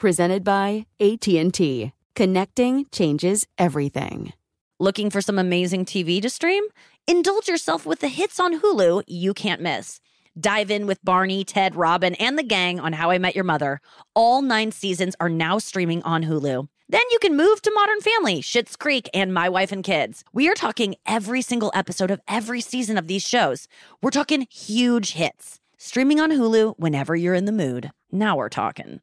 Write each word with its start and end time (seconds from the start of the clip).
Presented 0.00 0.44
by 0.44 0.86
AT&T. 0.98 1.92
Connecting 2.14 2.86
changes 2.90 3.46
everything. 3.58 4.32
Looking 4.78 5.10
for 5.10 5.20
some 5.20 5.38
amazing 5.38 5.84
TV 5.84 6.22
to 6.22 6.30
stream? 6.30 6.64
Indulge 7.06 7.48
yourself 7.48 7.84
with 7.84 8.00
the 8.00 8.08
hits 8.08 8.40
on 8.40 8.60
Hulu 8.60 9.02
you 9.06 9.34
can't 9.34 9.60
miss. 9.60 10.00
Dive 10.40 10.70
in 10.70 10.86
with 10.86 11.04
Barney, 11.04 11.44
Ted, 11.44 11.76
Robin, 11.76 12.14
and 12.14 12.38
the 12.38 12.42
gang 12.42 12.80
on 12.80 12.94
How 12.94 13.10
I 13.10 13.18
Met 13.18 13.34
Your 13.34 13.44
Mother. 13.44 13.82
All 14.14 14.40
nine 14.40 14.72
seasons 14.72 15.16
are 15.20 15.28
now 15.28 15.58
streaming 15.58 16.02
on 16.02 16.24
Hulu. 16.24 16.66
Then 16.88 17.02
you 17.10 17.18
can 17.18 17.36
move 17.36 17.60
to 17.60 17.72
Modern 17.74 18.00
Family, 18.00 18.40
Schitt's 18.40 18.76
Creek, 18.76 19.06
and 19.12 19.34
My 19.34 19.50
Wife 19.50 19.70
and 19.70 19.84
Kids. 19.84 20.24
We 20.32 20.48
are 20.48 20.54
talking 20.54 20.94
every 21.04 21.42
single 21.42 21.72
episode 21.74 22.10
of 22.10 22.22
every 22.26 22.62
season 22.62 22.96
of 22.96 23.06
these 23.06 23.28
shows. 23.28 23.68
We're 24.02 24.12
talking 24.12 24.46
huge 24.50 25.12
hits. 25.12 25.60
Streaming 25.76 26.20
on 26.20 26.30
Hulu 26.30 26.76
whenever 26.78 27.14
you're 27.14 27.34
in 27.34 27.44
the 27.44 27.52
mood. 27.52 27.90
Now 28.10 28.38
we're 28.38 28.48
talking. 28.48 29.02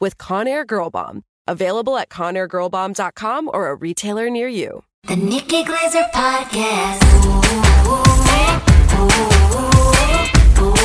with 0.00 0.18
Conair 0.18 0.66
Girl 0.66 0.90
Bomb. 0.90 1.24
Available 1.46 1.96
at 1.96 2.08
ConairGirlBomb.com 2.10 3.50
or 3.52 3.68
a 3.68 3.74
retailer 3.74 4.28
near 4.30 4.48
you. 4.48 4.84
The 5.04 5.16
Nikki 5.16 5.64
Glazer 5.64 6.10
Podcast. 6.10 7.02
Ooh, 7.24 7.28
ooh, 7.88 7.98
ooh, 10.64 10.78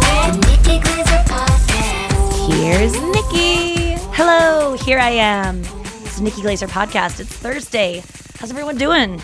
the 0.00 0.46
Nikki 0.46 0.78
Glazer 0.78 1.24
Podcast. 1.24 2.52
Here's 2.54 2.92
Nikki. 2.92 4.00
Hello, 4.14 4.76
here 4.76 4.98
I 4.98 5.10
am. 5.10 5.60
It's 5.60 6.18
the 6.18 6.22
Nikki 6.24 6.42
Glazer 6.42 6.68
podcast. 6.68 7.18
It's 7.20 7.32
Thursday. 7.32 8.02
How's 8.38 8.50
everyone 8.50 8.76
doing? 8.78 9.20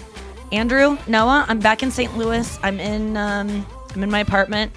Andrew, 0.53 0.97
Noah, 1.07 1.45
I'm 1.49 1.59
back 1.61 1.83
in 1.83 1.91
St. 1.91 2.17
Louis. 2.17 2.59
I'm 2.63 2.81
in 2.81 3.17
um, 3.17 3.65
I'm 3.95 4.03
in 4.03 4.11
my 4.11 4.21
apartment, 4.21 4.73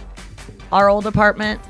our 0.71 0.89
old 0.89 1.05
apartment. 1.07 1.61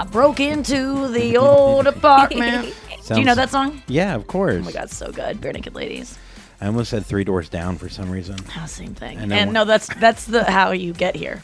I 0.00 0.04
broke 0.04 0.40
into 0.40 1.08
the 1.08 1.36
old 1.36 1.86
apartment. 1.86 2.74
Do 3.08 3.18
you 3.18 3.24
know 3.24 3.34
that 3.34 3.50
song? 3.50 3.82
Yeah, 3.86 4.14
of 4.14 4.26
course. 4.26 4.62
Oh 4.62 4.64
my 4.64 4.72
god, 4.72 4.90
so 4.90 5.12
good. 5.12 5.40
Barenaked 5.40 5.74
Ladies. 5.74 6.18
I 6.60 6.66
almost 6.66 6.90
said 6.90 7.04
Three 7.04 7.24
Doors 7.24 7.48
Down 7.48 7.76
for 7.76 7.88
some 7.88 8.10
reason. 8.10 8.36
Oh, 8.58 8.66
same 8.66 8.94
thing. 8.94 9.28
Know 9.28 9.34
And 9.34 9.52
no, 9.52 9.64
that's 9.64 9.88
that's 9.96 10.24
the 10.24 10.44
how 10.44 10.70
you 10.70 10.92
get 10.94 11.14
here. 11.14 11.42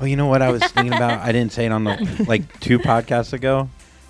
Oh, 0.00 0.06
you 0.06 0.16
know 0.16 0.26
what 0.26 0.42
I 0.42 0.50
was 0.50 0.62
thinking 0.62 0.94
about? 0.94 1.20
I 1.26 1.32
didn't 1.32 1.52
say 1.52 1.66
it 1.66 1.72
on 1.72 1.84
the 1.84 2.24
like 2.26 2.60
two 2.60 2.78
podcasts 2.78 3.32
ago 3.32 3.68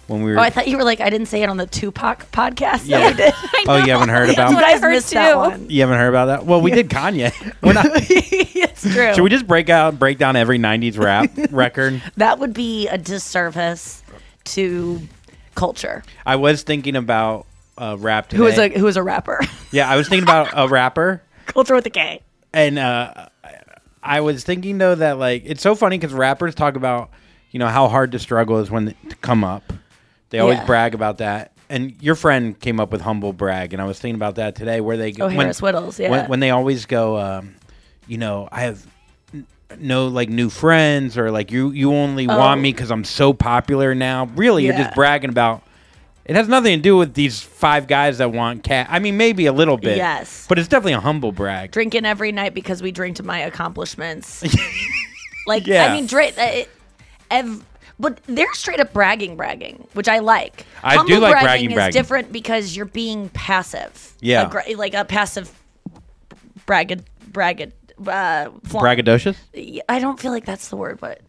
when 0.09 0.23
we 0.23 0.33
were. 0.33 0.39
Oh, 0.39 0.43
I 0.43 0.51
thought 0.51 0.67
you 0.67 0.77
were 0.77 0.85
like 0.85 1.01
I 1.01 1.09
didn't 1.11 1.27
say 1.29 1.43
it 1.43 1.49
on 1.49 1.57
the 1.57 1.67
Tupac 1.67 2.31
podcast 2.33 2.87
Yeah. 2.87 3.11
that 3.13 3.17
we 3.17 3.17
did. 3.17 3.35
oh, 3.69 3.77
you 3.77 3.93
haven't 3.93 4.09
heard 4.09 4.31
about? 4.31 4.51
you 4.51 4.57
what 4.57 4.65
I 4.65 4.79
heard 4.79 4.91
missed 4.93 5.13
that 5.13 5.33
too. 5.33 5.39
one. 5.39 5.71
You 5.71 5.81
haven't 5.83 5.99
heard 5.99 6.09
about 6.09 6.27
that? 6.27 6.45
Well, 6.47 6.61
we 6.61 6.71
did 6.73 6.89
Kanye. 6.89 7.33
We're 7.63 7.75
not. 7.75 7.87
it's 7.93 8.83
true. 8.83 9.15
Should 9.15 9.23
we 9.23 9.31
just 9.31 9.47
break 9.47 9.69
out, 9.69 9.99
break 9.99 10.19
down 10.19 10.35
every 10.37 10.59
'90s 10.59 10.99
rap 10.99 11.31
record? 11.53 12.03
that 12.17 12.39
would 12.39 12.53
be 12.53 12.89
a 12.89 12.99
disservice 12.99 14.03
to 14.45 15.01
culture. 15.55 16.03
I 16.27 16.37
was 16.37 16.63
thinking 16.63 16.97
about 16.97 17.47
uh, 17.77 17.97
rap 17.99 18.29
today. 18.29 18.39
Who 18.39 18.47
is 18.47 18.59
a 18.59 18.69
who 18.71 18.87
is 18.87 18.97
a 18.97 19.03
rapper? 19.03 19.41
Yeah, 19.71 19.89
I 19.89 19.97
was 19.97 20.09
thinking 20.09 20.25
about 20.25 20.49
a 20.55 20.67
rapper, 20.69 21.23
culture 21.47 21.75
with 21.75 21.87
a 21.87 21.91
K. 21.91 22.23
and 22.55 22.79
uh, 22.79 23.29
I 24.03 24.21
was 24.21 24.45
thinking 24.45 24.79
though 24.79 24.95
that 24.95 25.19
like 25.19 25.43
it's 25.45 25.61
so 25.61 25.75
funny 25.75 25.99
because 25.99 26.15
rappers 26.15 26.55
talk 26.55 26.77
about 26.77 27.11
you 27.51 27.59
know 27.59 27.69
how 27.69 27.89
hard 27.89 28.13
the 28.13 28.19
struggle 28.19 28.59
is 28.59 28.71
when 28.71 28.87
they 28.87 28.95
come 29.21 29.45
up. 29.45 29.73
They 30.31 30.39
always 30.41 30.59
Yeah. 30.59 30.65
brag 30.67 30.95
about 30.95 31.19
that. 31.19 31.53
And 31.71 31.95
your 32.01 32.15
friend 32.15 32.59
came 32.59 32.81
up 32.81 32.91
with 32.93 33.03
humble 33.03 33.33
brag, 33.33 33.73
and 33.75 33.83
I 33.83 33.85
was 33.85 33.99
thinking 33.99 34.15
about 34.15 34.37
that 34.37 34.55
today, 34.55 34.81
where 34.81 34.97
they 34.97 35.13
go 35.13 35.27
Oh, 35.27 35.29
Harris 35.29 35.61
Wittels, 35.61 35.99
yeah. 35.99 36.11
when, 36.11 36.27
when 36.29 36.41
they 36.41 36.51
always 36.51 36.87
go, 36.87 37.19
um, 37.19 37.55
you 38.07 38.17
know, 38.17 38.49
I 38.51 38.63
have 38.63 38.87
n- 39.35 39.47
no 39.79 40.07
like 40.07 40.31
new 40.31 40.49
friends, 40.49 41.19
or 41.19 41.31
like 41.31 41.51
you 41.53 41.71
you 41.73 41.93
only 41.93 42.27
Oh. 42.27 42.39
want 42.39 42.61
me 42.63 42.73
because 42.73 42.91
I'm 42.91 43.05
so 43.05 43.33
popular 43.35 43.95
now. 43.95 44.31
Really, 44.35 44.65
you're 44.65 44.75
just 44.77 44.95
bragging 44.95 45.29
about. 45.31 45.63
It 46.25 46.37
has 46.37 46.47
nothing 46.49 46.77
to 46.79 46.83
do 46.83 46.95
with 46.97 47.15
these 47.15 47.41
five 47.41 47.87
guys 47.87 48.19
that 48.19 48.33
want 48.33 48.63
cat. 48.63 48.87
I 48.91 48.99
mean, 48.99 49.17
maybe 49.17 49.47
a 49.47 49.53
little 49.53 49.79
bit. 49.79 49.97
Yes. 49.97 50.45
But 50.47 50.59
it's 50.59 50.69
definitely 50.69 50.93
a 50.93 51.01
humble 51.01 51.33
brag. 51.33 51.71
Drinking 51.71 52.05
every 52.05 52.33
night 52.33 52.53
because 52.53 52.83
we 52.83 52.93
drink 52.93 53.17
to 53.17 53.23
my 53.23 53.39
accomplishments. 53.41 54.43
like 55.47 55.67
Yeah. 55.67 55.87
I 55.87 55.99
mean, 55.99 56.07
uh, 56.39 56.65
ev- 57.31 57.65
but 58.01 58.21
they're 58.27 58.53
straight 58.55 58.81
up 58.81 58.93
bragging, 58.93 59.37
bragging, 59.37 59.87
which 59.95 60.09
I 60.09 60.21
like. 60.21 60.67
I 60.83 61.05
do 61.05 61.19
like 61.19 61.33
bragging 61.33 61.45
bragging, 61.45 61.71
is 61.71 61.75
bragging. 61.75 61.93
different 61.93 62.33
because 62.33 62.77
you're 62.77 62.87
being 62.87 63.29
passive. 63.31 64.15
Yeah. 64.21 64.51
Like 64.77 64.95
a 64.95 65.05
passive 65.05 65.51
bragged 66.67 67.05
bragged 67.33 67.73
uh, 68.07 68.51
flaunt. 68.65 69.07
Braggadocious? 69.07 69.37
I 69.89 69.99
don't 69.99 70.21
feel 70.21 70.31
like 70.31 70.45
that's 70.45 70.69
the 70.69 70.77
word, 70.77 71.01
but 71.01 71.21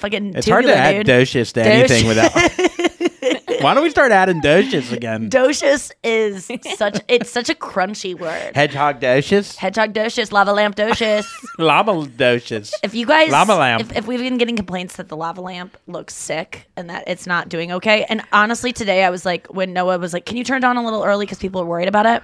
fucking. 0.00 0.34
It's 0.34 0.48
hard 0.48 0.64
to 0.64 0.72
tubular, 0.72 0.88
add 0.88 1.06
dude. 1.06 1.06
docious 1.06 1.52
to 1.54 1.62
anything 1.62 2.06
without. 2.06 2.32
Why 3.62 3.72
don't 3.72 3.82
we 3.82 3.88
start 3.90 4.12
adding 4.12 4.42
docious 4.42 4.92
again? 4.92 5.30
Docious 5.30 5.90
is 6.02 6.50
such 6.76 7.00
it's 7.08 7.30
such 7.30 7.48
a 7.48 7.54
crunchy 7.54 8.18
word. 8.18 8.54
Hedgehog 8.54 9.00
docious? 9.00 9.56
Hedgehog 9.56 9.94
docious, 9.94 10.32
lava 10.32 10.52
lamp 10.52 10.76
docious. 10.76 11.26
Llama 11.58 12.06
docious. 12.06 12.74
if 12.82 12.94
you 12.94 13.06
guys, 13.06 13.30
Lava 13.30 13.54
lamp. 13.54 13.80
If, 13.80 13.96
if 13.96 14.06
we've 14.06 14.18
been 14.20 14.36
getting 14.36 14.56
complaints 14.56 14.96
that 14.96 15.08
the 15.08 15.16
lava 15.16 15.40
lamp 15.40 15.78
looks 15.86 16.14
sick 16.14 16.68
and 16.76 16.90
that 16.90 17.04
it's 17.06 17.26
not 17.26 17.48
doing 17.48 17.72
okay, 17.72 18.04
and 18.10 18.22
honestly, 18.32 18.72
today 18.72 19.02
I 19.02 19.08
was 19.08 19.24
like, 19.24 19.46
when 19.46 19.72
Noah 19.72 19.98
was 19.98 20.12
like, 20.12 20.26
"Can 20.26 20.36
you 20.36 20.44
turn 20.44 20.58
it 20.58 20.64
on 20.64 20.76
a 20.76 20.84
little 20.84 21.02
early 21.02 21.24
because 21.24 21.38
people 21.38 21.60
are 21.62 21.66
worried 21.66 21.88
about 21.88 22.04
it?" 22.06 22.22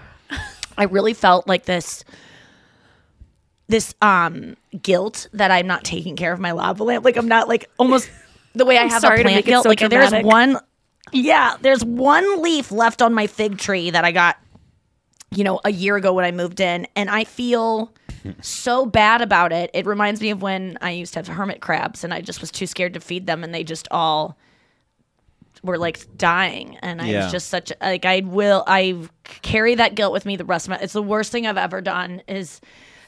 I 0.76 0.84
really 0.84 1.14
felt 1.14 1.46
like 1.48 1.64
this, 1.64 2.04
this 3.70 3.94
um 4.02 4.56
guilt 4.82 5.28
that 5.32 5.50
I'm 5.50 5.66
not 5.66 5.84
taking 5.84 6.16
care 6.16 6.32
of 6.32 6.40
my 6.40 6.52
lava 6.52 6.84
lamp. 6.84 7.04
Like 7.04 7.16
I'm 7.16 7.28
not 7.28 7.48
like 7.48 7.70
almost 7.78 8.10
the 8.54 8.64
way 8.64 8.76
I 8.76 8.86
have 8.86 9.00
sorry 9.00 9.16
a 9.16 9.18
to 9.18 9.22
plant 9.24 9.36
make 9.36 9.46
it 9.46 9.50
guilt. 9.50 9.62
so 9.64 9.68
like 9.70 9.78
there's 9.88 10.12
one 10.24 10.58
Yeah, 11.12 11.56
there's 11.60 11.84
one 11.84 12.42
leaf 12.42 12.70
left 12.72 13.00
on 13.02 13.14
my 13.14 13.26
fig 13.26 13.58
tree 13.58 13.90
that 13.90 14.04
I 14.04 14.12
got, 14.12 14.36
you 15.34 15.44
know, 15.44 15.60
a 15.64 15.70
year 15.72 15.96
ago 15.96 16.12
when 16.12 16.24
I 16.24 16.30
moved 16.32 16.60
in, 16.60 16.86
and 16.96 17.08
I 17.10 17.24
feel 17.24 17.92
so 18.42 18.84
bad 18.86 19.22
about 19.22 19.50
it. 19.52 19.70
It 19.72 19.86
reminds 19.86 20.20
me 20.20 20.30
of 20.30 20.42
when 20.42 20.76
I 20.82 20.90
used 20.90 21.14
to 21.14 21.18
have 21.20 21.28
hermit 21.28 21.60
crabs, 21.60 22.04
and 22.04 22.12
I 22.12 22.20
just 22.20 22.40
was 22.40 22.50
too 22.50 22.66
scared 22.66 22.94
to 22.94 23.00
feed 23.00 23.26
them, 23.26 23.42
and 23.44 23.54
they 23.54 23.64
just 23.64 23.88
all 23.90 24.36
were 25.62 25.78
like 25.78 26.00
dying, 26.16 26.76
and 26.82 27.00
I 27.02 27.06
Yeah. 27.08 27.24
was 27.24 27.32
just 27.32 27.48
such 27.48 27.72
like 27.80 28.04
I 28.04 28.20
will 28.24 28.64
I 28.66 29.08
carry 29.24 29.74
that 29.76 29.94
guilt 29.94 30.12
with 30.12 30.26
me 30.26 30.36
the 30.36 30.44
rest 30.44 30.66
of 30.66 30.70
my. 30.70 30.78
It's 30.78 30.92
the 30.92 31.02
worst 31.02 31.32
thing 31.32 31.46
I've 31.46 31.56
ever 31.58 31.80
done 31.80 32.22
is. 32.28 32.60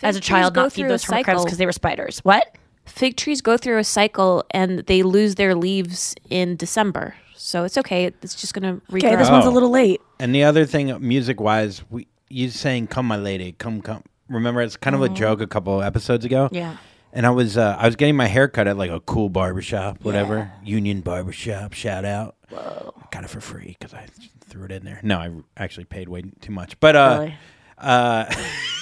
As 0.03 0.17
a 0.17 0.21
child, 0.21 0.55
go 0.55 0.63
not 0.63 0.73
feed 0.73 0.83
through 0.83 0.89
those 0.89 1.05
hermit 1.05 1.25
crabs 1.25 1.37
cycle. 1.39 1.45
because 1.45 1.59
they 1.59 1.67
were 1.67 1.73
spiders. 1.73 2.19
What? 2.21 2.57
Fig 2.87 3.17
trees 3.17 3.41
go 3.41 3.57
through 3.57 3.79
a 3.79 3.85
cycle 3.85 4.45
and 4.51 4.81
they 4.81 5.03
lose 5.03 5.37
their 5.37 5.55
leaves 5.55 6.15
in 6.31 6.57
December. 6.57 7.15
So 7.37 7.65
it's 7.65 7.79
okay. 7.79 8.07
It's 8.07 8.35
just 8.35 8.55
going 8.55 8.63
to 8.81 8.85
regrow. 8.87 8.99
Okay, 9.05 9.17
this 9.17 9.31
one's 9.31 9.47
a 9.47 9.51
little 9.51 9.71
late. 9.71 10.01
And 10.19 10.35
the 10.35 10.45
other 10.45 10.65
thing, 10.67 10.97
music 11.07 11.41
wise, 11.41 11.83
we 11.91 12.07
you 12.29 12.49
saying 12.51 12.87
"Come, 12.89 13.07
my 13.07 13.17
lady, 13.17 13.53
come, 13.53 13.81
come." 13.83 14.03
Remember, 14.29 14.63
it's 14.63 14.77
kind 14.77 14.97
of 14.97 15.03
a 15.03 15.09
joke 15.09 15.41
a 15.41 15.47
couple 15.47 15.83
episodes 15.83 16.25
ago. 16.25 16.49
Yeah. 16.53 16.77
And 17.13 17.27
I 17.27 17.31
was 17.31 17.57
uh, 17.59 17.77
I 17.79 17.87
was 17.87 17.97
getting 17.97 18.17
my 18.17 18.27
hair 18.27 18.49
cut 18.49 18.67
at 18.67 18.77
like 18.77 18.91
a 18.91 19.01
cool 19.01 19.29
barbershop, 19.29 20.03
whatever 20.05 20.51
Union 20.65 21.01
Barbershop. 21.03 21.73
Shout 21.75 22.05
out. 22.05 22.37
Whoa. 22.49 22.95
Got 23.11 23.25
it 23.25 23.31
for 23.31 23.41
free 23.41 23.77
because 23.79 23.93
I 23.93 24.07
threw 24.47 24.65
it 24.65 24.73
in 24.73 24.85
there. 24.85 25.01
No, 25.03 25.19
I 25.19 25.31
actually 25.57 25.85
paid 25.85 26.09
way 26.09 26.23
too 26.41 26.53
much. 26.53 26.79
But 26.81 26.97
uh, 26.97 27.17
Really? 27.21 27.35
uh, 27.79 28.25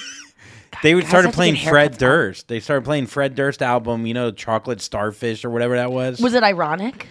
they 0.82 0.94
guys 0.94 1.08
started 1.08 1.32
playing 1.32 1.56
Fred. 1.56 1.98
Durst. 1.98 2.48
They 2.48 2.60
started 2.60 2.84
playing 2.84 3.06
Fred 3.06 3.34
Durst 3.34 3.62
album. 3.62 4.06
You 4.06 4.14
know, 4.14 4.30
Chocolate 4.30 4.80
Starfish 4.80 5.44
or 5.44 5.50
whatever 5.50 5.76
that 5.76 5.92
was. 5.92 6.20
Was 6.20 6.34
it 6.34 6.42
ironic? 6.42 7.06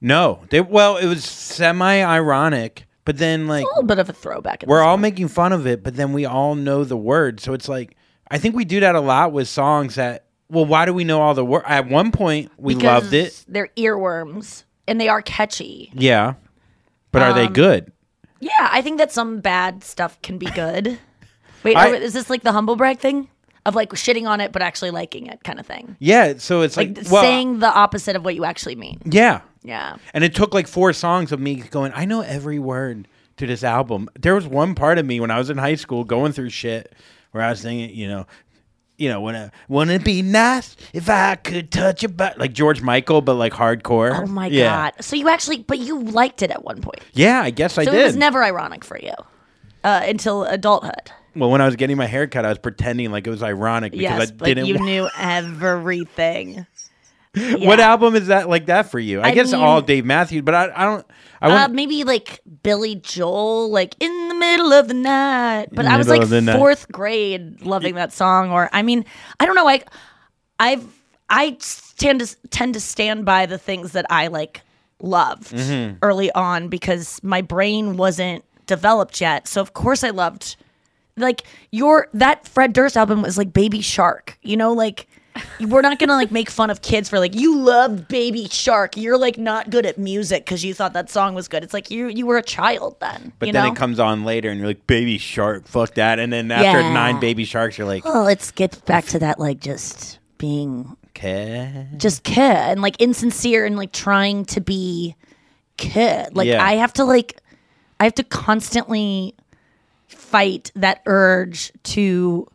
no, 0.00 0.40
they 0.50 0.60
well, 0.60 0.96
it 0.96 1.06
was 1.06 1.24
semi 1.24 2.02
ironic, 2.02 2.86
but 3.04 3.18
then 3.18 3.46
like 3.46 3.64
A 3.64 3.68
little 3.68 3.82
bit 3.84 3.98
of 3.98 4.08
a 4.08 4.12
throwback. 4.12 4.62
at 4.62 4.68
we're 4.68 4.82
all 4.82 4.94
point. 4.94 5.02
making 5.02 5.28
fun 5.28 5.52
of 5.52 5.66
it, 5.66 5.82
but 5.82 5.96
then 5.96 6.12
we 6.12 6.24
all 6.24 6.54
know 6.54 6.84
the 6.84 6.96
words. 6.96 7.42
So 7.42 7.52
it's 7.54 7.68
like 7.68 7.96
I 8.30 8.38
think 8.38 8.54
we 8.54 8.64
do 8.64 8.80
that 8.80 8.94
a 8.94 9.00
lot 9.00 9.32
with 9.32 9.48
songs 9.48 9.94
that. 9.96 10.24
Well, 10.50 10.66
why 10.66 10.84
do 10.84 10.92
we 10.92 11.04
know 11.04 11.20
all 11.22 11.32
the 11.34 11.44
words? 11.44 11.64
At 11.66 11.88
one 11.88 12.12
point, 12.12 12.50
we 12.58 12.74
Because 12.74 13.04
loved 13.04 13.14
it. 13.14 13.44
They're 13.48 13.70
earworms 13.76 14.64
and 14.86 15.00
they 15.00 15.08
are 15.08 15.22
catchy. 15.22 15.90
Yeah, 15.94 16.34
but 17.12 17.22
are 17.22 17.32
they 17.32 17.46
Um, 17.46 17.52
good? 17.54 17.92
Yeah, 18.40 18.68
I 18.70 18.82
think 18.82 18.98
that 18.98 19.10
some 19.10 19.40
bad 19.40 19.82
stuff 19.82 20.20
can 20.20 20.36
be 20.38 20.46
good. 20.46 20.98
Wait, 21.64 21.76
I- 21.76 21.90
are- 21.90 21.94
is 21.94 22.12
this 22.12 22.30
like 22.30 22.42
the 22.42 22.52
humble 22.52 22.76
brag 22.76 22.98
thing 23.00 23.28
of 23.66 23.74
like 23.74 23.90
shitting 23.90 24.28
on 24.28 24.40
it 24.40 24.52
but 24.52 24.60
actually 24.62 24.90
liking 24.90 25.26
it 25.26 25.42
kind 25.44 25.58
of 25.58 25.66
thing? 25.66 25.96
Yeah. 25.98 26.34
So 26.38 26.60
it's 26.62 26.76
Like, 26.76 26.96
like, 26.96 27.10
well, 27.10 27.22
saying 27.22 27.58
the 27.60 27.72
opposite 27.72 28.14
of 28.16 28.24
what 28.24 28.34
you 28.34 28.44
actually 28.44 28.76
mean. 28.76 29.00
yeah. 29.04 29.40
Yeah. 29.62 29.96
And 30.12 30.22
it 30.22 30.34
took 30.34 30.52
like 30.52 30.66
four 30.68 30.92
songs 30.92 31.32
of 31.32 31.40
me 31.40 31.54
going, 31.56 31.90
I 31.94 32.04
know 32.04 32.20
every 32.20 32.58
word 32.58 33.08
to 33.38 33.46
this 33.46 33.64
album. 33.64 34.10
There 34.20 34.34
was 34.34 34.46
one 34.46 34.74
part 34.74 34.98
of 34.98 35.06
me 35.06 35.20
when 35.20 35.30
I 35.30 35.38
was 35.38 35.48
in 35.48 35.56
high 35.56 35.76
school 35.76 36.04
going 36.04 36.32
through 36.32 36.50
shit 36.50 36.92
where 37.30 37.42
I 37.42 37.48
was 37.50 37.62
thinking, 37.62 37.96
you 37.96 38.06
know, 38.06 38.26
you 38.98 39.08
know, 39.08 39.22
when 39.22 39.50
wouldn't 39.68 40.02
it 40.02 40.04
be 40.04 40.20
nice 40.22 40.76
if 40.92 41.08
I 41.08 41.34
could 41.36 41.72
touch 41.72 42.02
your 42.02 42.10
butt 42.10 42.38
like 42.38 42.52
George 42.52 42.80
Michael, 42.82 43.22
but 43.22 43.34
like 43.34 43.54
hardcore. 43.54 44.22
Oh 44.22 44.26
my 44.26 44.46
Yeah. 44.48 44.90
god. 44.92 45.02
So 45.02 45.16
you 45.16 45.30
actually, 45.30 45.62
but 45.62 45.78
you 45.78 45.98
liked 46.00 46.42
it 46.42 46.50
at 46.50 46.62
one 46.62 46.80
point. 46.82 47.00
Yeah, 47.14 47.40
I 47.40 47.48
guess 47.50 47.78
I 47.78 47.84
so 47.84 47.90
did. 47.92 48.02
it 48.02 48.04
was 48.04 48.16
never 48.16 48.44
ironic 48.44 48.84
for 48.84 48.98
you 49.00 49.14
uh, 49.82 50.02
until 50.04 50.44
adulthood. 50.44 51.10
Well, 51.36 51.50
when 51.50 51.60
I 51.60 51.66
was 51.66 51.76
getting 51.76 51.96
my 51.96 52.06
hair 52.06 52.26
cut, 52.26 52.44
I 52.44 52.48
was 52.48 52.58
pretending 52.58 53.10
like 53.10 53.26
it 53.26 53.30
was 53.30 53.42
ironic 53.42 53.92
because 53.92 54.02
yes, 54.02 54.32
I 54.40 54.44
didn't. 54.44 54.66
you 54.66 54.76
wa- 54.78 54.84
knew 54.84 55.08
everything. 55.18 56.66
What 57.36 57.80
album 57.80 58.14
is 58.14 58.28
that 58.28 58.48
like 58.48 58.66
that 58.66 58.92
for 58.92 59.00
you? 59.00 59.20
I, 59.20 59.30
I 59.30 59.34
guess 59.34 59.50
mean- 59.50 59.60
all 59.60 59.82
Dave 59.82 60.04
Matthews, 60.04 60.42
but 60.42 60.54
I, 60.54 60.70
I 60.72 60.84
don't. 60.84 61.04
I 61.42 61.64
Uh, 61.64 61.68
maybe 61.68 62.04
like 62.04 62.40
Billy 62.62 62.94
Joel, 62.94 63.70
like 63.72 63.96
in 63.98 64.28
the 64.28 64.36
middle 64.36 64.72
of 64.72 64.86
the 64.86 64.94
night. 64.94 65.66
But 65.72 65.84
I 65.86 65.96
was 65.96 66.08
like 66.08 66.28
the 66.28 66.40
night. 66.40 66.56
fourth 66.56 66.86
grade 66.92 67.60
loving 67.62 67.96
that 67.96 68.12
song. 68.12 68.52
Or 68.52 68.70
I 68.72 68.82
mean, 68.82 69.04
I 69.40 69.46
don't 69.46 69.56
know. 69.56 69.64
Like 69.64 69.88
I've 70.60 70.86
I 71.28 71.58
tend 71.98 72.20
to 72.20 72.36
tend 72.50 72.74
to 72.74 72.80
stand 72.80 73.24
by 73.24 73.46
the 73.46 73.58
things 73.58 73.90
that 73.92 74.06
I 74.10 74.28
like 74.28 74.60
loved 75.02 75.52
Mm-hmm. 75.52 75.96
early 76.02 76.30
on 76.32 76.68
because 76.68 77.20
my 77.24 77.42
brain 77.42 77.96
wasn't 77.96 78.44
developed 78.66 79.20
yet. 79.20 79.48
So 79.48 79.60
of 79.60 79.72
course 79.72 80.04
I 80.04 80.10
loved 80.10 80.54
like 81.16 81.42
your 81.70 82.08
that 82.14 82.46
Fred 82.48 82.72
Durst 82.72 82.96
album 82.96 83.22
was 83.22 83.38
like 83.38 83.52
Baby 83.52 83.80
Shark. 83.80 84.38
You 84.42 84.56
know, 84.56 84.72
like 84.72 85.06
we're 85.60 85.80
not 85.82 85.98
gonna 85.98 86.14
like 86.14 86.30
make 86.30 86.48
fun 86.48 86.70
of 86.70 86.80
kids 86.82 87.08
for 87.08 87.18
like 87.18 87.34
you 87.34 87.58
love 87.58 88.06
Baby 88.08 88.46
Shark. 88.48 88.96
You're 88.96 89.18
like 89.18 89.36
not 89.38 89.70
good 89.70 89.84
at 89.86 89.98
music 89.98 90.44
because 90.44 90.64
you 90.64 90.74
thought 90.74 90.92
that 90.92 91.10
song 91.10 91.34
was 91.34 91.48
good. 91.48 91.62
It's 91.64 91.74
like 91.74 91.90
you 91.90 92.06
you 92.08 92.24
were 92.26 92.36
a 92.36 92.42
child 92.42 92.96
then. 93.00 93.32
but 93.38 93.46
you 93.46 93.52
then 93.52 93.64
know? 93.66 93.72
it 93.72 93.76
comes 93.76 93.98
on 93.98 94.24
later, 94.24 94.50
and 94.50 94.58
you're 94.58 94.68
like, 94.68 94.86
"Baby 94.86 95.18
Shark, 95.18 95.66
fuck 95.66 95.94
that." 95.94 96.18
And 96.18 96.32
then 96.32 96.50
after 96.50 96.80
Yeah. 96.80 96.92
nine 96.92 97.18
Baby 97.20 97.44
Sharks, 97.44 97.78
you're 97.78 97.86
like, 97.86 98.04
Well, 98.04 98.24
let's 98.24 98.50
get 98.50 98.84
back 98.84 99.06
to 99.06 99.18
that 99.20 99.38
like 99.40 99.60
just 99.60 100.18
being 100.38 100.96
"Okay." 101.10 101.86
just 101.96 102.22
kid 102.24 102.38
and 102.40 102.80
like 102.82 103.00
insincere 103.00 103.66
and 103.66 103.76
like 103.76 103.92
trying 103.92 104.44
to 104.46 104.60
be 104.60 105.14
kid. 105.76 106.36
Like 106.36 106.46
Yeah. 106.46 106.64
I 106.64 106.74
have 106.74 106.92
to 106.94 107.04
like 107.04 107.40
I 108.00 108.04
have 108.04 108.14
to 108.14 108.24
constantly 108.24 109.34
fight 110.34 110.72
that 110.74 111.00
urge 111.06 111.70
to 111.84 112.48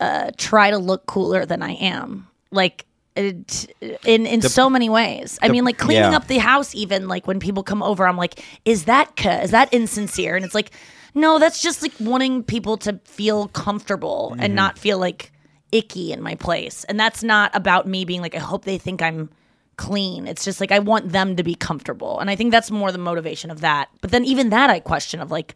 uh 0.00 0.32
try 0.36 0.68
to 0.68 0.78
look 0.78 1.06
cooler 1.06 1.46
than 1.46 1.62
I 1.62 1.74
am. 1.74 2.26
Like 2.50 2.86
it, 3.14 3.72
in 4.04 4.26
in 4.26 4.42
so 4.42 4.68
many 4.68 4.88
ways. 4.88 5.38
I 5.40 5.48
mean 5.48 5.64
like 5.64 5.78
cleaning 5.78 6.10
yeah. 6.10 6.16
up 6.16 6.26
the 6.26 6.38
house 6.38 6.74
even 6.74 7.06
like 7.06 7.28
when 7.28 7.38
people 7.38 7.62
come 7.62 7.84
over 7.84 8.04
I'm 8.04 8.16
like 8.16 8.42
is 8.64 8.86
that 8.86 9.12
is 9.24 9.52
that 9.52 9.72
insincere? 9.72 10.34
And 10.34 10.44
it's 10.44 10.56
like 10.56 10.72
no, 11.14 11.38
that's 11.38 11.62
just 11.62 11.82
like 11.82 11.92
wanting 12.00 12.42
people 12.42 12.76
to 12.78 12.98
feel 13.04 13.46
comfortable 13.48 14.34
and 14.40 14.56
not 14.56 14.76
feel 14.76 14.98
like 14.98 15.30
icky 15.70 16.12
in 16.12 16.20
my 16.20 16.34
place. 16.34 16.82
And 16.84 16.98
that's 16.98 17.22
not 17.22 17.54
about 17.54 17.86
me 17.86 18.04
being 18.04 18.22
like 18.22 18.34
I 18.34 18.40
hope 18.40 18.64
they 18.64 18.78
think 18.78 19.00
I'm 19.02 19.30
clean. 19.76 20.26
It's 20.26 20.44
just 20.44 20.60
like 20.60 20.72
I 20.72 20.80
want 20.80 21.12
them 21.12 21.36
to 21.36 21.44
be 21.44 21.54
comfortable. 21.54 22.18
And 22.18 22.28
I 22.28 22.34
think 22.34 22.50
that's 22.50 22.72
more 22.72 22.90
the 22.90 22.98
motivation 22.98 23.52
of 23.52 23.60
that. 23.60 23.88
But 24.00 24.10
then 24.10 24.24
even 24.24 24.50
that 24.50 24.68
I 24.68 24.80
question 24.80 25.20
of 25.20 25.30
like 25.30 25.54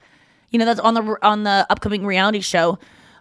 you 0.50 0.58
know 0.58 0.64
that's 0.64 0.80
on 0.80 0.94
the 0.94 1.18
on 1.22 1.42
the 1.44 1.66
upcoming 1.70 2.06
reality 2.06 2.40
show 2.40 2.78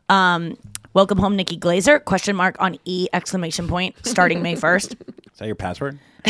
um 0.09 0.57
Welcome 0.95 1.17
home, 1.17 1.35
Nikki 1.35 1.57
Glazer? 1.57 2.01
Question 2.05 2.37
mark 2.37 2.55
on 2.59 2.77
E 2.85 3.09
exclamation 3.11 3.67
point 3.67 3.95
starting 4.07 4.41
May 4.41 4.55
first. 4.55 4.93
Is 5.33 5.39
that 5.39 5.45
your 5.45 5.55
password? 5.55 5.99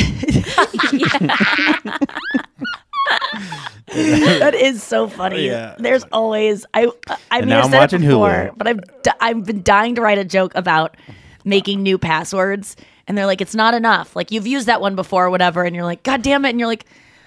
that 3.87 4.55
is 4.55 4.81
so 4.81 5.07
funny. 5.07 5.45
Yeah. 5.45 5.75
There's 5.77 6.03
always 6.11 6.65
I 6.73 6.89
I 7.29 7.41
mean 7.41 7.49
now 7.49 7.59
I've 7.59 7.65
I'm 7.65 7.71
watching 7.73 8.01
before, 8.01 8.29
Hulu. 8.29 8.57
but 8.57 8.67
I've 8.67 8.79
I've 9.19 9.45
been 9.45 9.61
dying 9.61 9.93
to 9.95 10.01
write 10.01 10.17
a 10.17 10.25
joke 10.25 10.53
about 10.55 10.97
making 11.43 11.83
new 11.83 11.99
passwords, 11.99 12.75
and 13.07 13.15
they're 13.15 13.27
like, 13.27 13.41
it's 13.41 13.53
not 13.53 13.75
enough. 13.75 14.15
Like 14.15 14.31
you've 14.31 14.47
used 14.47 14.65
that 14.65 14.81
one 14.81 14.95
before 14.95 15.25
or 15.25 15.29
whatever, 15.29 15.63
and 15.63 15.75
you're 15.75 15.85
like, 15.85 16.01
God 16.01 16.23
damn 16.23 16.43
it, 16.45 16.49
and 16.49 16.59
you're 16.59 16.67
like. 16.67 16.85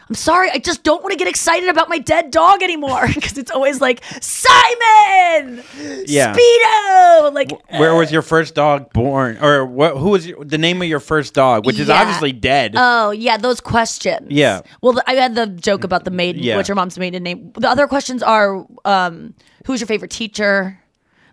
I'm 0.09 0.15
sorry, 0.15 0.50
I 0.50 0.59
just 0.59 0.83
don't 0.85 1.03
want 1.03 1.12
to 1.12 1.19
get 1.19 1.29
excited 1.29 1.69
about 1.69 1.88
my 1.91 1.99
dead 1.99 2.31
dog 2.31 2.62
anymore 2.62 3.07
because 3.15 3.37
it's 3.37 3.50
always 3.50 3.81
like 3.81 4.03
Simon, 4.21 5.62
Yeah. 6.07 6.35
Speedo, 6.35 7.35
like 7.35 7.50
Where 7.79 7.95
was 7.95 8.11
your 8.11 8.23
first 8.23 8.55
dog 8.55 8.93
born, 8.93 9.38
or 9.43 9.67
what? 9.67 9.97
Who 9.99 10.11
was 10.11 10.27
your, 10.27 10.45
the 10.45 10.59
name 10.59 10.81
of 10.83 10.88
your 10.88 11.00
first 11.00 11.35
dog, 11.35 11.67
which 11.67 11.79
is 11.79 11.88
Yeah. 11.88 12.00
obviously 12.00 12.33
dead? 12.33 12.73
Oh 12.77 13.11
yeah, 13.11 13.37
those 13.37 13.61
questions. 13.61 14.29
Yeah. 14.31 14.62
Well, 14.83 15.00
I 15.07 15.15
had 15.15 15.35
the 15.35 15.47
joke 15.47 15.85
about 15.85 16.05
the 16.05 16.11
maiden. 16.11 16.43
Yeah. 16.43 16.57
What's 16.57 16.69
your 16.69 16.77
mom's 16.77 16.99
maiden 16.99 17.23
name? 17.23 17.53
The 17.59 17.69
other 17.69 17.87
questions 17.87 18.23
are, 18.23 18.67
um, 18.85 19.35
who's 19.67 19.81
your 19.81 19.87
favorite 19.88 20.11
teacher? 20.11 20.79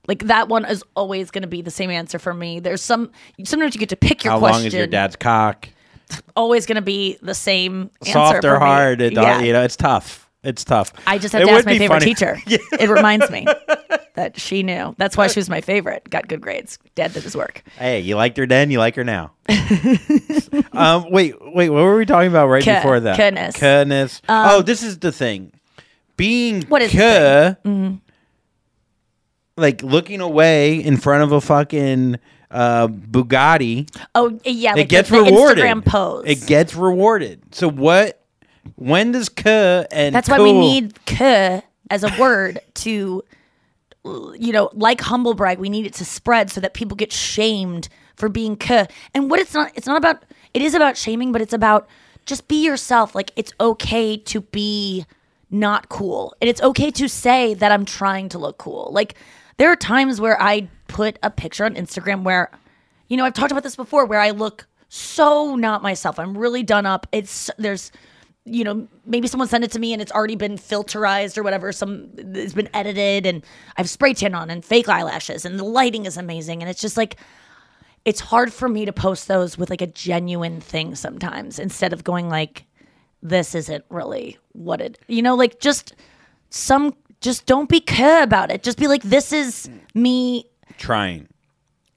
Like 0.07 0.25
that 0.25 0.49
one 0.49 0.65
is 0.65 0.83
always 0.95 1.31
going 1.31 1.41
to 1.41 1.47
be 1.47 1.61
the 1.61 1.71
same 1.71 1.89
answer 1.89 2.19
for 2.19 2.33
me. 2.33 2.59
There's 2.59 2.81
some 2.81 3.11
sometimes 3.43 3.73
you 3.73 3.79
get 3.79 3.89
to 3.89 3.95
pick 3.95 4.23
your 4.23 4.33
How 4.33 4.39
question. 4.39 4.59
long 4.59 4.67
is 4.67 4.73
your 4.73 4.85
dad's 4.87 5.15
cock? 5.15 5.69
Always 6.35 6.65
going 6.65 6.75
to 6.75 6.81
be 6.81 7.17
the 7.21 7.33
same. 7.35 7.89
answer 8.01 8.11
Soft 8.13 8.45
or 8.45 8.59
hard? 8.59 9.01
It, 9.01 9.13
Yeah. 9.13 9.39
You 9.41 9.53
know, 9.53 9.63
it's 9.63 9.75
tough. 9.75 10.29
It's 10.43 10.63
tough. 10.63 10.93
I 11.07 11.17
just 11.17 11.33
have 11.33 11.41
It 11.41 11.45
to 11.47 11.51
ask 11.51 11.65
my 11.65 11.77
favorite 11.77 12.01
funny- 12.01 12.13
teacher. 12.13 12.37
It 12.79 12.87
reminds 12.89 13.31
me 13.31 13.47
that 14.15 14.39
she 14.39 14.61
knew. 14.61 14.93
That's 14.99 15.17
why 15.17 15.25
she 15.27 15.39
was 15.39 15.49
my 15.49 15.61
favorite. 15.61 16.07
Got 16.09 16.27
good 16.27 16.39
grades. 16.41 16.77
Dad 16.93 17.13
did 17.13 17.23
his 17.23 17.35
work. 17.35 17.63
Hey, 17.79 18.01
you 18.01 18.15
liked 18.15 18.37
her 18.37 18.45
then, 18.45 18.69
you 18.69 18.77
like 18.77 18.95
her 18.95 19.03
now. 19.03 19.31
um, 20.73 21.09
wait, 21.09 21.33
wait, 21.41 21.69
what 21.69 21.83
were 21.83 21.97
we 21.97 22.05
talking 22.05 22.29
about 22.29 22.47
right 22.47 22.61
K- 22.63 22.75
before 22.75 22.99
that? 22.99 23.17
kindness. 23.17 23.55
Kindness. 23.55 24.21
oh, 24.29 24.61
this 24.61 24.83
is 24.83 24.99
the 24.99 25.11
thing. 25.11 25.51
Being 26.17 26.61
What 26.67 26.81
is 26.83 26.91
k- 26.91 27.55
Mm-hmm. 27.65 27.95
like 29.57 29.81
looking 29.83 30.21
away 30.21 30.75
in 30.75 30.97
front 30.97 31.23
of 31.23 31.31
a 31.31 31.41
fucking 31.41 32.19
uh, 32.51 32.87
Bugatti, 32.87 33.89
Oh 34.13 34.39
yeah, 34.45 34.73
like 34.73 34.85
it 34.85 34.89
gets 34.89 35.09
the, 35.09 35.17
the 35.17 35.23
rewarded. 35.23 35.63
Instagram 35.63 35.85
pose. 35.85 36.23
It 36.27 36.47
gets 36.47 36.75
rewarded. 36.75 37.55
So 37.55 37.69
what? 37.69 38.21
When 38.75 39.11
does 39.11 39.29
k 39.29 39.85
and 39.91 40.13
That's 40.13 40.29
why 40.29 40.39
we 40.39 40.51
need 40.53 41.05
k 41.05 41.61
as 41.91 42.03
a 42.03 42.11
word 42.19 42.59
to, 42.75 43.23
you 44.03 44.51
know, 44.51 44.69
like 44.73 45.01
humble 45.01 45.33
brag. 45.33 45.59
We 45.59 45.69
need 45.69 45.85
it 45.85 45.93
to 45.95 46.05
spread 46.05 46.49
so 46.49 46.61
that 46.61 46.73
people 46.73 46.95
get 46.95 47.11
shamed 47.11 47.89
for 48.15 48.27
being 48.29 48.55
k. 48.55 48.87
And 49.13 49.29
what 49.29 49.39
it's 49.39 49.53
not, 49.53 49.71
it's 49.75 49.87
not 49.87 49.97
about. 49.97 50.23
It 50.53 50.61
is 50.61 50.73
about 50.73 50.97
shaming, 50.97 51.31
but 51.31 51.41
it's 51.41 51.53
about 51.53 51.87
just 52.25 52.47
be 52.47 52.63
yourself. 52.63 53.13
Like 53.13 53.31
it's 53.35 53.53
okay 53.59 54.17
to 54.17 54.41
be 54.41 55.05
not 55.51 55.89
cool. 55.89 56.35
And 56.41 56.49
it's 56.49 56.61
okay 56.61 56.91
to 56.91 57.07
say 57.07 57.53
that 57.53 57.71
I'm 57.71 57.85
trying 57.85 58.29
to 58.29 58.39
look 58.39 58.57
cool. 58.57 58.89
Like 58.91 59.15
there 59.57 59.71
are 59.71 59.75
times 59.75 60.19
where 60.19 60.41
I 60.41 60.69
put 60.87 61.17
a 61.23 61.29
picture 61.29 61.65
on 61.65 61.75
Instagram 61.75 62.23
where 62.23 62.51
you 63.07 63.17
know, 63.17 63.25
I've 63.25 63.33
talked 63.33 63.51
about 63.51 63.63
this 63.63 63.75
before 63.75 64.05
where 64.05 64.19
I 64.19 64.31
look 64.31 64.67
so 64.89 65.55
not 65.55 65.83
myself. 65.83 66.17
I'm 66.19 66.37
really 66.37 66.63
done 66.63 66.85
up. 66.85 67.07
It's 67.11 67.49
there's 67.57 67.91
you 68.47 68.63
know, 68.63 68.87
maybe 69.07 69.27
someone 69.27 69.47
sent 69.47 69.63
it 69.63 69.71
to 69.71 69.79
me 69.79 69.91
and 69.91 69.99
it's 69.99 70.11
already 70.11 70.35
been 70.35 70.55
filterized 70.55 71.35
or 71.35 71.41
whatever. 71.41 71.71
Some 71.71 72.11
it's 72.15 72.53
been 72.53 72.69
edited 72.75 73.25
and 73.25 73.43
I've 73.77 73.89
spray 73.89 74.13
tan 74.13 74.35
on 74.35 74.51
and 74.51 74.63
fake 74.63 74.87
eyelashes 74.87 75.45
and 75.45 75.57
the 75.59 75.63
lighting 75.63 76.05
is 76.05 76.15
amazing. 76.15 76.61
And 76.61 76.69
it's 76.69 76.81
just 76.81 76.95
like 76.95 77.17
it's 78.05 78.19
hard 78.19 78.53
for 78.53 78.69
me 78.69 78.85
to 78.85 78.93
post 78.93 79.27
those 79.27 79.57
with 79.57 79.71
like 79.71 79.81
a 79.81 79.87
genuine 79.87 80.61
thing 80.61 80.93
sometimes 80.93 81.57
instead 81.57 81.91
of 81.91 82.03
going 82.03 82.29
like 82.29 82.65
this 83.23 83.55
isn't 83.55 83.83
really 83.89 84.37
what 84.51 84.79
it 84.79 84.99
you 85.07 85.23
know 85.23 85.33
like 85.33 85.59
just 85.59 85.95
some 86.51 86.95
just 87.25 87.45
don't 87.45 87.67
be 87.67 87.79
care 87.81 88.23
about 88.23 88.49
it 88.51 88.63
just 88.63 88.77
be 88.77 88.87
like 88.87 89.01
this 89.03 89.33
is 89.33 89.69
me 89.93 90.45
Trying. 90.77 91.27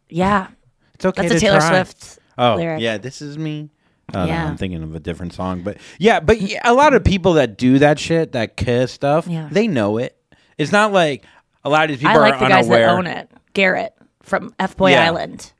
yeah 0.08 0.48
It's 0.94 1.04
okay. 1.04 1.22
That's 1.28 1.34
a 1.34 1.40
Taylor 1.40 1.58
try. 1.60 1.68
Swift 1.84 2.18
Oh 2.36 2.54
lyric. 2.56 2.80
yeah, 2.80 2.98
this 2.98 3.20
is 3.22 3.36
me. 3.36 3.70
Oh, 4.14 4.20
no, 4.24 4.26
Yeah. 4.26 4.46
I'm 4.48 4.56
thinking 4.56 4.82
of 4.82 4.94
a 4.94 5.00
different 5.00 5.32
song, 5.34 5.62
but 5.62 5.76
yeah, 5.98 6.18
but 6.20 6.40
yeah, 6.40 6.60
a 6.64 6.72
lot 6.72 6.94
of 6.94 7.04
people 7.04 7.34
that 7.34 7.58
do 7.58 7.78
that 7.80 7.98
shit, 7.98 8.32
that 8.32 8.56
kiss 8.56 8.90
stuff, 8.92 9.26
Yeah. 9.26 9.48
they 9.50 9.66
know 9.68 9.98
it. 9.98 10.16
It's 10.56 10.72
not 10.72 10.92
like 10.92 11.24
a 11.64 11.68
lot 11.68 11.84
of 11.84 11.88
these 11.90 11.98
people 11.98 12.12
i 12.16 12.30
like 12.30 12.34
are 12.34 12.38
the 12.40 12.48
guys 12.48 12.64
unaware. 12.66 12.86
that 12.86 12.92
own 12.94 13.06
it 13.06 13.30
garrett 13.52 13.92
from 14.22 14.54
f-boy 14.58 14.92
Yeah. 14.92 15.04
island 15.06 15.52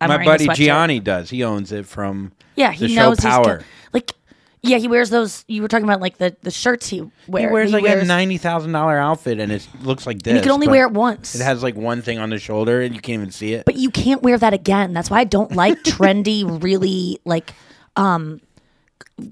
I'm 0.00 0.08
My 0.10 0.24
buddy. 0.24 0.46
Gianni 0.48 1.00
does. 1.00 1.30
He 1.30 1.42
owns 1.44 1.72
it 1.72 1.86
from 1.86 2.32
yeah 2.56 2.70
the 2.70 2.76
he 2.86 2.94
show 2.94 3.02
knows 3.10 3.16
he's 3.18 3.24
Power. 3.24 3.56
good. 3.58 3.64
like 3.92 4.12
yeah 4.62 4.78
he 4.78 4.88
wears 4.88 5.10
those 5.10 5.44
you 5.48 5.62
were 5.62 5.68
talking 5.68 5.84
about 5.84 6.00
like 6.00 6.18
the 6.18 6.36
the 6.42 6.50
shirts 6.50 6.88
he 6.88 7.00
wears. 7.00 7.12
He 7.26 7.52
wears 7.52 7.72
wears 7.72 7.72
like 7.72 8.02
a 8.02 8.04
ninety 8.04 8.38
thousand 8.38 8.72
dollar 8.72 8.98
outfit, 8.98 9.38
and 9.40 9.52
it 9.52 9.66
looks 9.82 10.06
like 10.06 10.22
this. 10.22 10.34
you 10.34 10.40
can 10.40 10.50
only 10.50 10.68
wear 10.68 10.86
it 10.86 10.92
once 10.92 11.34
It 11.34 11.42
has 11.42 11.62
like 11.62 11.76
one 11.76 12.02
thing 12.02 12.18
on 12.18 12.30
the 12.30 12.38
shoulder, 12.38 12.80
and 12.80 12.94
you 12.94 13.00
can't 13.00 13.20
even 13.20 13.30
see 13.30 13.52
it. 13.54 13.64
but 13.64 13.76
you 13.76 13.90
can't 13.90 14.22
wear 14.22 14.38
that 14.38 14.52
again. 14.54 14.92
That's 14.92 15.10
why 15.10 15.20
I 15.20 15.24
don't 15.24 15.52
like 15.52 15.78
trendy, 15.84 16.44
really 16.62 17.20
like 17.24 17.54
um 17.96 18.40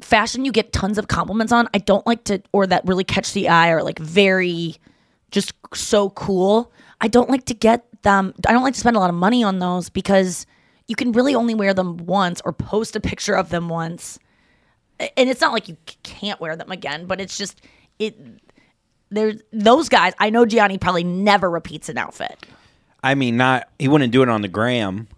fashion 0.01 0.45
you 0.45 0.53
get 0.53 0.73
tons 0.73 0.99
of 0.99 1.09
compliments 1.09 1.53
on. 1.53 1.69
I 1.75 1.79
don't 1.79 2.07
like 2.07 2.25
to 2.25 2.43
or 2.53 2.67
that 2.67 2.85
really 2.87 3.05
catch 3.05 3.33
the 3.33 3.49
eye 3.49 3.71
or 3.71 3.83
like 3.83 3.99
very 3.99 4.77
just 5.31 5.53
so 5.75 6.11
cool. 6.11 6.73
I 7.01 7.09
don't 7.09 7.29
like 7.31 7.45
to 7.47 7.55
get 7.55 7.85
them 8.03 8.35
I 8.47 8.53
don't 8.53 8.63
like 8.63 8.75
to 8.75 8.81
spend 8.81 8.97
a 8.97 9.01
lot 9.01 9.11
of 9.11 9.17
money 9.17 9.43
on 9.45 9.59
those 9.59 9.89
because 9.91 10.47
you 10.89 10.95
can 10.97 11.13
really 11.13 11.35
only 11.35 11.55
wear 11.55 11.75
them 11.75 11.97
once 11.99 12.41
or 12.45 12.53
post 12.53 12.95
a 12.97 13.01
picture 13.01 13.35
of 13.35 13.51
them 13.51 13.69
once. 13.69 14.19
And 14.99 15.29
it's 15.29 15.41
not 15.41 15.53
like 15.53 15.69
you 15.69 15.77
can't 16.03 16.41
wear 16.41 16.57
them 16.57 16.71
again, 16.73 17.07
but 17.07 17.21
it's 17.21 17.37
just 17.37 17.61
it 17.99 18.17
there's 19.11 19.41
those 19.53 19.89
guys. 19.89 20.13
I 20.19 20.31
know 20.31 20.47
Gianni 20.47 20.79
probably 20.79 21.05
never 21.05 21.49
repeats 21.51 21.89
an 21.89 21.99
outfit. 21.99 22.47
I 23.03 23.15
mean, 23.15 23.37
not 23.37 23.69
he 23.79 23.89
wouldn't 23.89 24.13
do 24.13 24.23
it 24.23 24.29
on 24.29 24.43
the 24.43 24.49
gram. 24.49 25.09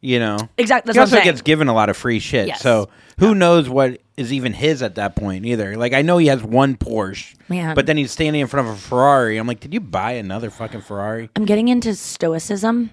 You 0.00 0.18
know, 0.18 0.36
Exactly, 0.58 0.92
that's 0.92 1.10
he 1.10 1.16
also 1.16 1.24
gets 1.24 1.40
given 1.40 1.68
a 1.68 1.74
lot 1.74 1.88
of 1.88 1.96
free 1.96 2.18
shit. 2.18 2.48
Yes. 2.48 2.60
So 2.60 2.90
who 3.18 3.34
knows 3.34 3.70
what 3.70 4.00
is 4.18 4.32
even 4.34 4.52
his 4.52 4.82
at 4.82 4.96
that 4.96 5.16
point 5.16 5.46
either? 5.46 5.76
Like 5.76 5.92
I 5.94 6.02
know 6.02 6.18
he 6.18 6.26
has 6.26 6.42
one 6.42 6.76
Porsche, 6.76 7.34
Man. 7.48 7.74
but 7.74 7.86
then 7.86 7.96
he's 7.96 8.10
standing 8.12 8.42
in 8.42 8.46
front 8.46 8.68
of 8.68 8.74
a 8.74 8.78
Ferrari. 8.78 9.38
I'm 9.38 9.46
like, 9.46 9.60
did 9.60 9.72
you 9.72 9.80
buy 9.80 10.12
another 10.12 10.50
fucking 10.50 10.82
Ferrari? 10.82 11.30
I'm 11.36 11.46
getting 11.46 11.68
into 11.68 11.94
stoicism. 11.94 12.90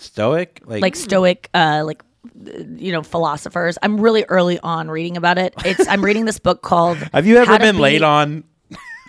Stoic, 0.00 0.60
like, 0.64 0.80
like 0.80 0.96
stoic 0.96 1.50
uh 1.54 1.82
like 1.84 2.02
you 2.76 2.92
know 2.92 3.02
philosophers 3.02 3.78
i'm 3.82 4.00
really 4.00 4.24
early 4.28 4.58
on 4.60 4.90
reading 4.90 5.16
about 5.16 5.38
it 5.38 5.54
it's 5.64 5.86
i'm 5.88 6.04
reading 6.04 6.24
this 6.24 6.38
book 6.38 6.62
called 6.62 6.96
have 7.12 7.26
you 7.26 7.36
ever 7.38 7.58
been 7.58 7.76
Be- 7.76 7.82
late 7.82 8.02
on? 8.02 8.44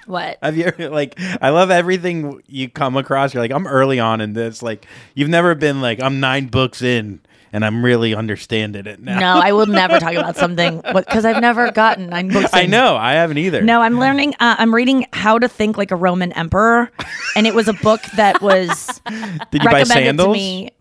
what 0.05 0.39
Have 0.41 0.57
you 0.57 0.65
ever, 0.65 0.89
like? 0.89 1.19
I 1.39 1.49
love 1.49 1.69
everything 1.69 2.41
you 2.47 2.67
come 2.67 2.97
across. 2.97 3.31
You're 3.31 3.43
like, 3.43 3.51
I'm 3.51 3.67
early 3.67 3.99
on 3.99 4.21
in 4.21 4.33
this. 4.33 4.63
Like, 4.63 4.87
you've 5.13 5.29
never 5.29 5.53
been 5.53 5.81
like, 5.81 6.01
I'm 6.01 6.19
nine 6.19 6.47
books 6.47 6.81
in, 6.81 7.19
and 7.53 7.63
I'm 7.63 7.85
really 7.85 8.15
understanding 8.15 8.87
it 8.87 8.99
now. 8.99 9.19
no 9.19 9.39
i 9.39 9.51
will 9.51 9.65
never 9.81 9.99
talk 9.99 10.13
about 10.15 10.35
something 10.35 10.81
because 10.95 11.25
i've 11.25 11.39
never 11.41 11.69
gotten 11.71 12.07
nine 12.07 12.29
books 12.29 12.49
I 12.53 12.65
know. 12.65 12.95
I 12.95 13.13
haven't 13.13 13.37
either. 13.37 13.61
no 13.61 13.81
i'm 13.81 13.99
learning 13.99 14.33
uh, 14.39 14.55
i'm 14.57 14.73
reading 14.73 15.05
how 15.13 15.37
to 15.37 15.47
think 15.47 15.77
like 15.77 15.91
a 15.91 15.95
roman 15.95 16.31
emperor 16.33 16.89
and 17.35 17.45
it 17.45 17.53
was 17.53 17.67
a 17.67 17.73
book 17.73 18.01
that 18.15 18.41
was 18.41 18.99
Did 19.51 19.61
you 19.63 19.69
buy 19.69 19.83
sandals? 19.83 20.27
to 20.27 20.31
me 20.33 20.71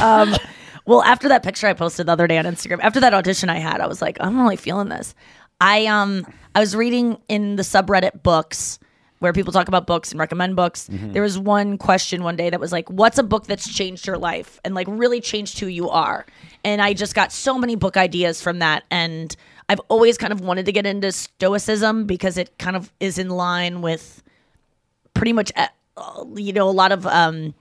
um 0.00 0.34
well 0.90 1.02
after 1.04 1.28
that 1.28 1.42
picture 1.42 1.68
i 1.68 1.72
posted 1.72 2.06
the 2.06 2.12
other 2.12 2.26
day 2.26 2.36
on 2.36 2.44
instagram 2.44 2.80
after 2.82 3.00
that 3.00 3.14
audition 3.14 3.48
i 3.48 3.58
had 3.58 3.80
i 3.80 3.86
was 3.86 4.02
like 4.02 4.16
i'm 4.20 4.38
really 4.38 4.56
feeling 4.56 4.88
this. 4.88 5.14
I 5.60 5.86
um 5.86 6.26
i 6.54 6.60
was 6.60 6.74
reading 6.74 7.18
in 7.28 7.56
the 7.56 7.62
subreddit 7.62 8.22
books 8.22 8.78
where 9.20 9.32
people 9.34 9.52
talk 9.52 9.68
about 9.68 9.86
books 9.86 10.10
and 10.10 10.18
recommend 10.18 10.56
books. 10.56 10.88
Mm-hmm. 10.88 11.12
there 11.12 11.22
was 11.22 11.38
one 11.38 11.76
question 11.76 12.24
one 12.24 12.36
day 12.36 12.50
that 12.50 12.58
was 12.58 12.72
like 12.72 12.90
what's 12.90 13.18
a 13.18 13.22
book 13.22 13.46
that's 13.46 13.72
changed 13.72 14.06
your 14.06 14.18
life 14.18 14.58
and 14.64 14.74
like 14.74 14.86
really 14.90 15.20
changed 15.20 15.60
who 15.60 15.66
you 15.66 15.88
are? 15.88 16.26
And 16.64 16.82
i 16.82 16.92
just 16.92 17.14
got 17.14 17.30
so 17.30 17.56
many 17.56 17.76
book 17.76 17.96
ideas 17.96 18.42
from 18.42 18.58
that. 18.58 18.84
And 18.90 19.36
i've 19.68 19.80
always 19.88 20.18
kind 20.18 20.32
of 20.32 20.40
wanted 20.40 20.66
to 20.66 20.72
get 20.72 20.86
into 20.86 21.12
stoicism 21.12 22.06
because 22.06 22.36
it 22.36 22.58
kind 22.58 22.74
of 22.74 22.92
is 22.98 23.18
in 23.18 23.28
line 23.28 23.80
with 23.82 24.22
pretty 25.14 25.32
much 25.32 25.52
uh, 25.54 25.68
you 26.34 26.52
know 26.52 26.68
a 26.68 26.72
lot 26.72 26.90
of 26.90 27.06
um 27.06 27.54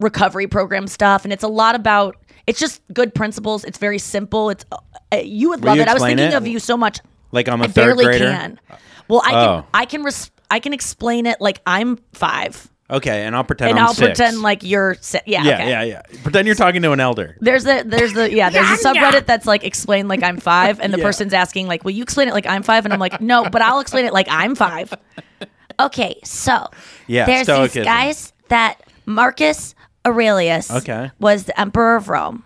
recovery 0.00 0.46
program 0.46 0.86
stuff. 0.86 1.24
And 1.24 1.32
it's 1.32 1.44
a 1.44 1.48
lot 1.48 1.74
about 1.74 2.16
it's 2.46 2.58
just 2.60 2.80
good 2.92 3.14
principles 3.14 3.64
it's 3.64 3.78
very 3.78 3.98
simple 3.98 4.50
it's 4.50 4.64
uh, 4.72 5.16
you 5.16 5.48
would 5.50 5.60
Will 5.60 5.68
love 5.68 5.76
you 5.76 5.82
it 5.82 5.88
i 5.88 5.94
was 5.94 6.02
thinking 6.02 6.26
it? 6.26 6.34
of 6.34 6.46
you 6.46 6.58
so 6.58 6.76
much 6.76 7.00
Like 7.32 7.48
I'm 7.48 7.60
a 7.60 7.64
I 7.64 7.66
third 7.68 7.74
barely 7.96 8.04
grader. 8.04 8.24
can 8.30 8.60
well 9.08 9.22
i 9.24 9.32
Oh. 9.34 9.56
can 9.62 9.64
i 9.74 9.84
can 9.84 10.02
res- 10.04 10.30
i 10.50 10.58
can 10.60 10.72
explain 10.72 11.26
it 11.26 11.40
like 11.40 11.60
i'm 11.66 11.98
five 12.12 12.70
Okay, 12.88 13.24
and 13.26 13.34
I'll 13.34 13.42
pretend 13.42 13.70
and 13.70 13.80
I'm 13.80 13.86
i'll 13.86 13.94
six. 13.94 14.16
pretend 14.16 14.42
like 14.42 14.62
you're 14.62 14.94
si- 15.00 15.18
yeah 15.26 15.42
yeah, 15.42 15.54
okay. 15.54 15.70
yeah, 15.70 15.82
yeah. 15.82 16.02
Pretend 16.22 16.46
you're 16.46 16.54
talking 16.54 16.82
to 16.82 16.92
an 16.92 17.00
elder. 17.00 17.36
There's 17.40 17.64
the 17.64 17.82
there's 17.84 18.12
the 18.12 18.32
yeah 18.32 18.48
there's 18.48 18.70
a 18.70 18.76
subreddit 18.80 19.26
that's 19.26 19.44
like 19.44 19.64
explain 19.64 20.06
like 20.06 20.22
I'm 20.22 20.36
five 20.38 20.78
and 20.78 20.94
the 20.94 20.98
person's 21.08 21.34
asking 21.34 21.66
like 21.66 21.82
will 21.82 21.90
you 21.90 22.04
explain 22.04 22.28
it 22.28 22.32
like 22.32 22.46
I'm 22.46 22.62
five 22.62 22.84
and 22.84 22.94
I'm 22.94 23.00
like 23.00 23.20
no 23.20 23.42
but 23.50 23.60
I'll 23.60 23.80
explain 23.80 24.04
it 24.04 24.12
like 24.12 24.28
I'm 24.30 24.54
five. 24.54 24.94
Okay, 25.80 26.20
so 26.24 26.68
Yeah, 27.08 27.26
there's 27.26 27.42
stoicism. 27.42 27.80
these 27.82 27.84
guys 27.86 28.32
that 28.48 28.80
Marcus 29.04 29.74
Aurelius 30.06 30.70
Okay. 30.70 31.10
was 31.18 31.44
the 31.44 31.58
emperor 31.60 31.96
of 31.96 32.08
Rome. 32.08 32.44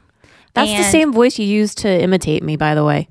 That's 0.55 0.71
the 0.71 0.77
And- 0.77 0.87
same 0.87 1.13
voice 1.13 1.39
you 1.39 1.47
used 1.47 1.79
to 1.79 1.89
imitate 2.03 2.43
me, 2.43 2.57
by 2.57 2.75
the 2.75 2.85
way. 2.85 3.09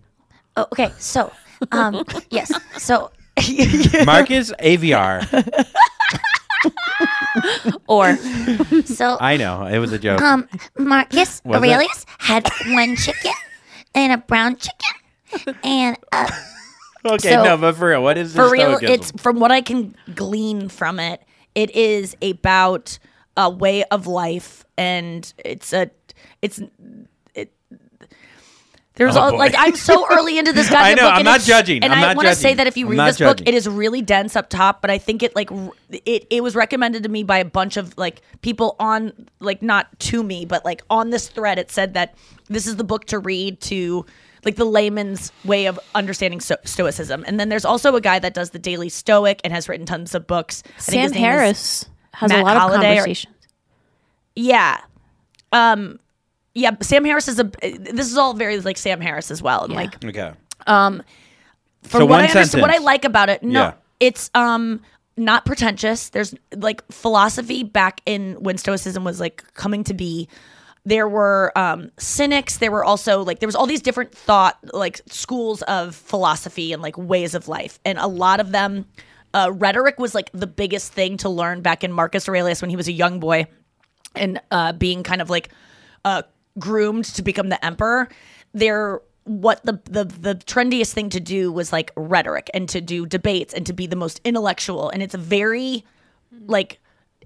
Oh, 0.58 0.66
okay, 0.74 0.92
so 0.98 1.32
um, 1.72 2.04
yes, 2.32 2.52
so 2.78 3.12
Marcus 4.06 4.52
AVR. 4.60 5.66
Or 7.88 8.16
so 8.86 9.18
I 9.20 9.38
know 9.38 9.66
it 9.66 9.80
was 9.80 9.94
a 9.94 10.00
joke. 10.00 10.22
um, 10.22 10.48
Marcus 10.78 11.42
Was 11.46 11.62
it? 11.64 11.66
Aurelius 11.70 12.06
had 12.18 12.48
one 12.68 12.96
chicken 12.98 13.32
and 13.96 14.12
a 14.14 14.18
brown 14.18 14.58
chicken 14.58 15.56
and 15.64 15.98
uh, 16.12 16.30
okay, 17.06 17.32
so- 17.34 17.44
no, 17.44 17.58
but 17.58 17.76
for 17.78 17.90
real, 17.90 18.04
what 18.04 18.18
is 18.18 18.34
this 18.34 18.46
For 18.46 18.52
real, 18.52 18.78
stoicism? 18.78 18.94
it's 18.94 19.12
from 19.22 19.40
what 19.40 19.52
I 19.52 19.62
can 19.62 19.96
glean 20.16 20.68
from 20.70 21.00
it. 21.00 21.24
It 21.56 21.72
is 21.76 22.16
about 22.22 23.00
a 23.40 23.50
way 23.50 23.84
of 23.86 24.06
life, 24.06 24.66
and 24.78 25.32
it's 25.44 25.72
a 25.74 25.90
it's 26.42 26.62
it. 27.34 27.52
There's 28.96 29.16
Oh, 29.16 29.22
all, 29.22 29.38
like 29.38 29.56
I'm 29.58 29.78
so 29.78 30.06
early 30.12 30.38
into 30.38 30.52
this 30.52 30.70
goddamn 30.70 30.84
I 30.86 30.94
know, 30.94 31.04
book. 31.04 31.12
I'm 31.14 31.18
and 31.20 31.26
not 31.26 31.40
judging, 31.40 31.84
And 31.84 31.94
I'm 31.94 32.04
I 32.04 32.14
want 32.16 32.28
to 32.28 32.36
say 32.36 32.54
that 32.54 32.68
if 32.68 32.76
you 32.76 32.86
read 32.86 32.98
not 32.98 33.06
this 33.08 33.20
book, 33.20 33.40
it 33.48 33.54
is 33.54 33.66
really 33.68 34.02
dense 34.02 34.36
up 34.36 34.50
top. 34.50 34.82
But 34.82 34.92
I 34.92 34.98
think 34.98 35.24
it 35.24 35.34
like 35.38 35.50
it 35.90 36.28
it 36.30 36.44
was 36.44 36.54
recommended 36.54 37.04
to 37.04 37.10
me 37.10 37.24
by 37.24 37.38
a 37.38 37.46
bunch 37.46 37.78
of 37.78 37.98
like 37.98 38.22
people 38.42 38.76
on 38.78 39.14
like 39.40 39.62
not 39.62 39.88
to 40.00 40.22
me, 40.22 40.44
but 40.44 40.66
like 40.66 40.84
on 40.90 41.12
this 41.12 41.30
thread. 41.30 41.58
It 41.58 41.72
said 41.72 41.94
that 41.94 42.16
this 42.50 42.68
is 42.68 42.76
the 42.76 42.84
book 42.84 43.06
to 43.06 43.20
read 43.20 43.62
to 43.62 44.06
like 44.44 44.58
the 44.58 44.66
layman's 44.66 45.32
way 45.46 45.66
of 45.68 45.80
understanding 45.96 46.42
sto- 46.42 46.58
stoicism. 46.66 47.24
And 47.28 47.40
then 47.40 47.48
there's 47.50 47.66
also 47.66 47.96
a 47.96 48.02
guy 48.02 48.20
that 48.20 48.34
does 48.34 48.50
the 48.52 48.60
Daily 48.60 48.90
Stoic 48.90 49.40
and 49.46 49.54
has 49.54 49.68
written 49.70 49.86
tons 49.86 50.14
of 50.16 50.28
books. 50.28 50.62
I 50.66 50.70
think 50.70 50.82
Sam 50.82 51.02
his 51.04 51.12
name 51.14 51.24
is- 51.24 51.26
Harris 51.26 51.86
has 52.20 52.30
Matt 52.30 52.40
a 52.42 52.44
lot 52.44 52.56
of 52.56 52.62
Holliday 52.62 52.94
or- 52.94 52.96
conversations. 52.98 53.36
yeah. 54.36 54.80
Um 55.52 56.00
yeah, 56.54 56.72
Sam 56.82 57.06
Harris 57.06 57.28
is 57.28 57.40
a 57.40 57.44
this 57.44 58.08
is 58.12 58.18
all 58.18 58.34
very 58.34 58.60
like 58.60 58.78
Sam 58.78 59.02
Harris 59.02 59.32
as 59.32 59.42
well. 59.42 59.64
And 59.66 59.74
like 59.74 60.04
okay. 60.04 60.34
For 60.66 62.00
So 62.00 62.00
what 62.06 62.10
one 62.10 62.20
I 62.26 62.28
understand, 62.28 62.62
what 62.62 62.72
I 62.72 62.78
like 62.80 63.06
about 63.06 63.30
it, 63.30 63.42
no, 63.44 63.60
Yeah. 63.62 63.74
it's 64.00 64.30
um 64.36 64.82
not 65.18 65.46
pretentious. 65.46 66.10
There's 66.10 66.34
like 66.56 66.84
philosophy 66.92 67.64
back 67.64 68.02
in 68.06 68.34
when 68.42 68.58
Stoicism 68.58 69.04
was 69.04 69.20
like 69.20 69.44
coming 69.54 69.84
to 69.86 69.94
be. 69.94 70.28
There 70.86 71.10
were 71.10 71.52
um, 71.58 71.92
cynics. 72.00 72.58
There 72.58 72.72
were 72.72 72.86
also 72.86 73.22
like 73.24 73.40
there 73.40 73.48
was 73.48 73.56
all 73.56 73.66
these 73.68 73.82
different 73.82 74.14
thought 74.14 74.58
like 74.74 75.02
schools 75.08 75.62
of 75.64 75.94
philosophy 75.96 76.72
and 76.74 76.82
like 76.82 76.98
ways 76.98 77.36
of 77.36 77.48
life, 77.50 77.80
and 77.86 77.98
a 78.00 78.08
lot 78.08 78.40
of 78.40 78.52
them. 78.52 78.86
Uh, 79.34 79.52
rhetoric 79.54 80.00
was 80.00 80.16
like 80.16 80.32
the 80.34 80.48
biggest 80.48 80.92
thing 80.94 81.18
to 81.18 81.30
learn 81.30 81.62
back 81.62 81.84
in 81.84 81.92
Marcus 81.92 82.28
Aurelius 82.28 82.62
when 82.62 82.70
he 82.70 82.76
was 82.76 82.88
a 82.88 82.92
young 82.92 83.20
boy 83.20 83.46
and 84.16 84.42
uh, 84.52 84.74
being 84.74 85.04
kind 85.04 85.22
of 85.22 85.30
like 85.30 85.50
uh, 86.06 86.24
groomed 86.58 87.06
to 87.06 87.22
become 87.22 87.50
the 87.50 87.64
emperor. 87.64 88.10
There 88.54 89.02
what 89.30 89.64
the, 89.64 89.80
the 89.86 90.06
the 90.06 90.36
trendiest 90.36 90.94
thing 90.94 91.10
to 91.10 91.20
do 91.20 91.52
was 91.52 91.72
like 91.72 91.92
rhetoric 91.96 92.50
and 92.54 92.68
to 92.70 92.82
do 92.82 93.06
debates 93.06 93.54
and 93.54 93.64
to 93.68 93.74
be 93.74 93.86
the 93.86 93.96
most 93.96 94.20
intellectual 94.24 94.90
and 94.90 95.04
it's 95.04 95.14
very 95.14 95.86
like 96.48 96.80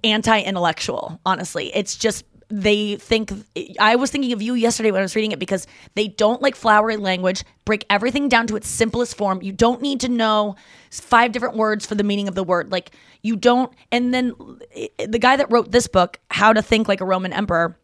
anti-intellectual 0.04 1.18
honestly 1.26 1.74
it's 1.74 1.96
just 1.96 2.26
they 2.62 2.96
think 2.98 3.32
i 3.80 3.96
was 3.96 4.12
thinking 4.12 4.32
of 4.32 4.42
you 4.42 4.54
yesterday 4.54 4.92
when 4.92 5.00
i 5.00 5.04
was 5.04 5.16
reading 5.16 5.32
it 5.32 5.40
because 5.40 5.66
they 5.96 6.08
don't 6.08 6.42
like 6.42 6.56
flowery 6.56 6.98
language. 6.98 7.44
Break 7.66 7.86
everything 7.90 8.30
down 8.30 8.48
to 8.48 8.56
its 8.56 8.68
simplest 8.68 9.16
form. 9.16 9.42
You 9.42 9.52
don't 9.52 9.82
need 9.82 10.00
to 10.02 10.10
know 10.10 10.56
five 10.92 11.32
different 11.32 11.56
words 11.56 11.86
for 11.86 11.96
the 11.96 12.04
meaning 12.04 12.28
of 12.28 12.36
the 12.36 12.44
word. 12.44 12.72
Like 12.72 12.92
you 13.22 13.36
don't 13.36 13.74
and 13.92 14.14
then 14.14 14.34
eh, 14.76 14.88
the 15.08 15.20
guy 15.20 15.36
that 15.36 15.52
wrote 15.52 15.72
this 15.72 15.88
book 15.88 16.20
how 16.30 16.54
to 16.54 16.62
think 16.62 16.88
like 16.88 17.02
a 17.02 17.06
roman 17.06 17.34
emperor 17.34 17.78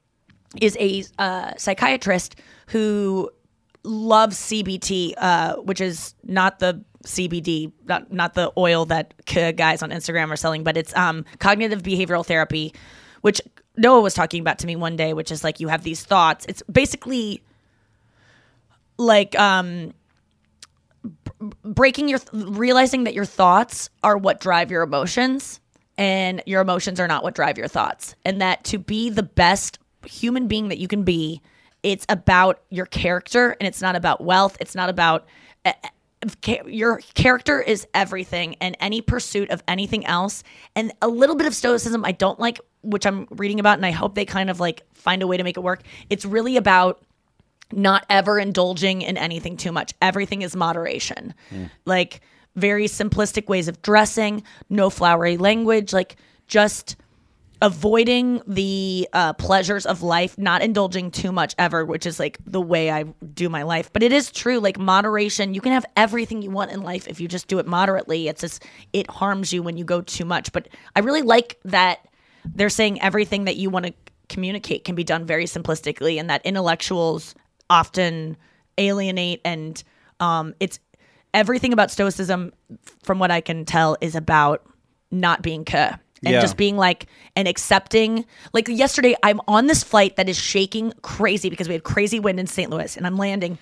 is 0.62 0.76
a 0.80 1.04
uh, 1.18 1.54
psychiatrist 1.58 2.36
who 2.68 3.30
loves 3.84 4.38
CBT, 4.38 5.14
uh, 5.18 5.56
which 5.58 5.80
is 5.80 6.16
not 6.24 6.60
the 6.60 6.84
CBD, 7.06 7.72
not, 7.86 8.12
not 8.12 8.34
the 8.34 8.52
oil 8.58 8.86
that 8.86 9.14
guys 9.26 9.84
on 9.84 9.92
Instagram 9.92 10.32
are 10.32 10.36
selling, 10.36 10.64
but 10.64 10.76
it's 10.76 10.96
um, 10.98 11.24
cognitive 11.38 11.84
behavioral 11.84 12.26
therapy, 12.26 12.74
which 13.22 13.42
Noah 13.80 14.02
was 14.02 14.14
talking 14.14 14.42
about 14.42 14.60
to 14.60 14.68
me 14.68 14.76
one 14.76 14.96
day, 14.96 15.14
which 15.14 15.32
is 15.32 15.44
like 15.44 15.60
you 15.60 15.70
have 15.70 15.84
these 15.84 16.04
thoughts. 16.04 16.46
It's 16.50 16.62
basically 16.72 17.42
like 18.98 19.40
um, 19.40 19.94
b- 21.04 21.52
breaking 21.64 22.10
your 22.10 22.20
realizing 22.34 23.06
that 23.06 23.14
your 23.14 23.26
thoughts 23.26 23.90
are 24.04 24.18
what 24.18 24.42
drive 24.42 24.70
your 24.70 24.84
emotions 24.84 25.62
and 25.98 26.44
your 26.46 26.62
emotions 26.62 27.00
are 27.00 27.08
not 27.08 27.24
what 27.24 27.36
drive 27.36 27.58
your 27.58 27.68
thoughts. 27.68 28.16
And 28.26 28.42
that 28.42 28.66
to 28.66 28.78
be 28.78 29.10
the 29.10 29.24
best 29.24 29.80
human 30.06 30.48
being 30.48 30.68
that 30.70 30.78
you 30.78 30.88
can 30.88 31.04
be 31.04 31.42
it's 31.82 32.06
about 32.10 32.62
your 32.70 32.86
character 32.86 33.56
and 33.60 33.66
it's 33.66 33.82
not 33.82 33.96
about 33.96 34.22
wealth. 34.22 34.58
It's 34.60 34.76
not 34.76 34.90
about 34.90 35.26
ca- 36.42 36.64
your 36.66 36.98
character 37.14 37.62
is 37.62 37.88
everything 37.94 38.56
and 38.60 38.76
any 38.82 39.02
pursuit 39.02 39.50
of 39.50 39.64
anything 39.68 40.06
else. 40.06 40.44
And 40.76 40.92
a 41.02 41.08
little 41.08 41.36
bit 41.36 41.48
of 41.48 41.56
stoicism 41.56 42.04
i 42.06 42.12
don't 42.12 42.40
like 42.40 42.60
which 42.82 43.06
i'm 43.06 43.28
reading 43.32 43.60
about 43.60 43.78
and 43.78 43.86
i 43.86 43.92
hope 43.92 44.16
they 44.16 44.26
kind 44.26 44.50
of 44.50 44.60
like 44.60 44.84
find 44.94 45.22
a 45.22 45.28
way 45.28 45.38
to 45.38 45.44
make 45.44 45.58
it 45.58 45.62
work 45.62 45.82
it's 46.10 46.26
really 46.26 46.58
about 46.58 47.02
not 47.72 48.06
ever 48.10 48.40
indulging 48.40 49.02
in 49.02 49.18
anything 49.18 49.58
too 49.58 49.72
much. 49.72 49.94
Everything 50.02 50.42
is 50.42 50.56
moderation. 50.56 51.34
Like 51.86 52.22
very 52.56 52.86
simplistic 52.86 53.48
ways 53.48 53.68
of 53.68 53.82
dressing, 53.82 54.44
no 54.70 54.90
flowery 54.90 55.38
language, 55.38 55.94
like 55.94 56.16
just 56.48 56.96
avoiding 57.62 58.42
the 58.48 59.08
uh, 59.12 59.34
pleasures 59.34 59.86
of 59.86 60.02
life, 60.02 60.38
not 60.38 60.62
indulging 60.62 61.12
too 61.12 61.32
much 61.32 61.54
ever, 61.58 61.86
which 61.86 62.06
is 62.06 62.20
like 62.20 62.38
the 62.46 62.62
way 62.62 62.90
I 62.90 63.04
do 63.34 63.50
my 63.50 63.64
life. 63.64 63.92
But 63.92 64.02
it 64.02 64.14
is 64.14 64.32
true, 64.32 64.60
like 64.60 64.80
moderation. 64.80 65.54
You 65.54 65.62
can 65.62 65.74
have 65.74 65.86
everything 65.98 66.42
you 66.42 66.52
want 66.52 66.72
in 66.72 66.82
life 66.82 67.08
if 67.08 67.20
you 67.20 67.28
just 67.28 67.48
do 67.48 67.60
it 67.60 67.68
moderately. 67.68 68.30
It's 68.30 68.42
just 68.42 68.64
it 68.94 69.10
harms 69.10 69.52
you 69.52 69.62
when 69.62 69.78
you 69.78 69.84
go 69.84 70.02
too 70.02 70.26
much. 70.26 70.52
But 70.54 70.70
I 70.96 71.02
really 71.02 71.22
like 71.22 71.60
that 71.66 72.09
they're 72.56 72.70
saying 72.70 73.02
everything 73.02 73.46
that 73.46 73.56
you 73.56 73.70
want 73.70 73.86
to 73.88 73.94
communicate 74.28 74.84
can 74.84 74.96
be 74.96 75.04
done 75.04 75.26
very 75.26 75.46
simplistically, 75.46 76.20
and 76.20 76.30
that 76.30 76.46
intellectuals 76.46 77.36
often 77.70 78.38
alienate 78.78 79.42
and 79.46 79.84
um, 80.20 80.54
it's 80.60 80.80
everything 81.34 81.74
about 81.74 81.92
stoicism 81.92 82.52
from 83.04 83.20
what 83.20 83.30
i 83.30 83.40
can 83.42 83.64
tell 83.66 83.96
is 84.02 84.16
about 84.16 84.64
not 85.12 85.42
being 85.44 85.64
ka 85.66 86.00
and 86.24 86.34
Yeah. 86.34 86.42
just 86.42 86.58
being 86.58 86.76
like 86.78 87.06
and 87.36 87.48
accepting 87.48 88.26
like 88.54 88.68
yesterday 88.68 89.16
i'm 89.22 89.40
on 89.48 89.68
this 89.68 89.84
flight 89.84 90.16
that 90.16 90.28
is 90.28 90.38
shaking 90.40 90.92
crazy 91.04 91.50
because 91.50 91.68
we 91.68 91.74
had 91.74 91.84
crazy 91.84 92.20
wind 92.20 92.40
in 92.40 92.48
st 92.48 92.72
louis 92.72 92.98
and 92.98 93.06
i'm 93.06 93.18
landing 93.18 93.60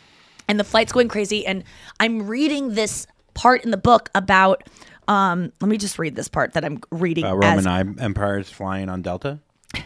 and 0.47 0.57
the 0.59 0.63
flight's 0.63 0.93
going 0.93 1.09
crazy 1.09 1.45
and 1.45 1.63
i'm 1.99 2.25
reading 2.27 2.73
this 2.75 3.05
part 3.33 3.65
in 3.65 3.71
the 3.71 3.77
book 3.77 4.09
about 4.15 4.63
um 5.07 5.51
let 5.61 5.69
me 5.69 5.77
just 5.77 5.97
read 5.99 6.15
this 6.15 6.27
part 6.27 6.53
that 6.53 6.65
i'm 6.65 6.79
reading 6.91 7.23
Uh, 7.25 7.37
as- 7.39 7.65
Roman 7.65 7.67
I- 7.99 8.03
empires 8.03 8.49
flying 8.49 8.89
on 8.89 9.01
Delta. 9.01 9.39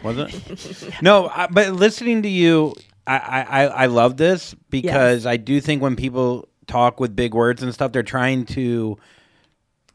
Was 0.04 0.16
it? 0.16 0.94
no, 1.02 1.28
I, 1.28 1.48
but 1.48 1.72
listening 1.72 2.22
to 2.22 2.28
you, 2.28 2.72
I, 3.06 3.16
I, 3.18 3.40
I 3.42 3.64
I 3.64 3.86
love 3.86 4.16
this 4.16 4.54
because 4.70 5.26
I 5.26 5.36
do 5.36 5.60
think 5.60 5.82
when 5.82 5.96
people 5.96 6.48
talk 6.68 7.00
with 7.00 7.14
big 7.16 7.34
words 7.34 7.62
and 7.64 7.74
stuff, 7.74 7.90
they're 7.92 8.02
trying 8.04 8.46
to. 8.46 8.96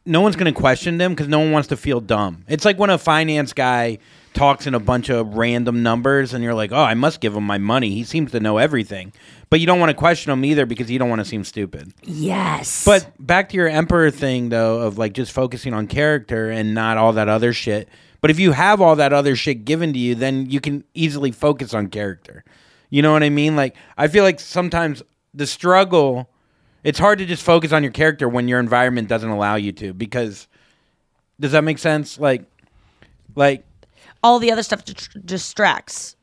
No 0.04 0.20
one's 0.20 0.36
going 0.36 0.52
to 0.52 0.58
question 0.58 0.98
them 0.98 1.12
because 1.12 1.26
no 1.26 1.38
one 1.40 1.52
wants 1.52 1.68
to 1.68 1.76
feel 1.76 2.00
dumb. 2.00 2.44
It's 2.48 2.64
like 2.66 2.78
when 2.78 2.90
a 2.90 2.98
finance 2.98 3.52
guy 3.54 3.98
talks 4.34 4.66
in 4.66 4.74
a 4.74 4.80
bunch 4.80 5.08
of 5.08 5.34
random 5.34 5.82
numbers 5.82 6.34
and 6.34 6.42
you're 6.44 6.54
like, 6.54 6.72
oh, 6.72 6.82
I 6.82 6.94
must 6.94 7.20
give 7.20 7.34
him 7.34 7.44
my 7.44 7.58
money. 7.58 7.90
He 7.90 8.04
seems 8.04 8.30
to 8.32 8.40
know 8.40 8.58
everything. 8.58 9.12
But 9.50 9.60
you 9.60 9.66
don't 9.66 9.80
want 9.80 9.90
to 9.90 9.96
question 9.96 10.32
him 10.32 10.44
either 10.44 10.66
because 10.66 10.90
you 10.90 10.98
don't 10.98 11.08
want 11.08 11.20
to 11.20 11.24
seem 11.24 11.44
stupid. 11.44 11.92
yes 12.02 12.84
But 12.84 13.10
back 13.18 13.48
to 13.50 13.56
your 13.56 13.68
emperor 13.68 14.10
thing 14.10 14.50
though, 14.50 14.80
of 14.80 14.98
like 14.98 15.14
just 15.14 15.32
focusing 15.32 15.74
on 15.74 15.86
character 15.86 16.50
and 16.50 16.74
not 16.74 16.96
all 16.96 17.12
that 17.14 17.28
other 17.28 17.52
shit. 17.52 17.88
But 18.20 18.30
if 18.30 18.38
you 18.38 18.52
have 18.52 18.80
all 18.80 18.96
that 18.96 19.12
other 19.12 19.36
shit 19.36 19.64
given 19.64 19.92
to 19.92 19.98
you, 19.98 20.14
then 20.14 20.50
you 20.50 20.60
can 20.60 20.84
easily 20.94 21.30
focus 21.30 21.72
on 21.72 21.88
character. 21.88 22.44
You 22.90 23.02
know 23.02 23.12
what 23.12 23.22
I 23.22 23.30
mean? 23.30 23.56
Like 23.56 23.74
I 23.96 24.08
feel 24.08 24.24
like 24.24 24.40
sometimes 24.40 25.02
the 25.34 25.46
struggle 25.46 26.28
it's 26.84 26.98
hard 26.98 27.18
to 27.18 27.26
just 27.26 27.42
focus 27.42 27.72
on 27.72 27.82
your 27.82 27.92
character 27.92 28.28
when 28.28 28.48
your 28.48 28.60
environment 28.60 29.08
doesn't 29.08 29.28
allow 29.28 29.56
you 29.56 29.72
to 29.72 29.92
because 29.92 30.46
does 31.40 31.52
that 31.52 31.64
make 31.64 31.78
sense? 31.78 32.18
Like 32.18 32.44
like 33.34 33.64
all 34.22 34.38
the 34.38 34.50
other 34.52 34.62
stuff 34.62 34.84
dist- 34.84 35.24
distracts 35.26 36.14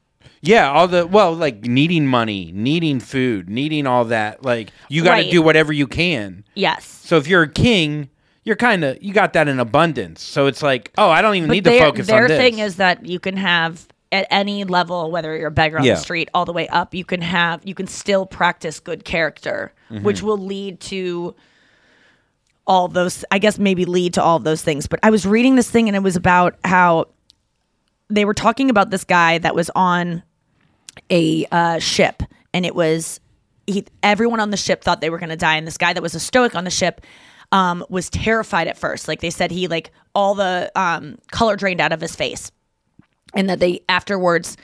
yeah, 0.42 0.70
all 0.72 0.88
the 0.88 1.08
well, 1.08 1.34
like 1.34 1.62
needing 1.66 2.06
money, 2.06 2.52
needing 2.54 3.00
food, 3.00 3.50
needing 3.50 3.88
all 3.88 4.06
that. 4.06 4.44
Like 4.46 4.70
you 4.90 5.04
got 5.04 5.16
to 5.16 5.22
Right. 5.24 5.32
do 5.32 5.42
whatever 5.42 5.74
you 5.74 5.88
can. 5.88 6.44
yes 6.54 6.86
So 6.86 7.18
if 7.18 7.28
you're 7.28 7.42
a 7.44 7.50
king, 7.50 8.10
you're 8.44 8.56
kind 8.56 8.84
of 8.84 9.02
you 9.02 9.12
got 9.12 9.34
that 9.34 9.48
in 9.48 9.60
abundance. 9.60 10.22
So 10.22 10.46
it's 10.46 10.62
like, 10.62 10.92
oh, 11.00 11.10
I 11.10 11.24
don't 11.24 11.34
even 11.36 11.50
need 11.50 11.64
to 11.64 11.72
their, 11.72 11.80
focus 11.80 12.06
their 12.06 12.24
on 12.24 12.28
this. 12.30 12.38
thing 12.38 12.60
is 12.60 12.76
that 12.76 13.08
you 13.08 13.20
can 13.20 13.38
have 13.38 13.88
at 14.12 14.28
any 14.30 14.66
level, 14.66 15.10
whether 15.10 15.36
you're 15.36 15.48
a 15.48 15.52
beggar 15.52 15.80
on 15.80 15.84
Yeah. 15.84 15.96
the 15.96 16.00
street 16.02 16.30
all 16.32 16.46
the 16.46 16.54
way 16.54 16.68
up, 16.68 16.94
you 16.94 17.06
can 17.06 17.22
have 17.22 17.62
you 17.66 17.74
can 17.74 17.88
still 17.88 18.28
practice 18.28 18.80
good 18.80 19.04
character, 19.04 19.74
Mm-hmm. 19.90 20.04
which 20.04 20.22
will 20.22 20.38
lead 20.38 20.80
to 20.82 21.34
all 22.68 22.88
those. 22.88 23.26
I 23.32 23.40
guess 23.40 23.58
maybe 23.58 23.86
lead 23.86 24.14
to 24.16 24.22
all 24.24 24.38
of 24.38 24.44
those 24.44 24.62
things. 24.62 24.86
But 24.88 25.00
I 25.02 25.10
was 25.10 25.26
reading 25.26 25.56
this 25.56 25.72
thing 25.72 25.88
and 25.90 25.96
it 25.96 26.04
was 26.04 26.16
about 26.16 26.56
how 26.64 27.08
they 28.10 28.26
were 28.26 28.34
talking 28.34 28.70
about 28.70 28.90
this 28.90 29.04
guy 29.04 29.38
that 29.40 29.56
was 29.56 29.70
on 29.76 30.24
a 31.10 31.46
uh, 31.52 31.80
ship, 31.80 32.24
and 32.54 32.66
it 32.66 32.76
was 32.76 33.20
he. 33.68 33.86
Everyone 34.04 34.40
on 34.40 34.52
the 34.52 34.58
ship 34.58 34.84
thought 34.84 35.02
they 35.02 35.10
were 35.10 35.20
going 35.20 35.30
to 35.30 35.36
die, 35.36 35.56
and 35.56 35.66
this 35.66 35.78
guy 35.78 35.94
that 35.94 36.04
was 36.04 36.16
a 36.16 36.20
stoic 36.20 36.56
on 36.56 36.64
the 36.64 36.70
ship 36.70 37.02
um, 37.52 37.86
was 37.90 38.10
terrified 38.10 38.68
at 38.68 38.78
first. 38.78 39.08
Like 39.08 39.22
they 39.22 39.30
said, 39.30 39.52
he 39.52 39.68
like 39.68 39.92
all 40.14 40.36
the 40.36 40.72
um, 40.76 41.18
color 41.32 41.56
drained 41.56 41.82
out 41.82 41.92
of 41.92 42.02
his 42.02 42.16
face, 42.16 42.52
and 43.34 43.50
that 43.50 43.60
they 43.60 43.82
afterwards, 43.90 44.58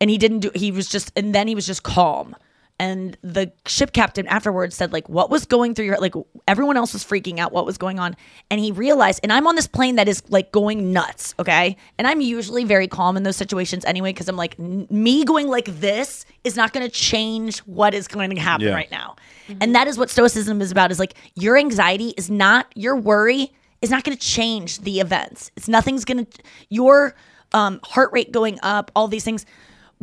and 0.00 0.10
he 0.10 0.18
didn't 0.18 0.40
do. 0.40 0.50
He 0.54 0.70
was 0.70 0.88
just, 0.88 1.12
and 1.16 1.34
then 1.34 1.48
he 1.48 1.54
was 1.54 1.66
just 1.66 1.82
calm. 1.82 2.36
And 2.80 3.16
the 3.22 3.52
ship 3.66 3.92
captain 3.92 4.26
afterwards 4.26 4.74
said, 4.74 4.92
like, 4.92 5.08
what 5.08 5.30
was 5.30 5.44
going 5.44 5.74
through 5.76 5.84
your 5.84 5.98
like 5.98 6.14
everyone 6.48 6.76
else 6.76 6.92
was 6.92 7.04
freaking 7.04 7.38
out, 7.38 7.52
what 7.52 7.64
was 7.64 7.78
going 7.78 8.00
on. 8.00 8.16
And 8.50 8.60
he 8.60 8.72
realized, 8.72 9.20
and 9.22 9.32
I'm 9.32 9.46
on 9.46 9.54
this 9.54 9.68
plane 9.68 9.94
that 9.94 10.08
is 10.08 10.24
like 10.28 10.50
going 10.50 10.92
nuts, 10.92 11.36
okay? 11.38 11.76
And 11.98 12.08
I'm 12.08 12.20
usually 12.20 12.64
very 12.64 12.88
calm 12.88 13.16
in 13.16 13.22
those 13.22 13.36
situations 13.36 13.84
anyway, 13.84 14.12
because 14.12 14.28
I'm 14.28 14.36
like, 14.36 14.56
n- 14.58 14.88
me 14.90 15.24
going 15.24 15.46
like 15.46 15.66
this 15.66 16.26
is 16.42 16.56
not 16.56 16.72
gonna 16.72 16.88
change 16.88 17.60
what 17.60 17.94
is 17.94 18.08
going 18.08 18.30
to 18.30 18.40
happen 18.40 18.66
Yeah. 18.66 18.74
right 18.74 18.90
now. 18.90 19.14
And 19.60 19.72
that 19.76 19.86
is 19.86 19.96
what 19.96 20.10
stoicism 20.10 20.60
is 20.60 20.72
about, 20.72 20.90
is 20.90 20.98
like 20.98 21.14
your 21.36 21.56
anxiety 21.56 22.12
is 22.16 22.28
not 22.28 22.66
your 22.74 22.96
worry 22.96 23.52
is 23.82 23.90
not 23.90 24.02
gonna 24.02 24.16
change 24.16 24.80
the 24.80 24.98
events. 24.98 25.52
It's 25.56 25.68
nothing's 25.68 26.04
gonna 26.04 26.26
your 26.70 27.14
um, 27.52 27.78
heart 27.84 28.10
rate 28.12 28.32
going 28.32 28.58
up, 28.64 28.90
all 28.96 29.06
these 29.06 29.22
things 29.22 29.46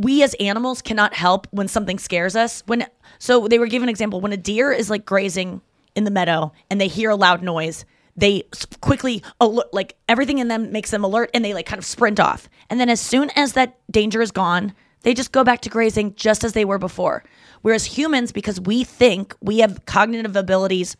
we 0.03 0.23
as 0.23 0.33
animals 0.35 0.81
cannot 0.81 1.13
help 1.13 1.47
when 1.51 1.67
something 1.67 1.99
scares 1.99 2.35
us. 2.35 2.63
When 2.65 2.85
so 3.19 3.47
they 3.47 3.59
were 3.59 3.67
given 3.67 3.87
an 3.87 3.91
example 3.91 4.21
when 4.21 4.33
a 4.33 4.37
deer 4.37 4.71
is 4.71 4.89
like 4.89 5.05
grazing 5.05 5.61
in 5.95 6.03
the 6.03 6.11
meadow 6.11 6.51
and 6.69 6.79
they 6.79 6.87
hear 6.87 7.09
a 7.09 7.15
loud 7.15 7.43
noise, 7.43 7.85
they 8.15 8.43
quickly 8.81 9.23
alert, 9.39 9.73
like 9.73 9.95
everything 10.09 10.39
in 10.39 10.47
them 10.47 10.71
makes 10.71 10.91
them 10.91 11.03
alert 11.03 11.29
and 11.33 11.45
they 11.45 11.53
like 11.53 11.65
kind 11.65 11.79
of 11.79 11.85
sprint 11.85 12.19
off. 12.19 12.49
And 12.69 12.79
then 12.79 12.89
as 12.89 12.99
soon 12.99 13.29
as 13.35 13.53
that 13.53 13.79
danger 13.91 14.21
is 14.21 14.31
gone, 14.31 14.73
they 15.03 15.13
just 15.13 15.31
go 15.31 15.43
back 15.43 15.61
to 15.61 15.69
grazing 15.69 16.15
just 16.15 16.43
as 16.43 16.53
they 16.53 16.65
were 16.65 16.77
before. 16.77 17.23
Whereas 17.61 17.85
humans, 17.85 18.31
because 18.31 18.59
we 18.59 18.83
think 18.83 19.35
we 19.41 19.59
have 19.59 19.85
cognitive 19.85 20.35
abilities 20.35 20.95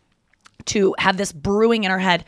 to 0.66 0.96
have 1.00 1.18
this 1.18 1.32
brewing 1.32 1.84
in 1.84 1.92
our 1.92 2.00
head. 2.00 2.26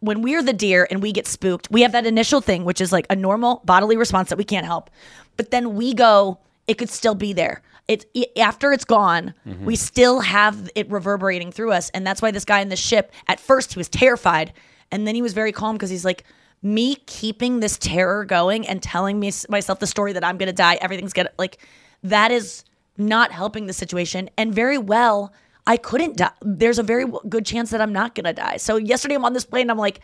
When 0.00 0.22
we're 0.22 0.42
the 0.42 0.52
deer 0.52 0.86
and 0.90 1.02
we 1.02 1.12
get 1.12 1.26
spooked, 1.26 1.68
we 1.70 1.82
have 1.82 1.92
that 1.92 2.06
initial 2.06 2.40
thing, 2.40 2.64
which 2.64 2.80
is 2.80 2.92
like 2.92 3.06
a 3.10 3.16
normal 3.16 3.62
bodily 3.64 3.96
response 3.96 4.28
that 4.28 4.38
we 4.38 4.44
can't 4.44 4.66
help. 4.66 4.90
But 5.38 5.50
then 5.50 5.74
we 5.74 5.94
go, 5.94 6.40
it 6.66 6.74
could 6.74 6.90
still 6.90 7.14
be 7.14 7.32
there. 7.32 7.62
It's 7.86 8.04
i- 8.14 8.28
after 8.38 8.70
it's 8.74 8.84
gone, 8.84 9.32
we 9.46 9.52
mm-hmm. 9.52 9.72
still 9.74 10.20
have 10.20 10.70
it 10.74 10.90
reverberating 10.90 11.50
through 11.50 11.72
us, 11.72 11.88
and 11.90 12.06
that's 12.06 12.20
why 12.20 12.30
this 12.30 12.44
guy 12.44 12.60
in 12.60 12.68
the 12.68 12.76
ship 12.76 13.12
at 13.26 13.40
first 13.40 13.72
he 13.72 13.78
was 13.78 13.88
terrified, 13.88 14.52
and 14.92 15.06
then 15.06 15.14
he 15.14 15.22
was 15.22 15.32
very 15.32 15.52
calm 15.52 15.76
because 15.76 15.88
he's 15.88 16.04
like, 16.04 16.24
me 16.60 16.96
keeping 17.06 17.60
this 17.60 17.78
terror 17.78 18.24
going 18.24 18.66
and 18.66 18.82
telling 18.82 19.18
me 19.18 19.32
myself 19.48 19.78
the 19.78 19.86
story 19.86 20.12
that 20.12 20.24
I'm 20.24 20.36
gonna 20.36 20.52
die, 20.52 20.76
everything's 20.82 21.14
gonna 21.14 21.30
like 21.38 21.58
that 22.02 22.30
is 22.30 22.64
not 22.98 23.32
helping 23.32 23.66
the 23.66 23.72
situation, 23.72 24.28
and 24.36 24.54
very 24.54 24.76
well 24.76 25.32
I 25.66 25.76
couldn't 25.76 26.16
die. 26.16 26.32
There's 26.42 26.78
a 26.78 26.82
very 26.82 27.06
good 27.28 27.46
chance 27.46 27.70
that 27.70 27.80
I'm 27.80 27.92
not 27.92 28.14
gonna 28.14 28.32
die. 28.32 28.56
So 28.56 28.76
yesterday 28.76 29.14
I'm 29.14 29.24
on 29.24 29.34
this 29.34 29.44
plane. 29.44 29.70
I'm 29.70 29.78
like, 29.78 30.00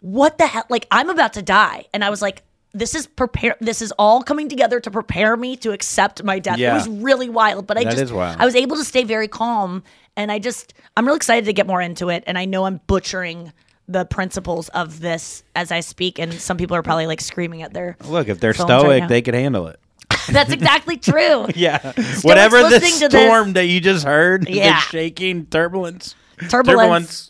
what 0.00 0.36
the 0.38 0.46
hell? 0.46 0.64
Like 0.68 0.86
I'm 0.90 1.10
about 1.10 1.32
to 1.32 1.42
die, 1.42 1.86
and 1.92 2.04
I 2.04 2.10
was 2.10 2.20
like, 2.22 2.42
this 2.72 2.94
is 2.94 3.06
prepare. 3.06 3.56
This 3.60 3.82
is 3.82 3.92
all 3.98 4.22
coming 4.22 4.48
together 4.48 4.80
to 4.80 4.90
prepare 4.90 5.36
me 5.36 5.56
to 5.58 5.72
accept 5.72 6.22
my 6.22 6.38
death. 6.38 6.58
Yeah. 6.58 6.72
It 6.72 6.74
was 6.74 6.88
really 6.88 7.28
wild, 7.28 7.66
but 7.66 7.76
I 7.78 7.84
That 7.84 7.96
just. 7.96 8.12
I 8.12 8.44
was 8.44 8.54
able 8.54 8.76
to 8.76 8.84
stay 8.84 9.04
very 9.04 9.28
calm, 9.28 9.82
and 10.16 10.30
I 10.30 10.38
just 10.38 10.74
I'm 10.96 11.06
really 11.06 11.16
excited 11.16 11.46
to 11.46 11.52
get 11.52 11.66
more 11.66 11.80
into 11.80 12.08
it, 12.10 12.24
and 12.26 12.38
I 12.38 12.44
know 12.44 12.64
I'm 12.66 12.80
butchering 12.86 13.52
the 13.88 14.04
principles 14.04 14.68
of 14.68 15.00
this 15.00 15.42
as 15.56 15.72
I 15.72 15.80
speak, 15.80 16.18
and 16.20 16.32
some 16.32 16.56
people 16.56 16.76
are 16.76 16.82
probably 16.82 17.06
like 17.08 17.20
screaming 17.20 17.62
at 17.62 17.72
their 17.72 17.96
Look, 18.04 18.28
if 18.28 18.38
they're 18.38 18.54
phones 18.54 18.70
right 18.70 18.80
stoic, 18.98 19.08
they 19.08 19.22
could 19.22 19.34
handle 19.34 19.66
it. 19.66 19.80
That's 20.30 20.52
exactly 20.52 20.96
true. 20.98 21.48
Yeah. 21.56 21.92
Whatever 22.22 22.62
the 22.62 22.70
to 22.70 22.78
this- 22.78 23.10
storm 23.10 23.54
that 23.54 23.64
you 23.66 23.80
just 23.80 24.04
heard, 24.06 24.48
Yeah. 24.48 24.74
the 24.74 24.80
shaking 24.82 25.46
turbulence. 25.46 26.14
Turbulence. 26.48 26.52
Turbulence. 26.80 27.29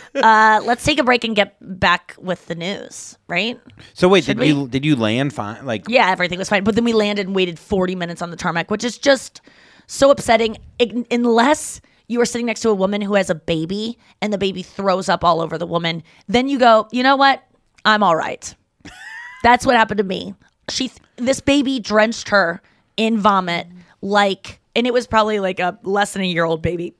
uh, 0.14 0.60
let's 0.64 0.84
take 0.84 0.98
a 0.98 1.04
break 1.04 1.24
and 1.24 1.36
get 1.36 1.56
back 1.60 2.14
with 2.18 2.46
the 2.46 2.54
news, 2.54 3.18
right? 3.28 3.60
So 3.94 4.08
wait, 4.08 4.24
Should 4.24 4.38
did 4.38 4.48
you 4.48 4.68
did 4.68 4.84
you 4.84 4.96
land 4.96 5.32
fine? 5.32 5.64
Like 5.66 5.88
Yeah, 5.88 6.10
everything 6.10 6.38
was 6.38 6.48
fine. 6.48 6.64
But 6.64 6.74
then 6.74 6.84
we 6.84 6.92
landed 6.92 7.26
and 7.26 7.36
waited 7.36 7.58
40 7.58 7.94
minutes 7.96 8.22
on 8.22 8.30
the 8.30 8.36
tarmac, 8.36 8.70
which 8.70 8.84
is 8.84 8.98
just 8.98 9.40
so 9.86 10.10
upsetting. 10.10 10.56
Ig- 10.78 11.06
unless 11.10 11.80
you 12.10 12.20
are 12.20 12.26
sitting 12.26 12.46
next 12.46 12.60
to 12.60 12.68
a 12.70 12.74
woman 12.74 13.00
who 13.00 13.14
has 13.14 13.30
a 13.30 13.34
baby 13.34 13.96
and 14.20 14.32
the 14.32 14.38
baby 14.38 14.62
throws 14.62 15.08
up 15.08 15.22
all 15.22 15.40
over 15.40 15.56
the 15.56 15.66
woman, 15.66 16.02
then 16.26 16.48
you 16.48 16.58
go, 16.58 16.88
you 16.90 17.02
know 17.02 17.16
what? 17.16 17.42
I'm 17.84 18.02
all 18.02 18.16
right. 18.16 18.52
That's 19.42 19.64
what 19.64 19.76
happened 19.76 19.98
to 19.98 20.04
me. 20.04 20.34
She, 20.68 20.90
this 21.16 21.40
baby 21.40 21.78
drenched 21.78 22.30
her 22.30 22.62
in 22.96 23.18
vomit, 23.18 23.68
like, 24.02 24.60
and 24.74 24.86
it 24.86 24.92
was 24.92 25.06
probably 25.06 25.40
like 25.40 25.60
a 25.60 25.78
less 25.82 26.12
than 26.14 26.22
a 26.22 26.26
year 26.26 26.44
old 26.44 26.62
baby, 26.62 26.94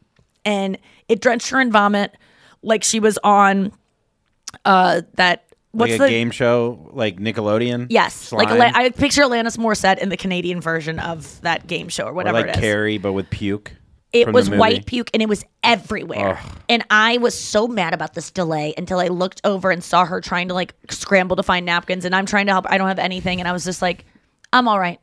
and 0.45 0.79
it 1.09 1.21
drenched 1.21 1.51
her 1.51 1.61
in 1.61 1.71
vomit, 1.73 2.17
like 2.63 2.85
she 2.85 3.01
was 3.01 3.19
on, 3.25 3.73
uh, 4.65 5.03
that 5.15 5.45
what's 5.73 5.93
like 5.93 6.01
a 6.01 6.05
the 6.05 6.09
game 6.11 6.31
show 6.31 6.91
like 6.93 7.19
Nickelodeon? 7.19 7.87
Yes, 7.91 8.33
like 8.33 8.49
Slime? 8.49 8.61
Ala- 8.61 8.73
I 8.75 8.91
picture 8.91 9.23
Alanis 9.23 9.57
Morissette 9.57 9.99
in 9.99 10.09
the 10.09 10.17
Canadian 10.17 10.61
version 10.61 10.99
of 10.99 11.41
that 11.43 11.67
game 11.67 11.89
show 11.89 12.05
or 12.05 12.11
Or 12.11 12.13
whatever 12.15 12.39
like 12.41 12.49
it 12.49 12.57
is. 12.57 12.61
Carrie, 12.61 12.99
but 12.99 13.13
with 13.13 13.31
puke. 13.31 13.73
it 14.13 14.33
was 14.33 14.51
white 14.51 14.87
puke 14.87 15.09
and 15.15 15.23
it 15.23 15.29
was 15.29 15.45
everywhere. 15.63 16.37
Ugh. 16.43 16.53
And 16.69 16.85
I 16.91 17.19
was 17.19 17.39
so 17.39 17.69
mad 17.69 17.95
about 17.95 18.15
this 18.15 18.31
delay 18.33 18.75
until 18.77 18.99
I 18.99 19.07
looked 19.07 19.41
over 19.45 19.71
and 19.71 19.85
saw 19.85 20.05
her 20.05 20.21
trying 20.21 20.49
to 20.49 20.55
like 20.55 20.75
scramble 20.91 21.37
to 21.37 21.43
find 21.45 21.65
napkins 21.65 22.05
and 22.05 22.15
I'm 22.15 22.27
trying 22.27 22.47
to 22.47 22.53
help. 22.53 22.67
I 22.69 22.77
don't 22.77 22.89
have 22.89 22.99
anything 22.99 23.41
and 23.41 23.49
I 23.49 23.53
was 23.53 23.65
just 23.65 23.81
like, 23.81 24.05
I'm 24.53 24.67
all 24.67 24.81
right. 24.81 24.99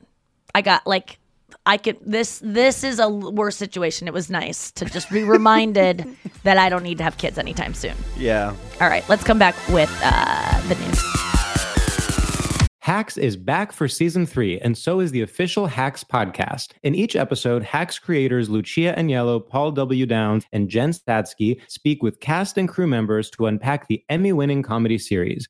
I 0.53 0.61
got 0.61 0.85
like 0.85 1.19
I 1.67 1.75
could 1.75 1.97
this 2.01 2.39
this 2.41 2.83
is 2.83 2.97
a 2.97 3.09
worse 3.09 3.57
situation. 3.57 4.07
It 4.07 4.13
was 4.13 4.29
nice 4.29 4.71
to 4.71 4.85
just 4.85 5.11
be 5.11 5.23
reminded 5.23 6.07
that 6.43 6.57
I 6.57 6.69
don't 6.69 6.81
need 6.81 6.97
to 6.99 7.03
have 7.03 7.17
kids 7.17 7.37
anytime 7.37 7.73
soon. 7.73 7.93
Yeah. 8.17 8.55
All 8.79 8.87
right, 8.87 9.07
let's 9.09 9.25
come 9.25 9.37
back 9.37 9.55
with 9.67 9.91
uh, 10.01 10.61
the 10.69 10.75
news. 10.75 11.03
Hacks 12.79 13.17
is 13.17 13.35
back 13.35 13.73
for 13.73 13.89
season 13.89 14.25
three, 14.25 14.61
and 14.61 14.77
so 14.77 15.01
is 15.01 15.11
the 15.11 15.21
official 15.21 15.67
Hacks 15.67 16.05
podcast. 16.05 16.71
In 16.83 16.95
each 16.95 17.17
episode, 17.17 17.61
Hacks 17.61 17.99
creators 17.99 18.49
Lucia 18.49 18.95
Aniello, 18.97 19.45
Paul 19.45 19.73
W. 19.73 20.05
Downs, 20.05 20.45
and 20.53 20.69
Jen 20.69 20.91
Statsky 20.91 21.59
speak 21.67 22.01
with 22.01 22.21
cast 22.21 22.57
and 22.57 22.69
crew 22.69 22.87
members 22.87 23.29
to 23.31 23.47
unpack 23.47 23.89
the 23.89 24.01
Emmy 24.07 24.31
winning 24.31 24.63
comedy 24.63 24.97
series. 24.97 25.49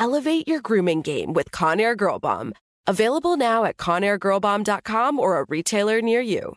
Elevate 0.00 0.48
your 0.48 0.62
grooming 0.62 1.02
game 1.02 1.34
with 1.34 1.50
Conair 1.50 1.94
Girl 1.94 2.18
Bomb. 2.18 2.54
Available 2.86 3.36
now 3.36 3.66
at 3.66 3.76
ConairGirlBomb.com 3.76 5.20
or 5.20 5.38
a 5.38 5.44
retailer 5.44 6.00
near 6.00 6.22
you. 6.22 6.56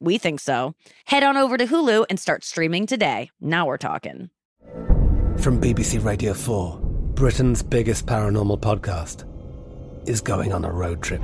We 0.00 0.18
think 0.18 0.40
so. 0.40 0.74
Head 1.06 1.22
on 1.22 1.36
over 1.36 1.56
to 1.56 1.66
Hulu 1.66 2.06
and 2.08 2.20
start 2.20 2.44
streaming 2.44 2.86
today. 2.86 3.30
Now 3.40 3.66
we're 3.66 3.78
talking. 3.78 4.30
From 5.38 5.60
BBC 5.60 6.04
Radio 6.04 6.34
4, 6.34 6.78
Britain's 7.14 7.62
biggest 7.62 8.06
paranormal 8.06 8.60
podcast 8.60 9.24
is 10.08 10.20
going 10.20 10.52
on 10.52 10.64
a 10.64 10.72
road 10.72 11.02
trip. 11.02 11.22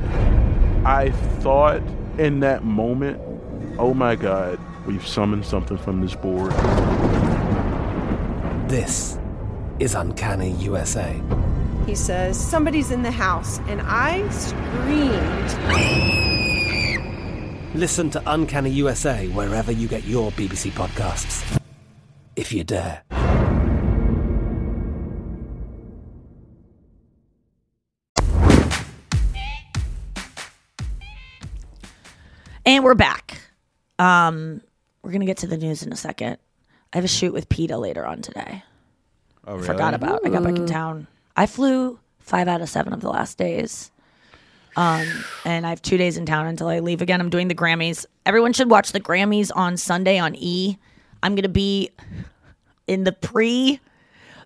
I 0.84 1.10
thought 1.40 1.82
in 2.18 2.40
that 2.40 2.64
moment, 2.64 3.20
oh 3.78 3.94
my 3.94 4.16
God, 4.16 4.58
we've 4.86 5.06
summoned 5.06 5.44
something 5.44 5.78
from 5.78 6.00
this 6.00 6.14
board. 6.14 6.52
This 8.68 9.18
is 9.78 9.94
Uncanny 9.94 10.52
USA. 10.52 11.20
He 11.86 11.94
says, 11.94 12.38
Somebody's 12.38 12.90
in 12.90 13.02
the 13.02 13.10
house, 13.10 13.58
and 13.68 13.80
I 13.82 14.28
screamed. 14.30 16.33
Listen 17.74 18.08
to 18.10 18.22
Uncanny 18.26 18.70
USA 18.70 19.26
wherever 19.30 19.72
you 19.72 19.88
get 19.88 20.04
your 20.04 20.30
BBC 20.32 20.70
podcasts, 20.70 21.60
if 22.36 22.52
you 22.52 22.62
dare. 22.62 23.02
And 32.64 32.84
we're 32.84 32.94
back. 32.94 33.40
Um, 33.98 34.60
we're 35.02 35.10
gonna 35.10 35.26
get 35.26 35.38
to 35.38 35.48
the 35.48 35.56
news 35.56 35.82
in 35.82 35.92
a 35.92 35.96
second. 35.96 36.38
I 36.92 36.98
have 36.98 37.04
a 37.04 37.08
shoot 37.08 37.32
with 37.32 37.48
PETA 37.48 37.76
later 37.76 38.06
on 38.06 38.22
today. 38.22 38.62
Oh, 39.48 39.54
really? 39.56 39.66
Forgot 39.66 39.94
about. 39.94 40.24
I 40.24 40.28
got 40.28 40.44
back 40.44 40.56
in 40.56 40.66
town. 40.66 41.08
I 41.36 41.46
flew 41.46 41.98
five 42.20 42.46
out 42.46 42.60
of 42.60 42.68
seven 42.68 42.92
of 42.92 43.00
the 43.00 43.10
last 43.10 43.36
days. 43.36 43.90
Um, 44.76 45.06
and 45.44 45.66
I 45.66 45.70
have 45.70 45.82
two 45.82 45.96
days 45.96 46.16
in 46.16 46.26
town 46.26 46.46
until 46.46 46.68
I 46.68 46.80
leave 46.80 47.00
again. 47.02 47.20
I'm 47.20 47.30
doing 47.30 47.48
the 47.48 47.54
Grammys. 47.54 48.06
Everyone 48.26 48.52
should 48.52 48.70
watch 48.70 48.92
the 48.92 49.00
Grammys 49.00 49.50
on 49.54 49.76
Sunday 49.76 50.18
on 50.18 50.34
E. 50.36 50.78
I'm 51.22 51.34
gonna 51.34 51.48
be 51.48 51.90
in 52.86 53.04
the 53.04 53.12
pre 53.12 53.80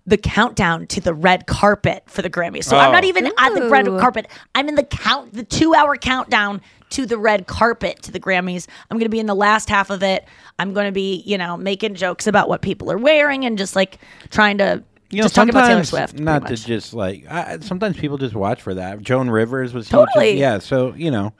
the 0.07 0.17
countdown 0.17 0.87
to 0.87 0.99
the 1.01 1.13
red 1.13 1.45
carpet 1.45 2.03
for 2.07 2.23
the 2.23 2.29
Grammys. 2.29 2.63
So 2.63 2.77
I'm 2.77 2.91
not 2.91 3.03
Oh. 3.03 3.07
even 3.07 3.27
at 3.37 3.53
the 3.53 3.69
red 3.69 3.85
carpet. 3.85 4.27
I'm 4.55 4.67
in 4.67 4.73
the 4.75 4.83
count 4.83 5.33
the 5.33 5.43
2-hour 5.43 5.97
countdown 5.97 6.61
to 6.91 7.05
the 7.05 7.17
red 7.17 7.45
carpet 7.45 8.01
to 8.03 8.11
the 8.11 8.19
Grammys. 8.19 8.65
I'm 8.89 8.97
going 8.97 9.05
to 9.05 9.09
be 9.09 9.19
in 9.19 9.27
the 9.27 9.35
last 9.35 9.69
half 9.69 9.91
of 9.91 10.01
it. 10.01 10.25
I'm 10.57 10.73
going 10.73 10.87
to 10.87 10.91
be, 10.91 11.21
you 11.27 11.37
know, 11.37 11.57
making 11.57 11.93
jokes 11.93 12.25
about 12.25 12.49
what 12.49 12.63
people 12.63 12.91
are 12.91 12.97
wearing 12.97 13.45
and 13.45 13.55
just 13.55 13.75
like 13.75 13.99
trying 14.31 14.57
to 14.57 14.83
You 15.09 15.17
know, 15.17 15.23
just 15.23 15.35
talk 15.35 15.49
about 15.49 15.67
Taylor 15.67 15.83
sometimes 15.83 16.11
Swift. 16.11 16.19
Not 16.19 16.47
to 16.47 16.55
just 16.55 16.93
like. 16.93 17.25
I, 17.29 17.59
sometimes 17.61 17.97
people 17.97 18.17
just 18.17 18.35
watch 18.35 18.61
for 18.61 18.75
that. 18.75 19.01
Joan 19.01 19.29
Rivers 19.29 19.73
was 19.73 19.87
huge. 19.87 19.91
Totally. 20.07 20.39
Yeah. 20.39 20.59
So 20.59 20.93
you 20.93 21.11
know. 21.11 21.33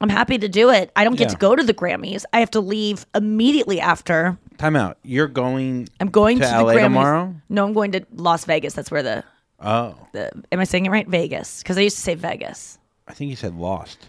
I'm 0.00 0.08
happy 0.08 0.38
to 0.38 0.48
do 0.48 0.70
it. 0.70 0.90
I 0.96 1.04
don't 1.04 1.14
get 1.14 1.28
Yeah. 1.28 1.34
to 1.34 1.36
go 1.38 1.54
to 1.54 1.62
the 1.62 1.72
Grammys. 1.72 2.24
I 2.32 2.40
have 2.40 2.50
to 2.50 2.60
leave 2.60 3.06
immediately 3.14 3.80
after. 3.80 4.36
Time 4.58 4.74
out. 4.74 4.98
You're 5.04 5.28
going. 5.28 5.88
I'm 6.00 6.08
going 6.08 6.40
to, 6.40 6.44
to, 6.44 6.50
the 6.50 6.62
LA 6.64 6.74
Grammys 6.74 6.82
tomorrow. 6.82 7.34
No, 7.48 7.64
I'm 7.64 7.72
going 7.72 7.92
to 7.92 8.04
Las 8.12 8.44
Vegas. 8.44 8.74
That's 8.74 8.90
where 8.90 9.02
the 9.04 9.24
Oh, 9.60 9.94
the 10.12 10.30
am 10.52 10.60
I 10.60 10.64
saying 10.64 10.86
it 10.86 10.90
right? 10.90 11.06
Vegas 11.06 11.62
because 11.62 11.78
I 11.78 11.82
used 11.82 11.96
to 11.96 12.02
say 12.02 12.14
Vegas. 12.16 12.78
I 13.06 13.12
think 13.12 13.30
you 13.30 13.36
said 13.36 13.54
Lost. 13.54 14.06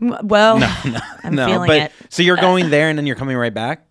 Well, 0.00 0.58
No, 0.58 0.72
no, 0.84 1.00
I'm 1.22 1.34
no. 1.36 1.46
feeling 1.46 1.68
but 1.68 1.76
it. 1.82 1.92
so 2.08 2.22
you're 2.22 2.36
uh, 2.38 2.40
going 2.40 2.70
there 2.70 2.88
and 2.88 2.98
then 2.98 3.06
you're 3.06 3.16
coming 3.16 3.36
right 3.36 3.54
back. 3.54 3.86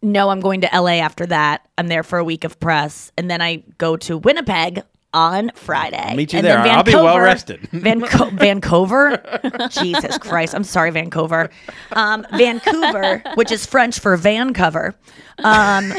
No, 0.00 0.30
I'm 0.30 0.40
going 0.40 0.60
to 0.60 0.68
LA 0.72 0.98
after 0.98 1.26
that. 1.26 1.68
I'm 1.76 1.88
there 1.88 2.02
for 2.02 2.18
a 2.18 2.24
week 2.24 2.44
of 2.44 2.60
press, 2.60 3.10
and 3.18 3.30
then 3.30 3.40
I 3.40 3.64
go 3.78 3.96
to 3.96 4.16
Winnipeg 4.18 4.82
on 5.12 5.50
Friday. 5.54 6.14
Meet 6.14 6.32
you 6.34 6.38
and 6.38 6.46
there. 6.46 6.58
I'll 6.58 6.82
be 6.84 6.94
well 6.94 7.18
rested. 7.18 7.60
Vanco- 7.72 8.32
Vancouver, 8.32 9.22
Jesus 9.70 10.18
Christ! 10.18 10.54
I'm 10.54 10.64
sorry, 10.64 10.90
Vancouver. 10.90 11.50
Um, 11.92 12.26
Vancouver, 12.34 13.22
which 13.34 13.50
is 13.50 13.66
French 13.66 13.98
for 13.98 14.16
van 14.16 14.52
cover. 14.52 14.94
Um, 15.42 15.92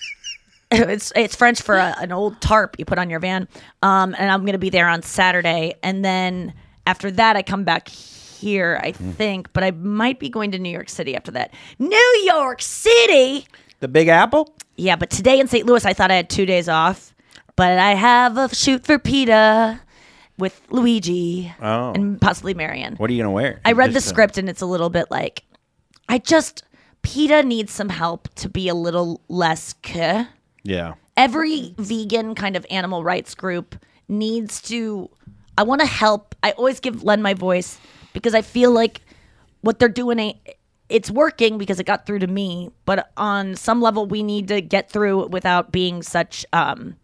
it's 0.70 1.12
it's 1.14 1.36
French 1.36 1.62
for 1.62 1.76
a, 1.76 1.94
an 2.00 2.10
old 2.10 2.40
tarp 2.40 2.76
you 2.78 2.84
put 2.84 2.98
on 2.98 3.10
your 3.10 3.20
van. 3.20 3.46
Um, 3.82 4.16
and 4.18 4.30
I'm 4.30 4.44
gonna 4.44 4.58
be 4.58 4.70
there 4.70 4.88
on 4.88 5.02
Saturday, 5.02 5.74
and 5.82 6.04
then 6.04 6.54
after 6.86 7.10
that, 7.12 7.36
I 7.36 7.42
come 7.42 7.64
back 7.64 7.88
here, 8.38 8.80
I 8.82 8.92
Hmm. 8.92 9.10
think, 9.12 9.52
but 9.52 9.62
I 9.64 9.70
might 9.72 10.18
be 10.18 10.28
going 10.28 10.50
to 10.52 10.58
New 10.58 10.70
York 10.70 10.88
City 10.88 11.14
after 11.16 11.30
that. 11.32 11.52
New 11.78 12.22
York 12.26 12.62
City. 12.62 13.46
The 13.80 13.88
Big 13.88 14.08
Apple. 14.08 14.54
Yeah, 14.76 14.96
but 14.96 15.10
today 15.10 15.40
in 15.40 15.48
St. 15.48 15.66
Louis, 15.66 15.84
I 15.84 15.92
thought 15.92 16.10
I 16.10 16.14
had 16.14 16.30
two 16.30 16.46
days 16.46 16.68
off, 16.68 17.14
but 17.56 17.78
I 17.78 17.94
have 17.94 18.36
a 18.38 18.54
shoot 18.54 18.84
for 18.86 18.98
PETA 18.98 19.80
with 20.38 20.60
Luigi 20.70 21.52
Oh. 21.60 21.92
and 21.92 22.20
possibly 22.20 22.54
Marion. 22.54 22.94
What 22.96 23.10
are 23.10 23.12
you 23.12 23.22
gonna 23.22 23.32
wear? 23.32 23.60
I 23.64 23.72
read 23.72 23.90
the 23.90 23.94
Just 23.94 24.06
a- 24.06 24.10
script 24.10 24.38
and 24.38 24.48
it's 24.48 24.62
a 24.62 24.66
little 24.66 24.90
bit 24.90 25.10
like, 25.10 25.42
I 26.08 26.18
just 26.18 26.62
PETA 27.02 27.42
needs 27.42 27.72
some 27.72 27.88
help 27.88 28.28
to 28.36 28.48
be 28.48 28.68
a 28.68 28.74
little 28.74 29.20
less 29.28 29.74
k. 29.82 30.26
Yeah. 30.62 30.94
Every 31.16 31.74
vegan 31.78 32.34
kind 32.36 32.54
of 32.56 32.64
animal 32.70 33.02
rights 33.02 33.34
group 33.34 33.74
needs 34.08 34.60
to. 34.62 35.10
I 35.56 35.64
want 35.64 35.80
to 35.80 35.86
help. 35.86 36.36
I 36.42 36.52
always 36.52 36.78
give 36.78 37.02
lend 37.02 37.22
my 37.22 37.34
voice 37.34 37.78
because 38.12 38.34
I 38.34 38.42
feel 38.42 38.70
like 38.70 39.00
what 39.60 39.78
they're 39.78 39.88
doing 39.88 40.18
ain't. 40.18 40.38
It's 40.88 41.10
working 41.10 41.58
because 41.58 41.78
it 41.78 41.84
got 41.84 42.06
through 42.06 42.20
to 42.20 42.26
me, 42.26 42.70
but 42.86 43.12
on 43.18 43.56
some 43.56 43.82
level, 43.82 44.06
we 44.06 44.22
need 44.22 44.48
to 44.48 44.62
get 44.62 44.90
through 44.90 45.26
without 45.26 45.70
being 45.70 46.02
such 46.02 46.46
um, 46.54 46.96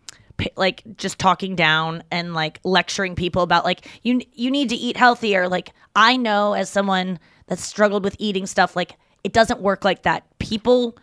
like 0.57 0.83
just 0.97 1.19
talking 1.19 1.55
down 1.55 2.03
and 2.11 2.35
like 2.35 2.61
lecturing 2.64 3.14
people 3.14 3.43
about 3.43 3.64
like 3.64 3.87
you 4.03 4.21
you 4.33 4.51
need 4.51 4.69
to 4.71 4.75
eat 4.75 4.97
healthier. 4.97 5.49
Like 5.49 5.73
I 5.95 6.17
know 6.17 6.55
as 6.55 6.71
someone 6.71 7.19
that's 7.47 7.64
struggled 7.64 8.05
with 8.05 8.17
eating 8.19 8.47
stuff, 8.47 8.75
like 8.75 8.97
it 9.23 9.33
doesn't 9.33 9.61
work 9.61 9.85
like 9.85 10.03
that. 10.03 10.25
People 10.38 10.97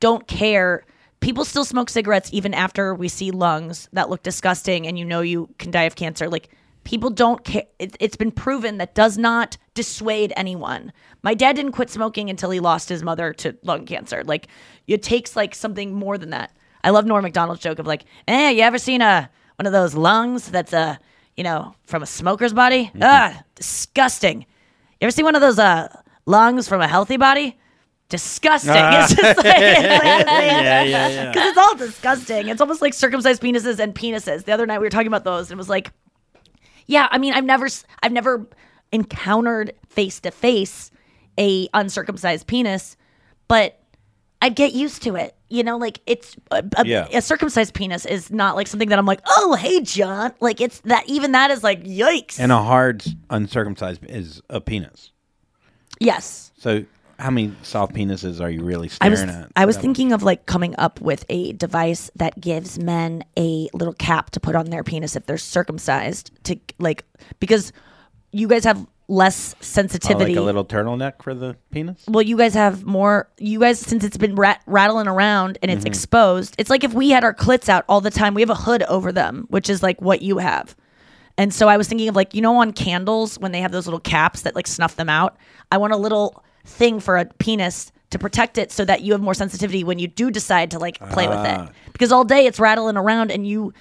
don't 0.00 0.26
care. 0.26 0.84
People 1.20 1.44
still 1.44 1.64
smoke 1.64 1.90
cigarettes 1.90 2.30
even 2.32 2.54
after 2.54 2.94
we 2.94 3.08
see 3.08 3.30
lungs 3.30 3.88
that 3.92 4.08
look 4.08 4.22
disgusting 4.22 4.86
and 4.86 4.98
you 4.98 5.04
know 5.04 5.20
you 5.20 5.48
can 5.58 5.70
die 5.70 5.82
of 5.82 5.96
cancer. 5.96 6.28
Like 6.28 6.48
people 6.88 7.10
don't 7.10 7.44
care. 7.44 7.64
It, 7.78 7.94
it's 8.00 8.16
been 8.16 8.30
proven 8.30 8.78
that 8.78 8.94
does 8.94 9.18
not 9.18 9.58
dissuade 9.74 10.32
anyone. 10.38 10.90
My 11.22 11.34
dad 11.34 11.54
didn't 11.54 11.72
quit 11.72 11.90
smoking 11.90 12.30
until 12.30 12.48
he 12.48 12.60
lost 12.60 12.88
his 12.88 13.02
mother 13.02 13.34
to 13.34 13.54
lung 13.62 13.84
cancer. 13.84 14.24
Like 14.24 14.48
it 14.86 15.02
takes 15.02 15.36
like 15.36 15.54
something 15.54 15.92
more 15.92 16.16
than 16.16 16.30
that. 16.30 16.50
I 16.82 16.88
love 16.88 17.04
Norm 17.04 17.22
Macdonald's 17.24 17.60
joke 17.60 17.78
of 17.78 17.86
like, 17.86 18.04
eh, 18.26 18.52
you 18.52 18.62
ever 18.62 18.78
seen 18.78 19.02
a 19.02 19.28
one 19.56 19.66
of 19.66 19.72
those 19.72 19.92
lungs 19.94 20.50
that's 20.50 20.72
a 20.72 20.98
you 21.36 21.44
know, 21.44 21.74
from 21.84 22.02
a 22.02 22.06
smoker's 22.06 22.54
body? 22.54 22.90
Ah, 23.02 23.42
disgusting. 23.54 24.40
You 25.00 25.04
ever 25.04 25.10
see 25.10 25.22
one 25.22 25.34
of 25.34 25.42
those 25.42 25.58
uh 25.58 25.94
lungs 26.24 26.68
from 26.68 26.80
a 26.80 26.88
healthy 26.88 27.18
body? 27.18 27.58
Disgusting. 28.08 28.72
It's 28.74 29.14
just 29.14 29.36
like, 29.36 29.44
Yeah, 29.60 30.82
yeah, 30.82 31.08
yeah. 31.08 31.26
Because 31.32 31.48
it's 31.50 31.58
all 31.58 31.74
disgusting. 31.76 32.48
It's 32.48 32.62
almost 32.62 32.80
like 32.80 32.94
circumcised 32.94 33.42
penises 33.42 33.78
and 33.78 33.94
penises. 33.94 34.46
The 34.46 34.52
other 34.52 34.64
night 34.64 34.78
we 34.78 34.86
were 34.86 34.90
talking 34.90 35.06
about 35.08 35.24
those, 35.24 35.50
and 35.50 35.58
it 35.58 35.60
was 35.60 35.68
like, 35.68 35.92
yeah. 36.88 37.06
I 37.12 37.18
mean, 37.18 37.32
I've 37.34 37.44
never, 37.44 37.68
I've 38.02 38.10
never 38.12 38.48
encountered 38.90 39.72
face 39.88 40.18
to 40.20 40.30
face 40.32 40.90
a 41.38 41.68
uncircumcised 41.72 42.46
penis, 42.48 42.96
but 43.46 43.78
I'd 44.42 44.56
get 44.56 44.72
used 44.72 45.02
to 45.04 45.14
it. 45.14 45.34
You 45.50 45.62
know, 45.62 45.78
like 45.78 46.00
it's 46.06 46.36
a, 46.50 46.62
a, 46.76 46.86
Yeah. 46.86 47.06
a 47.12 47.22
circumcised 47.22 47.72
penis 47.74 48.04
is 48.04 48.30
not 48.30 48.54
like 48.56 48.66
something 48.66 48.88
that 48.90 48.98
I'm 48.98 49.06
like, 49.06 49.20
oh, 49.26 49.54
hey, 49.54 49.80
John. 49.80 50.32
Like 50.40 50.60
it's 50.60 50.80
that. 50.80 51.08
Even 51.08 51.32
that 51.32 51.50
is 51.50 51.62
like, 51.62 51.84
yikes. 51.84 52.38
And 52.40 52.50
a 52.52 52.62
hard 52.62 53.04
uncircumcised 53.30 54.04
is 54.04 54.42
a 54.50 54.60
penis. 54.60 55.12
yes. 56.00 56.52
So 56.58 56.84
how 57.18 57.30
many 57.30 57.52
soft 57.62 57.94
penises 57.94 58.40
are 58.40 58.50
you 58.50 58.62
really 58.62 58.86
I 58.86 58.90
staring 58.90 59.10
was 59.12 59.20
at? 59.22 59.52
I 59.56 59.64
was 59.64 59.76
That- 59.76 59.82
thinking 59.82 60.12
of 60.12 60.22
like 60.22 60.46
coming 60.46 60.74
up 60.78 61.00
with 61.00 61.24
a 61.28 61.52
device 61.52 62.10
that 62.16 62.40
gives 62.40 62.78
men 62.78 63.24
a 63.36 63.68
little 63.72 63.94
cap 63.94 64.30
to 64.30 64.40
put 64.40 64.54
on 64.54 64.66
their 64.70 64.84
penis 64.84 65.16
if 65.16 65.26
they're 65.26 65.36
circumcised 65.38 66.30
to 66.44 66.56
like 66.78 67.04
because 67.40 67.72
you 68.32 68.46
guys 68.46 68.64
have 68.64 68.86
less 69.10 69.54
Oh, 69.54 69.58
sensitivity. 69.62 70.34
like 70.34 70.40
a 70.40 70.44
little 70.44 70.64
turtleneck 70.66 71.22
for 71.22 71.32
the 71.34 71.56
penis. 71.70 72.04
well, 72.08 72.20
you 72.22 72.36
guys 72.36 72.52
have 72.54 72.84
more. 72.84 73.28
You 73.38 73.58
guys, 73.60 73.78
since 73.80 74.04
it's 74.04 74.18
been 74.18 74.34
rat- 74.34 74.60
rattling 74.66 75.06
around 75.08 75.56
and 75.62 75.70
it's 75.70 75.84
Mhm. 75.84 75.88
exposed, 75.88 76.54
it's 76.58 76.68
like 76.68 76.84
if 76.84 76.92
we 76.92 77.08
had 77.10 77.24
our 77.24 77.32
clits 77.32 77.68
out 77.70 77.84
all 77.88 78.00
the 78.02 78.10
time. 78.10 78.34
We 78.34 78.42
have 78.42 78.50
a 78.50 78.54
hood 78.54 78.82
over 78.82 79.10
them, 79.10 79.46
which 79.48 79.70
is 79.70 79.82
like 79.82 80.02
what 80.02 80.20
you 80.20 80.38
have. 80.38 80.76
And 81.38 81.54
so 81.54 81.68
I 81.68 81.78
was 81.78 81.88
thinking 81.88 82.08
of 82.08 82.16
like 82.16 82.34
you 82.34 82.42
know 82.42 82.56
on 82.56 82.72
candles 82.72 83.38
when 83.38 83.50
they 83.52 83.60
have 83.62 83.72
those 83.72 83.86
little 83.86 83.98
caps 84.00 84.42
that 84.42 84.54
like 84.54 84.66
snuff 84.66 84.94
them 84.96 85.08
out. 85.08 85.36
I 85.72 85.78
want 85.78 85.94
a 85.94 85.96
little 85.96 86.44
thing 86.64 87.00
for 87.00 87.16
a 87.16 87.24
penis 87.24 87.92
to 88.10 88.18
protect 88.18 88.56
it 88.58 88.72
so 88.72 88.84
that 88.84 89.02
you 89.02 89.12
have 89.12 89.20
more 89.20 89.34
sensitivity 89.34 89.84
when 89.84 89.98
you 89.98 90.06
do 90.08 90.30
decide 90.30 90.70
to 90.70 90.78
like 90.78 90.98
play 91.10 91.28
with 91.28 91.36
Ah. 91.38 91.64
it. 91.66 91.70
Because 91.92 92.10
all 92.12 92.24
day 92.24 92.46
it's 92.46 92.58
rattling 92.58 92.96
around 92.96 93.30
and 93.30 93.46
you 93.46 93.72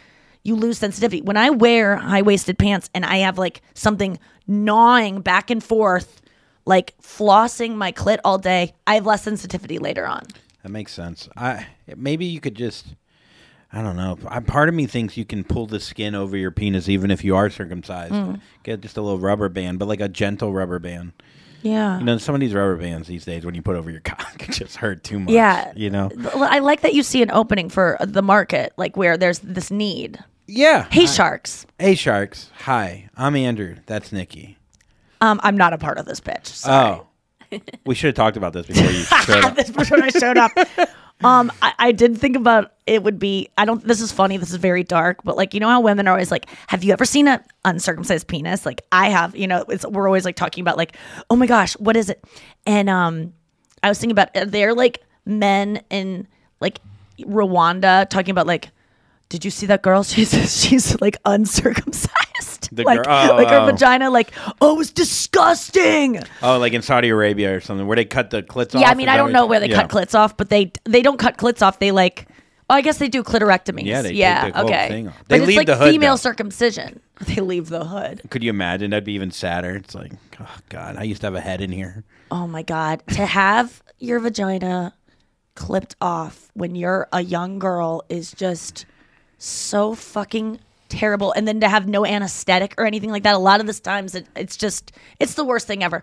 you 0.44 0.56
lose 0.56 0.78
sensitivity. 0.78 1.22
When 1.22 1.36
I 1.38 1.50
wear 1.50 1.98
high 1.98 2.22
waisted 2.22 2.58
pants 2.58 2.90
and 2.94 3.06
I 3.06 3.18
have 3.18 3.38
like 3.38 3.62
something 3.74 4.18
gnawing 4.48 5.20
back 5.22 5.50
and 5.50 5.62
forth, 5.62 6.22
like 6.66 6.94
flossing 7.02 7.76
my 7.76 7.92
clit 7.92 8.20
all 8.24 8.38
day, 8.38 8.74
I 8.86 8.96
have 8.96 9.06
less 9.06 9.24
sensitivity 9.24 9.78
later 9.78 10.06
on. 10.08 10.24
That 10.64 10.70
makes 10.70 10.94
sense. 10.94 11.28
I 11.36 11.68
maybe 11.96 12.26
you 12.26 12.40
could 12.40 12.56
just. 12.56 12.96
I 13.74 13.82
don't 13.82 13.98
know. 13.98 14.18
I, 14.30 14.40
part 14.40 14.70
of 14.70 14.76
me 14.76 14.86
thinks 14.88 15.18
you 15.18 15.26
can 15.26 15.44
pull 15.44 15.68
the 15.68 15.82
skin 15.82 16.16
over 16.16 16.38
your 16.38 16.52
penis 16.52 16.88
even 16.88 17.12
if 17.12 17.26
you 17.26 17.36
are 17.36 17.50
circumcised. 17.50 18.14
Mm. 18.14 18.40
Get 18.64 18.80
just 18.80 18.96
a 18.96 19.02
little 19.02 19.20
rubber 19.20 19.50
band, 19.50 19.78
but 19.80 19.90
like 19.90 20.00
a 20.00 20.08
gentle 20.08 20.54
rubber 20.54 20.80
band. 20.80 21.12
Yeah. 21.64 22.00
You 22.00 22.06
know, 22.06 22.18
some 22.18 22.36
of 22.36 22.42
these 22.42 22.54
rubber 22.54 22.76
bands 22.78 23.08
these 23.08 23.26
days, 23.26 23.46
when 23.46 23.56
you 23.56 23.62
put 23.62 23.76
over 23.76 23.90
your 23.90 24.00
cock, 24.06 24.48
it 24.48 24.52
just 24.54 24.76
hurt 24.78 25.04
too 25.04 25.20
much. 25.20 25.30
Yeah. 25.34 25.72
You 25.76 25.90
know. 25.90 26.10
I 26.36 26.60
like 26.60 26.82
that 26.82 26.94
you 26.94 27.04
see 27.04 27.22
an 27.22 27.32
opening 27.32 27.70
for 27.70 27.98
the 28.02 28.22
market, 28.22 28.74
like 28.78 28.96
where 28.98 29.18
there's 29.18 29.40
this 29.40 29.72
need. 29.72 30.20
Yeah. 30.48 30.88
Hey, 30.92 31.04
I- 31.04 31.06
sharks. 31.08 31.66
Hey, 31.80 31.96
sharks. 31.96 32.50
Hi, 32.60 33.10
I'm 33.18 33.36
Andrew. 33.36 33.76
That's 33.86 34.12
Nikki. 34.12 34.58
Um, 35.20 35.40
I'm 35.44 35.58
not 35.58 35.74
a 35.74 35.78
part 35.78 35.98
of 35.98 36.06
this 36.06 36.20
bitch. 36.22 36.46
Sorry. 36.48 37.02
Oh, 37.02 37.08
we 37.86 37.96
should 37.96 38.08
have 38.08 38.16
talked 38.16 38.38
about 38.38 38.54
this 38.54 38.68
before 38.68 38.92
you 38.92 39.04
showed 39.24 39.44
up. 39.46 39.56
this 39.56 39.72
was 39.72 39.92
I 39.92 40.10
showed 40.10 40.38
up. 40.38 40.52
Um, 41.24 41.52
I, 41.62 41.74
I 41.80 41.92
did 41.92 42.18
think 42.18 42.36
about 42.36 42.74
it 42.86 43.04
would 43.04 43.18
be. 43.18 43.50
I 43.58 43.66
don't. 43.66 43.84
This 43.84 44.02
is 44.02 44.12
funny. 44.12 44.38
This 44.38 44.52
is 44.52 44.58
very 44.58 44.84
dark. 44.84 45.24
But 45.24 45.36
like, 45.36 45.54
you 45.54 45.60
know 45.60 45.68
how 45.68 45.82
women 45.82 46.08
are 46.08 46.12
always 46.12 46.32
like, 46.32 46.46
"Have 46.68 46.84
you 46.84 46.94
ever 46.94 47.06
seen 47.06 47.28
an 47.28 47.44
uncircumcised 47.66 48.28
penis?" 48.28 48.66
Like, 48.66 48.84
I 48.92 49.10
have. 49.10 49.36
You 49.36 49.48
know, 49.48 49.66
it's 49.70 49.86
we're 49.86 50.08
always 50.08 50.26
like 50.26 50.36
talking 50.36 50.62
about 50.62 50.78
like, 50.78 50.96
"Oh 51.30 51.36
my 51.36 51.48
gosh, 51.48 51.74
what 51.74 51.98
is 51.98 52.10
it?" 52.10 52.24
And 52.66 52.90
um, 52.90 53.34
I 53.84 53.90
was 53.90 54.00
thinking 54.00 54.12
about 54.12 54.36
are 54.36 54.46
there 54.46 54.74
like 54.74 55.02
men 55.26 55.82
in 55.90 56.28
like 56.62 56.80
Rwanda 57.20 58.10
talking 58.10 58.32
about 58.32 58.48
like, 58.48 58.70
"Did 59.30 59.46
you 59.46 59.52
see 59.52 59.66
that 59.68 59.82
girl? 59.82 60.04
She's 60.04 60.32
she's 60.62 61.00
like 61.02 61.18
uncircumcised." 61.26 62.70
The 62.72 62.84
like, 62.84 63.04
girl- 63.04 63.32
oh, 63.32 63.36
like 63.36 63.50
her 63.50 63.60
oh. 63.60 63.66
vagina, 63.66 64.10
like, 64.10 64.32
oh, 64.62 64.76
it 64.76 64.78
was 64.78 64.92
disgusting. 64.92 66.22
Oh, 66.42 66.58
like 66.58 66.74
in 66.74 66.82
Saudi 66.82 67.10
Arabia 67.10 67.56
or 67.56 67.62
something, 67.62 67.88
where 67.88 67.96
they 67.96 68.06
cut 68.06 68.30
the 68.30 68.44
clits 68.44 68.76
off. 68.76 68.82
Yeah, 68.82 68.90
I 68.90 68.94
mean, 68.96 69.10
I 69.10 69.18
don't 69.18 69.32
know 69.32 69.46
where 69.46 69.60
they 69.60 69.70
yeah. 69.70 69.82
cut 69.82 69.90
clits 69.90 70.16
off, 70.16 70.38
but 70.38 70.50
they 70.50 70.72
they 70.84 71.02
don't 71.02 71.18
cut 71.18 71.38
clits 71.38 71.62
off. 71.62 71.80
They 71.80 71.92
like, 71.92 72.28
well, 72.70 72.78
I 72.78 72.82
guess 72.82 72.98
they 72.98 73.08
do 73.08 73.24
clitorectomies. 73.24 73.86
Yeah, 73.86 74.02
they 74.02 74.10
take 74.10 74.18
yeah, 74.18 74.52
the 74.52 74.64
okay. 74.66 74.88
thing 74.90 75.08
off. 75.08 75.18
But 75.28 75.38
They 75.40 75.44
it's 75.44 75.56
like 75.56 75.68
the 75.68 75.78
hood, 75.78 75.92
female 75.92 76.14
though. 76.14 76.18
circumcision. 76.18 77.02
They 77.26 77.42
leave 77.42 77.70
the 77.70 77.84
hood. 77.84 78.22
Could 78.30 78.44
you 78.44 78.52
imagine? 78.52 78.92
That'd 78.92 79.04
be 79.04 79.14
even 79.14 79.32
sadder. 79.32 79.76
It's 79.76 79.96
like, 79.96 80.12
oh 80.40 80.58
god, 80.70 80.98
I 80.98 81.04
used 81.04 81.22
to 81.22 81.28
have 81.28 81.34
a 81.34 81.42
head 81.42 81.62
in 81.62 81.72
here. 81.72 82.04
Oh 82.30 82.46
my 82.46 82.62
god, 82.62 83.02
to 83.08 83.26
have 83.26 83.82
your 83.98 84.20
vagina 84.20 84.94
clipped 85.56 85.96
off 86.00 86.52
when 86.54 86.76
you're 86.76 87.08
a 87.12 87.22
young 87.22 87.58
girl 87.58 88.04
is 88.08 88.32
just 88.32 88.86
so 89.38 89.94
fucking 89.96 90.60
terrible. 90.90 91.32
And 91.34 91.48
then 91.48 91.60
to 91.62 91.70
have 91.70 91.88
no 91.88 92.06
anesthetic 92.06 92.74
or 92.78 92.86
anything 92.86 93.10
like 93.12 93.24
that. 93.24 93.36
A 93.36 93.40
lot 93.40 93.60
of 93.60 93.68
the 93.68 93.74
times, 93.74 94.16
it, 94.16 94.28
it's 94.36 94.58
just 94.58 94.92
it's 95.20 95.34
the 95.36 95.44
worst 95.46 95.68
thing 95.68 95.84
ever. 95.84 96.02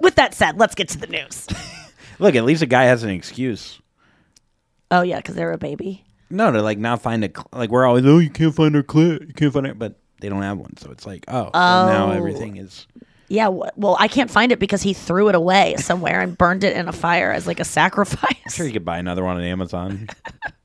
With 0.00 0.14
that 0.16 0.34
said, 0.34 0.58
let's 0.58 0.74
get 0.74 0.88
to 0.90 0.98
the 0.98 1.06
news. 1.06 1.46
Look, 2.18 2.34
at 2.34 2.44
least 2.44 2.62
a 2.62 2.66
guy 2.66 2.84
has 2.84 3.02
an 3.04 3.10
excuse. 3.10 3.80
oh 4.90 5.02
yeah, 5.02 5.16
because 5.18 5.34
they're 5.34 5.52
a 5.52 5.58
baby. 5.58 6.04
No, 6.30 6.50
to 6.50 6.60
like 6.62 6.78
not 6.78 7.00
find 7.00 7.24
a 7.24 7.28
cl- 7.28 7.48
like 7.52 7.70
we're 7.70 7.86
always 7.86 8.04
oh 8.04 8.18
you 8.18 8.28
can't 8.30 8.54
find 8.54 8.74
her 8.74 8.82
clit, 8.82 9.26
you 9.28 9.34
can't 9.34 9.52
find 9.52 9.66
it, 9.66 9.78
but 9.78 9.98
they 10.20 10.28
don't 10.28 10.42
have 10.42 10.58
one, 10.58 10.76
so 10.76 10.90
it's 10.90 11.06
like 11.06 11.24
oh, 11.28 11.44
so 11.46 11.50
now 11.54 12.08
Oh. 12.08 12.10
everything 12.12 12.56
is. 12.56 12.86
Yeah, 13.30 13.48
well, 13.48 13.96
I 14.00 14.08
can't 14.08 14.30
find 14.30 14.52
it 14.52 14.58
because 14.58 14.82
he 14.82 14.94
threw 14.94 15.28
it 15.28 15.34
away 15.34 15.76
somewhere 15.78 16.20
and 16.22 16.36
burned 16.36 16.64
it 16.64 16.74
in 16.76 16.88
a 16.88 16.92
fire 16.92 17.30
as 17.30 17.46
like 17.46 17.60
a 17.60 17.64
sacrifice. 17.64 18.36
I'm 18.44 18.50
sure 18.52 18.66
you 18.66 18.72
could 18.72 18.84
buy 18.86 18.98
another 18.98 19.22
one 19.22 19.36
on 19.36 19.42
Amazon. 19.42 20.08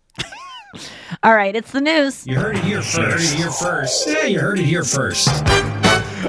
All 1.23 1.35
right, 1.35 1.55
it's 1.55 1.71
the 1.71 1.81
news. 1.81 2.25
You 2.27 2.39
heard 2.39 2.55
it 2.57 2.63
here 2.63 2.81
first. 2.81 2.97
You 2.97 3.05
heard 3.09 3.21
it 3.21 3.35
here 3.37 3.51
first. 3.51 4.07
Yeah, 4.07 4.25
you 4.25 4.39
heard 4.39 4.59
it 4.59 4.65
here 4.65 4.83
first. 4.83 5.27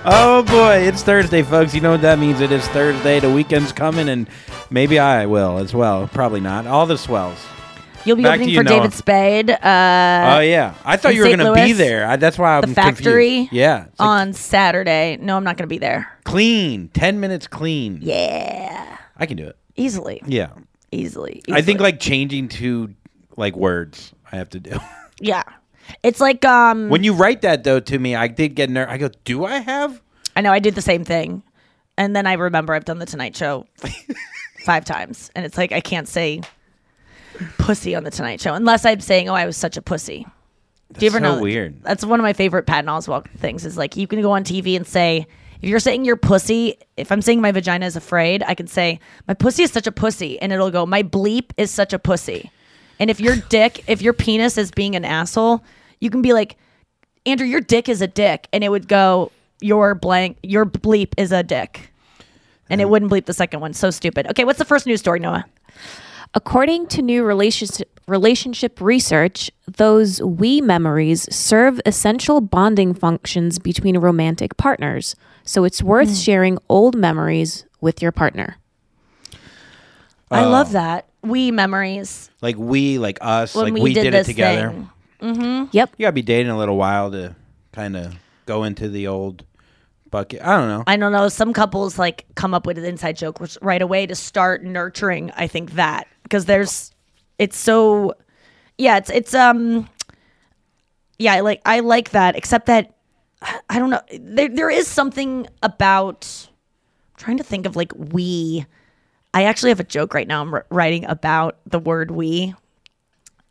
oh 0.04 0.44
boy, 0.46 0.76
it's 0.86 1.02
Thursday, 1.02 1.42
folks. 1.42 1.74
You 1.74 1.80
know 1.80 1.90
what 1.92 2.02
that 2.02 2.18
means? 2.18 2.40
It 2.40 2.52
is 2.52 2.66
Thursday. 2.68 3.20
The 3.20 3.30
weekend's 3.32 3.72
coming, 3.72 4.08
and 4.08 4.28
maybe 4.70 4.98
I 4.98 5.26
will 5.26 5.58
as 5.58 5.74
well. 5.74 6.08
Probably 6.08 6.40
not. 6.40 6.66
All 6.66 6.86
the 6.86 6.98
swells. 6.98 7.38
You'll 8.04 8.16
be 8.16 8.22
Back 8.22 8.34
opening 8.34 8.50
you, 8.50 8.58
for 8.58 8.64
Noah. 8.64 8.74
David 8.80 8.92
Spade. 8.92 9.50
Uh, 9.50 9.56
oh 10.36 10.40
yeah, 10.40 10.74
I 10.84 10.98
thought 10.98 11.12
in 11.12 11.16
you 11.16 11.22
were 11.22 11.28
St. 11.28 11.40
going 11.40 11.56
to 11.56 11.64
be 11.64 11.72
there. 11.72 12.06
I, 12.06 12.16
that's 12.16 12.36
why 12.38 12.56
I'm 12.56 12.60
the 12.60 12.74
factory. 12.74 13.28
confused. 13.46 13.52
Yeah, 13.52 13.86
like 13.98 14.08
on 14.08 14.32
Saturday. 14.34 15.16
No, 15.22 15.36
I'm 15.38 15.44
not 15.44 15.56
going 15.56 15.66
to 15.66 15.72
be 15.72 15.78
there. 15.78 16.12
clean. 16.24 16.88
Ten 16.88 17.18
minutes 17.18 17.46
clean. 17.46 17.98
Yeah, 18.02 18.98
I 19.16 19.24
can 19.24 19.38
do 19.38 19.46
it. 19.46 19.56
easily, 19.76 20.22
Yeah, 20.26 20.50
easily. 20.92 21.42
I 21.50 21.62
think 21.62 21.80
like 21.80 21.98
changing 21.98 22.48
to 22.50 22.94
like 23.38 23.56
words. 23.56 24.12
I 24.34 24.38
have 24.38 24.50
to 24.50 24.60
do. 24.60 24.78
yeah, 25.20 25.44
it's 26.02 26.20
like 26.20 26.44
um. 26.44 26.88
when 26.88 27.04
you 27.04 27.14
write 27.14 27.42
that 27.42 27.62
though 27.62 27.78
to 27.78 27.98
me, 27.98 28.16
I 28.16 28.26
did 28.26 28.56
get 28.56 28.68
nervous. 28.68 28.92
I 28.92 28.98
go, 28.98 29.10
do 29.24 29.44
I 29.44 29.58
have? 29.58 30.02
I 30.34 30.40
know 30.40 30.52
I 30.52 30.58
did 30.58 30.74
the 30.74 30.82
same 30.82 31.04
thing, 31.04 31.44
and 31.96 32.16
then 32.16 32.26
I 32.26 32.32
remember 32.32 32.74
I've 32.74 32.84
done 32.84 32.98
the 32.98 33.06
Tonight 33.06 33.36
Show 33.36 33.66
five 34.64 34.84
times, 34.84 35.30
and 35.36 35.46
it's 35.46 35.56
like 35.56 35.70
I 35.70 35.80
can't 35.80 36.08
say 36.08 36.40
pussy 37.58 37.94
on 37.94 38.02
the 38.02 38.10
Tonight 38.10 38.40
Show 38.40 38.54
unless 38.54 38.84
I'm 38.84 39.00
saying, 39.00 39.28
"Oh, 39.28 39.34
I 39.34 39.46
was 39.46 39.56
such 39.56 39.76
a 39.76 39.82
pussy." 39.82 40.26
Do 40.92 41.06
you 41.06 41.10
ever 41.10 41.18
so 41.18 41.36
know? 41.36 41.40
weird. 41.40 41.80
That's 41.84 42.04
one 42.04 42.18
of 42.18 42.24
my 42.24 42.32
favorite 42.32 42.66
Patton 42.66 42.90
Oswalt 42.90 43.30
things. 43.38 43.64
Is 43.64 43.76
like 43.76 43.96
you 43.96 44.08
can 44.08 44.20
go 44.20 44.32
on 44.32 44.42
TV 44.42 44.74
and 44.74 44.84
say, 44.84 45.28
if 45.62 45.68
you're 45.68 45.78
saying 45.78 46.04
your 46.04 46.16
pussy, 46.16 46.74
if 46.96 47.12
I'm 47.12 47.22
saying 47.22 47.40
my 47.40 47.52
vagina 47.52 47.86
is 47.86 47.94
afraid, 47.94 48.42
I 48.42 48.54
can 48.54 48.66
say 48.66 48.98
my 49.28 49.34
pussy 49.34 49.62
is 49.62 49.70
such 49.70 49.86
a 49.86 49.92
pussy, 49.92 50.40
and 50.40 50.52
it'll 50.52 50.72
go, 50.72 50.84
my 50.84 51.04
bleep 51.04 51.52
is 51.56 51.70
such 51.70 51.92
a 51.92 52.00
pussy. 52.00 52.50
And 52.98 53.10
if 53.10 53.20
your 53.20 53.36
dick, 53.36 53.84
if 53.88 54.02
your 54.02 54.12
penis 54.12 54.56
is 54.56 54.70
being 54.70 54.94
an 54.96 55.04
asshole, 55.04 55.64
you 56.00 56.10
can 56.10 56.22
be 56.22 56.32
like, 56.32 56.56
Andrew, 57.26 57.46
your 57.46 57.60
dick 57.60 57.88
is 57.88 58.02
a 58.02 58.06
dick, 58.06 58.48
and 58.52 58.62
it 58.62 58.68
would 58.68 58.86
go, 58.88 59.32
your 59.60 59.94
blank, 59.94 60.36
your 60.42 60.66
bleep 60.66 61.12
is 61.16 61.32
a 61.32 61.42
dick, 61.42 61.92
and 62.68 62.80
it 62.80 62.88
wouldn't 62.88 63.10
bleep 63.10 63.24
the 63.24 63.32
second 63.32 63.60
one. 63.60 63.72
So 63.72 63.90
stupid. 63.90 64.26
Okay, 64.28 64.44
what's 64.44 64.58
the 64.58 64.64
first 64.64 64.86
news 64.86 65.00
story, 65.00 65.20
Noah? 65.20 65.44
According 66.34 66.88
to 66.88 67.02
new 67.02 67.24
relationship 67.24 67.90
relationship 68.06 68.80
research, 68.82 69.50
those 69.66 70.20
we 70.20 70.60
memories 70.60 71.32
serve 71.34 71.80
essential 71.86 72.42
bonding 72.42 72.92
functions 72.92 73.58
between 73.58 73.96
romantic 73.96 74.56
partners. 74.58 75.16
So 75.44 75.64
it's 75.64 75.82
worth 75.82 76.08
Hmm. 76.08 76.14
sharing 76.14 76.58
old 76.68 76.96
memories 76.96 77.64
with 77.80 78.02
your 78.02 78.12
partner. 78.12 78.58
I 80.30 80.44
love 80.44 80.72
that. 80.72 81.06
We 81.24 81.50
memories. 81.50 82.30
Like 82.42 82.56
we, 82.56 82.98
like 82.98 83.18
us, 83.20 83.54
When 83.54 83.64
like 83.64 83.72
we 83.74 83.80
we, 83.80 83.94
did 83.94 84.04
did, 84.04 84.12
this 84.14 84.28
it 84.28 84.32
together. 84.32 84.70
thing. 84.70 84.90
Mm-hmm. 85.22 85.64
Yep. 85.72 85.94
You 85.96 86.04
gotta 86.04 86.12
be 86.12 86.22
dating 86.22 86.50
a 86.52 86.58
little 86.58 86.76
while 86.76 87.10
to 87.10 87.34
kind 87.72 87.96
of 87.96 88.14
go 88.46 88.64
into 88.64 88.88
the 88.88 89.06
old 89.08 89.44
bucket. 90.10 90.42
I 90.42 90.56
don't 90.58 90.68
know. 90.68 90.84
I 90.86 90.96
don't 90.96 91.12
know. 91.12 91.28
Some 91.28 91.52
couples 91.52 91.98
like 91.98 92.26
come 92.34 92.52
up 92.54 92.66
with 92.66 92.76
an 92.78 92.84
inside 92.84 93.16
joke 93.16 93.40
which- 93.40 93.56
right 93.62 93.80
away 93.80 94.06
to 94.06 94.14
start 94.14 94.62
nurturing. 94.64 95.30
I 95.36 95.46
think 95.46 95.72
that 95.72 96.06
because 96.24 96.44
there's, 96.44 96.92
it's 97.38 97.56
so, 97.56 98.14
yeah. 98.76 98.98
It's 98.98 99.10
it's 99.10 99.34
um, 99.34 99.88
yeah. 101.18 101.34
I 101.34 101.40
like 101.40 101.62
I 101.64 101.80
like 101.80 102.10
that. 102.10 102.36
Except 102.36 102.66
that 102.66 102.94
I 103.70 103.78
don't 103.78 103.90
know. 103.90 104.00
There 104.20 104.48
there 104.48 104.70
is 104.70 104.86
something 104.86 105.46
about 105.62 106.48
I'm 107.16 107.24
trying 107.24 107.38
to 107.38 107.44
think 107.44 107.66
of 107.66 107.76
like 107.76 107.92
we. 107.96 108.66
I 109.34 109.44
actually 109.44 109.68
have 109.70 109.80
a 109.80 109.84
joke 109.84 110.14
right 110.14 110.26
now. 110.26 110.40
I'm 110.40 110.54
r- 110.54 110.66
writing 110.70 111.04
about 111.04 111.58
the 111.66 111.78
word 111.78 112.10
we. 112.10 112.54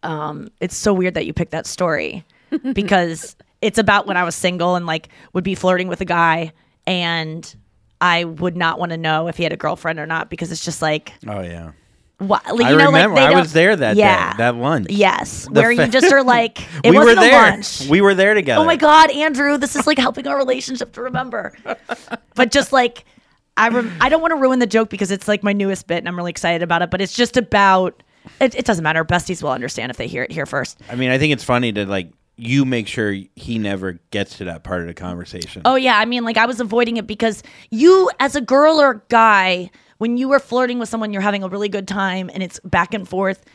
Um, 0.02 0.50
it's 0.60 0.76
so 0.76 0.94
weird 0.94 1.14
that 1.14 1.26
you 1.26 1.34
picked 1.34 1.52
that 1.52 1.66
story 1.66 2.26
because 2.74 3.36
it's 3.62 3.78
about 3.78 4.06
when 4.08 4.18
I 4.18 4.24
was 4.24 4.36
single 4.36 4.76
and 4.76 4.86
like 4.86 5.10
would 5.34 5.44
be 5.44 5.56
flirting 5.56 5.88
with 5.88 6.02
a 6.02 6.06
guy 6.06 6.52
and 6.86 7.56
I 8.02 8.26
would 8.26 8.58
not 8.58 8.80
want 8.80 8.92
to 8.92 8.98
know 8.98 9.28
if 9.30 9.38
he 9.38 9.44
had 9.44 9.54
a 9.54 9.58
girlfriend 9.58 10.00
or 10.00 10.06
not 10.06 10.30
because 10.30 10.52
it's 10.52 10.64
just 10.66 10.82
like 10.82 11.14
Oh 11.26 11.40
yeah. 11.42 11.72
what 12.18 12.46
like, 12.54 12.66
I 12.66 12.72
you 12.72 12.78
know 12.78 12.88
remember. 12.88 13.16
like 13.16 13.30
they 13.30 13.36
I 13.36 13.40
was 13.40 13.54
there 13.54 13.74
that 13.78 13.96
yeah 13.96 14.34
day, 14.34 14.38
that 14.40 14.56
lunch. 14.58 14.88
yes 14.90 15.46
The 15.50 15.62
where 15.62 15.72
you 15.72 15.88
just 15.88 16.12
are 16.12 16.22
like 16.24 16.60
it 16.84 16.90
we 16.92 16.98
wasn't 16.98 17.20
were 17.20 17.24
a 17.26 17.30
there. 17.30 17.42
lunch 17.52 17.88
We 17.88 18.02
were 18.02 18.14
there 18.14 18.34
together. 18.34 18.62
oh 18.62 18.66
my 18.66 18.76
god 18.76 19.10
Andrew 19.12 19.58
this 19.58 19.78
is 19.78 19.88
like 19.88 19.98
helping 19.98 20.28
our 20.28 20.36
relationship 20.38 20.92
to 20.94 21.02
remember 21.02 21.54
but 22.36 22.52
just 22.52 22.74
like 22.74 23.06
I 23.58 23.68
I 24.02 24.10
don't 24.10 24.22
want 24.22 24.32
to 24.32 24.38
ruin 24.38 24.60
the 24.60 24.68
joke 24.68 24.90
because 24.90 25.12
it's 25.12 25.28
like 25.28 25.44
my 25.44 25.54
newest 25.54 25.88
bit 25.88 26.00
and 26.00 26.08
I'm 26.08 26.16
really 26.18 26.32
excited 26.32 26.64
about 26.64 26.82
it 26.82 26.90
but 26.90 27.02
it's 27.02 27.14
just 27.14 27.38
about 27.38 28.04
it, 28.40 28.56
it 28.56 28.66
doesn't 28.66 28.84
matter 28.84 29.04
besties 29.04 29.44
will 29.44 29.52
understand 29.52 29.90
if 29.90 29.98
they 29.98 30.08
hear 30.08 30.24
it 30.24 30.32
here 30.32 30.46
first 30.46 30.80
I 30.90 30.96
mean, 30.96 31.12
I 31.12 31.18
think 31.18 31.34
it's 31.34 31.44
funny 31.44 31.72
to 31.74 31.86
like 31.86 32.12
you 32.36 32.66
make 32.66 32.88
sure 32.88 33.16
he 33.36 33.60
never 33.60 34.00
gets 34.12 34.38
to 34.40 34.46
that 34.46 34.64
part 34.64 34.82
of 34.82 34.88
the 34.88 34.94
conversation. 34.94 35.62
Oh 35.66 35.76
yeah, 35.76 35.98
I 35.98 36.06
mean 36.06 36.24
like 36.24 36.38
I 36.38 36.46
was 36.46 36.60
avoiding 36.60 36.98
it 36.98 37.06
because 37.06 37.44
you 37.70 38.10
as 38.20 38.36
a 38.36 38.42
girl 38.42 38.82
or 38.82 39.04
guy 39.10 39.70
when 40.00 40.18
you 40.18 40.28
were 40.28 40.40
flirting 40.40 40.80
with 40.80 40.90
someone 40.90 41.14
you're 41.14 41.22
having 41.22 41.44
a 41.44 41.48
really 41.48 41.70
good 41.70 41.88
time 41.88 42.30
and 42.34 42.42
it's 42.42 42.60
back 42.62 42.94
and 42.94 43.08
forth. 43.08 43.46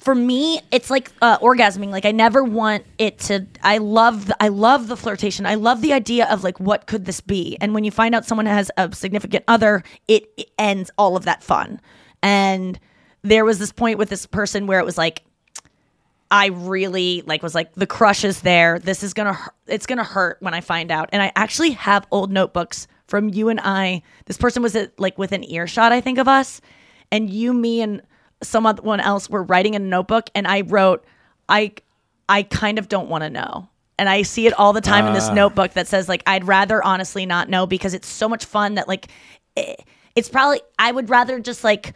For 0.00 0.14
me, 0.14 0.60
it's 0.70 0.90
like 0.90 1.12
uh, 1.20 1.38
orgasming. 1.38 1.90
Like 1.90 2.06
I 2.06 2.12
never 2.12 2.42
want 2.42 2.84
it 2.98 3.18
to. 3.20 3.46
I 3.62 3.78
love. 3.78 4.28
The, 4.28 4.42
I 4.42 4.48
love 4.48 4.88
the 4.88 4.96
flirtation. 4.96 5.44
I 5.44 5.54
love 5.56 5.82
the 5.82 5.92
idea 5.92 6.26
of 6.30 6.42
like 6.42 6.58
what 6.58 6.86
could 6.86 7.04
this 7.04 7.20
be. 7.20 7.58
And 7.60 7.74
when 7.74 7.84
you 7.84 7.90
find 7.90 8.14
out 8.14 8.24
someone 8.24 8.46
has 8.46 8.70
a 8.78 8.92
significant 8.94 9.44
other, 9.46 9.82
it, 10.08 10.30
it 10.38 10.50
ends 10.58 10.90
all 10.96 11.16
of 11.16 11.24
that 11.24 11.42
fun. 11.42 11.80
And 12.22 12.80
there 13.22 13.44
was 13.44 13.58
this 13.58 13.72
point 13.72 13.98
with 13.98 14.08
this 14.08 14.24
person 14.24 14.66
where 14.66 14.80
it 14.80 14.86
was 14.86 14.96
like, 14.96 15.22
I 16.30 16.46
really 16.46 17.22
like 17.26 17.42
was 17.42 17.54
like 17.54 17.74
the 17.74 17.86
crush 17.86 18.24
is 18.24 18.40
there. 18.40 18.78
This 18.78 19.02
is 19.02 19.14
gonna 19.14 19.36
it's 19.66 19.86
gonna 19.86 20.04
hurt 20.04 20.38
when 20.40 20.54
I 20.54 20.60
find 20.60 20.90
out. 20.90 21.10
And 21.12 21.22
I 21.22 21.32
actually 21.34 21.72
have 21.72 22.06
old 22.10 22.30
notebooks 22.30 22.86
from 23.06 23.28
you 23.28 23.48
and 23.48 23.60
I. 23.62 24.02
This 24.26 24.38
person 24.38 24.62
was 24.62 24.76
at, 24.76 24.98
like 24.98 25.18
within 25.18 25.44
earshot, 25.44 25.92
I 25.92 26.00
think, 26.00 26.18
of 26.18 26.28
us, 26.28 26.60
and 27.10 27.28
you, 27.28 27.52
me, 27.52 27.82
and 27.82 28.00
someone 28.42 29.00
else 29.00 29.28
were 29.28 29.42
writing 29.42 29.74
in 29.74 29.82
a 29.82 29.86
notebook, 29.86 30.30
and 30.34 30.46
I 30.46 30.62
wrote, 30.62 31.04
I 31.48 31.72
I 32.28 32.42
kind 32.44 32.78
of 32.78 32.88
don't 32.88 33.08
want 33.08 33.24
to 33.24 33.30
know. 33.30 33.68
And 33.98 34.08
I 34.08 34.22
see 34.22 34.46
it 34.46 34.54
all 34.58 34.72
the 34.72 34.80
time 34.80 35.06
in 35.06 35.12
this 35.12 35.28
Ah. 35.28 35.34
notebook 35.34 35.72
that 35.74 35.86
says 35.86 36.08
like 36.08 36.22
I'd 36.26 36.46
rather 36.46 36.82
honestly 36.82 37.26
not 37.26 37.48
know 37.50 37.66
because 37.66 37.92
it's 37.92 38.08
so 38.08 38.28
much 38.28 38.44
fun 38.44 38.76
that 38.76 38.88
like 38.88 39.08
eh, 39.56 39.74
it's 40.16 40.28
probably 40.28 40.60
I 40.78 40.90
would 40.90 41.10
rather 41.10 41.38
just 41.40 41.64
like 41.64 41.94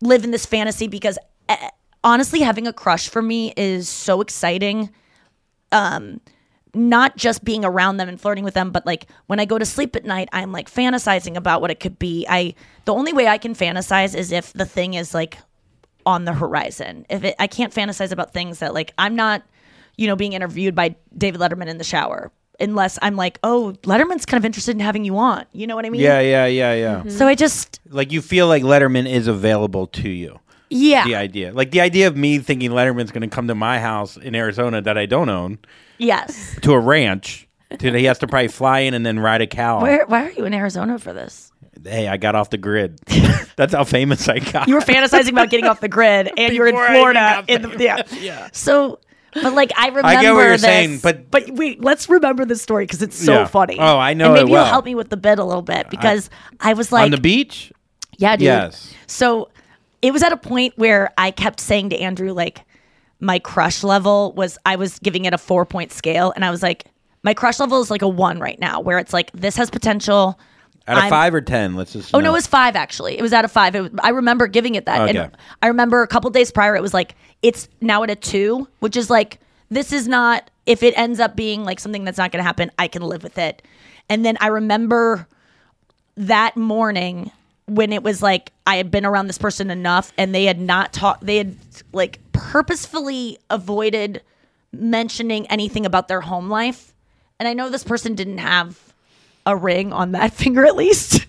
live 0.00 0.24
in 0.24 0.30
this 0.32 0.46
fantasy 0.46 0.88
because 0.88 1.16
eh, 1.48 1.68
honestly 2.02 2.40
having 2.40 2.66
a 2.66 2.72
crush 2.72 3.08
for 3.08 3.22
me 3.22 3.52
is 3.56 3.88
so 3.88 4.20
exciting 4.20 4.90
um 5.72 6.20
not 6.74 7.16
just 7.16 7.44
being 7.44 7.64
around 7.64 7.96
them 7.98 8.08
and 8.08 8.20
flirting 8.20 8.44
with 8.44 8.52
them 8.54 8.70
but 8.70 8.84
like 8.84 9.06
when 9.26 9.40
i 9.40 9.44
go 9.44 9.56
to 9.58 9.64
sleep 9.64 9.94
at 9.96 10.04
night 10.04 10.28
i'm 10.32 10.52
like 10.52 10.68
fantasizing 10.70 11.36
about 11.36 11.60
what 11.62 11.70
it 11.70 11.80
could 11.80 11.98
be 11.98 12.26
i 12.28 12.52
the 12.84 12.92
only 12.92 13.12
way 13.12 13.26
i 13.28 13.38
can 13.38 13.54
fantasize 13.54 14.14
is 14.14 14.32
if 14.32 14.52
the 14.52 14.66
thing 14.66 14.94
is 14.94 15.14
like 15.14 15.38
on 16.06 16.24
the 16.24 16.32
horizon 16.32 17.04
if 17.08 17.24
it 17.24 17.34
i 17.38 17.46
can't 17.46 17.72
fantasize 17.72 18.12
about 18.12 18.32
things 18.32 18.58
that 18.60 18.74
like 18.74 18.92
i'm 18.98 19.16
not 19.16 19.42
you 19.96 20.06
know 20.06 20.16
being 20.16 20.32
interviewed 20.32 20.74
by 20.74 20.94
david 21.16 21.40
letterman 21.40 21.66
in 21.66 21.78
the 21.78 21.84
shower 21.84 22.30
unless 22.60 22.98
i'm 23.02 23.16
like 23.16 23.38
oh 23.42 23.74
letterman's 23.82 24.24
kind 24.26 24.40
of 24.40 24.44
interested 24.44 24.72
in 24.72 24.80
having 24.80 25.04
you 25.04 25.16
on 25.16 25.44
you 25.52 25.66
know 25.66 25.74
what 25.76 25.84
i 25.86 25.90
mean 25.90 26.00
Yeah, 26.00 26.20
yeah, 26.20 26.46
yeah, 26.46 26.74
yeah. 26.74 26.94
Mm-hmm. 26.96 27.10
so 27.10 27.26
i 27.26 27.34
just 27.34 27.80
Like 27.90 28.12
you 28.12 28.20
feel 28.22 28.46
like 28.48 28.62
Letterman 28.62 29.08
is 29.10 29.26
available 29.26 29.86
to 29.88 30.08
you. 30.08 30.38
Yeah. 30.70 31.04
The 31.04 31.14
idea. 31.14 31.52
Like 31.52 31.70
the 31.70 31.80
idea 31.82 32.08
of 32.08 32.16
me 32.16 32.38
thinking 32.38 32.70
Letterman's 32.72 33.12
going 33.12 33.28
to 33.28 33.32
come 33.32 33.46
to 33.48 33.54
my 33.54 33.78
house 33.78 34.16
in 34.16 34.34
Arizona 34.34 34.80
that 34.82 34.98
I 34.98 35.06
don't 35.06 35.28
own 35.28 35.58
yes 35.98 36.56
to 36.62 36.72
a 36.72 36.78
ranch. 36.80 37.46
To, 37.78 37.92
he 37.92 38.04
has 38.04 38.18
to 38.20 38.26
probably 38.26 38.48
fly 38.48 38.80
in 38.80 38.94
and 38.94 39.04
then 39.04 39.18
ride 39.20 39.40
a 39.42 39.46
cow. 39.46 39.80
where 39.82 40.06
why 40.06 40.24
are 40.26 40.30
you 40.30 40.44
in 40.44 40.54
arizona 40.54 40.96
for 40.98 41.12
this 41.12 41.50
Hey, 41.84 42.08
I 42.08 42.16
got 42.16 42.34
off 42.34 42.50
the 42.50 42.58
grid. 42.58 42.98
That's 43.56 43.72
how 43.74 43.84
famous 43.84 44.28
I 44.28 44.38
got. 44.40 44.68
you 44.68 44.74
were 44.74 44.80
fantasizing 44.80 45.30
about 45.30 45.50
getting 45.50 45.66
off 45.66 45.80
the 45.80 45.88
grid 45.88 46.30
and 46.36 46.52
you're 46.54 46.66
in 46.66 46.74
Before 46.74 46.86
I 46.88 46.94
florida 46.94 47.44
in 47.48 47.62
the, 47.62 47.82
yeah. 47.82 48.02
yeah 48.20 48.48
so 48.52 48.98
but 49.42 49.52
like 49.52 49.70
i 49.76 49.88
remember 49.88 50.08
I 50.08 50.20
get 50.22 50.32
what 50.32 50.40
you're 50.42 50.50
this, 50.52 50.62
saying, 50.62 50.98
but- 50.98 51.30
but 51.30 51.50
wait 51.50 51.80
let's 51.82 52.08
remember 52.08 52.44
the 52.44 52.56
story 52.56 52.84
because 52.84 53.02
it's 53.02 53.16
so 53.16 53.32
Yeah. 53.34 53.46
funny 53.46 53.76
Oh, 53.78 53.98
I 53.98 54.14
know 54.14 54.30
and 54.30 54.36
it 54.38 54.40
maybe 54.42 54.52
well. 54.52 54.62
you'll 54.64 54.70
help 54.72 54.84
me 54.84 54.94
with 54.96 55.10
the 55.10 55.16
bit 55.16 55.38
a 55.38 55.44
little 55.44 55.62
bit 55.62 55.88
because 55.90 56.30
I, 56.60 56.72
was 56.74 56.90
like 56.90 57.04
on 57.04 57.10
the 57.12 57.20
beach. 57.20 57.72
yeah 58.18 58.34
dude 58.36 58.44
Yes. 58.46 58.92
so 59.06 59.50
it 60.02 60.12
was 60.12 60.22
at 60.24 60.32
a 60.32 60.36
point 60.36 60.74
where 60.76 61.12
i 61.18 61.30
kept 61.30 61.60
saying 61.60 61.90
to 61.90 61.98
andrew 62.00 62.32
like 62.32 62.62
my 63.20 63.38
crush 63.38 63.82
level 63.84 64.32
was 64.32 64.58
i 64.66 64.74
was 64.76 64.98
giving 65.00 65.24
it 65.26 65.32
a 65.34 65.38
four 65.38 65.64
point 65.64 65.92
scale 65.92 66.32
and 66.34 66.44
i 66.44 66.50
was 66.50 66.62
like 66.62 66.86
my 67.22 67.34
crush 67.34 67.58
level 67.60 67.80
is 67.80 67.90
like 67.90 68.02
a 68.02 68.08
one 68.08 68.38
right 68.40 68.58
now 68.58 68.80
where 68.80 68.98
it's 68.98 69.12
like 69.12 69.30
this 69.32 69.56
has 69.56 69.70
potential 69.70 70.38
Out 70.86 70.98
of 70.98 71.02
I'm- 71.04 71.10
five 71.10 71.34
or 71.34 71.40
ten, 71.40 71.74
let's 71.76 71.92
just. 71.92 72.14
Oh 72.14 72.18
know. 72.18 72.24
no, 72.24 72.30
it 72.30 72.34
was 72.34 72.46
five 72.46 72.76
actually. 72.76 73.18
It 73.18 73.22
was 73.22 73.32
out 73.32 73.44
of 73.44 73.52
five. 73.52 73.74
It 73.74 73.92
I 74.00 74.10
remember 74.10 74.46
giving 74.46 74.74
it 74.74 74.84
that, 74.86 75.08
Okay. 75.08 75.18
and 75.18 75.36
I 75.62 75.68
remember 75.68 76.02
a 76.02 76.06
couple 76.06 76.28
days 76.30 76.50
prior, 76.50 76.76
it 76.76 76.82
was 76.82 76.92
like 76.92 77.14
it's 77.42 77.68
now 77.80 78.02
at 78.02 78.10
a 78.10 78.16
two, 78.16 78.68
which 78.80 78.96
is 78.96 79.08
like 79.10 79.38
this 79.70 79.92
is 79.92 80.06
not. 80.08 80.50
If 80.66 80.82
it 80.82 80.96
ends 80.96 81.20
up 81.20 81.36
being 81.36 81.64
like 81.64 81.78
something 81.80 82.04
that's 82.04 82.16
not 82.18 82.32
going 82.32 82.40
to 82.40 82.46
happen, 82.46 82.70
I 82.78 82.88
can 82.88 83.02
live 83.02 83.22
with 83.22 83.36
it. 83.38 83.60
And 84.08 84.24
then 84.24 84.38
I 84.40 84.46
remember 84.46 85.26
that 86.16 86.56
morning 86.56 87.30
when 87.66 87.92
it 87.92 88.02
was 88.02 88.22
like 88.22 88.52
I 88.66 88.76
had 88.76 88.90
been 88.90 89.04
around 89.06 89.26
this 89.26 89.38
person 89.38 89.70
enough, 89.70 90.12
and 90.18 90.34
they 90.34 90.44
had 90.44 90.60
not 90.60 90.92
talked. 90.92 91.24
They 91.24 91.38
had 91.38 91.56
like 91.92 92.18
purposefully 92.32 93.38
avoided 93.50 94.22
mentioning 94.72 95.46
anything 95.48 95.86
about 95.86 96.08
their 96.08 96.20
home 96.20 96.48
life. 96.50 96.92
And 97.38 97.48
I 97.48 97.52
know 97.52 97.68
this 97.70 97.84
person 97.84 98.14
didn't 98.14 98.38
have 98.38 98.93
a 99.46 99.56
ring 99.56 99.92
on 99.92 100.12
that 100.12 100.32
finger 100.34 100.64
at 100.64 100.76
least. 100.76 101.26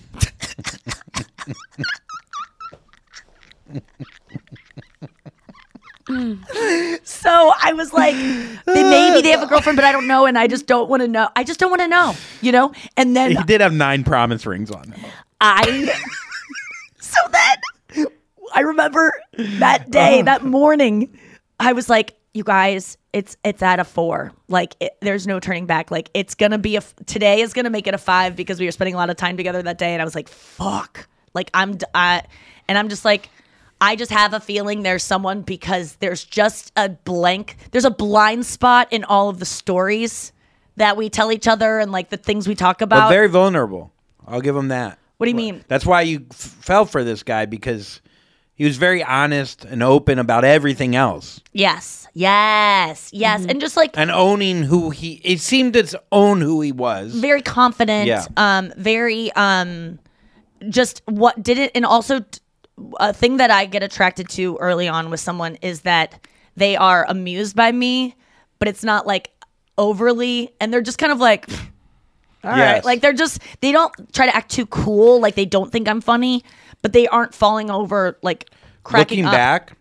so 7.03 7.51
I 7.61 7.74
was 7.74 7.91
like, 7.91 8.16
they, 8.16 8.84
maybe 8.84 9.22
they 9.22 9.32
have 9.32 9.41
a 9.41 9.47
girlfriend, 9.47 9.76
but 9.76 9.86
I 9.86 9.91
don't 9.91 10.07
know, 10.07 10.28
and 10.28 10.38
I 10.38 10.45
just 10.47 10.68
don't 10.68 10.88
want 10.88 11.01
to 11.01 11.07
know. 11.07 11.30
I 11.36 11.43
just 11.43 11.59
don't 11.59 11.72
want 11.72 11.82
to 11.82 11.88
know, 11.88 12.16
you 12.41 12.51
know. 12.51 12.74
And 12.95 13.16
then 13.16 13.32
He 13.32 13.43
did 13.43 13.61
have 13.61 13.74
nine 13.74 14.03
promise 14.03 14.45
rings 14.45 14.70
on 14.70 14.91
him. 14.91 15.11
I, 15.41 15.93
so 16.99 17.20
then 17.32 18.07
I 18.53 18.61
remember 18.61 19.13
that 19.38 19.89
day, 19.89 20.20
oh. 20.20 20.24
that 20.24 20.45
morning, 20.45 21.18
I 21.59 21.74
was 21.74 21.89
like, 21.89 22.16
you 22.36 22.43
guys, 22.43 22.97
it's 23.16 23.38
it's 23.45 23.63
at 23.63 23.80
a 23.80 23.86
four. 23.86 24.34
Like, 24.49 24.76
it, 24.82 24.97
there's 24.99 25.26
no 25.26 25.39
turning 25.39 25.66
back. 25.66 25.89
Like, 25.89 26.09
it's 26.13 26.36
gonna 26.36 26.57
be 26.57 26.76
a 26.76 26.80
f- 26.80 26.93
today 27.05 27.39
is 27.39 27.53
gonna 27.53 27.70
make 27.70 27.88
it 27.88 27.93
a 27.93 27.97
five 27.97 28.36
because 28.36 28.59
we 28.59 28.66
were 28.66 28.74
spending 28.74 28.93
a 28.93 28.97
lot 28.97 29.09
of 29.09 29.16
time 29.16 29.38
together 29.38 29.63
that 29.63 29.78
day, 29.78 29.93
and 29.93 30.01
I 30.01 30.05
was 30.05 30.16
like, 30.16 30.28
fuck. 30.28 31.07
Like, 31.34 31.49
I'm, 31.53 31.78
I, 31.95 32.24
and 32.68 32.78
I'm 32.78 32.89
just 32.89 33.05
like. 33.05 33.30
I 33.82 33.97
just 33.97 34.11
have 34.11 34.34
a 34.34 34.39
feeling 34.39 34.84
there's 34.84 35.03
someone 35.03 35.41
because 35.41 35.97
there's 35.97 36.24
just 36.24 36.72
a 36.78 36.88
blank, 36.88 37.57
there's 37.72 37.84
a 37.84 37.91
blind 37.91 38.45
spot 38.45 38.88
in 38.91 39.03
all 39.03 39.28
of 39.28 39.39
the 39.39 39.45
stories 39.45 40.32
that 40.78 40.95
we 40.95 41.09
tell 41.09 41.30
each 41.30 41.45
other 41.45 41.80
and 41.80 41.91
like 41.91 42.09
the 42.09 42.16
things 42.16 42.47
we 42.47 42.55
talk 42.55 42.80
about. 42.80 43.09
very 43.09 43.28
vulnerable. 43.28 43.91
I'll 44.26 44.39
give 44.39 44.55
him 44.55 44.70
that. 44.70 44.97
what 45.18 45.26
do 45.26 45.30
you 45.30 45.36
mean? 45.36 45.66
That's 45.68 45.86
why 45.86 46.01
you 46.03 46.26
f- 46.32 46.38
fell 46.38 46.86
for 46.86 47.03
this 47.03 47.22
guy 47.24 47.45
because 47.47 47.99
he 48.56 48.64
was 48.66 48.78
very 48.78 49.03
honest 49.03 49.66
and 49.66 49.84
open 49.84 50.18
about 50.20 50.43
everything 50.45 50.95
else 50.95 51.41
Yes, 51.53 52.08
yes, 52.14 53.10
yes, 53.14 53.45
and 53.47 53.60
just 53.62 53.78
like 53.78 53.97
and 53.97 54.12
owning 54.12 54.64
who 54.64 54.89
he. 54.89 55.22
It 55.24 55.39
seemed 55.39 55.74
to 55.74 56.01
own 56.12 56.41
who 56.41 56.60
he 56.62 56.72
was. 56.72 57.14
very 57.16 57.41
confident. 57.41 58.08
Yeah. 58.08 58.26
Um, 58.38 58.74
very 58.78 59.32
um, 59.34 59.99
just 60.70 61.01
what 61.06 61.41
did 61.41 61.58
it, 61.58 61.72
and 61.76 61.86
also 61.86 62.20
t- 62.20 62.39
a 62.99 63.14
thing 63.14 63.38
that 63.38 63.51
I 63.51 63.66
get 63.66 63.84
attracted 63.84 64.28
to 64.32 64.58
early 64.60 64.88
on 64.89 65.10
with 65.10 65.20
someone 65.22 65.56
is 65.62 65.82
that 65.82 66.26
they 66.58 66.76
are 66.76 67.06
amused 67.08 67.56
by 67.56 67.72
me, 67.72 68.16
but 68.60 68.68
it's 68.68 68.84
not 68.84 69.08
like 69.08 69.32
overly, 69.78 70.51
and 70.60 70.74
they're 70.74 70.82
just 70.82 70.97
kind 70.97 71.12
of 71.12 71.20
like. 71.20 71.49
All 72.43 72.51
right, 72.51 72.76
Yes. 72.76 72.86
like 72.86 73.01
they're 73.01 73.14
just 73.14 73.41
they 73.62 73.72
don't 73.72 73.91
try 74.14 74.28
to 74.28 74.36
act 74.36 74.51
too 74.51 74.66
cool, 74.68 75.20
like 75.20 75.34
they 75.36 75.45
don't 75.45 75.72
think 75.72 75.88
I'm 75.88 75.99
funny, 76.01 76.43
but 76.86 76.93
they 76.93 77.07
aren't 77.07 77.33
falling 77.33 77.71
over 77.71 78.15
like 78.21 78.47
cracking 78.83 79.17
Looking 79.17 79.25
up. 79.25 79.33
back, 79.33 79.75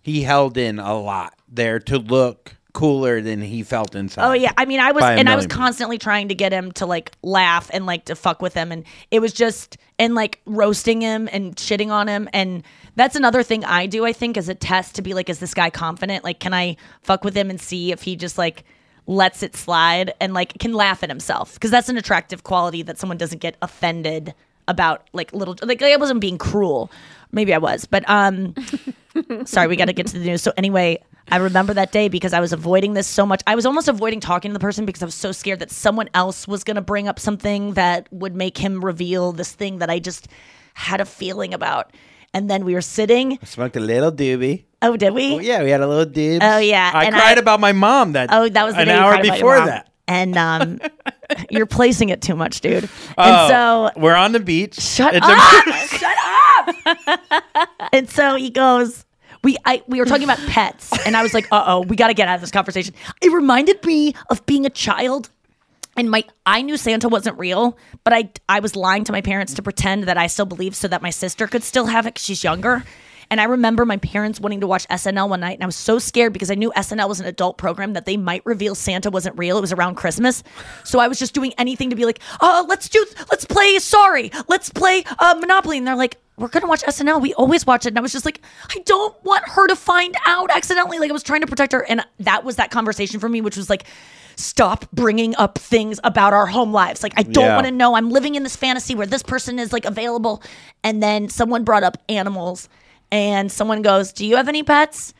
he 0.00 0.22
held 0.22 0.56
in 0.56 0.78
a 0.78 0.98
lot 0.98 1.34
there 1.50 1.78
to 1.80 1.98
look 1.98 2.56
cooler 2.72 3.20
than 3.20 3.42
he 3.42 3.62
felt 3.62 3.94
inside. 3.94 4.30
Oh 4.30 4.32
yeah, 4.32 4.50
I 4.56 4.64
mean, 4.64 4.80
I 4.80 4.92
was, 4.92 5.04
and 5.04 5.28
I 5.28 5.36
was 5.36 5.46
constantly 5.46 5.98
trying 5.98 6.28
to 6.28 6.34
get 6.34 6.50
him 6.50 6.72
to 6.72 6.86
like 6.86 7.12
laugh 7.22 7.68
and 7.74 7.84
like 7.84 8.06
to 8.06 8.16
fuck 8.16 8.40
with 8.40 8.54
him, 8.54 8.72
and 8.72 8.84
it 9.10 9.20
was 9.20 9.34
just 9.34 9.76
and 9.98 10.14
like 10.14 10.40
roasting 10.46 11.02
him 11.02 11.28
and 11.30 11.56
shitting 11.56 11.90
on 11.90 12.08
him, 12.08 12.26
and 12.32 12.62
that's 12.96 13.16
another 13.16 13.42
thing 13.42 13.62
I 13.62 13.84
do. 13.84 14.06
I 14.06 14.14
think 14.14 14.38
as 14.38 14.48
a 14.48 14.54
test 14.54 14.94
to 14.94 15.02
be 15.02 15.12
like, 15.12 15.28
is 15.28 15.40
this 15.40 15.52
guy 15.52 15.68
confident? 15.68 16.24
Like, 16.24 16.40
can 16.40 16.54
I 16.54 16.78
fuck 17.02 17.22
with 17.22 17.36
him 17.36 17.50
and 17.50 17.60
see 17.60 17.92
if 17.92 18.00
he 18.00 18.16
just 18.16 18.38
like 18.38 18.64
lets 19.06 19.42
it 19.42 19.54
slide 19.54 20.14
and 20.22 20.32
like 20.32 20.58
can 20.58 20.72
laugh 20.72 21.02
at 21.02 21.10
himself? 21.10 21.52
Because 21.52 21.70
that's 21.70 21.90
an 21.90 21.98
attractive 21.98 22.44
quality 22.44 22.80
that 22.80 22.96
someone 22.96 23.18
doesn't 23.18 23.42
get 23.42 23.58
offended 23.60 24.32
about. 24.68 25.08
Like 25.12 25.32
little, 25.32 25.56
like 25.62 25.82
I 25.82 25.96
wasn't 25.96 26.20
being 26.20 26.38
cruel. 26.38 26.90
Maybe 27.32 27.52
I 27.54 27.58
was, 27.58 27.84
but 27.86 28.08
um. 28.08 28.54
Sorry, 29.44 29.68
we 29.68 29.76
got 29.76 29.84
to 29.86 29.92
get 29.92 30.08
to 30.08 30.18
the 30.18 30.24
news. 30.24 30.42
So 30.42 30.52
anyway, 30.56 30.98
I 31.30 31.36
remember 31.36 31.72
that 31.74 31.92
day 31.92 32.08
because 32.08 32.32
I 32.32 32.40
was 32.40 32.52
avoiding 32.52 32.94
this 32.94 33.06
so 33.06 33.24
much. 33.24 33.42
I 33.46 33.54
was 33.54 33.64
almost 33.64 33.86
avoiding 33.88 34.18
talking 34.20 34.50
to 34.50 34.52
the 34.52 34.58
person 34.60 34.84
because 34.84 35.02
I 35.02 35.06
was 35.06 35.14
so 35.14 35.30
scared 35.30 35.60
that 35.60 35.70
someone 35.70 36.08
else 36.14 36.48
was 36.48 36.64
going 36.64 36.74
to 36.74 36.80
bring 36.82 37.06
up 37.06 37.20
something 37.20 37.74
that 37.74 38.08
would 38.12 38.34
make 38.34 38.58
him 38.58 38.84
reveal 38.84 39.30
this 39.32 39.52
thing 39.52 39.78
that 39.78 39.88
I 39.88 40.00
just 40.00 40.26
had 40.74 41.00
a 41.00 41.04
feeling 41.04 41.54
about. 41.54 41.92
And 42.32 42.50
then 42.50 42.64
we 42.64 42.74
were 42.74 42.80
sitting. 42.80 43.38
Smoked 43.44 43.76
a 43.76 43.80
little 43.80 44.10
doobie. 44.10 44.64
Oh, 44.82 44.96
did 44.96 45.14
we? 45.14 45.34
Oh, 45.36 45.38
yeah, 45.38 45.62
we 45.62 45.70
had 45.70 45.80
a 45.80 45.86
little 45.86 46.12
doobie. 46.12 46.40
Oh, 46.42 46.58
yeah, 46.58 46.90
I 46.92 47.04
and 47.04 47.14
cried 47.14 47.38
I- 47.38 47.40
about 47.40 47.60
my 47.60 47.72
mom 47.72 48.12
that. 48.12 48.30
Oh, 48.32 48.48
that 48.48 48.64
was 48.64 48.74
the 48.74 48.80
an 48.80 48.88
day 48.88 48.94
hour 48.94 49.12
cried 49.12 49.24
about 49.26 49.38
your 49.38 49.54
before 49.54 49.66
that. 49.66 49.90
And 50.08 50.36
um, 50.36 50.80
you're 51.50 51.66
placing 51.66 52.08
it 52.10 52.20
too 52.22 52.34
much, 52.36 52.60
dude. 52.60 52.88
Oh, 53.18 53.22
and 53.22 53.48
so 53.94 54.00
we're 54.00 54.14
on 54.14 54.32
the 54.32 54.40
beach. 54.40 54.74
Shut 54.74 55.14
It's 55.14 55.26
up! 55.26 55.64
Shut 55.98 56.16
up! 56.98 57.68
and 57.92 58.08
so 58.10 58.34
he 58.36 58.50
goes, 58.50 59.04
we 59.42 59.56
I 59.64 59.82
we 59.86 60.00
were 60.00 60.06
talking 60.06 60.24
about 60.24 60.38
pets, 60.48 60.90
and 61.06 61.16
I 61.16 61.22
was 61.22 61.34
like, 61.34 61.46
uh 61.52 61.64
oh, 61.66 61.80
we 61.82 61.96
got 61.96 62.08
to 62.08 62.14
get 62.14 62.28
out 62.28 62.36
of 62.36 62.40
this 62.40 62.50
conversation. 62.50 62.94
It 63.22 63.30
reminded 63.32 63.84
me 63.84 64.14
of 64.30 64.44
being 64.46 64.66
a 64.66 64.70
child. 64.70 65.30
And 65.96 66.10
my 66.10 66.24
I 66.44 66.62
knew 66.62 66.76
Santa 66.76 67.08
wasn't 67.08 67.38
real, 67.38 67.78
but 68.02 68.12
I 68.12 68.30
I 68.48 68.58
was 68.60 68.74
lying 68.74 69.04
to 69.04 69.12
my 69.12 69.20
parents 69.20 69.54
to 69.54 69.62
pretend 69.62 70.04
that 70.04 70.16
I 70.18 70.26
still 70.26 70.46
believed 70.46 70.74
so 70.74 70.88
that 70.88 71.02
my 71.02 71.10
sister 71.10 71.46
could 71.46 71.62
still 71.62 71.86
have 71.86 72.06
it 72.06 72.16
'cause 72.16 72.24
she's 72.24 72.42
younger. 72.42 72.82
And 73.34 73.40
I 73.40 73.46
remember 73.46 73.84
my 73.84 73.96
parents 73.96 74.38
wanting 74.38 74.60
to 74.60 74.68
watch 74.68 74.86
SNL 74.86 75.28
one 75.28 75.40
night, 75.40 75.54
and 75.54 75.64
I 75.64 75.66
was 75.66 75.74
so 75.74 75.98
scared 75.98 76.32
because 76.32 76.52
I 76.52 76.54
knew 76.54 76.70
SNL 76.76 77.08
was 77.08 77.18
an 77.18 77.26
adult 77.26 77.58
program 77.58 77.94
that 77.94 78.04
they 78.06 78.16
might 78.16 78.46
reveal 78.46 78.76
Santa 78.76 79.10
wasn't 79.10 79.36
real. 79.36 79.58
It 79.58 79.60
was 79.60 79.72
around 79.72 79.96
Christmas, 79.96 80.44
so 80.84 81.00
I 81.00 81.08
was 81.08 81.18
just 81.18 81.34
doing 81.34 81.52
anything 81.58 81.90
to 81.90 81.96
be 81.96 82.04
like, 82.04 82.20
"Oh, 82.40 82.64
let's 82.68 82.88
do, 82.88 83.04
let's 83.32 83.44
play 83.44 83.80
Sorry, 83.80 84.30
let's 84.46 84.70
play 84.70 85.02
uh, 85.18 85.34
Monopoly," 85.40 85.78
and 85.78 85.84
they're 85.86 85.96
like. 85.96 86.16
We're 86.36 86.48
gonna 86.48 86.66
watch 86.66 86.82
SNL. 86.82 87.20
We 87.22 87.32
always 87.34 87.64
watch 87.64 87.86
it, 87.86 87.90
and 87.90 87.98
I 87.98 88.00
was 88.00 88.10
just 88.10 88.24
like, 88.24 88.40
I 88.68 88.80
don't 88.80 89.14
want 89.24 89.48
her 89.48 89.68
to 89.68 89.76
find 89.76 90.16
out 90.26 90.50
accidentally. 90.50 90.98
Like 90.98 91.10
I 91.10 91.12
was 91.12 91.22
trying 91.22 91.42
to 91.42 91.46
protect 91.46 91.72
her, 91.72 91.84
and 91.88 92.04
that 92.18 92.42
was 92.44 92.56
that 92.56 92.72
conversation 92.72 93.20
for 93.20 93.28
me, 93.28 93.40
which 93.40 93.56
was 93.56 93.70
like, 93.70 93.84
stop 94.34 94.90
bringing 94.92 95.36
up 95.36 95.58
things 95.58 96.00
about 96.02 96.32
our 96.32 96.46
home 96.46 96.72
lives. 96.72 97.04
Like 97.04 97.12
I 97.16 97.22
don't 97.22 97.44
Yeah. 97.44 97.54
want 97.54 97.66
to 97.66 97.70
know. 97.70 97.94
I'm 97.94 98.10
living 98.10 98.34
in 98.34 98.42
this 98.42 98.56
fantasy 98.56 98.96
where 98.96 99.06
this 99.06 99.22
person 99.22 99.60
is 99.60 99.72
like 99.72 99.84
available, 99.84 100.42
and 100.82 101.00
then 101.00 101.28
someone 101.28 101.62
brought 101.62 101.84
up 101.84 101.98
animals, 102.08 102.68
and 103.14 103.50
someone 103.50 103.80
goes, 103.82 104.12
"Do 104.12 104.26
you 104.26 104.36
have 104.36 104.48
any 104.48 104.64
pets?" 104.64 105.14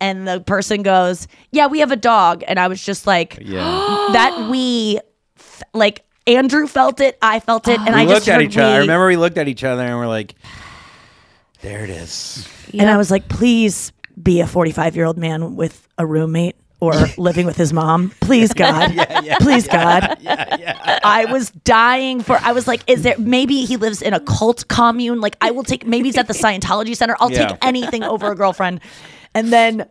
And 0.00 0.26
the 0.26 0.40
person 0.40 0.82
goes, 0.82 1.28
"Yeah, 1.52 1.68
we 1.68 1.78
have 1.78 1.92
a 1.92 1.96
dog." 1.96 2.42
And 2.46 2.58
I 2.58 2.66
was 2.66 2.82
just 2.82 3.06
like, 3.06 3.38
Yeah. 3.42 3.60
that 4.12 4.48
we, 4.50 4.98
f- 5.38 5.62
like 5.72 6.04
Andrew 6.26 6.66
felt 6.66 7.00
it, 7.00 7.16
I 7.22 7.38
felt 7.38 7.68
it, 7.68 7.78
and 7.78 7.94
we 7.94 8.02
I 8.02 8.04
looked 8.04 8.26
just 8.26 8.28
at 8.28 8.34
heard 8.40 8.44
each 8.50 8.56
other. 8.58 8.74
I 8.74 8.78
remember 8.78 9.06
we 9.06 9.16
looked 9.16 9.38
at 9.38 9.46
each 9.46 9.62
other 9.62 9.82
and 9.82 9.96
we're 9.96 10.08
like, 10.08 10.34
there 11.62 11.84
it 11.84 11.90
is. 11.90 12.48
And 12.72 12.90
I 12.90 12.96
was 12.96 13.10
like, 13.10 13.28
please 13.28 13.92
be 14.20 14.40
a 14.40 14.46
45 14.46 14.96
year 14.96 15.04
old 15.04 15.16
man 15.16 15.54
with 15.54 15.86
a 15.96 16.04
roommate 16.04 16.56
or 16.80 16.92
living 17.16 17.44
with 17.46 17.56
his 17.56 17.72
mom. 17.72 18.12
Please, 18.20 18.52
God. 18.54 18.92
Please, 19.40 19.66
God. 19.66 20.16
I 20.26 21.26
was 21.30 21.50
dying 21.50 22.22
for, 22.22 22.38
I 22.40 22.52
was 22.52 22.66
like, 22.68 22.82
is 22.88 23.02
there, 23.02 23.18
maybe 23.18 23.64
he 23.64 23.76
lives 23.76 24.00
in 24.02 24.14
a 24.14 24.20
cult 24.20 24.68
commune. 24.68 25.20
Like, 25.20 25.36
I 25.40 25.50
will 25.50 25.64
take, 25.64 25.86
maybe 25.86 26.08
he's 26.08 26.16
at 26.18 26.28
the 26.28 26.34
Scientology 26.44 26.96
Center. 26.96 27.16
I'll 27.20 27.32
Yeah. 27.32 27.48
take 27.48 27.58
anything 27.62 28.04
over 28.04 28.30
a 28.30 28.36
girlfriend. 28.36 28.80
And 29.34 29.52
then 29.52 29.88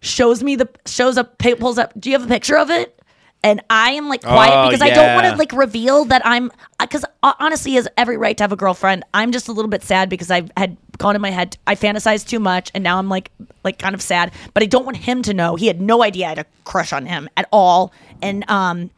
shows 0.00 0.42
me 0.42 0.56
the, 0.56 0.68
shows 0.86 1.18
up, 1.18 1.38
pulls 1.38 1.78
up, 1.78 1.92
do 1.98 2.10
you 2.10 2.18
have 2.18 2.24
a 2.24 2.32
picture 2.32 2.56
of 2.56 2.70
it? 2.70 2.99
And 3.42 3.62
I 3.70 3.92
am 3.92 4.08
like 4.08 4.22
quiet 4.22 4.52
Oh, 4.54 4.68
because 4.68 4.82
I 4.82 4.90
don't 4.90 5.14
want 5.14 5.26
to 5.26 5.36
like 5.36 5.52
reveal 5.52 6.04
that 6.06 6.20
I'm 6.26 6.52
because 6.78 7.04
honestly, 7.22 7.70
he 7.70 7.76
has 7.76 7.88
every 7.96 8.18
right 8.18 8.36
to 8.36 8.44
have 8.44 8.52
a 8.52 8.56
girlfriend. 8.56 9.04
I'm 9.14 9.32
just 9.32 9.48
a 9.48 9.52
little 9.52 9.70
bit 9.70 9.82
sad 9.82 10.10
because 10.10 10.30
I 10.30 10.42
had 10.58 10.76
gone 10.98 11.16
in 11.16 11.22
my 11.22 11.30
head. 11.30 11.56
I 11.66 11.74
fantasized 11.74 12.28
too 12.28 12.38
much, 12.38 12.70
and 12.74 12.84
now 12.84 12.98
I'm 12.98 13.08
like 13.08 13.30
like 13.64 13.78
kind 13.78 13.94
of 13.94 14.02
sad. 14.02 14.32
But 14.52 14.62
I 14.62 14.66
don't 14.66 14.84
want 14.84 14.98
him 14.98 15.22
to 15.22 15.32
know. 15.32 15.56
He 15.56 15.68
had 15.68 15.80
no 15.80 16.02
idea 16.02 16.26
I 16.26 16.28
had 16.30 16.38
a 16.40 16.46
crush 16.64 16.92
on 16.92 17.06
him 17.06 17.30
at 17.38 17.48
all, 17.50 17.92
and 18.20 18.48
um, 18.50 18.90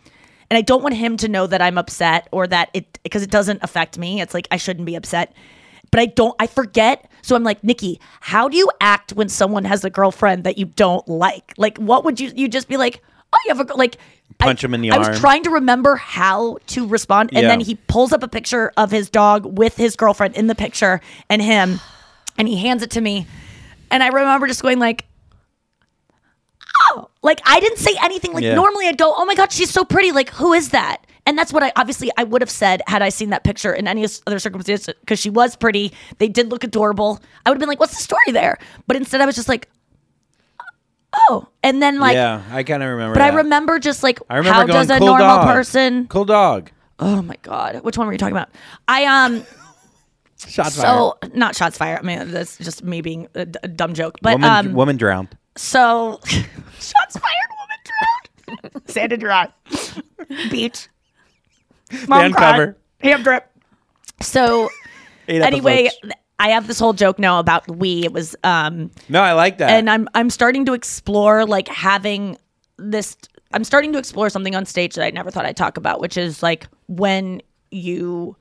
and 0.50 0.58
I 0.58 0.60
don't 0.60 0.82
want 0.82 0.96
him 0.96 1.16
to 1.18 1.28
know 1.28 1.46
that 1.46 1.62
I'm 1.62 1.78
upset 1.78 2.28
or 2.32 2.48
that 2.48 2.70
it 2.74 2.98
because 3.04 3.22
it 3.22 3.30
doesn't 3.30 3.62
affect 3.62 3.96
me. 3.96 4.20
It's 4.20 4.34
like 4.34 4.48
I 4.50 4.56
shouldn't 4.56 4.86
be 4.86 4.96
upset. 4.96 5.32
But 5.92 6.00
I 6.00 6.06
don't, 6.06 6.34
I 6.40 6.46
forget. 6.46 7.10
So 7.20 7.36
I'm 7.36 7.44
like, 7.44 7.62
Nikki, 7.62 8.00
how 8.20 8.48
do 8.48 8.56
you 8.56 8.70
act 8.80 9.12
when 9.12 9.28
someone 9.28 9.64
has 9.66 9.84
a 9.84 9.90
girlfriend 9.90 10.44
that 10.44 10.56
you 10.56 10.64
don't 10.64 11.06
like? 11.06 11.52
Like, 11.58 11.76
what 11.76 12.02
would 12.04 12.18
you, 12.18 12.32
you 12.34 12.48
just 12.48 12.66
be 12.66 12.78
like, 12.78 13.02
oh, 13.32 13.38
you 13.46 13.54
have 13.54 13.68
a, 13.70 13.74
like, 13.74 13.96
Punch 14.38 14.64
him 14.64 14.74
in 14.74 14.80
the 14.80 14.90
I 14.90 14.96
arm. 14.96 15.10
was 15.10 15.20
trying 15.20 15.42
to 15.44 15.50
remember 15.50 15.96
how 15.96 16.56
to 16.68 16.86
respond, 16.86 17.30
and 17.32 17.42
Yeah. 17.42 17.48
then 17.48 17.60
he 17.60 17.74
pulls 17.74 18.12
up 18.12 18.22
a 18.22 18.28
picture 18.28 18.72
of 18.76 18.90
his 18.90 19.08
dog 19.10 19.44
with 19.58 19.76
his 19.76 19.94
girlfriend 19.94 20.34
in 20.36 20.46
the 20.48 20.54
picture 20.54 21.00
and 21.28 21.40
him, 21.42 21.80
and 22.38 22.48
he 22.48 22.56
hands 22.56 22.82
it 22.82 22.90
to 22.92 23.00
me, 23.00 23.26
and 23.90 24.02
I 24.02 24.08
remember 24.08 24.46
just 24.46 24.62
going 24.62 24.78
like, 24.78 25.04
"Oh!" 26.90 27.08
Like 27.22 27.40
I 27.46 27.60
didn't 27.60 27.78
say 27.78 27.94
anything. 28.02 28.32
Like 28.32 28.42
Yeah. 28.44 28.54
normally 28.54 28.88
I'd 28.88 28.98
go, 28.98 29.12
"Oh 29.16 29.24
my 29.24 29.34
god, 29.34 29.52
she's 29.52 29.70
so 29.70 29.84
pretty!" 29.84 30.12
Like 30.12 30.30
who 30.30 30.52
is 30.52 30.70
that? 30.70 30.98
And 31.24 31.38
that's 31.38 31.52
what 31.52 31.62
I 31.62 31.72
obviously 31.76 32.10
I 32.16 32.24
would 32.24 32.40
have 32.42 32.50
said 32.50 32.82
had 32.88 33.00
I 33.02 33.10
seen 33.10 33.30
that 33.30 33.44
picture 33.44 33.72
in 33.72 33.86
any 33.86 34.04
other 34.26 34.38
circumstance 34.40 34.86
because 35.00 35.20
she 35.20 35.30
was 35.30 35.54
pretty. 35.56 35.92
They 36.18 36.28
did 36.28 36.50
look 36.50 36.64
adorable. 36.64 37.20
I 37.46 37.50
would 37.50 37.56
have 37.56 37.60
been 37.60 37.68
like, 37.68 37.78
"What's 37.80 37.96
the 37.96 38.02
story 38.02 38.32
there?" 38.32 38.58
But 38.88 38.96
instead, 38.96 39.20
I 39.20 39.26
was 39.26 39.36
just 39.36 39.48
like, 39.48 39.68
"Oh!" 41.12 41.48
And 41.62 41.82
then 41.82 41.98
like, 41.98 42.14
yeah, 42.14 42.42
I 42.50 42.62
kind 42.62 42.82
of 42.82 42.88
remember. 42.90 43.14
but 43.14 43.22
I 43.22 43.28
remember 43.28 43.78
just 43.78 44.02
like, 44.02 44.18
I 44.30 44.36
remember 44.38 44.54
how 44.54 44.66
going, 44.66 44.78
does 44.86 44.90
a 44.90 44.98
"Cool 44.98 45.06
normal 45.08 45.26
dog. 45.36 45.46
person? 45.54 46.06
Cool 46.08 46.24
dog. 46.24 46.70
Oh 46.98 47.22
my 47.22 47.36
god, 47.42 47.80
which 47.82 47.98
one 47.98 48.06
were 48.06 48.12
you 48.12 48.18
talking 48.18 48.36
about? 48.36 48.50
I 48.88 49.04
um. 49.04 49.44
Shots 50.48 50.74
so 50.74 51.16
not 51.34 51.54
shots 51.54 51.78
fired. 51.78 52.00
I 52.00 52.02
mean, 52.02 52.32
that's 52.32 52.58
just 52.58 52.82
me 52.82 53.00
being 53.00 53.28
a, 53.36 53.46
d- 53.46 53.58
a 53.62 53.68
dumb 53.68 53.94
joke. 53.94 54.18
But 54.22 54.34
woman, 54.40 54.50
um, 54.68 54.72
woman 54.74 54.96
drowned. 54.96 55.36
so 55.56 56.18
shots 56.26 57.16
fired, 57.16 57.50
woman 57.60 58.58
drowned. 58.72 58.88
Sand 58.90 59.12
and 59.12 59.20
dry. 59.22 59.48
Beach. 60.50 60.88
Mom 62.08 62.22
Van 62.22 62.32
cried. 62.32 62.50
cover. 62.50 62.76
Ham 63.02 63.22
drip. 63.22 63.48
So 64.20 64.68
anyway, 65.28 65.84
episodes. 65.84 66.14
I 66.38 66.48
have 66.48 66.66
this 66.66 66.78
whole 66.78 66.92
joke 66.92 67.18
now 67.18 67.38
about 67.38 67.68
we. 67.68 68.04
It 68.04 68.12
was 68.12 68.34
um 68.44 68.90
No, 69.08 69.22
I 69.22 69.32
like 69.32 69.58
that. 69.58 69.70
and 69.70 69.88
I'm 69.88 70.08
I'm 70.14 70.30
starting 70.30 70.64
to 70.66 70.72
explore 70.74 71.44
like 71.46 71.68
having 71.68 72.36
this 72.78 73.16
I'm 73.54 73.64
starting 73.64 73.92
to 73.92 73.98
explore 73.98 74.30
something 74.30 74.54
on 74.54 74.64
stage 74.64 74.94
that 74.94 75.04
I 75.04 75.10
never 75.10 75.30
thought 75.30 75.44
I'd 75.44 75.56
talk 75.56 75.76
about, 75.76 76.00
which 76.00 76.16
is 76.16 76.42
like 76.42 76.66
when 76.88 77.42
you 77.70 78.36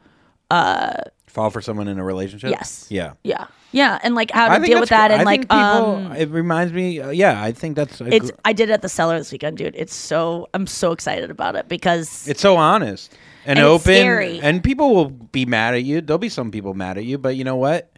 uh 0.49 0.93
Fall 1.27 1.49
for 1.49 1.61
someone 1.61 1.87
in 1.87 1.97
a 1.97 2.03
relationship. 2.03 2.49
Yes. 2.49 2.87
Yeah. 2.89 3.13
yeah. 3.23 3.47
Yeah, 3.71 3.99
and 4.03 4.15
like 4.15 4.31
how 4.31 4.57
to 4.57 4.65
deal 4.65 4.81
with 4.81 4.89
that 4.89 5.11
and 5.11 5.21
I 5.21 5.23
like 5.23 5.41
people, 5.43 5.55
um 5.55 6.11
it 6.11 6.29
reminds 6.29 6.73
me. 6.73 6.99
Uh, 6.99 7.09
yeah, 7.11 7.41
I 7.41 7.53
think 7.53 7.77
that's. 7.77 8.01
It's 8.01 8.31
gr- 8.31 8.37
I 8.43 8.51
did 8.51 8.69
it 8.69 8.73
at 8.73 8.81
the 8.81 8.89
cellar 8.89 9.17
this 9.17 9.31
weekend, 9.31 9.57
dude. 9.57 9.75
It's 9.77 9.95
so 9.95 10.49
I'm 10.53 10.67
so 10.67 10.91
excited 10.91 11.31
about 11.31 11.55
it 11.55 11.69
because 11.69 12.27
It's 12.27 12.41
so 12.41 12.57
honest 12.57 13.15
and, 13.45 13.59
And 13.59 13.67
open, 13.67 13.83
scary. 13.93 14.39
and 14.41 14.63
people 14.63 14.93
will 14.95 15.09
be 15.09 15.45
mad 15.45 15.73
at 15.73 15.83
you. 15.83 16.01
There'll 16.01 16.17
be 16.19 16.29
some 16.29 16.51
people 16.51 16.73
mad 16.73 16.97
at 16.97 17.05
you, 17.05 17.17
but 17.17 17.35
you 17.35 17.43
know 17.43 17.55
what? 17.55 17.91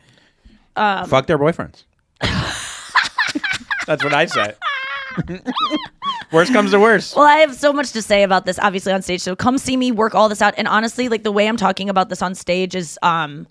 um 0.76 1.08
Fuck 1.08 1.28
their 1.28 1.38
boyfriends. 1.38 1.84
That's 3.88 4.04
what 4.04 4.14
I 4.14 4.26
say. 4.26 4.54
worst 6.32 6.54
comes 6.54 6.72
to 6.72 6.80
worst. 6.80 7.16
Well, 7.16 7.26
I 7.26 7.38
have 7.38 7.54
so 7.56 7.74
much 7.74 7.92
to 7.92 8.02
say 8.02 8.24
about 8.24 8.46
this, 8.46 8.58
obviously 8.60 8.92
on 8.94 9.02
stage. 9.02 9.22
So 9.22 9.36
come 9.36 9.58
see 9.58 9.78
me 9.78 9.92
work 9.92 10.16
all 10.16 10.30
this 10.30 10.42
out. 10.42 10.54
And 10.58 10.68
honestly, 10.68 11.10
like 11.10 11.24
the 11.24 11.32
way 11.32 11.48
I'm 11.48 11.58
talking 11.58 11.90
about 11.90 12.10
this 12.10 12.22
on 12.22 12.34
stage 12.36 12.76
is 12.76 12.98
um 13.04 13.46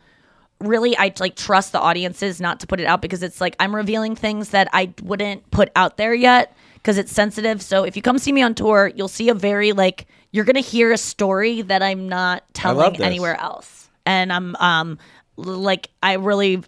really 0.60 0.96
I 0.96 1.12
like 1.20 1.36
trust 1.36 1.72
the 1.72 1.80
audiences 1.80 2.40
not 2.40 2.60
to 2.60 2.66
put 2.66 2.80
it 2.80 2.86
out 2.86 3.02
because 3.02 3.22
it's 3.22 3.40
like 3.40 3.56
I'm 3.60 3.74
revealing 3.74 4.16
things 4.16 4.50
that 4.50 4.68
I 4.72 4.92
wouldn't 5.02 5.50
put 5.50 5.70
out 5.76 5.96
there 5.96 6.14
yet 6.14 6.56
because 6.74 6.98
it's 6.98 7.12
sensitive. 7.12 7.60
So 7.62 7.84
if 7.84 7.94
you 7.96 8.02
come 8.02 8.18
see 8.18 8.32
me 8.32 8.42
on 8.42 8.54
tour, 8.54 8.90
you'll 8.94 9.08
see 9.08 9.28
a 9.28 9.34
very 9.34 9.72
like 9.72 10.06
you're 10.32 10.44
gonna 10.44 10.60
hear 10.60 10.92
a 10.92 10.98
story 10.98 11.62
that 11.62 11.82
I'm 11.82 12.08
not 12.08 12.42
telling 12.54 13.00
anywhere 13.00 13.38
else. 13.38 13.88
And 14.04 14.32
I'm 14.32 14.56
um 14.56 14.98
like 15.36 15.90
I 16.02 16.14
really 16.14 16.62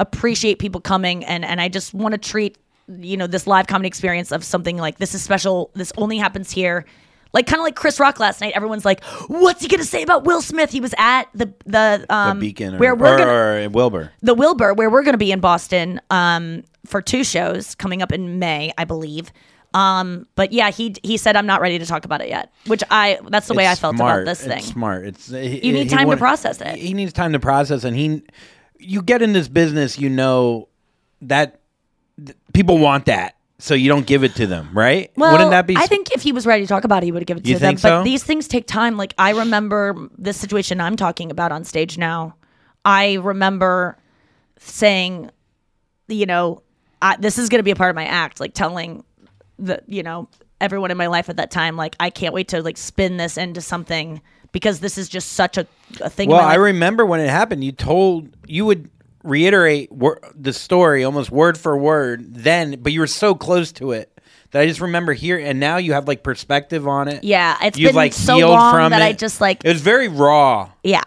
appreciate 0.00 0.58
people 0.58 0.80
coming 0.80 1.24
and 1.24 1.44
and 1.44 1.60
I 1.60 1.68
just 1.68 1.94
want 1.94 2.12
to 2.12 2.18
treat 2.18 2.58
you 2.88 3.16
know 3.16 3.26
this 3.26 3.46
live 3.46 3.66
comedy 3.66 3.88
experience 3.88 4.32
of 4.32 4.44
something 4.44 4.76
like 4.76 4.98
this 4.98 5.14
is 5.14 5.22
special 5.22 5.70
this 5.74 5.92
only 5.96 6.18
happens 6.18 6.50
here 6.50 6.84
like 7.32 7.46
kind 7.46 7.58
of 7.58 7.64
like 7.64 7.74
Chris 7.74 7.98
Rock 7.98 8.20
last 8.20 8.40
night 8.40 8.52
everyone's 8.54 8.84
like 8.84 9.02
what's 9.26 9.62
he 9.62 9.68
to 9.68 9.84
say 9.84 10.02
about 10.02 10.24
Will 10.24 10.42
Smith 10.42 10.70
he 10.70 10.80
was 10.80 10.94
at 10.98 11.24
the 11.34 11.52
the 11.64 12.04
um 12.10 12.38
the 12.38 12.48
Beacon 12.48 12.74
or, 12.74 12.78
where 12.78 12.94
we're 12.94 13.14
or, 13.14 13.18
gonna 13.18 13.66
or 13.66 13.68
Wilbur. 13.70 14.12
the 14.22 14.34
Wilbur 14.34 14.74
where 14.74 14.90
we're 14.90 15.02
going 15.02 15.14
to 15.14 15.18
be 15.18 15.32
in 15.32 15.40
Boston 15.40 16.00
um 16.10 16.62
for 16.84 17.02
two 17.02 17.24
shows 17.24 17.74
coming 17.74 18.02
up 18.02 18.12
in 18.12 18.38
May 18.38 18.72
I 18.78 18.84
believe 18.84 19.32
um 19.76 20.26
but 20.36 20.52
yeah 20.52 20.70
he 20.70 20.94
he 21.02 21.16
said 21.16 21.36
I'm 21.36 21.46
not 21.46 21.60
ready 21.60 21.78
to 21.78 21.86
talk 21.86 22.04
about 22.04 22.20
it 22.20 22.28
yet 22.28 22.52
which 22.66 22.82
I 22.90 23.18
that's 23.28 23.46
the 23.48 23.54
way 23.54 23.66
I 23.68 23.74
felt 23.74 23.96
smart. 23.96 24.22
about 24.22 24.30
this 24.30 24.40
thing 24.44 24.58
It's 24.58 24.66
smart. 24.68 25.04
It's 25.06 25.28
he- 25.28 25.66
You 25.66 25.72
need 25.72 25.90
time 25.90 26.08
to 26.10 26.16
process 26.16 26.60
it. 26.60 26.76
He 26.76 26.94
needs 26.94 27.12
time 27.12 27.32
to 27.32 27.40
process, 27.40 27.84
and 27.84 27.96
he, 27.96 28.22
you 28.78 29.02
get 29.02 29.20
in 29.22 29.32
this 29.32 29.48
business, 29.48 29.98
you 29.98 30.08
know 30.08 30.68
that 31.22 31.60
th- 32.24 32.36
people 32.52 32.78
want 32.78 33.06
that, 33.06 33.36
so 33.58 33.74
you 33.74 33.88
don't 33.88 34.06
give 34.06 34.22
it 34.22 34.34
to 34.36 34.46
them, 34.46 34.68
right? 34.72 35.10
Well, 35.16 35.32
Wouldn't 35.32 35.50
that 35.50 35.66
be? 35.66 35.76
I 35.76 35.86
think 35.86 36.10
if 36.14 36.22
he 36.22 36.32
was 36.32 36.46
ready 36.46 36.62
to 36.64 36.68
talk 36.68 36.84
about 36.84 37.02
it, 37.02 37.06
he 37.06 37.12
would 37.12 37.26
given 37.26 37.42
it 37.42 37.48
You 37.48 37.54
to 37.54 37.60
them. 37.60 37.70
think 37.70 37.82
But 37.82 37.88
so? 38.00 38.04
these 38.04 38.22
things 38.22 38.46
take 38.48 38.66
time. 38.66 38.96
Like 38.96 39.14
I 39.18 39.30
remember 39.32 40.08
this 40.18 40.36
situation 40.36 40.80
I'm 40.80 40.96
talking 40.96 41.30
about 41.30 41.52
on 41.52 41.64
stage 41.64 41.98
now. 41.98 42.34
I 42.84 43.14
remember 43.14 43.96
saying, 44.58 45.30
you 46.08 46.26
know, 46.26 46.62
I, 47.02 47.16
this 47.16 47.38
is 47.38 47.48
going 47.48 47.58
to 47.58 47.62
be 47.64 47.70
a 47.72 47.76
part 47.76 47.90
of 47.90 47.96
my 47.96 48.04
act, 48.06 48.40
like 48.40 48.54
telling 48.54 49.04
the, 49.58 49.82
you 49.86 50.02
know, 50.02 50.28
everyone 50.60 50.90
in 50.90 50.96
my 50.96 51.06
life 51.06 51.28
at 51.28 51.36
that 51.36 51.50
time, 51.50 51.76
like 51.76 51.96
I 52.00 52.10
can't 52.10 52.34
wait 52.34 52.48
to 52.48 52.62
like 52.62 52.76
spin 52.76 53.16
this 53.16 53.36
into 53.36 53.60
something 53.60 54.20
because 54.52 54.80
this 54.80 54.96
is 54.98 55.08
just 55.08 55.32
such 55.32 55.58
a, 55.58 55.66
a 56.00 56.08
thing. 56.10 56.30
well, 56.30 56.40
I 56.40 56.54
remember 56.54 57.04
when 57.04 57.20
it 57.20 57.28
happened. 57.28 57.62
You 57.64 57.72
told 57.72 58.28
you 58.46 58.64
would 58.66 58.90
reiterate 59.22 59.90
wor- 59.90 60.20
the 60.34 60.52
story 60.52 61.04
almost 61.04 61.30
word 61.30 61.58
for 61.58 61.76
word 61.76 62.34
then, 62.34 62.78
but 62.80 62.92
you 62.92 63.00
were 63.00 63.06
so 63.06 63.34
close 63.34 63.72
to 63.72 63.92
it 63.92 64.10
that 64.52 64.62
I 64.62 64.66
just 64.66 64.80
remember 64.80 65.12
here. 65.12 65.38
And 65.38 65.58
now 65.60 65.76
you 65.78 65.92
have 65.94 66.06
like 66.06 66.22
perspective 66.22 66.86
on 66.86 67.08
it. 67.08 67.24
yeah, 67.24 67.56
it's 67.62 67.76
You've 67.76 67.88
been 67.88 67.96
like 67.96 68.12
so 68.12 68.38
long 68.38 68.90
that 68.90 69.02
I 69.02 69.12
just 69.12 69.40
like, 69.40 69.64
It 69.64 69.68
was 69.68 69.82
very 69.82 70.08
raw 70.08 70.70
yeah. 70.84 71.02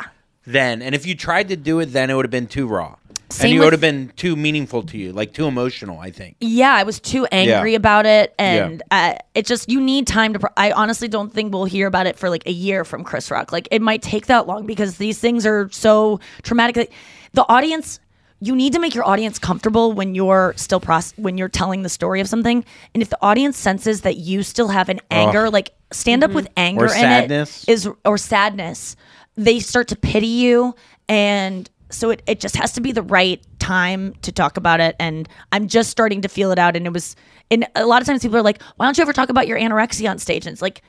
then, 0.45 0.81
and 0.81 0.93
if 0.93 1.05
you 1.07 1.15
tried 1.15 1.47
to 1.49 1.55
do 1.55 1.79
it 1.79 1.87
then, 1.87 2.09
it 2.09 2.13
would 2.15 2.25
have 2.25 2.31
been 2.31 2.47
too 2.47 2.67
raw, 2.67 2.95
Same 3.31 3.45
and 3.45 3.53
it 3.55 3.59
with- 3.59 3.65
would 3.67 3.73
have 3.73 3.81
been 3.81 4.11
too 4.15 4.35
meaningful 4.35 4.81
to 4.83 4.97
you, 4.97 5.11
like 5.13 5.33
too 5.33 5.45
emotional. 5.45 5.99
I 5.99 6.09
think. 6.11 6.35
Yeah, 6.39 6.73
I 6.73 6.83
was 6.83 6.99
too 6.99 7.25
angry 7.31 7.71
Yeah. 7.71 7.77
about 7.77 8.05
it, 8.05 8.33
and 8.39 8.81
uh, 8.91 9.13
it 9.35 9.45
just 9.45 9.69
you 9.69 9.79
need 9.79 10.07
time 10.07 10.33
to. 10.33 10.39
Pro- 10.39 10.49
I 10.57 10.71
honestly 10.71 11.07
don't 11.07 11.31
think 11.31 11.53
we'll 11.53 11.65
hear 11.65 11.85
about 11.87 12.07
it 12.07 12.17
for 12.17 12.29
like 12.29 12.43
a 12.47 12.51
year 12.51 12.83
from 12.83 13.03
Chris 13.03 13.29
Rock. 13.29 13.51
Like 13.51 13.67
it 13.71 13.81
might 13.81 14.01
take 14.01 14.25
that 14.27 14.47
long 14.47 14.65
because 14.65 14.97
these 14.97 15.19
things 15.19 15.45
are 15.45 15.69
so 15.71 16.19
traumatic. 16.41 16.75
Like, 16.75 16.91
The 17.33 17.45
audience 17.47 17.99
you 18.41 18.55
need 18.55 18.71
to 18.71 18.79
make 18.79 18.95
your 18.95 19.05
audience 19.05 19.37
comfortable 19.37 19.91
when 19.91 20.15
you're 20.15 20.53
still 20.55 20.79
process 20.79 21.13
when 21.17 21.37
you're 21.37 21.49
telling 21.49 21.81
the 21.83 21.89
story 21.89 22.21
of 22.21 22.27
something. 22.29 22.63
And 22.95 23.03
if 23.03 23.09
the 23.09 23.17
audience 23.21 23.57
senses 23.57 24.01
that 24.01 24.15
you 24.15 24.43
still 24.43 24.69
have 24.69 24.87
an 24.89 25.01
anger, 25.11 25.47
Ugh. 25.47 25.53
like 25.53 25.71
stand 25.91 26.23
up 26.23 26.31
with 26.31 26.47
anger 26.55 26.83
Or 26.85 26.87
in 26.87 26.91
sadness. 26.91 27.65
it 27.67 27.71
is 27.73 27.89
or 28.05 28.17
sadness, 28.17 28.95
they 29.35 29.59
start 29.59 29.89
to 29.89 29.97
pity 29.97 30.27
you 30.27 30.73
and 31.09 31.69
so 31.89 32.09
it, 32.11 32.21
it 32.27 32.39
just 32.39 32.55
has 32.55 32.71
to 32.73 32.81
be 32.81 32.91
the 32.91 33.01
right 33.01 33.43
time 33.59 34.13
to 34.21 34.31
talk 34.31 34.57
about 34.57 34.79
it. 34.79 34.95
And 34.99 35.27
i'm 35.51 35.67
just 35.67 35.89
starting 35.89 36.21
to 36.21 36.29
feel 36.29 36.51
it 36.51 36.59
out. 36.59 36.75
And 36.75 36.85
it 36.85 36.93
was 36.93 37.15
and 37.51 37.67
a 37.75 37.85
lot 37.85 38.01
of 38.01 38.07
times 38.07 38.21
people 38.21 38.37
are 38.37 38.43
like 38.43 38.61
why 38.77 38.85
don't 38.85 38.97
you 38.97 39.01
ever 39.01 39.13
talk 39.13 39.29
about 39.29 39.47
your 39.47 39.59
anorexia 39.59 40.09
on 40.09 40.19
stage? 40.19 40.45
And 40.45 40.53
it's 40.53 40.61
like 40.61 40.81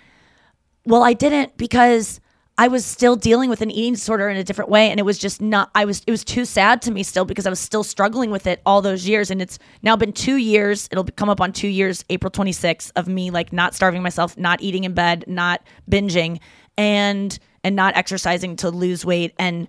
well 0.85 1.03
i 1.03 1.13
didn't 1.13 1.57
because 1.57 2.21
i 2.57 2.69
was 2.69 2.85
still 2.85 3.17
dealing 3.17 3.51
with 3.51 3.61
an 3.61 3.71
eating 3.71 3.95
disorder 3.95 4.29
in 4.29 4.37
a 4.37 4.45
different 4.45 4.71
way. 4.71 4.91
And 4.91 5.01
it 5.01 5.05
was 5.05 5.19
just 5.19 5.41
not 5.41 5.71
i 5.75 5.85
was 5.85 6.03
it 6.07 6.11
was 6.11 6.25
too 6.25 6.45
sad 6.45 6.83
to 6.83 6.91
me 6.91 7.03
still 7.03 7.25
because 7.25 7.47
i 7.47 7.51
was 7.51 7.61
still 7.61 7.85
struggling 7.85 8.31
with 8.31 8.47
it 8.47 8.61
all 8.67 8.83
those 8.83 9.07
years. 9.07 9.31
And 9.31 9.43
it's 9.43 9.59
now 9.83 9.97
been 9.97 10.13
two 10.13 10.37
years. 10.37 10.89
It'll 10.91 11.05
come 11.05 11.29
up 11.29 11.41
on 11.41 11.53
two 11.53 11.69
years 11.69 12.05
april 12.11 12.31
26th 12.31 12.93
of 12.97 13.09
me 13.09 13.31
like 13.31 13.53
not 13.53 13.75
starving 13.75 14.03
myself 14.03 14.37
not 14.37 14.61
eating 14.63 14.85
in 14.85 14.95
bed 14.95 15.25
not 15.27 15.63
binging 15.91 16.41
and 16.77 17.39
and 17.65 17.77
not 17.77 17.97
exercising 17.97 18.57
to 18.57 18.71
lose 18.71 19.05
weight. 19.05 19.35
And 19.39 19.69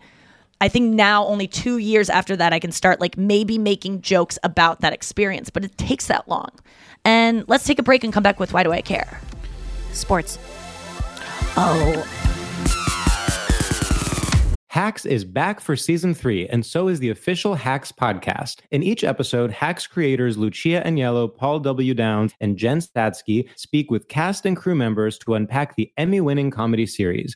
I 0.61 0.67
think 0.69 0.93
now 0.93 1.25
only 1.25 1.47
two 1.47 1.79
years 1.79 2.07
after 2.07 2.35
that 2.35 2.53
I 2.53 2.59
can 2.59 2.71
start 2.71 3.01
like 3.01 3.17
maybe 3.17 3.57
making 3.57 4.01
jokes 4.01 4.37
about 4.43 4.81
that 4.81 4.93
experience, 4.93 5.49
but 5.49 5.65
it 5.65 5.75
takes 5.79 6.05
that 6.05 6.29
long. 6.29 6.51
And 7.03 7.43
let's 7.47 7.65
take 7.65 7.79
a 7.79 7.83
break 7.83 8.03
and 8.03 8.13
come 8.13 8.21
back 8.21 8.39
with 8.39 8.53
why 8.53 8.61
do 8.61 8.71
I 8.71 8.81
care? 8.81 9.19
Sports. 9.91 10.37
Oh, 11.57 12.07
Hacks 14.69 15.05
is 15.05 15.25
back 15.25 15.59
for 15.59 15.75
season 15.75 16.13
three, 16.13 16.47
and 16.47 16.65
so 16.65 16.87
is 16.87 16.99
the 16.99 17.09
official 17.09 17.55
Hacks 17.55 17.91
podcast. 17.91 18.59
In 18.69 18.83
each 18.83 19.03
episode, 19.03 19.51
Hacks 19.51 19.85
creators 19.85 20.37
Lucia 20.37 20.81
Aniello, 20.85 21.35
Paul 21.35 21.59
W. 21.59 21.93
Downs, 21.93 22.33
and 22.39 22.55
Jen 22.55 22.79
Statsky 22.79 23.49
speak 23.57 23.91
with 23.91 24.07
cast 24.07 24.45
and 24.45 24.55
crew 24.55 24.75
members 24.75 25.17
to 25.19 25.33
unpack 25.33 25.75
the 25.75 25.91
Emmy 25.97 26.21
winning 26.21 26.51
comedy 26.51 26.85
series. 26.85 27.35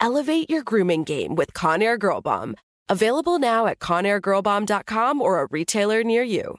Elevate 0.00 0.48
your 0.48 0.62
grooming 0.62 1.04
game 1.04 1.34
with 1.34 1.52
Conair 1.52 1.98
Girl 1.98 2.20
Bomb. 2.20 2.56
Available 2.88 3.38
now 3.38 3.66
at 3.66 3.78
ConairGirlBomb.com 3.78 5.20
or 5.20 5.42
a 5.42 5.46
retailer 5.50 6.02
near 6.02 6.22
you. 6.22 6.58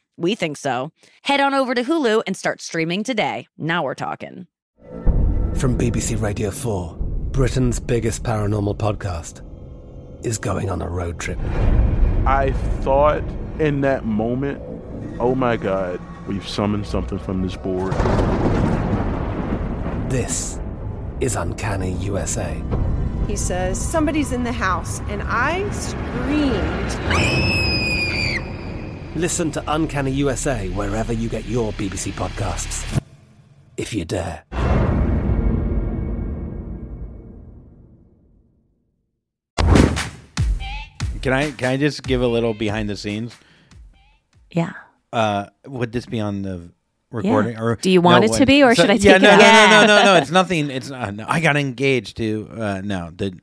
We 0.21 0.35
think 0.35 0.57
so. 0.57 0.91
Head 1.23 1.41
on 1.41 1.55
over 1.55 1.73
to 1.73 1.83
Hulu 1.83 2.21
and 2.27 2.37
start 2.37 2.61
streaming 2.61 3.03
today. 3.03 3.47
Now 3.57 3.83
we're 3.83 3.95
talking. 3.95 4.45
From 5.55 5.75
BBC 5.75 6.21
Radio 6.21 6.51
4, 6.51 6.95
Britain's 7.31 7.79
biggest 7.79 8.21
paranormal 8.21 8.77
podcast 8.77 9.41
is 10.23 10.37
going 10.37 10.69
on 10.69 10.83
a 10.83 10.87
road 10.87 11.19
trip. 11.19 11.39
I 12.27 12.51
thought 12.81 13.23
in 13.59 13.81
that 13.81 14.05
moment, 14.05 14.61
oh 15.19 15.33
my 15.33 15.57
God, 15.57 15.99
we've 16.27 16.47
summoned 16.47 16.85
something 16.85 17.17
from 17.17 17.41
this 17.41 17.55
board. 17.55 17.93
This 20.11 20.59
is 21.19 21.35
Uncanny 21.35 21.93
USA. 21.93 22.61
He 23.25 23.35
says, 23.35 23.81
Somebody's 23.81 24.33
in 24.33 24.43
the 24.43 24.51
house, 24.51 24.99
and 25.09 25.23
I 25.25 25.67
screamed. 25.71 27.80
Listen 29.15 29.51
to 29.51 29.63
Uncanny 29.67 30.11
USA 30.11 30.69
wherever 30.69 31.11
you 31.11 31.27
get 31.27 31.43
your 31.45 31.73
BBC 31.73 32.13
podcasts, 32.13 33.01
if 33.75 33.93
you 33.93 34.05
dare. 34.05 34.43
Can 41.21 41.33
I 41.33 41.51
can 41.51 41.71
I 41.71 41.77
just 41.77 42.03
give 42.03 42.21
a 42.21 42.27
little 42.27 42.53
behind 42.53 42.89
the 42.89 42.95
scenes? 42.95 43.35
Yeah. 44.49 44.71
Uh, 45.11 45.47
would 45.67 45.91
this 45.91 46.05
be 46.05 46.21
on 46.21 46.41
the 46.41 46.71
recording? 47.11 47.59
Or 47.59 47.75
Do 47.75 47.91
you 47.91 47.99
want 47.99 48.23
it 48.23 48.31
to 48.33 48.45
be, 48.45 48.63
or 48.63 48.73
should 48.73 48.89
I 48.89 48.93
yeah, 48.93 49.13
take 49.13 49.21
no, 49.23 49.33
it 49.33 49.37
no, 49.37 49.43
out? 49.43 49.69
No, 49.69 49.87
no, 49.87 49.97
no, 49.97 50.03
no. 50.05 50.15
It's 50.21 50.31
nothing. 50.31 50.71
It's 50.71 50.89
not. 50.89 51.13
No, 51.13 51.25
I 51.27 51.41
got 51.41 51.57
engaged 51.57 52.15
to. 52.17 52.49
Uh, 52.49 52.81
no, 52.83 53.11
the, 53.13 53.37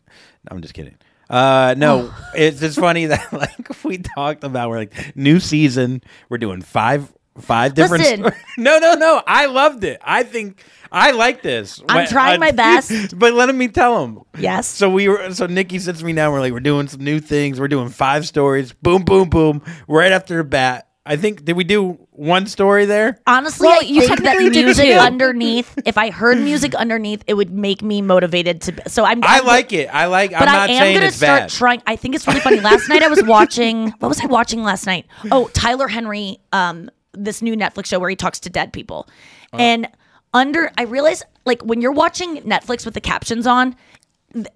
I'm 0.51 0.63
just 0.63 0.73
kidding. 0.73 0.97
Uh, 1.29 1.75
no, 1.77 2.13
it's 2.35 2.61
just 2.61 2.79
funny 2.79 3.07
that 3.07 3.33
like 3.33 3.85
we 3.85 3.99
talked 3.99 4.45
about. 4.45 4.71
We're 4.71 4.79
like 4.79 5.17
new 5.17 5.41
season. 5.41 6.03
We're 6.29 6.39
doing 6.39 6.63
five 6.63 7.13
five 7.39 7.75
different. 7.75 8.03
Listen. 8.03 8.23
no, 8.59 8.79
no, 8.79 8.95
no. 8.95 9.23
I 9.27 9.47
loved 9.47 9.85
it. 9.85 10.01
I 10.03 10.23
think 10.23 10.65
I 10.91 11.11
like 11.13 11.43
this. 11.43 11.83
I'm 11.89 12.07
trying 12.09 12.41
my 12.41 12.51
best. 12.51 13.19
but 13.19 13.35
let 13.35 13.55
me 13.55 13.69
tell 13.69 14.05
him. 14.05 14.21
Yes. 14.39 14.67
So 14.67 14.91
we 14.91 15.09
were. 15.09 15.33
So 15.35 15.47
Nikki 15.47 15.79
sits 15.79 16.03
me 16.03 16.13
down. 16.13 16.33
We're 16.33 16.41
like, 16.41 16.53
we're 16.53 16.61
doing 16.61 16.89
some 16.89 17.05
new 17.05 17.21
things. 17.21 17.61
We're 17.61 17.69
doing 17.69 17.89
five 17.89 18.27
stories. 18.27 18.73
Boom, 18.73 19.05
boom, 19.05 19.29
boom. 19.29 19.63
Right 19.87 20.13
after 20.13 20.39
the 20.39 20.45
bat. 20.45 20.89
I 21.05 21.17
think 21.17 21.45
did 21.45 21.57
we 21.57 21.65
do 21.65 22.07
one 22.19 22.47
story 22.47 22.85
there? 22.85 23.21
Honestly, 23.27 23.67
Well, 23.69 23.79
I 23.81 23.87
you 23.87 24.07
think 24.07 24.21
that 24.23 24.33
technically 24.35 24.63
music 24.65 24.89
underneath. 24.97 25.79
If 25.87 25.97
I 25.97 26.11
heard 26.11 26.39
music 26.39 26.75
underneath, 26.75 27.23
it 27.27 27.35
would 27.35 27.51
make 27.51 27.81
me 27.83 28.03
motivated 28.03 28.61
to. 28.63 28.91
So 28.91 29.05
I'm. 29.05 29.23
I 29.25 29.37
I'm- 29.37 29.47
like 29.47 29.73
it. 29.73 29.89
I 29.93 30.07
like. 30.07 30.33
But 30.33 30.43
I'm 30.43 30.47
not 30.47 30.71
I 30.71 30.73
am 30.75 30.95
gonna 30.95 31.11
start 31.13 31.41
bad. 31.43 31.51
trying. 31.51 31.83
I 31.87 31.97
think 31.97 32.15
it's 32.15 32.27
really 32.27 32.41
funny. 32.41 32.61
Last 32.61 32.89
night 32.89 33.03
I 33.03 33.09
was 33.09 33.23
watching. 33.23 33.95
What 34.01 34.09
was 34.09 34.21
I 34.21 34.27
watching 34.27 34.63
last 34.63 34.87
night? 34.87 35.07
Oh, 35.31 35.49
Tyler 35.55 35.89
Henry. 35.89 36.39
Um, 36.53 36.91
this 37.13 37.41
new 37.43 37.55
Netflix 37.57 37.87
show 37.87 37.99
where 37.99 38.11
he 38.11 38.17
talks 38.17 38.39
to 38.41 38.51
dead 38.51 38.73
people, 38.73 39.09
Oh. 39.53 39.59
and 39.59 39.89
under 40.35 40.71
I 40.77 40.83
realize 40.83 41.23
like 41.47 41.63
when 41.63 41.81
you're 41.81 41.93
watching 41.93 42.37
Netflix 42.43 42.85
with 42.85 42.95
the 42.95 43.01
captions 43.01 43.47
on, 43.47 43.75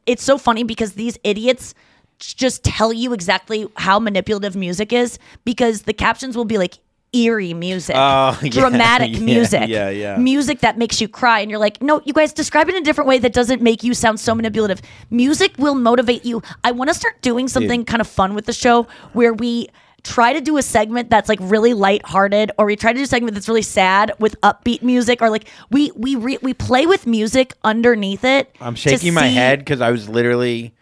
it's 0.07 0.23
so 0.23 0.37
funny 0.39 0.63
because 0.65 0.93
these 0.93 1.19
idiots 1.25 1.75
just 2.19 2.63
tell 2.63 2.93
you 2.93 3.13
exactly 3.13 3.67
how 3.77 3.99
manipulative 3.99 4.55
music 4.55 4.93
is 4.93 5.19
because 5.45 5.83
the 5.83 5.93
captions 5.93 6.37
will 6.37 6.45
be 6.45 6.59
like 6.59 6.79
eerie 7.13 7.55
music, 7.55 7.95
Oh, 7.97 8.39
yeah, 8.43 8.51
dramatic 8.51 9.13
yeah, 9.13 9.19
music, 9.21 9.69
yeah, 9.69 9.91
yeah. 9.91 10.17
music 10.17 10.61
that 10.61 10.79
makes 10.79 11.01
you 11.01 11.09
cry, 11.09 11.41
and 11.41 11.51
you're 11.51 11.61
like, 11.61 11.83
no, 11.83 12.01
you 12.05 12.13
guys 12.13 12.33
describe 12.33 12.69
it 12.69 12.75
in 12.75 12.83
a 12.83 12.85
different 12.85 13.09
way 13.09 13.19
that 13.19 13.33
doesn't 13.33 13.61
make 13.63 13.83
you 13.85 13.95
sound 13.95 14.19
so 14.21 14.35
manipulative. 14.35 14.81
Music 15.11 15.53
will 15.59 15.75
motivate 15.75 16.25
you. 16.25 16.43
I 16.65 16.73
want 16.73 16.89
to 16.89 16.95
start 16.95 17.21
doing 17.23 17.49
something 17.49 17.85
kind 17.85 18.01
of 18.01 18.07
fun 18.07 18.35
with 18.35 18.47
the 18.47 18.53
show 18.53 18.87
where 19.13 19.33
we 19.35 19.69
try 20.05 20.33
to 20.33 20.41
do 20.41 20.57
a 20.57 20.63
segment 20.63 21.11
that's 21.11 21.29
like 21.29 21.39
really 21.43 21.75
lighthearted 21.75 22.51
or 22.59 22.67
we 22.67 22.75
try 22.75 22.93
to 22.93 22.99
do 22.99 23.05
a 23.05 23.07
segment 23.07 23.35
that's 23.35 23.47
really 23.49 23.63
sad 23.63 24.11
with 24.19 24.35
upbeat 24.41 24.83
music 24.83 25.23
or 25.23 25.31
like 25.31 25.49
we 25.71 25.93
we 25.95 26.17
re- 26.17 26.39
we 26.43 26.53
play 26.53 26.87
with 26.87 27.07
music 27.07 27.55
underneath 27.63 28.25
it 28.25 28.51
I'm 28.61 28.75
shaking 28.75 29.15
my 29.15 29.29
see- 29.29 29.35
head 29.35 29.61
because 29.61 29.81
I 29.81 29.93
was 29.93 30.09
literally. 30.09 30.75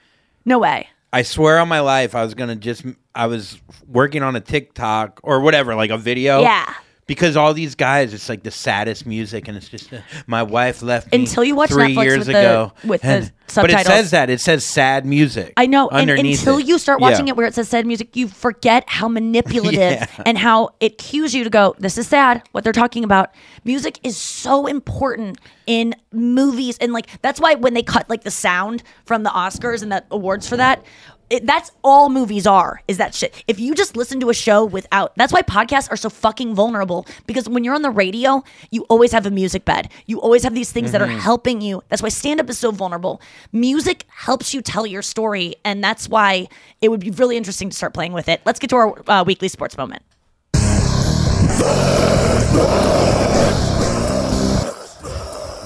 no 0.47 0.59
way 0.59 0.89
I 1.13 1.23
swear 1.23 1.59
on 1.59 1.69
my 1.69 1.81
life, 1.81 2.15
I 2.15 2.23
was 2.23 2.35
gonna 2.35 2.57
just. 2.57 2.85
I 3.15 3.27
was 3.27 3.61
working 3.89 4.23
on 4.23 4.37
a 4.37 4.41
TikTok 4.41 5.21
or 5.23 5.41
whatever, 5.41 5.75
like 5.75 5.91
a 5.91 5.99
video. 5.99 6.41
Yeah. 6.43 6.73
Because 7.11 7.37
all 7.37 7.53
these 7.55 7.75
guys, 7.75 8.15
it's 8.15 8.29
like 8.29 8.45
the 8.45 8.53
saddest 8.53 9.05
music, 9.05 9.49
and 9.49 9.57
it's 9.57 9.69
just 9.69 9.93
uh, 9.93 9.99
my 10.29 10.45
wife 10.45 10.81
left 10.81 11.11
me 11.11 11.19
Until 11.19 11.43
you 11.43 11.57
watch 11.57 11.71
three 11.71 11.93
Netflix 11.97 12.05
years 12.05 12.19
with 12.19 12.27
the- 12.29 12.39
ago 12.39 12.73
with 12.85 13.03
the 13.03 13.09
and- 13.09 13.33
But 13.53 13.65
it 13.69 13.73
subtitles. 13.73 13.87
says 13.87 14.11
that 14.13 14.31
it 14.31 14.41
says 14.41 14.65
sad 14.65 15.05
music. 15.05 15.53
I 15.57 15.67
know. 15.67 15.89
And 15.89 16.09
until 16.09 16.59
it. 16.59 16.67
you 16.67 16.79
start 16.79 17.01
watching 17.01 17.27
Yeah. 17.27 17.33
it 17.33 17.37
where 17.37 17.47
it 17.49 17.55
says 17.55 17.69
sad 17.69 17.85
music, 17.85 18.15
you 18.15 18.29
forget 18.29 18.85
how 18.87 19.09
manipulative 19.09 19.81
Yeah. 19.81 20.07
and 20.25 20.39
how 20.39 20.69
it 20.79 20.99
cues 20.99 21.35
you 21.35 21.43
to 21.43 21.51
go, 21.51 21.75
this 21.81 21.99
is 21.99 22.07
sad, 22.07 22.43
what 22.53 22.63
they're 22.63 22.73
talking 22.73 23.03
about. 23.03 23.31
Music 23.65 23.99
is 24.05 24.17
so 24.17 24.69
important 24.69 25.39
in 25.67 25.97
movies. 26.13 26.79
And 26.79 26.93
like, 26.93 27.09
that's 27.23 27.41
why 27.41 27.55
when 27.57 27.75
they 27.75 27.83
cut 27.83 28.09
like 28.09 28.23
the 28.23 28.31
sound 28.31 28.85
from 29.05 29.25
the 29.25 29.31
Oscars 29.31 29.83
and 29.83 29.91
the 29.91 30.05
awards 30.13 30.49
for 30.49 30.57
that, 30.57 30.85
it, 31.31 31.47
that's 31.47 31.71
all 31.85 32.09
movies 32.09 32.47
are 32.47 32.83
is 32.89 32.97
that 32.99 33.15
shit. 33.15 33.45
If 33.47 33.59
you 33.61 33.75
just 33.75 33.97
listen 33.97 34.19
to 34.21 34.31
a 34.31 34.35
show 34.35 34.65
without, 34.65 35.15
that's 35.17 35.33
why 35.33 35.43
podcasts 35.43 35.91
are 35.91 35.97
so 35.97 36.11
fucking 36.11 36.55
vulnerable 36.55 37.07
because 37.27 37.49
when 37.49 37.63
you're 37.65 37.75
on 37.75 37.83
the 37.83 37.91
radio, 37.91 38.43
you 38.71 38.83
always 38.89 39.13
have 39.13 39.25
a 39.27 39.31
music 39.31 39.65
bed. 39.65 39.89
You 40.07 40.21
always 40.21 40.43
have 40.43 40.55
these 40.55 40.73
things 40.73 40.93
that 40.93 41.01
are 41.01 41.07
Mm-hmm. 41.07 41.17
Mhm. 41.19 41.23
helping 41.23 41.61
you. 41.61 41.83
That's 41.89 42.03
why 42.03 42.09
stand 42.11 42.41
up 42.41 42.51
is 42.51 42.59
so 42.59 42.71
vulnerable. 42.73 43.21
Music 43.53 44.05
helps 44.09 44.53
you 44.53 44.61
tell 44.63 44.87
your 44.87 45.03
story, 45.03 45.55
and 45.65 45.83
that's 45.83 46.09
why 46.09 46.49
it 46.81 46.89
would 46.91 47.01
be 47.01 47.11
really 47.11 47.37
interesting 47.37 47.71
to 47.71 47.77
start 47.77 47.95
playing 47.95 48.13
with 48.13 48.29
it. 48.29 48.41
Let's 48.45 48.59
get 48.59 48.71
to 48.71 48.77
our 48.77 49.11
uh, 49.11 49.25
weekly 49.25 49.49
sports 49.49 49.77
moment. 49.79 50.03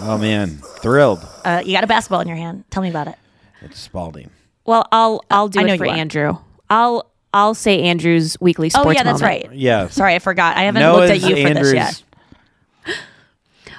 Oh 0.07 0.19
man, 0.21 0.59
thrilled. 0.83 1.27
Uh, 1.45 1.63
you 1.65 1.73
got 1.73 1.83
a 1.85 1.87
basketball 1.87 2.21
in 2.21 2.29
your 2.29 2.37
hand. 2.37 2.65
Tell 2.71 2.83
me 2.83 2.91
about 2.91 3.09
it. 3.09 3.15
It's 3.63 3.79
Spalding. 3.81 4.31
Well, 4.67 4.87
I'll 4.93 5.23
I'll 5.31 5.49
do 5.49 5.61
I 5.61 5.63
know 5.65 5.75
it 5.75 5.79
for. 5.79 5.87
Andrew. 5.87 6.37
I'll 6.71 7.11
I'll 7.33 7.55
say 7.55 7.83
Andrew's 7.83 8.41
weekly 8.41 8.69
oh, 8.69 8.81
sports. 8.81 8.87
Oh 8.87 8.91
yeah, 8.93 9.03
that's 9.03 9.21
moment. 9.21 9.47
right. 9.49 9.57
Yeah. 9.57 9.89
Sorry, 9.89 10.15
I 10.15 10.19
forgot. 10.19 10.57
I 10.57 10.63
haven't 10.63 10.81
Noah's 10.81 11.11
looked 11.11 11.25
at 11.25 11.29
you 11.29 11.43
for 11.43 11.49
Andrew's- 11.49 11.73
this 11.73 11.75
yet. 11.75 12.03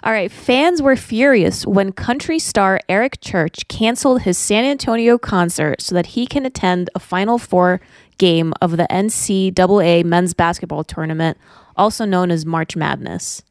All 0.03 0.11
right, 0.11 0.31
fans 0.31 0.83
were 0.83 0.95
furious 0.95 1.65
when 1.65 1.91
country 1.91 2.37
star 2.37 2.79
Eric 2.87 3.21
Church 3.21 3.67
canceled 3.67 4.21
his 4.21 4.37
San 4.37 4.63
Antonio 4.63 5.17
concert 5.17 5.81
so 5.81 5.95
that 5.95 6.07
he 6.07 6.27
can 6.27 6.45
attend 6.45 6.91
a 6.93 6.99
Final 6.99 7.39
Four 7.39 7.81
game 8.19 8.53
of 8.61 8.77
the 8.77 8.85
NCAA 8.91 10.03
men's 10.05 10.35
basketball 10.35 10.83
tournament, 10.83 11.39
also 11.75 12.05
known 12.05 12.29
as 12.29 12.45
March 12.45 12.75
Madness. 12.75 13.41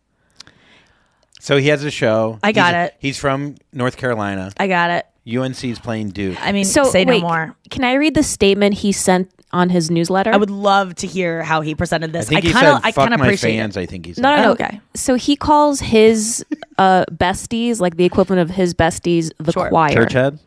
So 1.41 1.57
he 1.57 1.68
has 1.68 1.82
a 1.82 1.91
show. 1.91 2.39
I 2.43 2.53
got 2.53 2.72
He's- 2.74 2.89
it. 2.89 2.95
He's 3.01 3.18
from 3.18 3.57
North 3.72 3.97
Carolina. 3.97 4.53
I 4.57 4.68
got 4.68 4.91
it. 4.91 5.07
UNC's 5.26 5.78
playing 5.78 6.10
Duke. 6.10 6.36
I 6.40 6.52
mean, 6.52 6.64
So 6.64 6.84
say 6.84 7.04
wait, 7.04 7.20
no 7.22 7.28
more. 7.28 7.56
Can 7.70 7.84
I 7.84 7.94
read 7.94 8.14
the 8.14 8.22
statement 8.22 8.74
he 8.74 8.92
sent 8.92 9.30
on 9.52 9.70
his 9.70 9.90
newsletter? 9.90 10.32
I 10.32 10.36
would 10.36 10.50
love 10.50 10.94
to 10.96 11.06
hear 11.06 11.42
how 11.42 11.60
he 11.62 11.74
presented 11.74 12.12
this. 12.12 12.26
I 12.26 12.28
think 12.34 12.44
he 12.44 12.52
kind 12.52 12.66
of, 12.66 12.74
said, 12.76 12.80
I 12.88 12.92
"Fuck 12.92 13.04
kind 13.04 13.14
of 13.14 13.20
my 13.20 13.26
appreciate 13.26 13.56
fans." 13.56 13.76
it. 13.76 13.80
I 13.80 13.86
think 13.86 14.06
he 14.06 14.12
said. 14.14 14.22
No, 14.22 14.34
no, 14.36 14.42
no. 14.42 14.48
Oh, 14.48 14.52
okay. 14.52 14.80
So 14.94 15.14
he 15.14 15.36
calls 15.36 15.80
his 15.80 16.44
uh, 16.78 17.04
besties, 17.12 17.80
like 17.80 17.96
the 17.96 18.04
equivalent 18.04 18.42
of 18.42 18.54
his 18.54 18.74
besties, 18.74 19.30
the 19.38 19.52
Sure. 19.52 19.68
choir. 19.68 19.92
Church 19.94 20.12
head. 20.12 20.38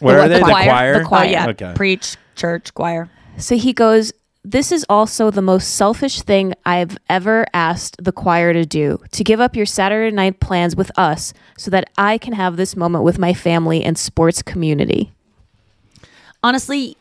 Where 0.00 0.20
are 0.20 0.28
they? 0.28 0.34
The 0.34 0.40
The 0.40 0.50
choir? 0.50 0.64
choir. 0.64 0.98
The 0.98 1.04
choir. 1.04 1.24
Oh 1.26 1.30
yeah, 1.30 1.48
Okay. 1.48 1.72
preach, 1.74 2.16
church, 2.34 2.74
choir. 2.74 3.08
So 3.38 3.56
he 3.56 3.72
goes, 3.72 4.12
This 4.48 4.70
is 4.70 4.86
also 4.88 5.32
the 5.32 5.42
most 5.42 5.74
selfish 5.74 6.22
thing 6.22 6.54
I've 6.64 6.96
ever 7.08 7.46
asked 7.52 7.96
the 8.04 8.12
choir 8.12 8.52
to 8.52 8.64
do 8.64 9.00
to 9.10 9.24
give 9.24 9.40
up 9.40 9.56
your 9.56 9.66
Saturday 9.66 10.14
night 10.14 10.38
plans 10.38 10.76
with 10.76 10.96
us 10.96 11.34
so 11.58 11.68
that 11.72 11.90
I 11.98 12.16
can 12.16 12.32
have 12.32 12.56
this 12.56 12.76
moment 12.76 13.02
with 13.02 13.18
my 13.18 13.34
family 13.34 13.82
and 13.82 13.98
sports 13.98 14.42
community. 14.42 15.10
Honestly, 16.44 16.96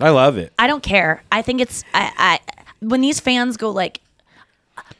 I 0.00 0.10
love 0.10 0.38
it. 0.38 0.52
I 0.58 0.66
don't 0.66 0.82
care. 0.82 1.22
I 1.30 1.42
think 1.42 1.60
it's 1.60 1.84
I, 1.94 2.10
I 2.18 2.40
when 2.80 3.00
these 3.00 3.20
fans 3.20 3.56
go 3.56 3.70
like 3.70 4.00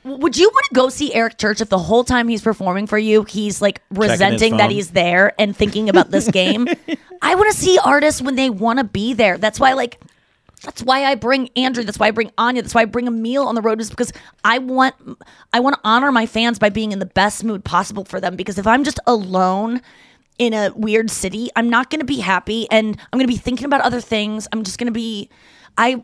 would 0.04 0.36
you 0.36 0.48
want 0.48 0.66
to 0.66 0.74
go 0.74 0.88
see 0.88 1.12
Eric 1.12 1.36
Church 1.36 1.60
if 1.60 1.68
the 1.68 1.78
whole 1.78 2.04
time 2.04 2.28
he's 2.28 2.42
performing 2.42 2.86
for 2.86 2.96
you, 2.96 3.24
he's 3.24 3.60
like 3.60 3.82
resenting 3.90 4.56
that 4.58 4.70
he's 4.70 4.92
there 4.92 5.34
and 5.36 5.56
thinking 5.56 5.88
about 5.88 6.12
this 6.12 6.30
game? 6.30 6.68
I 7.22 7.34
want 7.34 7.50
to 7.52 7.58
see 7.58 7.78
artists 7.84 8.22
when 8.22 8.36
they 8.36 8.50
want 8.50 8.78
to 8.78 8.84
be 8.84 9.12
there. 9.12 9.36
That's 9.36 9.60
why, 9.60 9.74
like, 9.74 10.00
that's 10.62 10.82
why 10.82 11.04
I 11.04 11.14
bring 11.14 11.48
Andrew. 11.56 11.84
That's 11.84 11.98
why 11.98 12.08
I 12.08 12.10
bring 12.10 12.30
Anya. 12.36 12.62
That's 12.62 12.74
why 12.74 12.82
I 12.82 12.84
bring 12.84 13.06
Emil 13.06 13.46
on 13.46 13.54
the 13.54 13.62
road, 13.62 13.80
is 13.80 13.88
because 13.90 14.12
I 14.44 14.58
want 14.58 14.94
I 15.52 15.60
want 15.60 15.74
to 15.76 15.80
honor 15.84 16.12
my 16.12 16.26
fans 16.26 16.58
by 16.58 16.68
being 16.68 16.92
in 16.92 16.98
the 16.98 17.06
best 17.06 17.44
mood 17.44 17.64
possible 17.64 18.04
for 18.04 18.20
them. 18.20 18.36
Because 18.36 18.58
if 18.58 18.66
I'm 18.66 18.84
just 18.84 19.00
alone 19.06 19.80
in 20.38 20.52
a 20.52 20.70
weird 20.74 21.10
city, 21.10 21.48
I'm 21.56 21.70
not 21.70 21.90
going 21.90 22.00
to 22.00 22.06
be 22.06 22.20
happy, 22.20 22.70
and 22.70 22.96
I'm 23.12 23.18
going 23.18 23.26
to 23.26 23.32
be 23.32 23.38
thinking 23.38 23.64
about 23.64 23.80
other 23.80 24.00
things. 24.00 24.48
I'm 24.52 24.62
just 24.64 24.78
going 24.78 24.86
to 24.86 24.92
be, 24.92 25.30
I. 25.76 26.02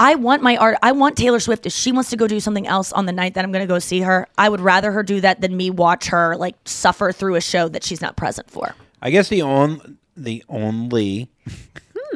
I 0.00 0.14
want 0.14 0.44
my 0.44 0.56
art. 0.56 0.78
I 0.80 0.92
want 0.92 1.16
Taylor 1.16 1.40
Swift. 1.40 1.66
If 1.66 1.72
she 1.72 1.90
wants 1.90 2.10
to 2.10 2.16
go 2.16 2.28
do 2.28 2.38
something 2.38 2.68
else 2.68 2.92
on 2.92 3.06
the 3.06 3.12
night 3.12 3.34
that 3.34 3.44
I'm 3.44 3.50
going 3.50 3.64
to 3.64 3.66
go 3.66 3.80
see 3.80 4.02
her, 4.02 4.28
I 4.38 4.48
would 4.48 4.60
rather 4.60 4.92
her 4.92 5.02
do 5.02 5.20
that 5.22 5.40
than 5.40 5.56
me 5.56 5.70
watch 5.70 6.06
her 6.10 6.36
like 6.36 6.54
suffer 6.66 7.10
through 7.10 7.34
a 7.34 7.40
show 7.40 7.66
that 7.70 7.82
she's 7.82 8.00
not 8.00 8.16
present 8.16 8.48
for. 8.48 8.76
I 9.02 9.10
guess 9.10 9.28
the 9.28 9.42
on 9.42 9.98
the 10.16 10.44
only 10.48 11.28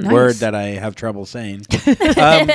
nice. 0.02 0.12
word 0.12 0.34
that 0.36 0.54
I 0.54 0.62
have 0.70 0.94
trouble 0.94 1.26
saying 1.26 1.66
um, 2.18 2.50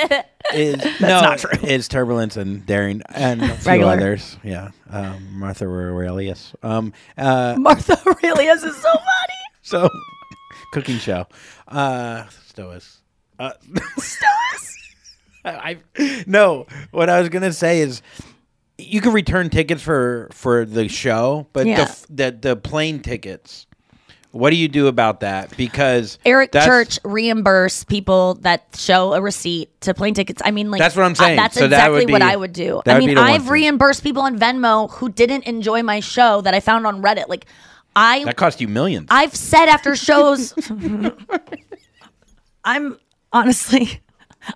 is 0.53 0.77
no, 1.01 1.07
not 1.21 1.39
true. 1.39 1.51
is 1.67 1.87
turbulence 1.87 2.37
and 2.37 2.65
daring 2.65 3.01
and 3.09 3.41
a 3.41 3.55
few 3.55 3.71
Regular. 3.71 3.93
others. 3.93 4.37
Yeah, 4.43 4.71
um, 4.89 5.27
Martha 5.39 5.65
Aurelius. 5.65 6.53
Um, 6.63 6.93
uh, 7.17 7.55
Martha 7.57 7.97
Aurelius 8.05 8.63
is 8.63 8.75
so 8.75 8.91
funny. 8.91 9.39
so 9.61 9.89
cooking 10.71 10.97
show. 10.97 11.25
Uh, 11.67 12.23
Stoas. 12.53 12.97
Uh, 13.39 13.51
Stoas. 13.99 14.73
I 15.45 15.77
no. 16.25 16.65
What 16.91 17.09
I 17.09 17.19
was 17.19 17.29
gonna 17.29 17.53
say 17.53 17.79
is, 17.81 18.01
you 18.77 18.99
can 19.01 19.13
return 19.13 19.49
tickets 19.49 19.81
for 19.81 20.27
for 20.31 20.65
the 20.65 20.87
show, 20.87 21.47
but 21.53 21.65
Yeah. 21.67 21.75
the 21.77 21.81
f- 21.83 22.05
the 22.09 22.37
the 22.41 22.55
plane 22.55 22.99
tickets 23.01 23.66
What 24.31 24.49
do 24.51 24.55
you 24.55 24.67
do 24.67 24.87
about 24.87 25.21
that? 25.21 25.55
Because 25.57 26.19
Eric 26.25 26.51
Church 26.51 26.99
reimburse 27.03 27.83
people 27.83 28.35
that 28.41 28.75
show 28.77 29.13
a 29.13 29.21
receipt 29.21 29.69
to 29.81 29.93
plane 29.93 30.13
tickets. 30.13 30.41
I 30.43 30.51
mean, 30.51 30.69
like 30.69 30.79
That's 30.79 30.95
what 30.95 31.03
I'm 31.03 31.15
saying. 31.15 31.37
that's 31.37 31.55
So 31.55 31.67
that 31.67 31.87
exactly 31.91 32.11
what 32.11 32.21
I 32.21 32.35
would 32.35 32.53
do. 32.53 32.81
I 32.85 32.99
mean, 32.99 33.17
I've 33.17 33.49
reimbursed 33.49 34.03
people 34.03 34.21
on 34.21 34.37
Venmo 34.37 34.91
who 34.91 35.09
didn't 35.09 35.43
enjoy 35.45 35.81
my 35.81 35.99
show 36.01 36.41
that 36.41 36.53
I 36.53 36.59
found 36.59 36.85
on 36.85 37.01
Reddit. 37.01 37.29
Like, 37.29 37.45
I 37.95 38.23
that 38.25 38.35
cost 38.35 38.61
you 38.61 38.67
millions. 38.67 39.07
I've 39.09 39.35
said 39.35 39.67
after 39.67 39.95
shows, 39.95 40.53
I'm 42.63 42.99
honestly, 43.33 44.01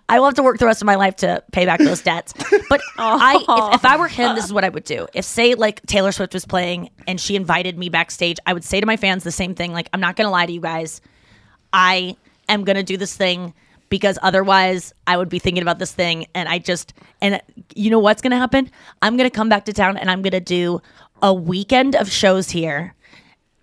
I 0.09 0.19
will 0.19 0.25
have 0.25 0.35
to 0.35 0.43
work 0.43 0.57
the 0.57 0.65
rest 0.65 0.81
of 0.81 0.85
my 0.85 0.95
life 0.95 1.15
to 1.17 1.43
pay 1.51 1.65
back 1.65 1.79
those 1.79 2.01
debts. 2.01 2.33
But 2.69 2.81
I, 2.97 3.35
if, 3.71 3.75
if 3.75 3.85
I 3.85 3.97
were 3.97 4.07
him, 4.07 4.35
this 4.35 4.45
is 4.45 4.53
what 4.53 4.63
I 4.63 4.69
would 4.69 4.83
do. 4.83 5.07
If 5.13 5.25
say 5.25 5.55
like 5.55 5.85
Taylor 5.85 6.11
Swift 6.11 6.33
was 6.33 6.45
playing 6.45 6.89
and 7.07 7.19
she 7.19 7.35
invited 7.35 7.77
me 7.77 7.89
backstage, 7.89 8.37
I 8.45 8.53
would 8.53 8.63
say 8.63 8.79
to 8.79 8.85
my 8.85 8.97
fans 8.97 9.23
the 9.23 9.31
same 9.31 9.55
thing. 9.55 9.73
Like, 9.73 9.89
I'm 9.93 9.99
not 9.99 10.15
gonna 10.15 10.31
lie 10.31 10.45
to 10.45 10.51
you 10.51 10.61
guys. 10.61 11.01
I 11.73 12.15
am 12.49 12.63
gonna 12.63 12.83
do 12.83 12.97
this 12.97 13.15
thing 13.15 13.53
because 13.89 14.17
otherwise 14.21 14.93
I 15.05 15.17
would 15.17 15.29
be 15.29 15.39
thinking 15.39 15.61
about 15.61 15.79
this 15.79 15.91
thing 15.91 16.25
and 16.33 16.47
I 16.47 16.59
just 16.59 16.93
and 17.21 17.41
you 17.75 17.89
know 17.89 17.99
what's 17.99 18.21
gonna 18.21 18.37
happen? 18.37 18.71
I'm 19.01 19.17
gonna 19.17 19.29
come 19.29 19.49
back 19.49 19.65
to 19.65 19.73
town 19.73 19.97
and 19.97 20.09
I'm 20.09 20.21
gonna 20.21 20.39
do 20.39 20.81
a 21.21 21.33
weekend 21.33 21.95
of 21.95 22.09
shows 22.09 22.49
here 22.49 22.95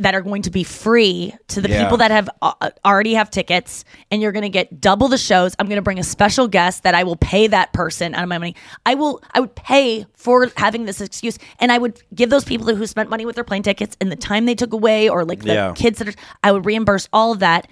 that 0.01 0.15
are 0.15 0.21
going 0.21 0.43
to 0.43 0.51
be 0.51 0.63
free 0.63 1.35
to 1.49 1.61
the 1.61 1.69
Yeah. 1.69 1.83
people 1.83 1.97
that 1.99 2.11
have 2.11 2.31
uh, 2.41 2.71
already 2.85 3.15
have 3.15 3.31
tickets 3.31 3.85
and 4.11 4.23
you're 4.23 4.33
going 4.33 4.43
to 4.45 4.49
get 4.49 4.81
double 4.81 5.09
the 5.09 5.19
shows 5.19 5.55
i'm 5.59 5.67
going 5.67 5.77
to 5.77 5.83
bring 5.83 5.99
a 5.99 6.05
special 6.05 6.47
guest 6.47 6.85
that 6.85 6.95
i 6.95 7.03
will 7.03 7.17
pay 7.17 7.47
that 7.49 7.73
person 7.73 8.15
out 8.15 8.23
of 8.23 8.29
my 8.29 8.39
money 8.39 8.55
i 8.87 8.95
will 8.95 9.21
i 9.33 9.41
would 9.41 9.55
pay 9.57 10.07
for 10.15 10.49
having 10.57 10.85
this 10.85 11.01
excuse 11.01 11.37
and 11.59 11.73
i 11.73 11.79
would 11.79 12.01
give 12.15 12.31
those 12.31 12.45
people 12.45 12.73
who 12.75 12.87
spent 12.87 13.11
money 13.11 13.27
with 13.27 13.35
their 13.35 13.43
plane 13.45 13.63
tickets 13.63 13.97
and 14.01 14.13
the 14.13 14.17
time 14.17 14.47
they 14.47 14.55
took 14.55 14.73
away 14.73 15.09
or 15.09 15.25
like 15.25 15.41
the 15.43 15.53
Yeah. 15.55 15.73
kids 15.75 15.99
that 15.99 16.09
are 16.09 16.15
i 16.45 16.53
would 16.53 16.65
reimburse 16.65 17.09
all 17.13 17.33
of 17.33 17.41
that 17.41 17.67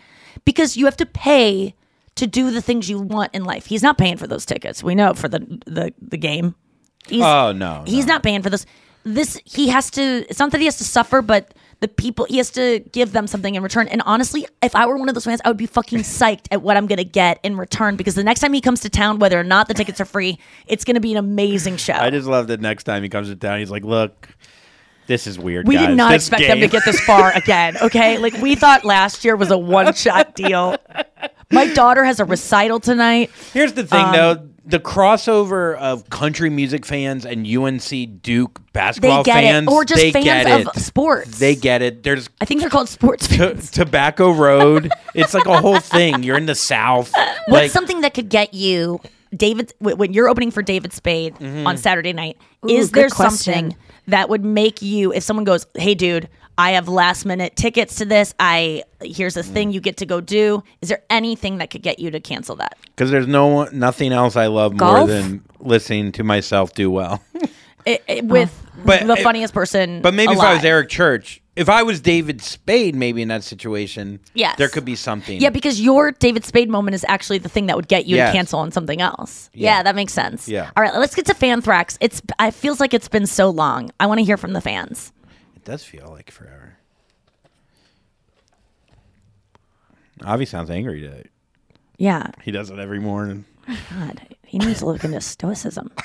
because 0.45 0.77
you 0.77 0.85
have 0.87 0.97
to 0.97 1.07
pay 1.07 1.75
to 2.17 2.27
do 2.27 2.51
the 2.51 2.61
things 2.63 2.91
you 2.91 2.99
want 2.99 3.33
in 3.35 3.45
life 3.45 3.67
he's 3.67 3.83
not 3.83 3.99
paying 3.99 4.17
for 4.17 4.27
those 4.27 4.45
tickets 4.45 4.83
we 4.83 4.95
know 4.97 5.15
for 5.15 5.29
the 5.29 5.39
the, 5.67 5.95
the 6.03 6.19
game 6.19 6.55
He's, 7.09 7.23
Oh, 7.23 7.53
no, 7.53 7.85
he's 7.87 8.05
not 8.07 8.25
paying 8.25 8.43
for 8.43 8.51
this. 8.51 8.67
This 9.05 9.41
he 9.45 9.69
has 9.69 9.93
to. 9.93 10.03
It's 10.29 10.41
not 10.41 10.51
that 10.51 10.59
he 10.59 10.65
has 10.65 10.79
to 10.79 10.85
suffer, 10.85 11.23
but 11.23 11.55
the 11.81 11.89
people 11.89 12.27
he 12.29 12.39
has 12.39 12.51
to 12.53 12.81
give 12.93 13.13
them 13.13 13.27
something 13.27 13.55
in 13.55 13.63
return. 13.63 13.87
And 13.89 14.03
honestly, 14.07 14.47
if 14.63 14.75
I 14.75 14.87
were 14.87 14.97
one 14.97 15.09
of 15.09 15.15
those 15.15 15.25
fans, 15.25 15.41
I 15.45 15.49
would 15.49 15.57
be 15.59 15.67
fucking 15.67 15.99
psyched 16.01 16.47
at 16.51 16.63
what 16.63 16.77
I'm 16.77 16.87
gonna 16.87 17.05
get 17.05 17.39
in 17.43 17.57
return 17.57 17.97
because 17.97 18.15
the 18.15 18.25
next 18.25 18.41
time 18.41 18.53
he 18.53 18.61
comes 18.61 18.81
to 18.81 18.89
town, 18.89 19.19
whether 19.19 19.39
or 19.39 19.45
not 19.45 19.69
the 19.69 19.75
tickets 19.75 20.01
are 20.01 20.07
free, 20.07 20.39
it's 20.67 20.85
gonna 20.85 21.01
be 21.01 21.13
an 21.13 21.19
amazing 21.19 21.77
show. 21.77 21.93
I 21.93 22.11
just 22.11 22.27
love 22.27 22.47
that 22.47 22.61
next 22.61 22.85
time 22.85 23.03
he 23.03 23.09
comes 23.09 23.29
to 23.29 23.37
town, 23.37 23.59
he's 23.59 23.71
like, 23.71 23.85
"Look, 23.85 24.29
this 25.07 25.27
is 25.27 25.39
weird." 25.39 25.69
we 25.69 25.75
guys. 25.77 25.89
did 25.89 25.97
not 25.97 26.13
This 26.13 26.23
expect 26.29 26.47
them 26.49 26.61
to 26.61 26.69
get 26.69 26.85
this 26.87 26.99
far 27.01 27.31
again. 27.35 27.77
Okay, 27.83 28.17
like 28.19 28.35
we 28.41 28.55
thought 28.55 28.85
last 28.85 29.25
year 29.25 29.37
was 29.37 29.51
a 29.51 29.59
one 29.59 29.93
shot 29.93 30.35
deal. 30.35 30.77
My 31.53 31.67
daughter 31.75 32.05
has 32.05 32.19
a 32.21 32.25
recital 32.25 32.81
tonight. 32.81 33.31
Here's 33.53 33.75
the 33.75 33.85
thing, 33.87 34.05
Um, 34.05 34.13
though: 34.13 34.49
the 34.69 34.81
crossover 34.81 35.77
of 35.77 36.11
country 36.11 36.51
music 36.51 36.85
fans 36.85 37.25
and 37.25 37.47
UNC 37.47 38.21
Duke 38.23 38.61
basketball 38.73 39.23
they 39.23 39.31
get 39.31 39.45
it. 39.45 39.47
fans, 39.47 39.69
Or 39.69 39.85
just 39.85 40.01
they 40.03 40.11
fans 40.13 40.25
get 40.25 40.61
of 40.61 40.77
it. 40.77 40.81
sports. 40.81 41.39
They 41.39 41.55
get 41.55 41.83
it. 41.83 42.03
There's 42.03 42.29
I 42.41 42.45
think 42.45 42.61
they're 42.61 42.71
called 42.71 42.89
sports 42.89 43.29
t- 43.29 43.55
Tobacco 43.73 44.33
Road. 44.33 44.91
it's 45.15 45.35
like 45.35 45.47
a 45.47 45.61
whole 45.61 45.79
thing. 45.81 46.23
You're 46.25 46.37
in 46.37 46.47
the 46.47 46.55
South. 46.57 47.13
What's 47.15 47.49
like, 47.49 47.71
something 47.71 48.01
that 48.01 48.13
could 48.15 48.29
get 48.29 48.55
you, 48.55 49.01
David, 49.35 49.73
when 49.79 50.13
you're 50.13 50.29
opening 50.29 50.51
for 50.51 50.63
David 50.63 50.93
Spade 50.93 51.37
Mhm. 51.37 51.65
on 51.67 51.77
Saturday 51.77 52.13
night? 52.13 52.37
Ooh, 52.65 52.69
is 52.69 52.91
there 52.91 53.09
question. 53.09 53.55
something 53.55 53.77
that 54.09 54.29
would 54.29 54.45
make 54.45 54.83
you, 54.83 55.13
if 55.13 55.23
someone 55.23 55.45
goes, 55.45 55.67
"Hey, 55.77 55.95
dude, 55.95 56.29
I 56.59 56.73
have 56.73 56.89
last 56.89 57.25
minute 57.27 57.55
tickets 57.57 57.97
to 57.97 58.05
this. 58.05 58.35
I 58.41 58.83
here's 59.03 59.37
a 59.37 59.43
thing 59.43 59.73
you 59.73 59.81
get 59.81 59.99
to 59.99 60.07
go 60.07 60.21
do." 60.21 60.63
Is 60.81 60.89
there 60.89 61.03
anything 61.11 61.59
that 61.59 61.71
could 61.71 61.83
get 61.83 61.99
you 61.99 62.11
to 62.11 62.21
cancel 62.21 62.57
that? 62.57 62.77
Because 62.87 63.11
there's 63.11 63.27
no 63.27 63.47
one- 63.47 63.79
nothing 63.79 64.13
else 64.13 64.37
I 64.37 64.47
love 64.47 64.79
more 64.79 65.07
than 65.07 65.43
listening 65.61 66.13
to 66.13 66.25
myself 66.25 66.75
do 66.75 66.91
well. 66.91 67.23
It, 67.87 68.03
it- 68.09 68.25
with 68.25 68.67
But 68.85 69.07
the 69.07 69.15
funniest 69.17 69.55
person, 69.55 70.03
But 70.03 70.13
maybe 70.13 70.33
if 70.33 70.41
I 70.41 70.55
was. 70.55 70.65
Eric 70.65 70.89
Church, 70.89 71.41
if 71.55 71.69
I 71.69 71.85
was 71.85 72.01
David 72.01 72.43
Spade, 72.43 72.97
maybe 72.97 73.23
in 73.23 73.29
that 73.29 73.45
situation, 73.45 74.19
Yes. 74.35 74.57
there 74.59 74.69
could 74.69 74.85
be 74.85 74.97
something. 74.97 75.41
Yeah, 75.41 75.51
because 75.51 75.81
your 75.81 76.11
David 76.11 76.45
Spade 76.45 76.69
moment 76.69 76.97
is 76.97 77.05
actually 77.07 77.39
the 77.39 77.49
thing 77.49 77.67
that 77.67 77.77
would 77.77 77.87
get 77.87 78.07
you 78.07 78.17
Yes. 78.17 78.33
to 78.33 78.37
cancel 78.37 78.59
on 78.59 78.73
something 78.73 79.01
else. 79.01 79.51
Yeah. 79.55 79.77
Yeah. 79.77 79.83
that 79.85 79.95
makes 79.95 80.13
sense. 80.13 80.49
Yeah. 80.49 80.69
All 80.77 80.83
right, 80.83 80.93
let's 80.97 81.15
get 81.15 81.27
to 81.27 81.35
Fanthrax. 81.35 81.97
It's 82.01 82.21
it 82.41 82.55
feels 82.55 82.81
like 82.81 82.93
it's 82.93 83.07
been 83.09 83.27
so 83.27 83.51
long. 83.51 83.93
I 84.01 84.07
want 84.07 84.19
to 84.19 84.25
hear 84.25 84.37
from 84.37 84.53
the 84.53 84.61
fans. 84.61 85.13
It 85.67 85.71
does 85.71 85.83
feel 85.83 86.11
like 86.13 86.31
forever. 86.31 86.79
Avi 90.25 90.45
sounds 90.45 90.71
angry 90.71 91.01
today. 91.01 91.25
Yeah. 91.99 92.31
He 92.45 92.53
does 92.53 92.71
it 92.71 92.79
every 92.79 93.01
morning. 93.01 93.47
God, 93.91 94.37
he 94.45 94.59
needs 94.59 94.79
to 94.79 94.87
look 94.87 95.03
into 95.03 95.21
stoicism. 95.21 95.91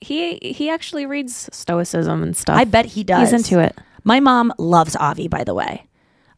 He 0.00 0.36
he 0.42 0.68
actually 0.68 1.06
reads 1.06 1.48
stoicism 1.50 2.22
and 2.22 2.36
stuff. 2.36 2.58
I 2.58 2.64
bet 2.64 2.84
he 2.84 3.02
does. 3.04 3.30
He's 3.30 3.40
into 3.40 3.58
it. 3.64 3.74
My 4.02 4.20
mom 4.20 4.52
loves 4.58 4.94
Avi, 4.96 5.28
by 5.28 5.44
the 5.44 5.54
way. 5.54 5.86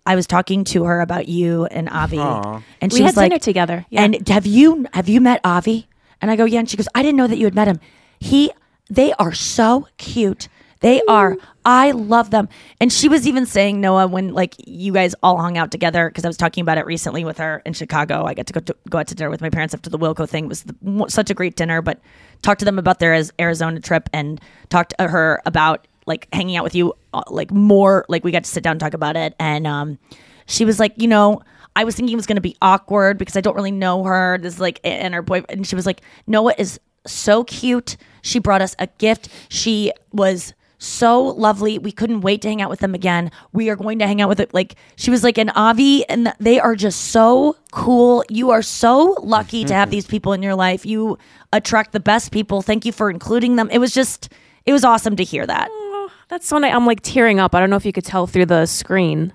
I 0.07 0.15
was 0.15 0.29
talking 0.29 0.63
to 0.67 0.85
her 0.85 1.01
about 1.01 1.27
you 1.27 1.65
and 1.65 1.89
Avi, 1.89 2.19
Aw. 2.19 2.63
and 2.81 2.93
We 2.93 2.99
she 2.99 3.03
had 3.03 3.17
like, 3.17 3.31
dinner 3.31 3.41
together, 3.41 3.85
yeah. 3.91 4.03
And 4.05 4.29
have 4.29 4.47
you 4.47 4.87
have 4.93 5.09
you 5.09 5.21
met 5.21 5.41
Avi? 5.43 5.89
And 6.21 6.31
I 6.31 6.37
go, 6.37 6.45
yeah. 6.45 6.61
And 6.61 6.71
she 6.71 6.77
goes, 6.77 6.87
I 6.95 7.03
didn't 7.03 7.17
know 7.17 7.27
that 7.27 7.39
you 7.39 7.45
had 7.45 7.57
met 7.57 7.67
him. 7.67 7.81
He, 8.21 8.53
they 8.89 9.13
are 9.15 9.33
so 9.33 9.89
cute. 9.97 10.47
They 10.81 11.03
are. 11.09 11.37
I 11.65 11.91
love 11.93 12.31
them. 12.31 12.49
And 12.81 12.93
she 12.93 13.09
was 13.09 13.27
even 13.27 13.47
saying 13.47 13.81
Noah 13.81 14.07
when 14.07 14.35
like 14.35 14.55
you 14.67 14.93
guys 14.93 15.15
all 15.23 15.39
hung 15.39 15.57
out 15.59 15.71
together 15.71 16.09
because 16.09 16.25
I 16.25 16.29
was 16.29 16.37
talking 16.37 16.63
about 16.63 16.79
it 16.79 16.87
recently 16.87 17.25
with 17.25 17.39
her 17.39 17.63
in 17.65 17.73
Chicago. 17.73 18.25
I 18.25 18.35
got 18.35 18.47
to 18.47 18.53
go 18.53 18.61
to 18.61 18.77
go 18.89 18.99
out 18.99 19.09
to 19.09 19.15
dinner 19.15 19.31
with 19.31 19.41
my 19.41 19.51
parents 19.51 19.75
after 19.75 19.91
the 19.91 19.99
Wilco 19.99 20.29
thing. 20.29 20.45
It 20.45 20.49
was 20.49 20.65
the, 20.65 21.07
such 21.09 21.31
a 21.31 21.35
great 21.35 21.57
dinner. 21.57 21.83
But 21.83 22.01
talked 22.43 22.61
to 22.61 22.65
them 22.65 22.79
about 22.79 22.99
their 22.99 23.21
Arizona 23.41 23.81
trip 23.81 24.09
and 24.13 24.41
talked 24.69 24.95
to 24.99 25.09
her 25.09 25.41
about 25.47 25.87
like 26.07 26.29
hanging 26.33 26.57
out 26.57 26.65
with 26.65 26.75
you 26.75 26.95
uh, 27.13 27.23
like 27.29 27.51
more 27.51 28.05
like 28.09 28.25
we 28.25 28.31
got 28.31 28.45
to 28.45 28.51
sit 28.51 28.63
down 28.63 28.73
and 28.73 28.81
talk 28.81 28.95
about 28.95 29.17
it 29.17 29.35
and 29.39 29.67
um 29.67 29.99
she 30.47 30.65
was 30.65 30.79
like 30.79 30.93
you 30.97 31.09
know 31.09 31.41
i 31.75 31.85
was 31.85 31.95
thinking 31.95 32.13
it 32.13 32.17
was 32.17 32.27
going 32.27 32.37
to 32.37 32.41
be 32.43 32.57
awkward 32.63 33.19
because 33.19 33.37
i 33.37 33.41
don't 33.41 33.57
really 33.57 33.73
know 33.73 34.05
her 34.05 34.39
this 34.39 34.55
is 34.55 34.61
like 34.61 34.81
and 34.85 35.15
her 35.15 35.23
boyfriend 35.23 35.51
and 35.51 35.67
she 35.67 35.75
was 35.75 35.85
like 35.85 36.01
noah 36.27 36.55
is 36.59 36.81
so 37.07 37.45
cute 37.45 37.97
she 38.23 38.39
brought 38.39 38.63
us 38.63 38.75
a 38.79 38.87
gift 38.99 39.29
she 39.49 39.93
was 40.13 40.55
so 40.79 41.23
lovely 41.23 41.79
we 41.79 41.91
couldn't 41.91 42.21
wait 42.21 42.43
to 42.43 42.49
hang 42.49 42.61
out 42.61 42.69
with 42.69 42.81
them 42.81 42.95
again 42.95 43.31
we 43.53 43.71
are 43.71 43.77
going 43.77 43.99
to 43.99 44.07
hang 44.07 44.21
out 44.21 44.29
with 44.29 44.41
it 44.41 44.53
like 44.53 44.75
she 44.97 45.11
was 45.11 45.25
like 45.25 45.39
an 45.39 45.49
avi 45.51 46.07
and 46.09 46.33
they 46.39 46.61
are 46.61 46.75
just 46.77 47.07
so 47.07 47.57
cool 47.73 48.23
you 48.29 48.51
are 48.51 48.63
so 48.63 49.17
lucky 49.23 49.65
to 49.65 49.73
have 49.73 49.91
these 49.95 50.07
people 50.07 50.33
in 50.33 50.43
your 50.43 50.55
life 50.55 50.85
you 50.85 51.17
attract 51.53 51.93
the 51.93 52.01
best 52.01 52.31
people 52.31 52.61
thank 52.61 52.85
you 52.85 52.93
for 52.93 53.09
including 53.09 53.57
them 53.57 53.71
it 53.71 53.79
was 53.79 53.93
just 53.95 54.31
it 54.67 54.73
was 54.73 54.85
awesome 54.85 55.17
to 55.17 55.25
hear 55.25 55.47
that 55.47 55.69
oh, 55.71 56.11
That's 56.29 56.51
when 56.53 56.65
I, 56.65 56.71
I'm 56.71 56.87
like 56.87 57.01
tearing 57.03 57.39
up. 57.41 57.55
I 57.55 57.61
don't 57.61 57.71
know 57.71 57.77
if 57.77 57.87
you 57.87 57.93
could 57.93 58.05
tell 58.05 58.27
through 58.27 58.47
the 58.47 58.67
screen. 58.67 59.33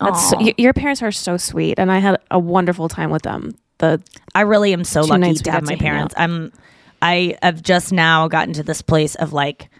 That's 0.00 0.30
so, 0.30 0.36
y- 0.38 0.54
your 0.58 0.72
parents 0.72 1.00
are 1.02 1.12
so 1.12 1.36
sweet, 1.36 1.78
and 1.78 1.90
I 1.92 1.98
had 1.98 2.18
a 2.32 2.38
wonderful 2.38 2.88
time 2.88 3.10
with 3.10 3.22
them. 3.22 3.54
The 3.78 4.02
I 4.34 4.40
really 4.40 4.72
am 4.72 4.82
so 4.82 5.02
lucky 5.02 5.34
to 5.34 5.50
have 5.52 5.64
my 5.64 5.76
parents. 5.76 6.14
out. 6.16 6.20
I'm 6.20 6.52
I 7.00 7.36
have 7.42 7.62
just 7.62 7.92
now 7.92 8.26
gotten 8.28 8.54
to 8.54 8.62
this 8.64 8.82
place 8.82 9.14
of 9.14 9.32
like 9.32 9.70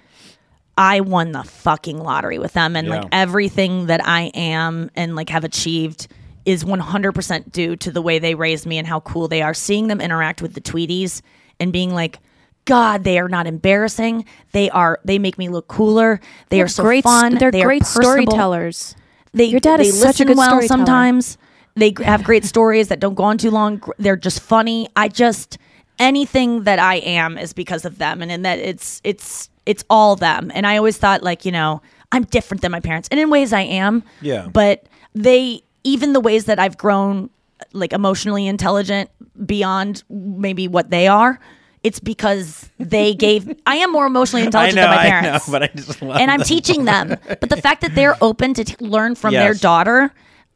I 0.79 1.01
won 1.01 1.33
the 1.33 1.43
fucking 1.45 1.99
lottery 1.99 2.39
with 2.39 2.55
them 2.55 2.77
and 2.77 2.89
Yeah. 2.89 2.95
like 3.01 3.09
everything 3.13 3.87
that 3.87 4.01
I 4.07 4.31
am 4.35 4.91
and 4.97 5.15
like 5.17 5.29
have 5.31 5.45
achieved 5.45 6.09
is 6.45 6.65
100% 6.65 7.53
due 7.53 7.77
to 7.77 7.91
the 7.93 8.03
way 8.03 8.19
they 8.19 8.35
raised 8.35 8.67
me 8.67 8.79
and 8.79 8.87
how 8.87 9.01
cool 9.01 9.29
they 9.29 9.43
are. 9.43 9.55
Seeing 9.55 9.87
them 9.89 10.01
interact 10.01 10.43
with 10.43 10.55
the 10.55 10.61
Tweeties 10.61 11.21
and 11.61 11.73
being 11.73 11.95
like 11.95 12.19
God, 12.65 13.03
they 13.05 13.19
are 13.19 13.29
not 13.29 13.47
embarrassing. 13.49 14.25
They 14.53 14.71
are. 14.71 15.01
They 15.05 15.19
make 15.19 15.37
me 15.37 15.49
look 15.49 15.67
cooler. 15.69 16.21
They 16.49 16.57
They're 16.59 16.67
are 16.67 16.69
so 16.69 16.85
great- 16.85 17.03
fun. 17.05 17.35
they're 17.35 17.51
they 17.51 17.63
great 17.63 17.85
storytellers. 17.85 18.95
They, 19.35 19.47
Your 19.47 19.61
dad 19.61 19.81
they 19.81 19.87
is 19.87 20.01
such 20.01 20.21
a 20.21 20.25
good 20.25 20.37
well 20.37 20.63
sometimes. 20.63 21.39
They 21.75 21.93
have 22.05 22.23
great 22.23 22.45
stories 22.45 22.89
that 22.89 23.01
don't 23.01 23.15
go 23.15 23.25
on 23.25 23.39
too 23.39 23.51
long. 23.51 23.83
They're 23.99 24.17
just 24.17 24.41
funny. 24.41 24.89
I 24.95 25.09
just 25.09 25.59
anything 25.99 26.65
that 26.65 26.79
I 26.79 26.97
am 26.97 27.37
is 27.39 27.53
because 27.53 27.85
of 27.85 27.99
them, 27.99 28.23
and 28.23 28.31
in 28.31 28.43
that 28.43 28.59
it's 28.59 29.01
it's 29.05 29.49
it's 29.67 29.85
all 29.91 30.17
them. 30.17 30.51
And 30.55 30.67
I 30.67 30.77
always 30.77 30.97
thought 30.99 31.23
like 31.23 31.45
you 31.45 31.53
know 31.53 31.81
I'm 32.11 32.25
different 32.25 32.61
than 32.63 32.73
my 32.73 32.81
parents, 32.81 33.09
and 33.11 33.19
in 33.21 33.31
ways 33.31 33.53
I 33.53 33.63
am. 33.63 34.03
Yeah. 34.21 34.49
But 34.53 34.87
they 35.15 35.63
even 35.85 36.13
the 36.13 36.21
ways 36.21 36.45
that 36.47 36.59
I've 36.59 36.77
grown 36.79 37.31
like 37.73 37.93
emotionally 37.93 38.47
intelligent 38.47 39.11
beyond 39.47 40.03
maybe 40.11 40.69
what 40.69 40.91
they 40.91 41.07
are. 41.09 41.39
It's 41.83 41.99
because 41.99 42.71
they 42.79 43.13
gave. 43.13 43.53
I 43.67 43.77
am 43.77 43.91
more 43.91 44.07
emotionally 44.07 44.45
intelligent 44.45 44.77
know, 44.77 44.83
than 44.83 44.91
my 44.91 45.03
I 45.03 45.05
know, 45.05 45.21
parents 45.23 45.49
but 45.49 45.63
I 45.65 45.67
just 45.75 46.01
love 46.01 46.17
and 46.21 46.31
I'm 46.31 46.39
them. 46.39 46.47
teaching 46.47 46.85
them. 46.85 47.17
But 47.27 47.49
the 47.51 47.57
fact 47.57 47.81
that 47.81 47.95
they're 47.97 48.17
open 48.23 48.55
to 48.55 48.65
t- 48.65 48.77
learn 48.79 49.17
from 49.17 49.35
their 49.35 49.53
daughter 49.55 50.13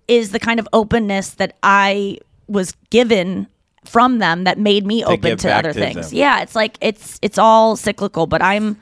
is 0.06 0.30
the 0.30 0.38
kind 0.38 0.60
of 0.60 0.68
openness 0.72 1.30
that 1.30 1.56
I 1.64 2.18
was 2.46 2.74
given 2.90 3.48
from 3.84 4.18
them 4.18 4.44
that 4.44 4.56
made 4.58 4.86
me 4.86 5.00
To 5.02 5.08
open 5.08 5.36
to 5.38 5.52
other 5.52 5.72
to 5.72 5.78
things. 5.80 6.10
them. 6.10 6.18
Yeah, 6.18 6.42
it's 6.42 6.54
like 6.54 6.78
it's 6.80 7.18
it's 7.22 7.38
all 7.38 7.74
cyclical, 7.74 8.28
but 8.28 8.40
I'm 8.40 8.76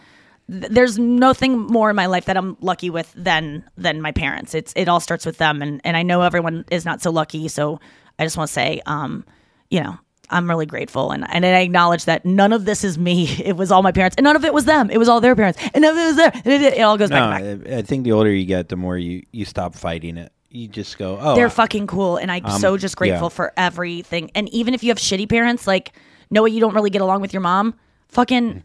th- 0.50 0.70
there's 0.70 0.98
nothing 0.98 1.58
more 1.58 1.90
in 1.90 1.96
my 1.96 2.06
life 2.06 2.24
that 2.26 2.36
I'm 2.36 2.56
lucky 2.60 2.90
with 2.90 3.12
than 3.16 3.64
than 3.76 4.00
my 4.00 4.12
parents. 4.12 4.54
It's 4.54 4.72
it 4.76 4.88
all 4.88 5.00
starts 5.00 5.24
with 5.26 5.38
them, 5.38 5.62
and 5.62 5.80
and 5.84 5.96
I 5.96 6.02
know 6.02 6.22
everyone 6.22 6.64
is 6.70 6.84
not 6.84 7.02
so 7.02 7.10
lucky. 7.10 7.48
So 7.48 7.80
I 8.18 8.24
just 8.24 8.36
want 8.36 8.48
to 8.48 8.52
say, 8.52 8.80
um, 8.86 9.24
you 9.70 9.82
know, 9.82 9.98
I'm 10.30 10.48
really 10.48 10.66
grateful, 10.66 11.10
and 11.10 11.26
and 11.30 11.44
I 11.44 11.60
acknowledge 11.60 12.04
that 12.06 12.24
none 12.24 12.52
of 12.52 12.64
this 12.64 12.84
is 12.84 12.98
me. 12.98 13.28
It 13.44 13.56
was 13.56 13.70
all 13.72 13.82
my 13.82 13.92
parents, 13.92 14.16
and 14.16 14.24
none 14.24 14.36
of 14.36 14.44
it 14.44 14.54
was 14.54 14.64
them. 14.64 14.90
It 14.90 14.98
was 14.98 15.08
all 15.08 15.20
their 15.20 15.36
parents, 15.36 15.58
and 15.74 15.82
none 15.82 15.92
of 15.92 15.98
it 15.98 16.06
was 16.06 16.16
there. 16.16 16.32
It, 16.54 16.62
it, 16.62 16.74
it 16.74 16.80
all 16.82 16.96
goes 16.98 17.10
no, 17.10 17.16
back 17.16 17.42
to 17.42 17.56
back. 17.56 17.72
I 17.72 17.76
I 17.78 17.82
think 17.82 18.04
the 18.04 18.12
older 18.12 18.30
you 18.32 18.44
get, 18.46 18.68
the 18.68 18.76
more 18.76 18.96
you 18.98 19.22
you 19.32 19.44
stop 19.44 19.74
fighting 19.74 20.16
it. 20.16 20.32
You 20.50 20.68
just 20.68 20.98
go, 20.98 21.18
oh, 21.20 21.34
They're 21.34 21.46
I- 21.46 21.50
fucking 21.50 21.88
cool, 21.88 22.16
and 22.16 22.30
I'm 22.30 22.46
Um, 22.46 22.60
so 22.60 22.76
just 22.76 22.96
grateful 22.96 23.24
yeah. 23.26 23.28
for 23.36 23.52
everything. 23.56 24.30
And 24.36 24.48
even 24.50 24.72
if 24.72 24.84
you 24.84 24.90
have 24.90 24.98
shitty 24.98 25.28
parents, 25.28 25.66
like 25.66 25.92
Noah, 26.30 26.48
you 26.48 26.60
don't 26.60 26.74
really 26.74 26.90
get 26.90 27.02
along 27.02 27.22
with 27.22 27.32
your 27.32 27.40
mom. 27.40 27.74
Fucking 28.08 28.62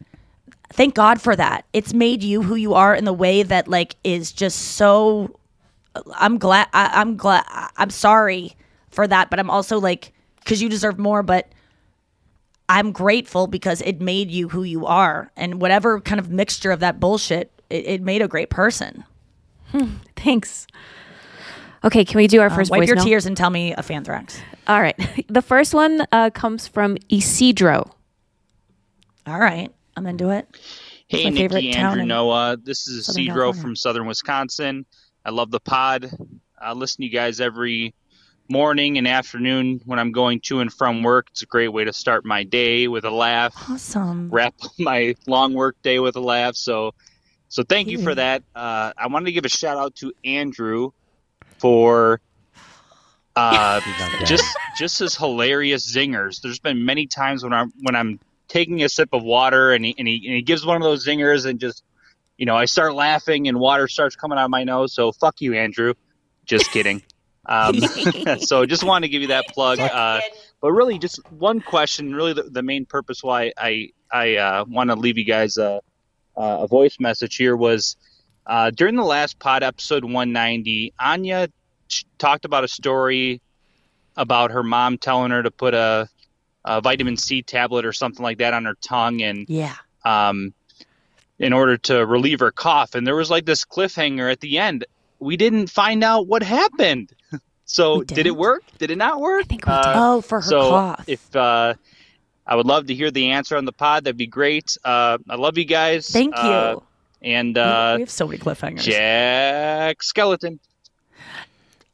thank 0.72 0.96
God 0.96 1.22
for 1.22 1.36
that. 1.36 1.66
It's 1.74 1.94
made 1.94 2.24
you 2.24 2.42
who 2.42 2.56
you 2.56 2.74
are 2.74 2.96
in 2.96 3.06
the 3.06 3.14
way 3.14 3.44
that 3.44 3.68
like 3.68 3.96
is 4.04 4.32
just 4.32 4.58
so. 4.76 5.38
I'm 6.16 6.38
glad. 6.38 6.68
I, 6.74 6.92
I'm 6.94 7.18
glad. 7.18 7.44
I'm 7.78 7.90
sorry 7.90 8.56
for 8.90 9.08
that, 9.08 9.30
but 9.30 9.40
I'm 9.40 9.50
also 9.50 9.80
like 9.80 10.14
because 10.40 10.62
you 10.62 10.70
deserve 10.70 10.98
more. 11.00 11.24
But 11.24 11.50
I'm 12.70 12.92
grateful 12.92 13.48
because 13.48 13.82
it 13.82 14.00
made 14.00 14.30
you 14.32 14.50
who 14.50 14.64
you 14.64 14.86
are, 14.86 15.32
and 15.36 15.60
whatever 15.62 16.00
kind 16.00 16.20
of 16.20 16.30
mixture 16.30 16.72
of 16.72 16.80
that 16.82 17.00
bullshit, 17.00 17.52
it, 17.70 17.86
it 17.86 18.02
made 18.02 18.22
a 18.22 18.28
great 18.28 18.50
person. 18.50 19.04
Thanks. 20.16 20.68
Okay, 21.84 22.04
can 22.04 22.18
we 22.18 22.28
do 22.28 22.42
our 22.42 22.48
Uh, 22.48 22.56
first 22.56 22.72
wipe 22.72 22.88
your 22.88 22.98
tears 22.98 23.26
and 23.26 23.38
tell 23.38 23.50
me 23.50 23.74
a 23.74 23.82
fanthrax. 23.82 24.38
All 24.68 24.82
right. 24.82 24.96
The 25.30 25.42
first 25.42 25.74
one 25.74 26.06
uh, 26.12 26.30
comes 26.32 26.68
from 26.68 26.98
Isidro. 27.10 27.92
All 29.28 29.40
right, 29.40 29.72
I'm 30.00 30.08
into 30.08 30.30
it. 30.30 30.48
Hey, 31.10 31.30
my 31.30 31.36
favorite 31.36 31.62
Nikki, 31.62 31.74
town 31.74 31.86
Andrew, 31.88 32.02
in 32.04 32.08
Noah. 32.08 32.56
This 32.56 32.88
is 32.88 33.06
Southern 33.06 33.26
Cedro 33.26 33.28
California. 33.28 33.62
from 33.62 33.76
Southern 33.76 34.06
Wisconsin. 34.08 34.86
I 35.26 35.32
love 35.32 35.52
the 35.52 35.60
pod. 35.60 36.10
I 36.58 36.72
listen 36.72 37.02
to 37.02 37.04
you 37.04 37.12
guys 37.12 37.42
every 37.42 37.94
morning 38.48 38.98
and 38.98 39.06
afternoon 39.06 39.82
when 39.84 40.00
I'm 40.00 40.14
going 40.14 40.40
to 40.46 40.62
and 40.62 40.72
from 40.72 41.04
work. 41.04 41.28
It's 41.32 41.42
a 41.42 41.48
great 41.48 41.68
way 41.68 41.84
to 41.84 41.92
start 41.92 42.24
my 42.24 42.46
day 42.46 42.88
with 42.88 43.04
a 43.04 43.10
laugh. 43.10 43.54
Awesome. 43.70 44.30
Wrap 44.30 44.56
my 44.80 45.16
long 45.28 45.54
work 45.54 45.76
day 45.82 46.00
with 46.00 46.16
a 46.16 46.22
laugh. 46.22 46.56
So, 46.56 46.94
so 47.50 47.64
thank 47.64 47.90
you 47.90 48.02
for 48.02 48.16
that. 48.16 48.44
Uh, 48.56 48.94
I 48.98 49.08
wanted 49.08 49.26
to 49.26 49.32
give 49.34 49.44
a 49.44 49.50
shout 49.50 49.78
out 49.78 49.96
to 49.96 50.14
Andrew 50.24 50.92
for 51.58 52.22
uh, 53.36 53.82
just 54.24 54.46
just 54.78 55.00
his 55.00 55.18
hilarious 55.18 55.94
zingers. 55.94 56.40
There's 56.40 56.60
been 56.60 56.86
many 56.86 57.06
times 57.06 57.44
when 57.44 57.52
I'm 57.52 57.74
when 57.82 57.98
I'm 57.98 58.22
taking 58.50 58.84
a 58.84 58.90
sip 58.90 59.10
of 59.14 59.24
water 59.24 59.72
and 59.72 59.86
he 59.86 59.96
and 59.98 60.08
he, 60.08 60.16
and 60.26 60.36
he 60.36 60.42
gives 60.42 60.66
one 60.66 60.76
of 60.76 60.84
those 60.84 61.06
zingers 61.06 61.46
and 61.46 61.60
just 61.60 61.84
you 62.38 62.46
know 62.46 62.56
I 62.56 62.66
start 62.66 62.94
laughing 62.94 63.48
and 63.48 63.60
water 63.60 63.88
starts 63.88 64.16
coming 64.16 64.38
out 64.38 64.46
of 64.46 64.52
my 64.52 64.66
nose. 64.66 64.94
So 64.94 65.12
fuck 65.12 65.40
you, 65.40 65.54
Andrew. 65.54 65.94
Just 66.46 66.72
kidding. 66.72 67.04
Um, 67.46 67.80
so 68.42 68.68
just 68.68 68.84
wanted 68.84 69.08
to 69.08 69.12
give 69.12 69.24
you 69.24 69.30
that 69.30 69.48
plug. 69.48 69.80
Uh, 69.80 70.20
but 70.62 70.72
really, 70.72 71.00
just 71.00 71.20
one 71.32 71.62
question. 71.62 72.14
Really, 72.14 72.34
the, 72.34 72.44
the 72.44 72.62
main 72.62 72.86
purpose 72.86 73.24
why 73.24 73.54
I 73.58 73.90
I 74.12 74.36
uh, 74.36 74.66
want 74.68 74.92
to 74.92 74.96
leave 74.96 75.18
you 75.18 75.26
guys 75.26 75.58
a 75.58 75.82
a 76.40 76.68
voice 76.68 76.98
message 77.00 77.36
here 77.36 77.56
was 77.56 77.98
uh, 78.46 78.72
during 78.72 78.96
the 78.96 79.04
last 79.04 79.40
pod 79.40 79.64
episode 79.64 80.04
190. 80.04 80.94
Anya 81.00 81.50
talked 82.18 82.46
about 82.46 82.64
a 82.64 82.68
story 82.68 83.42
about 84.16 84.52
her 84.52 84.64
mom 84.64 84.98
telling 84.98 85.32
her 85.32 85.44
to 85.44 85.52
put 85.52 85.74
a, 85.74 86.10
a 86.66 86.82
vitamin 86.82 87.18
C 87.18 87.42
tablet 87.42 87.86
or 87.86 87.94
something 87.94 88.24
like 88.24 88.38
that 88.40 88.54
on 88.54 88.66
her 88.66 88.76
tongue, 88.82 89.22
and 89.22 89.46
Yeah. 89.50 89.76
um, 90.06 90.54
in 91.38 91.54
order 91.54 91.78
to 91.78 92.06
relieve 92.06 92.40
her 92.42 92.52
cough. 92.52 92.96
And 92.96 93.08
there 93.08 93.16
was 93.16 93.30
like 93.30 93.46
this 93.46 93.64
cliffhanger 93.66 94.30
at 94.32 94.42
the 94.42 94.58
end. 94.58 94.86
We 95.20 95.38
didn't 95.38 95.68
find 95.68 96.04
out 96.04 96.28
what 96.28 96.44
happened. 96.44 97.12
So 97.72 98.02
did 98.02 98.26
it 98.26 98.36
work? 98.36 98.64
Did 98.80 98.90
it 98.90 98.98
not 98.98 99.22
work? 99.22 99.42
I 99.42 99.48
think 99.48 99.68
we 99.68 99.72
did. 99.74 99.82
Oh, 99.86 100.22
for 100.22 100.42
her 100.42 100.50
so 100.50 100.70
cough. 100.72 101.04
If 101.06 101.36
uh, 101.36 101.76
I 102.48 102.56
would 102.56 102.66
love 102.66 102.88
to 102.88 102.96
hear 102.96 103.12
the 103.12 103.30
answer 103.30 103.56
on 103.58 103.66
the 103.66 103.72
pod, 103.72 104.06
that'd 104.06 104.18
be 104.18 104.26
great. 104.26 104.76
Uh, 104.84 105.20
I 105.30 105.36
love 105.36 105.56
you 105.56 105.66
guys. 105.66 106.10
Thank 106.10 106.36
you. 106.36 106.42
Uh, 106.42 106.80
and 107.22 107.56
uh, 107.60 107.94
we 107.98 108.02
have 108.02 108.10
so 108.10 108.26
many 108.26 108.40
cliffhangers. 108.40 108.80
Jack 108.80 110.02
Skeleton. 110.02 110.60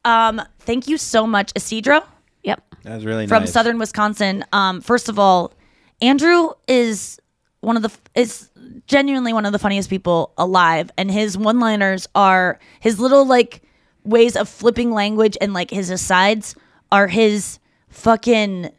Um, 0.02 0.40
thank 0.60 0.88
you 0.88 0.96
so 0.96 1.26
much, 1.26 1.52
Isidro. 1.54 2.04
Yep. 2.46 2.62
That 2.84 2.94
was 2.94 3.04
really 3.04 3.26
from 3.26 3.42
nice. 3.42 3.52
Southern 3.52 3.78
Wisconsin. 3.78 4.44
Um, 4.52 4.80
first 4.80 5.08
of 5.08 5.18
all, 5.18 5.52
Andrew 6.00 6.50
is 6.68 7.20
one 7.60 7.76
of 7.76 7.82
the 7.82 7.90
is 8.14 8.48
genuinely 8.86 9.32
one 9.32 9.44
of 9.44 9.52
the 9.52 9.58
funniest 9.58 9.90
people 9.90 10.32
alive, 10.38 10.90
and 10.96 11.10
his 11.10 11.36
one-liners 11.36 12.08
are 12.14 12.60
his 12.80 13.00
little 13.00 13.26
like 13.26 13.62
ways 14.04 14.36
of 14.36 14.48
flipping 14.48 14.92
language 14.92 15.36
and 15.40 15.52
like 15.52 15.70
his 15.70 15.90
asides 15.90 16.54
are 16.92 17.08
his 17.08 17.58
fucking 17.88 18.70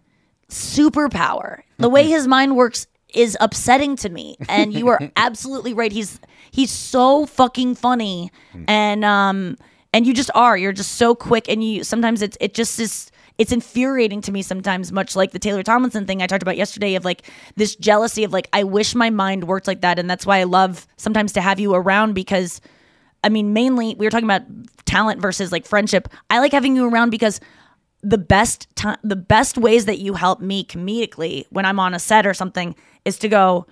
superpower. 0.49 1.61
The 1.77 1.89
way 1.89 2.07
his 2.07 2.27
mind 2.27 2.55
works 2.55 2.87
is 3.13 3.35
upsetting 3.41 3.97
to 3.97 4.09
me, 4.09 4.37
and 4.47 4.73
you 4.73 4.87
are 4.87 4.99
absolutely 5.17 5.73
right. 5.73 5.91
He's 5.91 6.21
he's 6.51 6.71
so 6.71 7.25
fucking 7.25 7.75
funny, 7.75 8.31
and 8.67 9.03
um 9.03 9.57
and 9.91 10.07
you 10.07 10.13
just 10.13 10.31
are. 10.33 10.57
You're 10.57 10.71
just 10.71 10.93
so 10.93 11.13
quick, 11.15 11.49
and 11.49 11.61
you 11.61 11.83
sometimes 11.83 12.21
it's 12.21 12.37
it 12.39 12.53
just 12.53 12.79
is. 12.79 13.11
It's 13.37 13.51
infuriating 13.51 14.21
to 14.21 14.31
me 14.31 14.41
sometimes, 14.41 14.91
much 14.91 15.15
like 15.15 15.31
the 15.31 15.39
Taylor 15.39 15.63
Tomlinson 15.63 16.05
thing 16.05 16.21
I 16.21 16.27
talked 16.27 16.41
about 16.41 16.57
yesterday 16.57 16.95
of 16.95 17.05
like 17.05 17.29
this 17.55 17.75
jealousy 17.75 18.23
of 18.23 18.33
like, 18.33 18.49
I 18.51 18.63
wish 18.63 18.95
my 18.95 19.09
mind 19.09 19.43
worked 19.45 19.67
like 19.67 19.81
that. 19.81 19.99
And 19.99 20.09
that's 20.09 20.25
why 20.25 20.39
I 20.39 20.43
love 20.43 20.87
sometimes 20.97 21.33
to 21.33 21.41
have 21.41 21.59
you 21.59 21.73
around 21.73 22.13
because 22.13 22.61
I 23.23 23.29
mean, 23.29 23.53
mainly 23.53 23.95
we 23.95 24.05
were 24.05 24.09
talking 24.09 24.25
about 24.25 24.43
talent 24.85 25.21
versus 25.21 25.51
like 25.51 25.65
friendship. 25.65 26.07
I 26.29 26.39
like 26.39 26.51
having 26.51 26.75
you 26.75 26.87
around 26.87 27.09
because 27.09 27.39
the 28.01 28.17
best 28.17 28.73
time, 28.75 28.97
the 29.03 29.15
best 29.15 29.57
ways 29.57 29.85
that 29.85 29.99
you 29.99 30.13
help 30.13 30.39
me 30.39 30.63
comedically 30.63 31.45
when 31.49 31.65
I'm 31.65 31.79
on 31.79 31.93
a 31.93 31.99
set 31.99 32.25
or 32.25 32.33
something 32.33 32.75
is 33.05 33.17
to 33.19 33.27
go, 33.27 33.67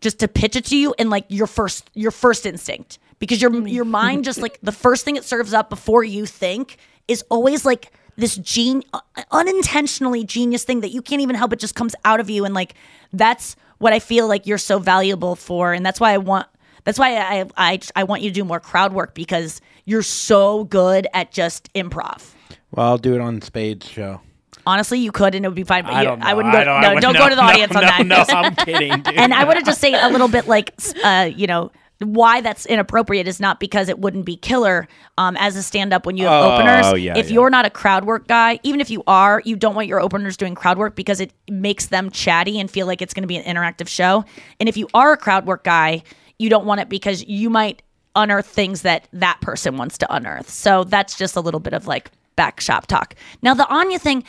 just 0.00 0.20
to 0.20 0.28
pitch 0.28 0.56
it 0.56 0.66
to 0.66 0.76
you 0.76 0.94
in 0.98 1.10
like 1.10 1.24
your 1.28 1.46
first 1.46 1.90
your 1.94 2.10
first 2.10 2.46
instinct 2.46 2.98
because 3.18 3.40
your 3.40 3.50
mm-hmm. 3.50 3.66
your 3.66 3.84
mind 3.84 4.24
just 4.30 4.40
like 4.40 4.58
the 4.62 4.72
first 4.72 5.04
thing 5.04 5.16
it 5.16 5.24
serves 5.24 5.52
up 5.52 5.70
before 5.70 6.04
you 6.04 6.26
think 6.26 6.76
is 7.08 7.24
always 7.30 7.64
like 7.64 7.92
this 8.16 8.36
gene 8.36 8.82
unintentionally 9.30 10.24
genius 10.24 10.64
thing 10.64 10.80
that 10.80 10.90
you 10.90 11.02
can't 11.02 11.20
even 11.22 11.36
help 11.36 11.52
it 11.52 11.58
just 11.58 11.74
comes 11.74 11.94
out 12.04 12.20
of 12.20 12.30
you 12.30 12.44
and 12.44 12.54
like 12.54 12.74
that's 13.12 13.56
what 13.78 13.92
I 13.92 13.98
feel 13.98 14.26
like 14.26 14.46
you're 14.46 14.58
so 14.58 14.78
valuable 14.78 15.36
for 15.36 15.72
and 15.72 15.84
that's 15.84 16.00
why 16.00 16.12
I 16.12 16.18
want 16.18 16.46
that's 16.84 16.98
why 16.98 17.16
I 17.16 17.44
I 17.56 17.78
I 17.94 18.04
want 18.04 18.22
you 18.22 18.30
to 18.30 18.34
do 18.34 18.44
more 18.44 18.60
crowd 18.60 18.92
work 18.92 19.14
because 19.14 19.60
you're 19.84 20.02
so 20.02 20.64
good 20.64 21.06
at 21.14 21.30
just 21.32 21.72
improv. 21.74 22.32
Well, 22.72 22.86
I'll 22.86 22.98
do 22.98 23.14
it 23.14 23.20
on 23.20 23.40
Spade's 23.40 23.88
show. 23.88 24.20
Honestly, 24.66 24.98
you 24.98 25.12
could 25.12 25.34
and 25.34 25.44
it 25.44 25.48
would 25.48 25.54
be 25.54 25.62
fine. 25.64 25.84
But 25.84 25.94
I 25.94 26.00
you- 26.02 26.08
don't 26.08 26.18
know. 26.20 26.26
I 26.26 26.34
wouldn't 26.34 26.52
go. 26.52 26.58
I 26.60 26.64
don't- 26.64 26.84
I 26.84 26.94
would- 26.94 27.00
don't 27.02 27.12
no, 27.14 27.18
go 27.20 27.28
to 27.28 27.34
the 27.36 27.42
no, 27.46 27.48
audience 27.48 27.76
on 27.76 27.82
that. 27.82 28.06
no, 28.06 28.24
I'm 28.28 28.54
kidding, 28.56 28.90
dude. 29.02 29.14
and 29.14 29.32
I 29.34 29.44
would 29.44 29.56
have 29.56 29.64
just 29.64 29.80
say 29.80 29.92
a 29.94 30.08
little 30.08 30.26
bit 30.28 30.48
like, 30.48 30.74
uh, 31.04 31.30
you 31.34 31.46
know, 31.46 31.70
why 32.00 32.40
that's 32.42 32.66
inappropriate 32.66 33.26
is 33.26 33.40
not 33.40 33.58
because 33.58 33.88
it 33.88 33.98
wouldn't 33.98 34.26
be 34.26 34.36
killer 34.36 34.86
um, 35.16 35.36
as 35.38 35.56
a 35.56 35.62
stand-up 35.62 36.04
when 36.04 36.16
you 36.16 36.24
have 36.26 36.44
Oh, 36.44 36.52
openers. 36.54 37.00
yeah, 37.02 37.16
if 37.16 37.28
yeah. 37.28 37.34
you're 37.34 37.50
not 37.50 37.64
a 37.64 37.70
crowd 37.70 38.04
work 38.04 38.28
guy, 38.28 38.60
even 38.62 38.80
if 38.80 38.90
you 38.90 39.02
are, 39.06 39.40
you 39.44 39.56
don't 39.56 39.74
want 39.74 39.88
your 39.88 40.00
openers 40.00 40.36
doing 40.36 40.54
crowd 40.54 40.76
work 40.76 40.94
because 40.94 41.20
it 41.20 41.32
makes 41.50 41.86
them 41.86 42.10
chatty 42.10 42.60
and 42.60 42.70
feel 42.70 42.86
like 42.86 43.00
it's 43.00 43.14
going 43.14 43.22
to 43.22 43.26
be 43.28 43.36
an 43.36 43.44
interactive 43.44 43.88
show. 43.88 44.24
And 44.60 44.68
if 44.68 44.76
you 44.76 44.88
are 44.92 45.12
a 45.12 45.16
crowd 45.16 45.46
work 45.46 45.64
guy, 45.64 46.02
you 46.38 46.50
don't 46.50 46.66
want 46.66 46.80
it 46.82 46.88
because 46.90 47.24
you 47.24 47.48
might 47.48 47.80
unearth 48.14 48.46
things 48.46 48.82
that 48.82 49.08
that 49.12 49.40
person 49.40 49.76
wants 49.78 49.96
to 49.98 50.14
unearth. 50.14 50.50
So 50.50 50.84
that's 50.84 51.16
just 51.16 51.34
a 51.36 51.40
little 51.40 51.60
bit 51.60 51.72
of 51.72 51.86
like 51.86 52.10
back 52.34 52.60
shop 52.60 52.86
talk. 52.86 53.14
Now 53.40 53.54
the 53.54 53.66
Anya 53.68 53.98
thing. 53.98 54.22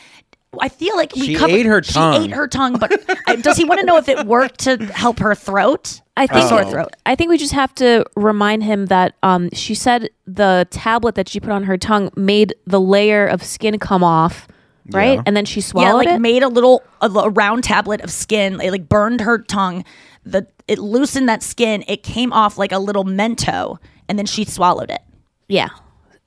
I 0.60 0.68
feel 0.68 0.96
like 0.96 1.14
we 1.14 1.22
She 1.26 1.34
covered. 1.34 1.52
ate 1.54 1.66
her 1.66 1.80
tongue. 1.80 2.14
She 2.22 2.24
ate 2.28 2.30
her 2.34 2.48
tongue, 2.48 2.78
but 2.78 2.90
I- 3.26 3.36
does 3.36 3.56
he 3.56 3.64
want 3.64 3.80
to 3.80 3.86
know 3.86 3.96
if 3.98 4.08
it 4.08 4.26
worked 4.26 4.60
to 4.60 4.76
help 4.86 5.18
her 5.18 5.34
throat? 5.34 6.00
I 6.16 6.26
think 6.26 6.48
sore 6.48 6.64
throat. 6.64 6.94
I 7.06 7.14
think 7.14 7.30
we 7.30 7.38
just 7.38 7.52
have 7.52 7.72
to 7.76 8.04
remind 8.16 8.64
him 8.64 8.86
that 8.86 9.14
um, 9.22 9.50
she 9.52 9.74
said 9.74 10.08
the 10.26 10.66
tablet 10.70 11.14
that 11.14 11.28
she 11.28 11.38
put 11.38 11.50
on 11.50 11.62
her 11.64 11.76
tongue 11.76 12.10
made 12.16 12.54
the 12.66 12.80
layer 12.80 13.24
of 13.26 13.44
skin 13.44 13.78
come 13.78 14.02
off, 14.02 14.48
right? 14.90 15.14
Yeah. 15.18 15.22
And 15.26 15.36
then 15.36 15.44
she 15.44 15.60
yeah, 15.60 15.66
swallowed 15.66 16.06
like 16.06 16.08
it. 16.08 16.18
made 16.20 16.42
a 16.42 16.48
little 16.48 16.82
a, 17.00 17.08
a 17.08 17.28
round 17.30 17.62
tablet 17.62 18.00
of 18.00 18.10
skin. 18.10 18.60
It 18.60 18.72
like 18.72 18.88
burned 18.88 19.20
her 19.20 19.38
tongue. 19.38 19.84
The 20.24 20.46
it 20.66 20.78
loosened 20.80 21.28
that 21.28 21.42
skin. 21.44 21.84
It 21.86 22.02
came 22.02 22.32
off 22.32 22.58
like 22.58 22.72
a 22.72 22.78
little 22.80 23.04
Mento, 23.04 23.78
and 24.08 24.18
then 24.18 24.26
she 24.26 24.44
swallowed 24.44 24.90
it. 24.90 25.02
Yeah. 25.46 25.68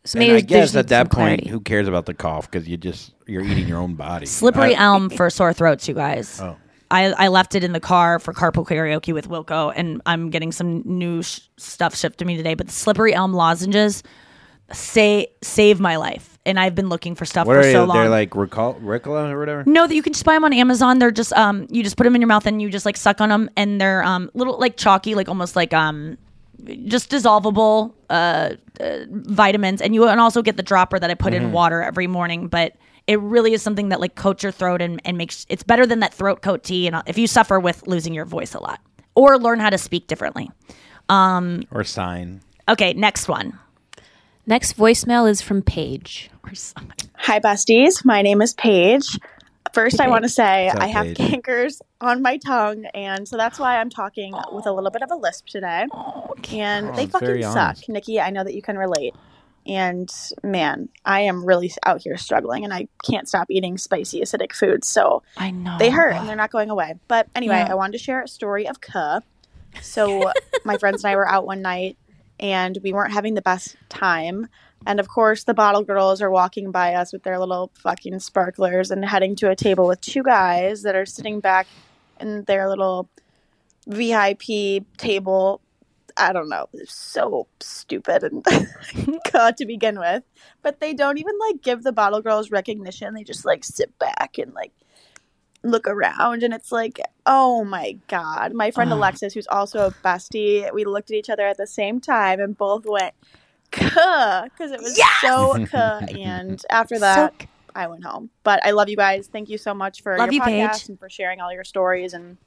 So 0.04 0.18
and 0.20 0.28
maybe 0.28 0.38
I 0.38 0.42
guess 0.42 0.76
at 0.76 0.88
that 0.88 1.12
point, 1.12 1.42
clarity. 1.42 1.50
who 1.50 1.60
cares 1.60 1.88
about 1.88 2.06
the 2.08 2.14
cough? 2.14 2.50
Because 2.50 2.68
you 2.68 2.76
just 2.78 3.14
you're 3.28 3.44
eating 3.44 3.68
your 3.68 3.78
own 3.78 3.94
body. 3.96 4.26
Slippery 4.26 4.76
I- 4.76 4.84
elm 4.84 5.10
for 5.10 5.30
sore 5.30 5.54
throats, 5.54 5.88
you 5.88 5.94
guys. 5.94 6.40
Oh. 6.42 6.58
I, 6.90 7.06
I 7.14 7.28
left 7.30 7.56
it 7.56 7.64
in 7.64 7.72
the 7.72 7.80
car 7.80 8.20
for 8.20 8.34
carpool 8.34 8.68
karaoke 8.68 9.14
with 9.14 9.30
Wilco, 9.30 9.72
and 9.74 10.02
I'm 10.06 10.30
getting 10.30 10.52
some 10.52 10.82
new 10.86 11.22
sh- 11.24 11.40
stuff 11.58 11.96
shipped 11.96 12.18
to 12.20 12.26
me 12.26 12.36
today. 12.36 12.54
But 12.54 12.68
the 12.68 12.74
slippery 12.74 13.14
elm 13.14 13.32
lozenges 13.34 14.04
say 14.74 15.28
save 15.42 15.80
my 15.80 15.96
life. 15.98 16.28
and 16.46 16.60
I've 16.60 16.74
been 16.74 16.90
looking 16.90 17.14
for 17.14 17.24
stuff 17.26 17.46
What 17.46 17.56
for 17.58 17.62
they? 17.64 17.72
so 17.72 17.84
long. 17.86 17.96
They're 17.98 18.10
like 18.10 18.36
recall, 18.36 18.74
Ricola 18.76 19.30
or 19.32 19.40
whatever. 19.40 19.64
No, 19.68 19.86
that 19.86 19.94
you 19.94 20.02
can 20.02 20.12
just 20.14 20.26
buy 20.26 20.34
them 20.34 20.44
on 20.44 20.54
Amazon. 20.54 20.98
They're 21.00 21.12
just 21.12 21.32
um, 21.34 21.68
you 21.70 21.84
just 21.84 21.96
put 21.98 22.04
them 22.06 22.16
in 22.16 22.22
your 22.22 22.28
mouth 22.28 22.46
and 22.48 22.62
you 22.62 22.70
just 22.70 22.86
like 22.86 22.98
suck 22.98 23.22
on 23.22 23.30
them, 23.30 23.50
and 23.56 23.80
they're 23.80 24.04
um, 24.04 24.30
little 24.34 24.58
like 24.60 24.76
chalky, 24.78 25.14
like 25.16 25.30
almost 25.30 25.56
like 25.56 25.74
um, 25.74 26.18
just 26.86 27.10
dissolvable 27.10 27.94
uh, 28.10 28.52
uh 28.80 29.00
vitamins. 29.10 29.82
And 29.82 29.94
you 29.96 30.02
can 30.06 30.20
also 30.20 30.42
get 30.42 30.58
the 30.58 30.64
dropper 30.64 31.00
that 31.00 31.10
I 31.10 31.14
put 31.16 31.34
in 31.34 31.44
Mhm. 31.50 31.52
water 31.52 31.82
every 31.82 32.08
morning, 32.08 32.48
but. 32.48 32.74
It 33.08 33.20
really 33.20 33.54
is 33.54 33.64
something 33.64 33.90
that 33.90 34.00
like 34.00 34.14
coats 34.14 34.44
your 34.44 34.52
throat 34.52 34.80
and, 34.80 35.02
and 35.04 35.18
makes 35.18 35.48
it's 35.50 35.64
better 35.64 35.88
than 35.88 36.00
that 36.02 36.14
throat 36.14 36.44
coat 36.44 36.64
tea. 36.64 36.86
And 36.86 36.96
uh, 36.96 37.02
if 37.08 37.18
you 37.18 37.26
suffer 37.26 37.60
with 37.60 37.86
losing 37.88 38.14
your 38.14 38.26
voice 38.26 38.54
a 38.54 38.60
lot 38.60 38.80
or 39.16 39.40
learn 39.40 39.60
how 39.60 39.72
to 39.72 39.78
speak 39.80 40.06
differently, 40.06 40.52
um, 41.10 41.64
Or 41.72 41.84
sign. 41.84 42.42
okay, 42.70 42.94
next 42.94 43.28
one. 43.28 43.58
Next 44.46 44.78
voicemail 44.78 45.28
is 45.28 45.42
from 45.42 45.64
Paige. 45.64 46.30
Hi, 47.16 47.40
besties. 47.40 48.06
My 48.06 48.22
name 48.22 48.40
is 48.40 48.54
Paige. 48.54 49.18
First, 49.74 50.00
Hey, 50.00 50.06
I 50.06 50.10
want 50.10 50.24
to 50.24 50.30
say 50.30 50.70
I 50.70 50.88
have 50.88 51.06
cankers 51.08 51.80
on 52.02 52.22
my 52.22 52.38
tongue, 52.38 52.86
and 52.94 53.28
so 53.28 53.38
that's 53.38 53.58
why 53.58 53.80
I'm 53.80 53.90
talking 53.90 54.34
with 54.52 54.66
a 54.66 54.72
little 54.72 54.90
bit 54.92 55.02
of 55.02 55.12
a 55.12 55.16
lisp 55.16 55.48
today. 55.48 55.88
and 56.52 56.90
Oh, 56.90 56.96
they 56.96 57.06
fucking 57.06 57.42
suck. 57.44 57.56
honest. 57.56 57.88
Nikki, 57.90 58.20
I 58.20 58.32
know 58.32 58.44
that 58.44 58.54
you 58.54 58.62
can 58.62 58.78
relate. 58.78 59.16
And 59.66 60.12
man, 60.44 60.90
I 61.06 61.22
am 61.22 61.46
really 61.46 61.72
out 61.86 62.02
here 62.02 62.18
struggling, 62.18 62.66
and 62.66 62.74
I 62.74 62.88
can't 63.06 63.30
stop 63.30 63.48
eating 63.50 63.78
spicy, 63.78 64.20
acidic 64.22 64.52
foods. 64.54 64.88
So 64.90 65.22
I 65.38 65.52
know 65.52 65.78
they 65.78 65.90
hurt, 65.92 66.16
and 66.16 66.28
they're 66.28 66.36
not 66.36 66.52
going 66.52 66.70
away. 66.70 66.96
But 67.08 67.28
anyway, 67.36 67.58
Yeah. 67.58 67.72
I 67.72 67.76
wanted 67.76 67.94
to 67.94 68.00
share 68.04 68.22
a 68.24 68.28
story 68.28 68.68
of 68.68 68.82
Kuh. 68.82 69.22
So 69.82 70.32
my 70.66 70.78
friends 70.80 71.04
and 71.04 71.12
I 71.12 71.16
were 71.16 71.28
out 71.30 71.46
one 71.46 71.62
night, 71.62 71.98
and 72.40 72.78
we 72.84 72.92
weren't 72.92 73.14
having 73.14 73.36
the 73.36 73.42
best 73.44 73.76
time. 73.88 74.48
And 74.86 75.00
of 75.00 75.08
course, 75.08 75.44
the 75.44 75.54
bottle 75.54 75.84
girls 75.84 76.22
are 76.22 76.32
walking 76.32 76.72
by 76.72 76.96
us 76.96 77.14
with 77.14 77.24
their 77.24 77.40
little 77.40 77.72
fucking 77.76 78.20
sparklers 78.20 78.92
and 78.92 79.06
heading 79.06 79.36
to 79.38 79.50
a 79.50 79.56
table 79.56 79.88
with 79.88 80.02
two 80.02 80.24
guys 80.24 80.84
that 80.84 80.96
are 80.96 81.06
sitting 81.06 81.40
back 81.40 81.68
in 82.20 82.44
their 82.46 82.68
little 82.68 83.10
VIP 83.88 84.84
table. 84.98 85.62
I 86.18 86.34
don't 86.34 86.50
know. 86.50 86.68
So 86.86 87.48
stupid 87.60 88.24
and 88.24 88.46
God 89.32 89.58
to 89.58 89.66
begin 89.66 90.00
with. 90.00 90.24
But 90.62 90.80
they 90.80 90.94
don't 90.94 91.18
even 91.18 91.38
like 91.40 91.62
give 91.62 91.84
the 91.84 91.94
bottle 91.94 92.22
girls 92.22 92.52
recognition. 92.52 93.14
They 93.14 93.24
just 93.24 93.46
like 93.46 93.64
sit 93.64 93.98
back 94.00 94.38
and 94.38 94.54
like 94.54 94.72
look 95.64 95.88
around 95.88 96.44
and 96.44 96.54
it's 96.54 96.72
like, 96.72 97.00
oh 97.26 97.64
my 97.64 97.98
God. 98.08 98.54
My 98.54 98.72
friend. 98.72 98.92
Alexis, 98.92 99.34
who's 99.34 99.48
also 99.48 99.88
a 99.88 99.92
bestie, 100.04 100.72
we 100.74 100.86
looked 100.86 101.12
at 101.12 101.18
each 101.18 101.30
other 101.30 101.46
at 101.46 101.58
the 101.58 101.68
same 101.68 102.02
time 102.02 102.40
and 102.40 102.58
both 102.58 102.86
went, 102.86 103.14
cuh, 103.72 104.44
because 104.44 104.72
it 104.72 104.82
was 104.82 105.00
so 105.22 105.66
cuh. 105.72 106.06
And 106.20 106.62
after 106.70 107.00
that, 107.00 107.34
I 107.76 107.88
went 107.88 108.04
home. 108.04 108.30
But 108.44 108.66
I 108.66 108.72
love 108.72 108.90
you 108.90 108.98
guys. 108.98 109.28
Thank 109.28 109.50
you 109.50 109.58
so 109.58 109.74
much 109.74 110.02
for 110.02 110.18
Love 110.18 110.32
your 110.32 110.34
you, 110.34 110.42
podcast 110.42 110.72
Paige. 110.82 110.90
and 110.90 111.00
for 111.00 111.10
sharing 111.10 111.42
all 111.42 111.54
your 111.54 111.64
stories 111.64 112.14
and 112.14 112.38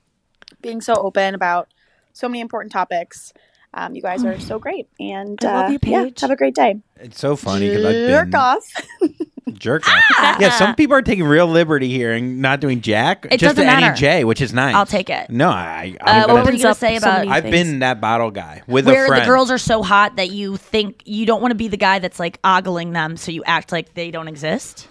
being 0.61 0.81
so 0.81 0.95
open 0.95 1.35
about 1.35 1.69
so 2.13 2.29
many 2.29 2.41
important 2.41 2.73
topics. 2.73 3.33
Um, 3.77 3.95
you 3.97 4.03
guys 4.03 4.25
are 4.25 4.39
so 4.39 4.61
great. 4.61 4.89
And 5.01 5.45
I 5.45 5.53
love 5.53 5.67
uh, 5.67 5.73
you, 5.73 5.79
yeah, 5.83 6.05
Paige. 6.05 6.21
have 6.21 6.31
a 6.31 6.37
great 6.37 6.55
day. 6.55 6.81
It's 6.97 7.19
so 7.19 7.35
funny 7.35 7.69
because 7.69 7.85
I've 7.85 8.09
Jerk 8.09 8.31
been 8.31 8.41
off. 8.41 8.87
jerk 9.55 9.89
off. 9.89 10.03
yeah, 10.41 10.51
some 10.51 10.75
people 10.77 10.97
are 10.97 11.03
taking 11.03 11.25
real 11.25 11.49
liberty 11.49 11.89
here 11.89 12.13
and 12.13 12.41
not 12.41 12.61
doing 12.61 12.81
jack. 12.81 13.27
It 13.27 13.41
just 13.41 13.57
doesn't 13.57 13.57
the 13.57 13.65
matter. 13.65 14.01
NEJ, 14.01 14.25
which 14.27 14.41
is 14.41 14.53
nice. 14.53 14.77
I'll 14.77 14.87
take 14.87 15.11
it. 15.11 15.29
No, 15.29 15.49
I. 15.49 15.97
Uh, 16.01 16.05
I'm 16.05 16.35
what 16.35 16.45
were 16.47 16.53
you 16.53 16.63
gonna 16.63 16.75
say 16.75 16.97
about 16.97 17.27
I've 17.27 17.45
been 17.45 17.81
that 17.81 18.01
bottle 18.01 18.31
guy 18.31 18.63
with 18.69 18.87
where 18.87 19.07
a 19.07 19.09
friend. 19.09 19.23
the 19.23 19.27
girls 19.27 19.51
are 19.51 19.59
so 19.59 19.83
hot 19.83 20.17
that 20.17 20.31
you 20.31 20.57
think 20.57 21.03
you 21.05 21.27
don't 21.27 21.41
want 21.43 21.51
to 21.51 21.57
be 21.57 21.67
the 21.67 21.77
guy 21.77 21.99
that's 21.99 22.21
like 22.21 22.39
ogling 22.45 22.93
them, 22.93 23.17
so 23.17 23.33
you 23.33 23.43
act 23.45 23.73
like 23.73 23.95
they 23.95 24.13
don't 24.13 24.29
exist. 24.29 24.89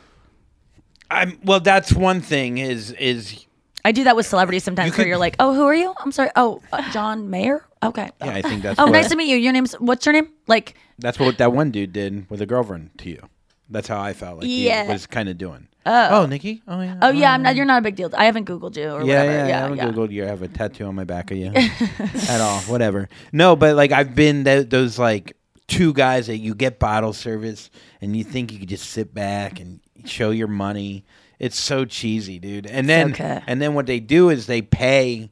I'm 1.10 1.40
well. 1.44 1.62
That's 1.62 1.94
one 1.94 2.20
thing. 2.20 2.58
Is 2.58 2.92
is 2.92 3.46
I 3.86 3.92
do 3.92 4.06
that 4.06 4.16
with 4.16 4.26
celebrities 4.26 4.64
sometimes, 4.64 4.98
where 4.98 5.06
you're 5.08 5.18
like, 5.18 5.36
"Oh, 5.40 5.54
who 5.54 5.64
are 5.66 5.76
you? 5.76 5.94
I'm 6.00 6.12
sorry. 6.12 6.30
Oh, 6.36 6.62
uh, 6.72 6.90
John 6.92 7.30
Mayer. 7.30 7.66
Okay. 7.84 8.10
yeah. 8.22 8.30
I 8.30 8.42
think 8.42 8.64
that's. 8.64 8.80
oh, 8.80 8.86
what, 8.86 8.92
nice 8.92 9.10
to 9.10 9.16
meet 9.18 9.28
you. 9.28 9.36
Your 9.38 9.52
name's 9.52 9.74
what's 9.74 10.06
your 10.06 10.14
name? 10.14 10.30
Like, 10.48 10.76
That's 11.00 11.20
what 11.20 11.38
that 11.40 11.52
one 11.52 11.72
dude 11.72 11.92
did 11.94 12.30
with 12.30 12.42
a 12.42 12.46
girlfriend 12.46 12.92
to 13.00 13.10
you. 13.10 13.22
That's 13.70 13.88
how 13.88 14.00
I 14.02 14.14
felt 14.14 14.40
like 14.40 14.48
Yeah. 14.50 14.86
he 14.86 14.92
was 14.94 15.06
kind 15.08 15.28
of 15.30 15.38
doing. 15.38 15.68
oh, 15.86 16.22
Oh, 16.22 16.26
Nikki. 16.26 16.62
Oh 16.68 16.80
yeah. 16.82 16.98
Oh 17.02 17.10
yeah, 17.10 17.34
I'm 17.34 17.44
not. 17.44 17.56
You're 17.56 17.66
not 17.66 17.80
a 17.80 17.82
big 17.82 17.96
deal. 17.98 18.10
I 18.18 18.26
haven't 18.26 18.46
Googled 18.48 18.78
you 18.78 18.90
or 18.90 19.04
yeah, 19.04 19.20
whatever. 19.20 19.32
yeah, 19.32 19.48
Yeah, 19.48 19.58
I 19.58 19.62
haven't 19.76 19.80
googled 19.96 20.12
you. 20.12 20.24
I 20.24 20.28
have 20.28 20.42
a 20.44 20.48
tattoo 20.48 20.86
on 20.86 20.96
my 20.96 21.04
back 21.04 21.32
of 21.32 21.38
you 21.38 21.52
at 21.54 22.40
all. 22.42 22.60
Whatever. 22.62 23.10
No, 23.34 23.56
but 23.56 23.76
like 23.76 23.92
I've 23.92 24.16
been 24.16 24.44
th- 24.46 24.70
those 24.70 24.98
like 25.00 25.36
two 25.68 25.92
guys 25.94 26.28
that 26.28 26.38
you 26.38 26.54
get 26.56 26.78
bottle 26.80 27.14
service 27.14 27.70
and 28.02 28.16
you 28.16 28.24
think 28.24 28.52
you 28.52 28.60
could 28.60 28.70
just 28.70 28.90
sit 28.92 29.14
back 29.14 29.60
and 29.60 29.80
show 30.06 30.30
your 30.32 30.48
money. 30.48 31.04
It's 31.44 31.60
so 31.60 31.84
cheesy, 31.86 32.40
dude. 32.40 32.66
And 32.68 32.88
then 32.88 33.12
okay. 33.12 33.42
and 33.48 33.62
then 33.62 33.74
what 33.74 33.86
they 33.86 34.00
do 34.00 34.30
is 34.30 34.46
they 34.48 34.62
pay 34.62 35.30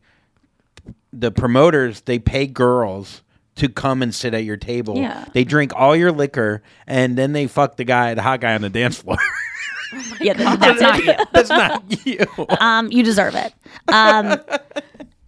the 1.13 1.31
promoters. 1.31 2.01
They 2.01 2.19
pay 2.19 2.47
girls. 2.47 3.21
To 3.55 3.67
come 3.67 4.01
and 4.01 4.15
sit 4.15 4.33
at 4.33 4.43
your 4.45 4.55
table, 4.57 4.97
Yeah. 4.97 5.25
they 5.33 5.43
drink 5.43 5.73
all 5.75 5.93
your 5.95 6.11
liquor, 6.11 6.63
and 6.87 7.17
then 7.17 7.33
they 7.33 7.47
fuck 7.47 7.75
the 7.75 7.83
guy, 7.83 8.13
the 8.13 8.21
hot 8.21 8.39
guy 8.39 8.55
on 8.55 8.61
the 8.61 8.69
dance 8.69 8.97
floor. 8.99 9.17
Yeah, 10.21 10.33
th- 10.33 10.59
that's 10.59 10.81
not 10.81 11.03
you. 11.03 11.13
That's 11.33 11.49
not 11.49 12.05
you. 12.05 12.25
Um, 12.61 12.89
you 12.91 13.03
deserve 13.03 13.35
it. 13.35 13.53
Um, 13.89 14.39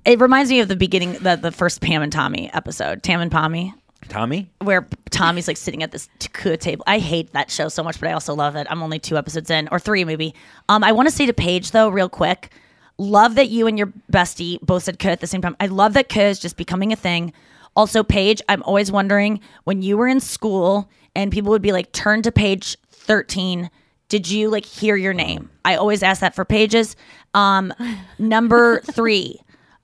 it 0.06 0.22
reminds 0.22 0.50
me 0.52 0.62
of 0.62 0.70
the 0.70 0.76
beginning, 0.78 1.14
the 1.14 1.36
the 1.36 1.52
first 1.52 1.82
Pam 1.82 2.02
and 2.02 2.12
Tommy 2.14 2.50
episode, 2.54 3.04
Tam 3.04 3.20
and 3.20 3.30
Pommy. 3.30 3.74
Tommy, 4.10 4.50
where 4.62 4.88
Tommy's 5.10 5.48
like 5.48 5.58
sitting 5.58 5.84
at 5.84 5.92
this 5.92 6.10
t- 6.20 6.58
table. 6.58 6.84
I 6.88 7.00
hate 7.00 7.34
that 7.34 7.52
show 7.52 7.70
so 7.70 7.84
much, 7.84 8.00
but 8.00 8.10
I 8.10 8.14
also 8.14 8.34
love 8.34 8.56
it. 8.56 8.68
I'm 8.70 8.82
only 8.84 9.00
two 9.00 9.18
episodes 9.18 9.50
in, 9.50 9.68
or 9.72 9.80
three 9.80 10.04
maybe. 10.04 10.34
Um, 10.70 10.84
I 10.84 10.92
want 10.92 11.10
to 11.10 11.16
say 11.16 11.26
to 11.26 11.34
Paige 11.34 11.72
though, 11.72 11.90
real 11.90 12.10
quick, 12.10 12.52
love 12.98 13.36
that 13.36 13.50
you 13.50 13.68
and 13.68 13.78
your 13.78 13.92
bestie 14.12 14.60
both 14.62 14.84
said 14.84 15.00
"kuh" 15.00 15.10
at 15.10 15.20
the 15.20 15.28
same 15.28 15.42
time. 15.42 15.56
I 15.60 15.68
love 15.68 15.94
that 15.94 16.10
"kuh" 16.10 16.22
is 16.22 16.40
just 16.40 16.58
becoming 16.58 16.92
a 16.92 16.98
thing. 16.98 17.34
Also, 17.76 18.04
Paige, 18.04 18.42
I'm 18.50 18.64
always 18.64 18.92
wondering 18.92 19.40
when 19.64 19.82
you 19.82 19.98
were 19.98 20.08
in 20.08 20.20
school 20.20 20.90
and 21.16 21.32
people 21.32 21.52
would 21.52 21.62
be 21.62 21.72
like, 21.72 21.92
"Turn 21.92 22.22
to 22.24 22.32
page 22.32 22.78
13." 22.92 23.70
Did 24.10 24.30
you 24.30 24.50
like 24.50 24.66
hear 24.66 24.96
your 24.96 25.14
name? 25.14 25.50
I 25.66 25.76
always 25.76 26.04
ask 26.04 26.22
that 26.22 26.36
for 26.36 26.46
pages. 26.46 26.96
Um, 27.34 27.74
number 28.20 28.82
three, 28.82 29.40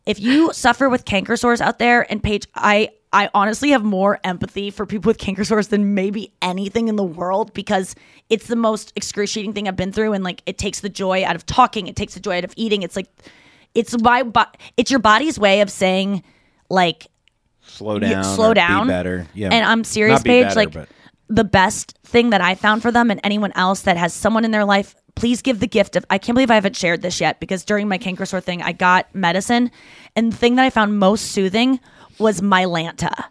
if 0.06 0.20
you 0.20 0.54
suffer 0.54 0.88
with 0.88 1.06
canker 1.06 1.36
sores 1.36 1.62
out 1.62 1.80
there, 1.80 2.06
and 2.12 2.22
Paige, 2.22 2.48
I 2.54 2.90
I 3.12 3.30
honestly 3.34 3.72
have 3.72 3.84
more 3.84 4.20
empathy 4.24 4.70
for 4.70 4.86
people 4.86 5.10
with 5.10 5.18
canker 5.18 5.44
sores 5.44 5.70
than 5.70 5.96
maybe 5.96 6.32
anything 6.42 6.90
in 6.90 6.96
the 6.96 7.04
world 7.04 7.54
because 7.54 7.96
it's 8.30 8.48
the 8.48 8.56
most 8.56 8.94
excruciating 8.96 9.54
thing 9.54 9.68
I've 9.68 9.76
been 9.76 9.92
through, 9.92 10.14
and 10.14 10.24
like 10.24 10.44
it 10.46 10.58
takes 10.58 10.82
the 10.82 10.90
joy 10.90 11.24
out 11.26 11.36
of 11.36 11.46
talking, 11.46 11.88
it 11.88 11.96
takes 11.96 12.14
the 12.14 12.20
joy 12.20 12.38
out 12.38 12.44
of 12.44 12.54
eating. 12.56 12.84
It's 12.84 12.96
like 12.96 13.08
it's 13.74 14.00
my 14.02 14.24
bo- 14.24 14.46
it's 14.78 14.92
your 14.92 15.00
body's 15.00 15.40
way 15.40 15.62
of 15.62 15.72
saying 15.72 16.24
like 16.70 17.08
slow 17.62 17.98
down. 17.98 18.24
slow 18.24 18.54
down. 18.54 18.88
Be 18.88 18.92
better. 18.94 19.28
Yeah. 19.34 19.50
And 19.52 19.66
I'm 19.66 19.84
serious, 19.84 20.22
be 20.22 20.30
Paige. 20.30 20.46
better, 20.46 20.56
like 20.56 20.74
but- 20.74 20.90
the 21.30 21.44
best 21.44 21.98
thing 22.04 22.32
that 22.32 22.42
I 22.42 22.56
found 22.56 22.82
for 22.82 22.92
them 22.92 23.10
and 23.12 23.20
anyone 23.24 23.52
else 23.56 23.82
that 23.82 23.98
has 23.98 24.14
someone 24.14 24.46
in 24.46 24.52
their 24.52 24.66
life, 24.66 24.96
please 25.16 25.42
give 25.42 25.60
the 25.60 25.68
gift 25.68 25.96
of. 25.96 26.06
I 26.10 26.18
can't 26.20 26.36
believe 26.36 26.50
I 26.52 26.56
haven't 26.56 26.76
shared 26.76 27.02
this 27.02 27.20
yet 27.22 27.40
because 27.40 27.66
during 27.66 27.88
my 27.88 27.98
canker 27.98 28.26
sore 28.26 28.42
thing, 28.42 28.62
I 28.62 28.72
got 28.72 29.14
medicine, 29.16 29.72
and 30.16 30.32
the 30.32 30.38
thing 30.38 30.56
that 30.56 30.66
I 30.66 30.70
found 30.70 31.00
most 31.00 31.32
soothing 31.32 31.80
was 32.20 32.42
Mylanta, 32.42 33.26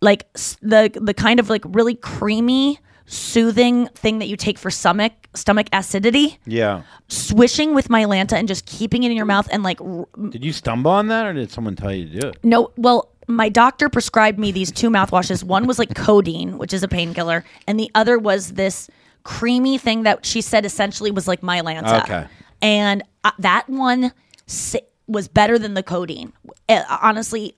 like 0.00 0.30
the 0.60 0.90
the 1.00 1.14
kind 1.14 1.40
of 1.40 1.48
like 1.50 1.62
really 1.66 1.94
creamy, 1.94 2.78
soothing 3.06 3.86
thing 3.88 4.18
that 4.18 4.26
you 4.28 4.36
take 4.36 4.58
for 4.58 4.70
stomach 4.70 5.12
stomach 5.34 5.66
acidity. 5.72 6.38
yeah. 6.46 6.82
Swishing 7.08 7.74
with 7.74 7.88
Mylanta 7.88 8.32
and 8.34 8.46
just 8.48 8.66
keeping 8.66 9.02
it 9.02 9.10
in 9.10 9.16
your 9.16 9.26
mouth 9.26 9.48
and 9.50 9.62
like 9.62 9.80
r- 9.80 10.06
Did 10.30 10.44
you 10.44 10.52
stumble 10.52 10.90
on 10.90 11.08
that, 11.08 11.26
or 11.26 11.32
did 11.32 11.50
someone 11.50 11.76
tell 11.76 11.92
you 11.92 12.08
to 12.08 12.20
do 12.20 12.28
it? 12.28 12.36
no, 12.44 12.70
well, 12.76 13.10
my 13.26 13.48
doctor 13.48 13.88
prescribed 13.88 14.38
me 14.38 14.52
these 14.52 14.70
two 14.70 14.90
mouthwashes. 14.90 15.42
One 15.42 15.66
was 15.66 15.78
like 15.78 15.94
codeine, 15.94 16.58
which 16.58 16.72
is 16.72 16.82
a 16.82 16.88
painkiller, 16.88 17.44
and 17.66 17.78
the 17.80 17.90
other 17.94 18.18
was 18.18 18.52
this 18.52 18.88
creamy 19.22 19.78
thing 19.78 20.02
that 20.04 20.24
she 20.26 20.40
said 20.40 20.64
essentially 20.66 21.10
was 21.10 21.26
like 21.26 21.40
Mylanta. 21.40 22.02
Okay. 22.02 22.26
And 22.62 23.02
uh, 23.24 23.30
that 23.38 23.68
one 23.68 24.12
sa- 24.46 24.78
was 25.06 25.28
better 25.28 25.58
than 25.58 25.74
the 25.74 25.82
codeine. 25.82 26.32
Uh, 26.68 26.82
honestly, 27.02 27.54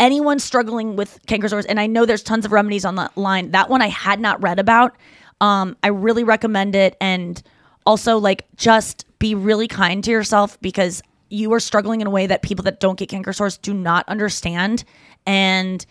anyone 0.00 0.40
struggling 0.40 0.96
with 0.96 1.20
canker 1.28 1.48
sores, 1.48 1.66
and 1.66 1.78
I 1.78 1.86
know 1.86 2.04
there's 2.06 2.24
tons 2.24 2.44
of 2.44 2.50
remedies 2.50 2.84
on 2.84 2.96
the 2.96 3.08
line. 3.14 3.52
That 3.52 3.68
one 3.70 3.82
I 3.82 3.86
had 3.88 4.18
not 4.18 4.42
read 4.42 4.58
about. 4.58 4.96
Um, 5.40 5.76
I 5.84 5.88
really 5.88 6.24
recommend 6.24 6.74
it, 6.74 6.96
and 7.00 7.40
also 7.86 8.18
like 8.18 8.46
just 8.56 9.06
be 9.20 9.34
really 9.36 9.68
kind 9.68 10.02
to 10.04 10.10
yourself 10.10 10.60
because 10.60 11.02
you 11.28 11.52
are 11.52 11.60
struggling 11.60 12.00
in 12.00 12.06
a 12.06 12.10
way 12.10 12.26
that 12.26 12.42
people 12.42 12.64
that 12.64 12.80
don't 12.80 12.98
get 12.98 13.08
canker 13.08 13.32
sores 13.32 13.56
do 13.58 13.72
not 13.72 14.08
understand. 14.08 14.82
And 15.26 15.84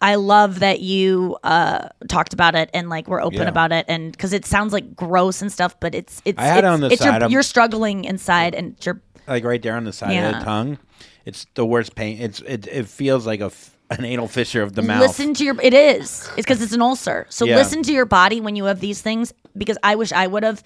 I 0.00 0.14
love 0.14 0.60
that 0.60 0.80
you 0.80 1.36
uh, 1.44 1.88
talked 2.08 2.32
about 2.32 2.54
it 2.54 2.70
and 2.72 2.88
like 2.88 3.06
we're 3.06 3.20
open 3.20 3.40
Yeah. 3.42 3.48
about 3.48 3.70
it, 3.72 3.84
and 3.88 4.10
because 4.12 4.32
it 4.32 4.46
sounds 4.46 4.72
like 4.72 4.96
gross 4.96 5.42
and 5.42 5.52
stuff, 5.52 5.78
but 5.78 5.94
it's 5.94 6.22
it's 6.24 6.38
I 6.38 6.44
had 6.46 6.64
it 6.64 6.64
on 6.64 6.80
the 6.80 6.86
it's 6.90 7.04
your- 7.04 7.12
side 7.12 7.22
of- 7.22 7.30
you're 7.30 7.42
struggling 7.42 8.04
inside, 8.04 8.54
and 8.54 8.74
you're 8.86 9.02
Like 9.28 9.44
right 9.44 9.62
there 9.62 9.76
on 9.76 9.84
the 9.84 9.92
side 9.92 10.08
of 10.10 10.14
Yeah. 10.14 10.38
the 10.38 10.44
tongue. 10.44 10.78
It's 11.24 11.46
the 11.54 11.64
worst 11.66 11.94
pain. 11.94 12.18
It's 12.20 12.40
it. 12.40 12.66
It 12.66 12.86
feels 12.88 13.26
like 13.26 13.40
a 13.40 13.46
f- 13.46 13.76
an 13.90 14.04
anal 14.04 14.28
fissure 14.28 14.62
of 14.62 14.74
the 14.74 14.82
mouth. 14.82 15.00
Listen 15.00 15.34
to 15.34 15.44
your. 15.44 15.60
It 15.60 15.74
is. 15.74 16.28
It's 16.36 16.36
because 16.36 16.62
it's 16.62 16.72
an 16.72 16.80
ulcer. 16.82 17.26
So 17.28 17.44
Yeah. 17.44 17.56
listen 17.56 17.82
to 17.84 17.92
your 17.92 18.06
body 18.06 18.40
when 18.40 18.56
you 18.56 18.64
have 18.64 18.80
these 18.80 19.00
things 19.02 19.32
because 19.56 19.76
I 19.82 19.96
wish 19.96 20.12
I 20.12 20.26
would 20.26 20.42
have. 20.44 20.62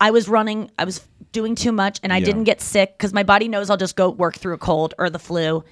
I 0.00 0.12
was 0.12 0.28
running, 0.28 0.70
I 0.78 0.84
was 0.84 1.00
doing 1.32 1.56
too 1.56 1.72
much, 1.72 1.98
and 2.04 2.12
I 2.12 2.18
Yeah. 2.18 2.26
didn't 2.26 2.44
get 2.44 2.60
sick 2.60 2.96
because 2.96 3.12
my 3.12 3.24
body 3.24 3.48
knows 3.48 3.68
I'll 3.68 3.76
just 3.76 3.96
go 3.96 4.08
work 4.10 4.36
through 4.36 4.54
a 4.54 4.58
cold 4.58 4.94
or 4.96 5.10
the 5.10 5.18
flu. 5.18 5.64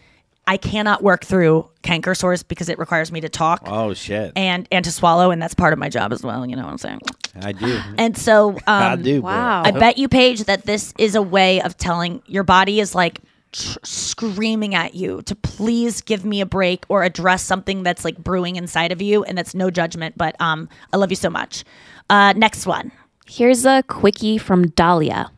I 0.46 0.56
cannot 0.56 1.02
work 1.02 1.24
through 1.24 1.68
canker 1.82 2.14
sores 2.14 2.42
because 2.42 2.68
it 2.68 2.78
requires 2.78 3.10
me 3.10 3.20
to 3.20 3.28
talk 3.28 3.62
Oh 3.66 3.94
shit. 3.94 4.32
and 4.36 4.68
and 4.70 4.84
to 4.84 4.92
swallow, 4.92 5.30
and 5.30 5.42
that's 5.42 5.54
part 5.54 5.72
of 5.72 5.78
my 5.78 5.88
job 5.88 6.12
as 6.12 6.22
well. 6.22 6.46
You 6.46 6.54
know 6.56 6.62
what 6.64 6.70
I'm 6.70 6.78
saying? 6.78 7.00
I 7.42 7.52
do. 7.52 7.80
And 7.98 8.16
so, 8.16 8.50
um, 8.52 8.60
I 8.66 8.96
do. 8.96 9.22
Wow. 9.22 9.62
I 9.64 9.70
bet 9.72 9.98
you, 9.98 10.08
Paige, 10.08 10.44
that 10.44 10.64
this 10.64 10.94
is 10.98 11.14
a 11.14 11.22
way 11.22 11.60
of 11.62 11.76
telling 11.76 12.22
your 12.26 12.44
body 12.44 12.78
is 12.80 12.94
like 12.94 13.20
tr- 13.52 13.78
screaming 13.82 14.74
at 14.74 14.94
you 14.94 15.20
to 15.22 15.34
please 15.34 16.00
give 16.00 16.24
me 16.24 16.40
a 16.40 16.46
break 16.46 16.84
or 16.88 17.02
address 17.02 17.42
something 17.42 17.82
that's 17.82 18.04
like 18.04 18.16
brewing 18.18 18.54
inside 18.56 18.92
of 18.92 19.02
you, 19.02 19.24
and 19.24 19.36
that's 19.36 19.54
no 19.54 19.70
judgment. 19.70 20.16
But 20.16 20.40
um, 20.40 20.68
I 20.92 20.96
love 20.96 21.10
you 21.10 21.16
so 21.16 21.28
much. 21.30 21.64
Uh, 22.08 22.32
next 22.36 22.66
one. 22.66 22.92
Here's 23.26 23.64
a 23.66 23.82
quickie 23.88 24.38
from 24.38 24.68
Dahlia. 24.68 25.30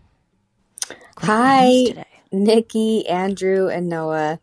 Hi, 1.21 2.05
Nikki, 2.31 3.09
Andrew, 3.09 3.69
and 3.69 3.89
Noah. 3.89 4.39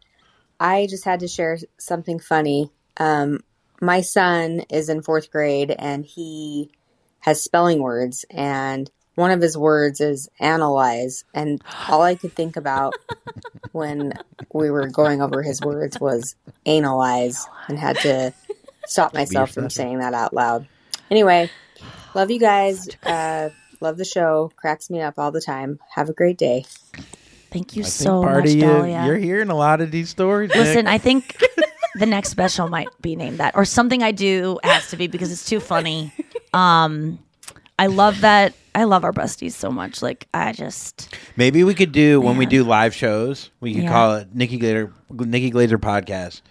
I 0.60 0.88
just 0.88 1.06
had 1.06 1.20
to 1.22 1.28
share 1.28 1.58
something 1.78 2.20
funny. 2.20 2.72
Um, 2.98 3.42
my 3.82 4.02
son 4.02 4.62
is 4.70 4.90
in 4.90 5.02
fourth 5.02 5.32
grade 5.32 5.74
and 5.78 6.06
he 6.06 6.72
has 7.20 7.44
spelling 7.44 7.82
words, 7.82 8.24
and 8.30 8.90
one 9.16 9.32
of 9.32 9.42
his 9.42 9.58
words 9.58 10.00
is 10.00 10.30
analyze. 10.40 11.24
And 11.34 11.62
all 11.90 12.04
I 12.04 12.16
could 12.16 12.34
think 12.34 12.56
about 12.56 12.94
when 13.72 14.14
we 14.54 14.70
were 14.70 14.88
going 14.88 15.22
over 15.22 15.42
his 15.42 15.60
words 15.60 16.00
was 16.00 16.36
analyze, 16.66 17.48
and 17.68 17.80
had 17.80 17.98
to 18.02 18.34
stop 18.86 19.14
myself 19.14 19.52
from 19.52 19.70
saying 19.70 20.00
that 20.00 20.14
out 20.14 20.34
loud. 20.34 20.68
Anyway, 21.10 21.50
love 22.14 22.30
you 22.30 22.40
guys. 22.40 22.88
Uh, 23.04 23.50
love 23.82 23.98
the 23.98 24.06
show. 24.06 24.52
Cracks 24.56 24.90
me 24.90 25.02
up 25.02 25.16
all 25.18 25.32
the 25.32 25.42
time. 25.42 25.80
Have 25.96 26.10
a 26.10 26.14
great 26.14 26.38
day. 26.38 26.66
Thank 27.56 27.76
you 27.78 27.84
I 27.84 27.86
think 27.86 27.94
so 27.94 28.22
part 28.22 28.44
much, 28.44 28.50
of 28.50 28.56
you, 28.56 28.62
Dahlia. 28.62 29.06
you're 29.06 29.18
hearing 29.18 29.50
a 29.50 29.56
lot 29.56 29.80
of 29.80 29.90
these 29.92 30.10
stories. 30.10 30.50
Nick. 30.50 30.58
Listen, 30.58 30.88
I 30.88 30.98
think 30.98 31.38
the 31.96 32.06
next 32.06 32.30
special 32.30 32.68
might 32.68 32.90
be 33.02 33.16
named 33.16 33.38
that, 33.38 33.56
or 33.56 33.64
something 33.64 34.04
I 34.04 34.12
do 34.12 34.60
has 34.64 34.90
to 34.90 34.98
be 34.98 35.08
because 35.08 35.32
it's 35.32 35.46
too 35.46 35.62
funny. 35.62 36.12
Um, 36.54 37.18
I 37.80 37.88
love 37.88 38.20
that. 38.22 38.54
I 38.74 38.84
love 38.84 39.06
our 39.06 39.14
besties 39.14 39.54
so 39.54 39.72
much. 39.72 40.02
Like 40.02 40.28
I 40.34 40.52
just 40.52 41.16
Maybe 41.38 41.64
we 41.64 41.74
could 41.74 41.94
do 41.94 42.20
when 42.20 42.36
we 42.38 42.46
do 42.46 42.66
live 42.66 42.94
shows. 42.94 43.52
We 43.62 43.74
could 43.74 43.84
Yeah. 43.84 43.90
call 43.92 44.16
it 44.16 44.36
Nikki 44.36 44.60
Glazer 44.60 44.92
Nikki 45.10 45.50
Glazer 45.52 45.78
podcast. 45.78 46.42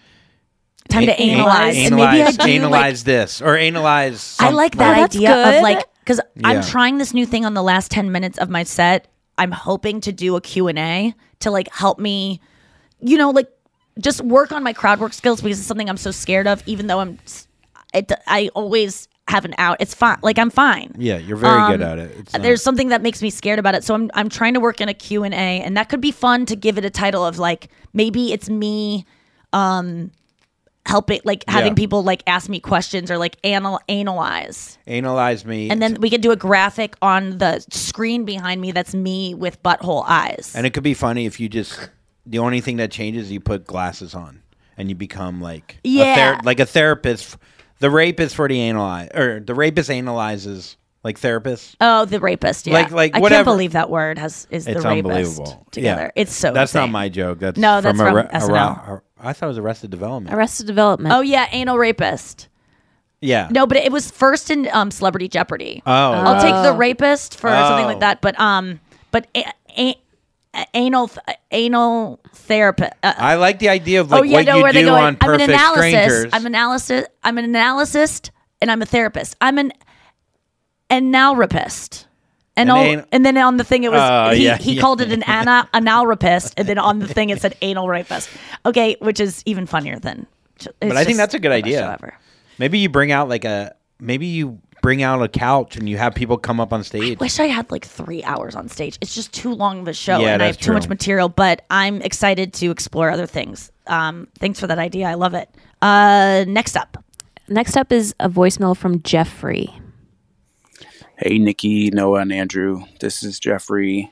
Time 0.89 1.05
to 1.05 1.11
A- 1.11 1.15
a- 1.15 1.31
analyze. 1.31 1.75
And 1.77 1.93
Analyze, 1.93 2.11
maybe 2.13 2.23
I 2.23 2.31
do, 2.45 2.51
analyze 2.51 3.03
this 3.03 3.41
or 3.43 3.55
analyze. 3.57 4.37
I 4.39 4.49
like 4.49 4.73
some- 4.73 4.79
that 4.79 4.97
idea 5.03 5.57
of 5.57 5.61
like 5.63 5.85
because 5.99 6.19
I'm 6.43 6.63
trying 6.63 6.97
this 6.97 7.13
new 7.13 7.25
thing 7.27 7.45
on 7.45 7.53
the 7.53 7.63
last 7.63 7.91
10 7.91 8.11
minutes 8.11 8.37
of 8.39 8.49
my 8.49 8.63
set. 8.63 9.07
I'm 9.37 9.51
hoping 9.51 10.01
to 10.01 10.11
do 10.11 10.35
a 10.35 10.41
Q&A 10.41 11.13
to 11.39 11.51
like 11.51 11.73
help 11.73 11.99
me 11.99 12.39
you 12.99 13.17
know 13.17 13.29
like 13.31 13.49
just 13.99 14.21
work 14.21 14.51
on 14.51 14.63
my 14.63 14.73
crowd 14.73 14.99
work 14.99 15.13
skills 15.13 15.41
because 15.41 15.57
it's 15.59 15.67
something 15.67 15.89
I'm 15.89 15.97
so 15.97 16.11
scared 16.11 16.47
of 16.47 16.61
even 16.65 16.87
though 16.87 16.99
I'm 16.99 17.19
it, 17.93 18.11
I 18.27 18.49
always 18.53 19.07
have 19.27 19.43
an 19.45 19.55
out. 19.57 19.77
It's 19.79 19.93
fine. 19.95 20.17
Like 20.21 20.37
I'm 20.37 20.49
fine. 20.51 20.93
Yeah, 20.99 21.17
you're 21.17 21.37
very 21.37 21.71
good 21.71 21.81
Um, 21.81 21.89
at 21.91 21.99
it. 21.99 22.33
Not- 22.33 22.41
There's 22.43 22.61
something 22.61 22.89
that 22.89 23.01
makes 23.01 23.21
me 23.21 23.29
scared 23.29 23.57
about 23.57 23.73
it. 23.73 23.83
So 23.83 23.93
I'm 23.95 24.11
I'm 24.13 24.29
trying 24.29 24.53
to 24.55 24.59
work 24.59 24.81
in 24.81 24.89
a 24.89 24.93
Q&A 24.93 25.27
and 25.33 25.75
that 25.77 25.87
could 25.89 26.01
be 26.01 26.11
fun 26.11 26.45
to 26.47 26.55
give 26.55 26.77
it 26.77 26.85
a 26.85 26.89
title 26.89 27.25
of 27.25 27.39
like 27.39 27.69
maybe 27.93 28.33
it's 28.33 28.49
me 28.49 29.05
um 29.53 30.11
helping 30.85 31.19
like 31.25 31.43
having 31.47 31.71
Yeah. 31.71 31.75
people 31.75 32.03
like 32.03 32.21
ask 32.27 32.47
me 32.49 32.59
questions 32.59 33.09
or 33.09 33.17
like 33.17 33.37
anal- 33.43 33.81
analyze. 33.89 34.77
analyze 34.87 35.45
me, 35.45 35.69
And 35.69 35.81
then 35.81 35.95
we 35.99 36.09
could 36.09 36.21
do 36.21 36.31
a 36.31 36.35
graphic 36.35 36.95
on 37.01 37.39
the 37.39 37.65
screen 37.71 38.23
behind 38.25 38.61
me 38.61 38.71
that's 38.71 38.93
me 38.93 39.33
with 39.33 39.61
butthole 39.63 40.03
eyes. 40.07 40.53
and 40.55 40.65
it 40.65 40.71
could 40.73 40.83
be 40.83 40.93
funny 40.93 41.25
if 41.25 41.39
you 41.39 41.49
just 41.49 41.89
the 42.25 42.39
only 42.39 42.61
thing 42.61 42.77
that 42.77 42.91
changes 42.91 43.31
you 43.31 43.39
put 43.39 43.65
glasses 43.65 44.15
on 44.15 44.41
and 44.77 44.89
you 44.89 44.95
become 44.95 45.41
like 45.41 45.77
a 45.83 45.87
Yeah. 45.89 46.39
like 46.43 46.59
a 46.59 46.65
therapist. 46.65 47.37
The 47.79 47.89
rapist 47.89 48.35
for 48.35 48.47
the 48.47 48.61
analyze 48.61 49.09
or 49.13 49.41
the 49.41 49.53
rapist 49.53 49.89
analyzes 49.91 50.77
like 51.05 51.17
therapist. 51.19 51.77
Oh, 51.79 52.03
the 52.03 52.19
rapist. 52.19 52.67
Yeah. 52.67 52.73
Like- 52.73 52.91
like 52.91 53.15
I 53.15 53.19
whatever. 53.19 53.37
can't 53.39 53.45
believe 53.55 53.71
that 53.73 53.89
word 53.89 54.17
has 54.17 54.47
is 54.49 54.67
It's 54.67 54.81
the 54.83 54.89
rapist 54.89 55.05
unbelievable. 55.05 55.65
together. 55.71 56.11
Yeah. 56.15 56.21
It's 56.21 56.33
so 56.35 56.51
That's 56.51 56.73
not 56.73 56.89
my 56.89 57.07
joke. 57.07 57.39
That's 57.39 57.57
No, 57.57 57.79
that's 57.79 57.97
from, 57.97 58.07
from 58.07 58.17
Arre- 58.17 58.29
SNL. 58.33 58.87
Arre- 58.89 59.03
I 59.21 59.31
thought 59.33 59.45
it 59.45 59.49
was 59.49 59.57
Arrested 59.57 59.91
Development. 59.91 60.35
Arrested 60.35 60.67
Development. 60.67 61.13
Oh 61.13 61.21
yeah, 61.21 61.47
anal 61.51 61.77
rapist. 61.77 62.49
yeah. 63.21 63.47
No, 63.51 63.65
but 63.65 63.77
it 63.77 63.91
was 63.91 64.11
first 64.11 64.49
in 64.51 64.67
um, 64.73 64.91
Celebrity 64.91 65.27
Jeopardy. 65.29 65.81
Oh, 65.85 65.91
I'll 65.91 66.41
take 66.41 66.53
the 66.53 66.69
Oh. 66.73 66.75
rapist 66.75 67.39
for 67.39 67.49
something 67.49 67.85
Oh. 67.85 67.89
like 67.89 67.99
that. 68.01 68.21
But 68.21 68.37
um, 68.39 68.79
but 69.11 69.27
a- 69.35 69.45
a- 69.77 69.95
a- 70.55 70.65
anal 70.73 71.09
anal 71.51 72.19
therapist. 72.33 72.93
Uh, 73.03 73.13
I 73.17 73.35
like 73.35 73.59
the 73.59 73.69
idea 73.69 74.01
of 74.01 74.09
like 74.11 74.19
oh 74.21 74.23
yeah, 74.23 74.37
what 74.37 74.45
no, 74.45 74.57
you 74.57 74.63
where 74.63 74.73
they 74.73 74.81
do 74.81 74.87
go. 74.87 74.95
on 74.95 75.03
I'm 75.03 75.09
an 75.13 75.17
Perfect 75.19 75.49
analysis. 75.49 75.77
Strangers. 75.87 76.25
I'm 76.33 76.41
an 76.41 76.47
analysis. 76.47 77.05
I'm 77.23 77.37
an 77.37 77.55
analyst, 77.55 78.31
and 78.61 78.71
I'm 78.71 78.81
a 78.81 78.85
therapist. 78.85 79.35
I'm 79.41 79.57
an 79.57 79.71
analrapist. 80.89 82.05
And, 82.57 82.69
An 82.69 82.75
all, 82.75 82.83
an- 82.85 83.05
and 83.11 83.25
then 83.25 83.37
on 83.37 83.57
the 83.57 83.65
thing 83.65 83.83
it 83.83 83.91
was 83.91 83.99
Oh, 84.01 84.33
he, 84.33 84.45
yeah, 84.45 84.57
he 84.57 84.73
yeah. 84.75 84.81
called 84.81 85.01
it 85.01 85.11
an 85.11 85.23
ana, 85.23 85.67
anal 85.73 86.05
rapist, 86.07 86.53
and 86.57 86.67
then 86.67 86.77
on 86.77 86.99
the 86.99 87.07
thing 87.07 87.29
it 87.29 87.41
said 87.41 87.55
anal 87.61 87.89
rapist. 87.89 88.29
Okay, 88.65 88.95
which 88.99 89.19
is 89.19 89.43
even 89.45 89.65
funnier 89.65 89.99
than. 89.99 90.25
but 90.79 90.95
I 90.95 91.03
think 91.03 91.17
that's 91.17 91.33
a 91.33 91.39
good 91.39 91.51
the 91.51 91.61
best 91.61 91.71
show 91.73 91.77
idea. 91.79 91.91
ever. 91.93 92.13
Maybe 92.57 92.79
you 92.79 92.87
bring 92.87 93.11
out 93.11 93.27
like 93.27 93.43
a 93.43 93.75
maybe 93.99 94.25
you 94.27 94.59
bring 94.81 95.03
out 95.03 95.21
a 95.21 95.27
couch 95.27 95.75
and 95.75 95.89
you 95.89 95.97
have 95.97 96.15
people 96.15 96.37
come 96.37 96.61
up 96.61 96.71
on 96.71 96.81
stage. 96.83 97.19
wish 97.19 97.39
I 97.41 97.47
had 97.47 97.69
like 97.71 97.83
three 97.83 98.23
hours 98.23 98.55
on 98.55 98.69
stage. 98.69 98.97
It's 99.01 99.13
just 99.13 99.33
too 99.33 99.53
long 99.53 99.79
of 99.81 99.87
a 99.89 99.93
show, 99.93 100.19
Yeah, 100.19 100.33
and 100.35 100.41
I 100.41 100.45
have 100.45 100.55
that's 100.55 100.65
too 100.65 100.71
much 100.71 100.87
material. 100.87 101.27
But 101.27 101.65
I'm 101.69 102.01
excited 102.03 102.53
to 102.53 102.71
explore 102.71 103.09
other 103.09 103.25
things. 103.25 103.69
Um, 103.87 104.29
thanks 104.39 104.61
for 104.61 104.67
that 104.67 104.79
idea. 104.79 105.07
I 105.07 105.15
love 105.15 105.33
it. 105.33 105.49
Uh, 105.81 106.45
next 106.47 106.77
up, 106.77 107.03
Next 107.49 107.75
up 107.75 107.91
is 107.91 108.15
a 108.21 108.29
voicemail 108.29 108.77
from 108.77 109.01
Jeffrey. 109.03 109.69
Hey, 111.17 111.39
Nikki, 111.39 111.91
Noah, 111.91 112.19
and 112.23 112.33
Andrew. 112.33 112.83
This 112.99 113.23
is 113.23 113.39
Jeffrey. 113.39 114.11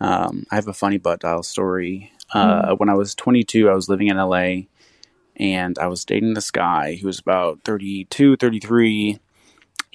Um, 0.00 0.46
I 0.52 0.54
have 0.54 0.68
a 0.68 0.72
funny 0.72 0.96
butt 0.96 1.18
dial 1.18 1.42
story. 1.42 2.12
Uh, 2.32 2.76
When 2.76 2.88
I 2.88 2.94
was 2.94 3.16
22, 3.16 3.68
I 3.68 3.74
was 3.74 3.88
living 3.88 4.06
in 4.06 4.16
LA 4.16 4.66
and 5.34 5.76
I 5.80 5.88
was 5.88 6.04
dating 6.04 6.34
this 6.34 6.52
guy 6.52 6.94
who 6.94 7.08
was 7.08 7.18
about 7.18 7.64
32, 7.64 8.36
33. 8.36 9.18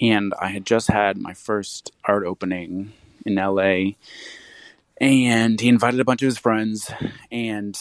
And 0.01 0.33
I 0.37 0.49
had 0.49 0.65
just 0.65 0.89
had 0.89 1.17
my 1.17 1.33
first 1.33 1.93
art 2.03 2.25
opening 2.25 2.91
in 3.25 3.35
LA. 3.35 3.91
And 4.99 5.61
he 5.61 5.69
invited 5.69 6.01
a 6.01 6.05
bunch 6.05 6.23
of 6.23 6.25
his 6.25 6.37
friends. 6.37 6.91
And 7.31 7.79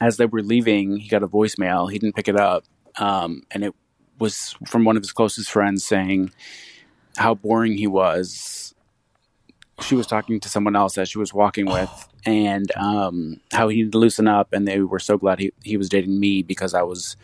as 0.00 0.16
they 0.16 0.26
were 0.26 0.42
leaving, 0.42 0.96
he 0.96 1.08
got 1.08 1.22
a 1.22 1.28
voicemail. 1.28 1.88
He 1.88 2.00
didn't 2.00 2.16
pick 2.16 2.26
it 2.26 2.36
up. 2.36 2.64
Um, 2.96 3.44
and 3.52 3.62
it 3.62 3.76
was 4.18 4.56
from 4.66 4.84
one 4.84 4.96
of 4.96 5.04
his 5.04 5.12
closest 5.12 5.52
friends 5.52 5.84
saying, 5.84 6.32
how 7.16 7.34
boring 7.34 7.76
he 7.76 7.86
was. 7.86 8.74
She 9.80 9.94
was 9.94 10.06
talking 10.06 10.38
to 10.40 10.48
someone 10.48 10.76
else 10.76 10.94
that 10.94 11.08
she 11.08 11.18
was 11.18 11.34
walking 11.34 11.66
with, 11.66 12.08
and 12.24 12.70
um, 12.76 13.40
how 13.52 13.68
he 13.68 13.78
needed 13.78 13.92
to 13.92 13.98
loosen 13.98 14.28
up. 14.28 14.52
And 14.52 14.66
they 14.66 14.80
were 14.80 15.00
so 15.00 15.18
glad 15.18 15.40
he, 15.40 15.52
he 15.62 15.76
was 15.76 15.88
dating 15.88 16.20
me 16.20 16.42
because 16.42 16.74
I 16.74 16.82
was 16.82 17.16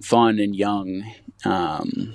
fun 0.00 0.38
and 0.38 0.56
young. 0.56 1.04
Um, 1.44 2.14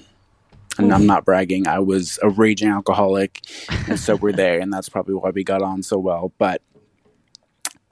and 0.77 0.93
I'm 0.93 1.05
not 1.05 1.25
bragging. 1.25 1.67
I 1.67 1.79
was 1.79 2.19
a 2.23 2.29
raging 2.29 2.69
alcoholic, 2.69 3.41
and 3.87 3.99
so 3.99 4.15
were 4.15 4.31
they, 4.31 4.61
and 4.61 4.71
that's 4.71 4.87
probably 4.87 5.13
why 5.13 5.29
we 5.31 5.43
got 5.43 5.61
on 5.61 5.83
so 5.83 5.97
well. 5.97 6.31
But 6.37 6.61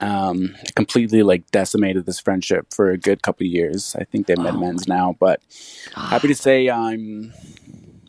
um, 0.00 0.56
completely 0.76 1.22
like 1.22 1.50
decimated 1.50 2.06
this 2.06 2.20
friendship 2.20 2.72
for 2.72 2.90
a 2.90 2.98
good 2.98 3.22
couple 3.22 3.46
years. 3.46 3.96
I 3.98 4.04
think 4.04 4.26
they 4.26 4.36
made 4.36 4.54
amends 4.54 4.88
now, 4.88 5.16
but 5.18 5.42
happy 5.94 6.28
to 6.28 6.34
say 6.34 6.70
I'm 6.70 7.32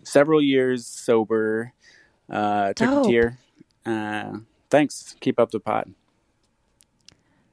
several 0.10 0.41
years 0.41 0.86
sober. 0.86 1.73
Uh, 2.30 2.73
took 2.73 2.90
Dope. 2.90 3.06
a 3.06 3.10
tear. 3.10 3.38
Uh, 3.86 4.40
thanks. 4.69 5.15
Keep 5.19 5.40
up 5.40 5.52
the 5.52 5.60
pot. 5.60 5.88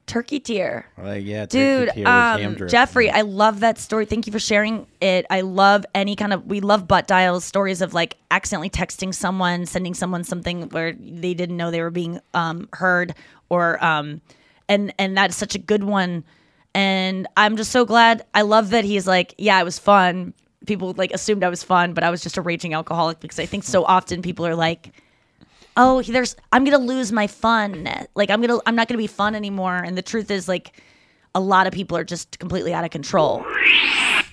turkey 0.07 0.39
tear. 0.41 0.87
Like 0.97 1.24
yeah, 1.24 1.47
Dude, 1.47 1.91
tier 1.91 2.07
um. 2.07 2.57
Jeffrey, 2.69 3.11
I 3.11 3.23
love 3.23 3.61
that 3.61 3.78
story. 3.78 4.07
Thank 4.07 4.27
you 4.27 4.33
for 4.33 4.39
sharing 4.39 4.87
it. 5.01 5.27
I 5.31 5.41
love 5.43 5.85
any 5.95 6.16
kind 6.16 6.33
of 6.33 6.47
we 6.47 6.61
love 6.61 6.87
butt 6.89 7.07
dials 7.07 7.45
stories 7.45 7.83
of 7.83 7.93
like 7.95 8.16
accidentally 8.31 8.70
texting 8.70 9.15
someone, 9.15 9.66
sending 9.66 9.95
someone 9.95 10.24
something 10.24 10.69
where 10.70 10.93
they 10.93 11.35
didn't 11.35 11.57
know 11.57 11.70
they 11.70 11.83
were 11.83 11.91
being 11.91 12.20
um, 12.35 12.69
heard, 12.73 13.15
or 13.49 13.83
um, 13.85 14.20
and 14.69 14.95
and 14.99 15.16
that's 15.16 15.37
such 15.37 15.55
a 15.55 15.59
good 15.59 15.85
one. 15.85 16.24
And 16.74 17.27
I'm 17.37 17.57
just 17.57 17.73
so 17.73 17.85
glad. 17.87 18.24
I 18.35 18.43
love 18.43 18.70
that 18.70 18.85
he's 18.85 19.07
like, 19.07 19.35
yeah, 19.39 19.59
it 19.61 19.65
was 19.65 19.78
fun. 19.78 20.35
People 20.66 20.95
like 20.97 21.12
assumed 21.12 21.45
I 21.45 21.49
was 21.49 21.62
fun, 21.62 21.93
but 21.93 22.03
I 22.05 22.11
was 22.11 22.23
just 22.23 22.37
a 22.37 22.43
raging 22.43 22.74
alcoholic 22.74 23.20
because 23.20 23.39
I 23.39 23.47
think 23.47 23.65
so 23.65 23.85
often 23.85 24.23
people 24.23 24.47
are 24.47 24.55
like, 24.55 24.93
oh 25.78 26.01
there's 26.01 26.37
i'm 26.53 26.65
gonna 26.65 26.78
lose 26.78 27.12
my 27.12 27.27
fun 27.27 27.87
like 28.15 28.31
i'm 28.31 28.41
gonna 28.41 28.59
i'm 28.65 28.74
not 28.74 28.89
gonna 28.89 28.97
be 28.97 29.07
fun 29.07 29.35
anymore 29.35 29.77
and 29.77 29.95
the 29.95 30.01
truth 30.01 30.31
is 30.31 30.49
like 30.49 30.81
a 31.35 31.41
lot 31.41 31.66
of 31.66 31.73
people 31.74 31.95
are 31.99 32.03
just 32.03 32.39
completely 32.39 32.73
out 32.73 32.83
of 32.83 32.89
control 32.89 33.45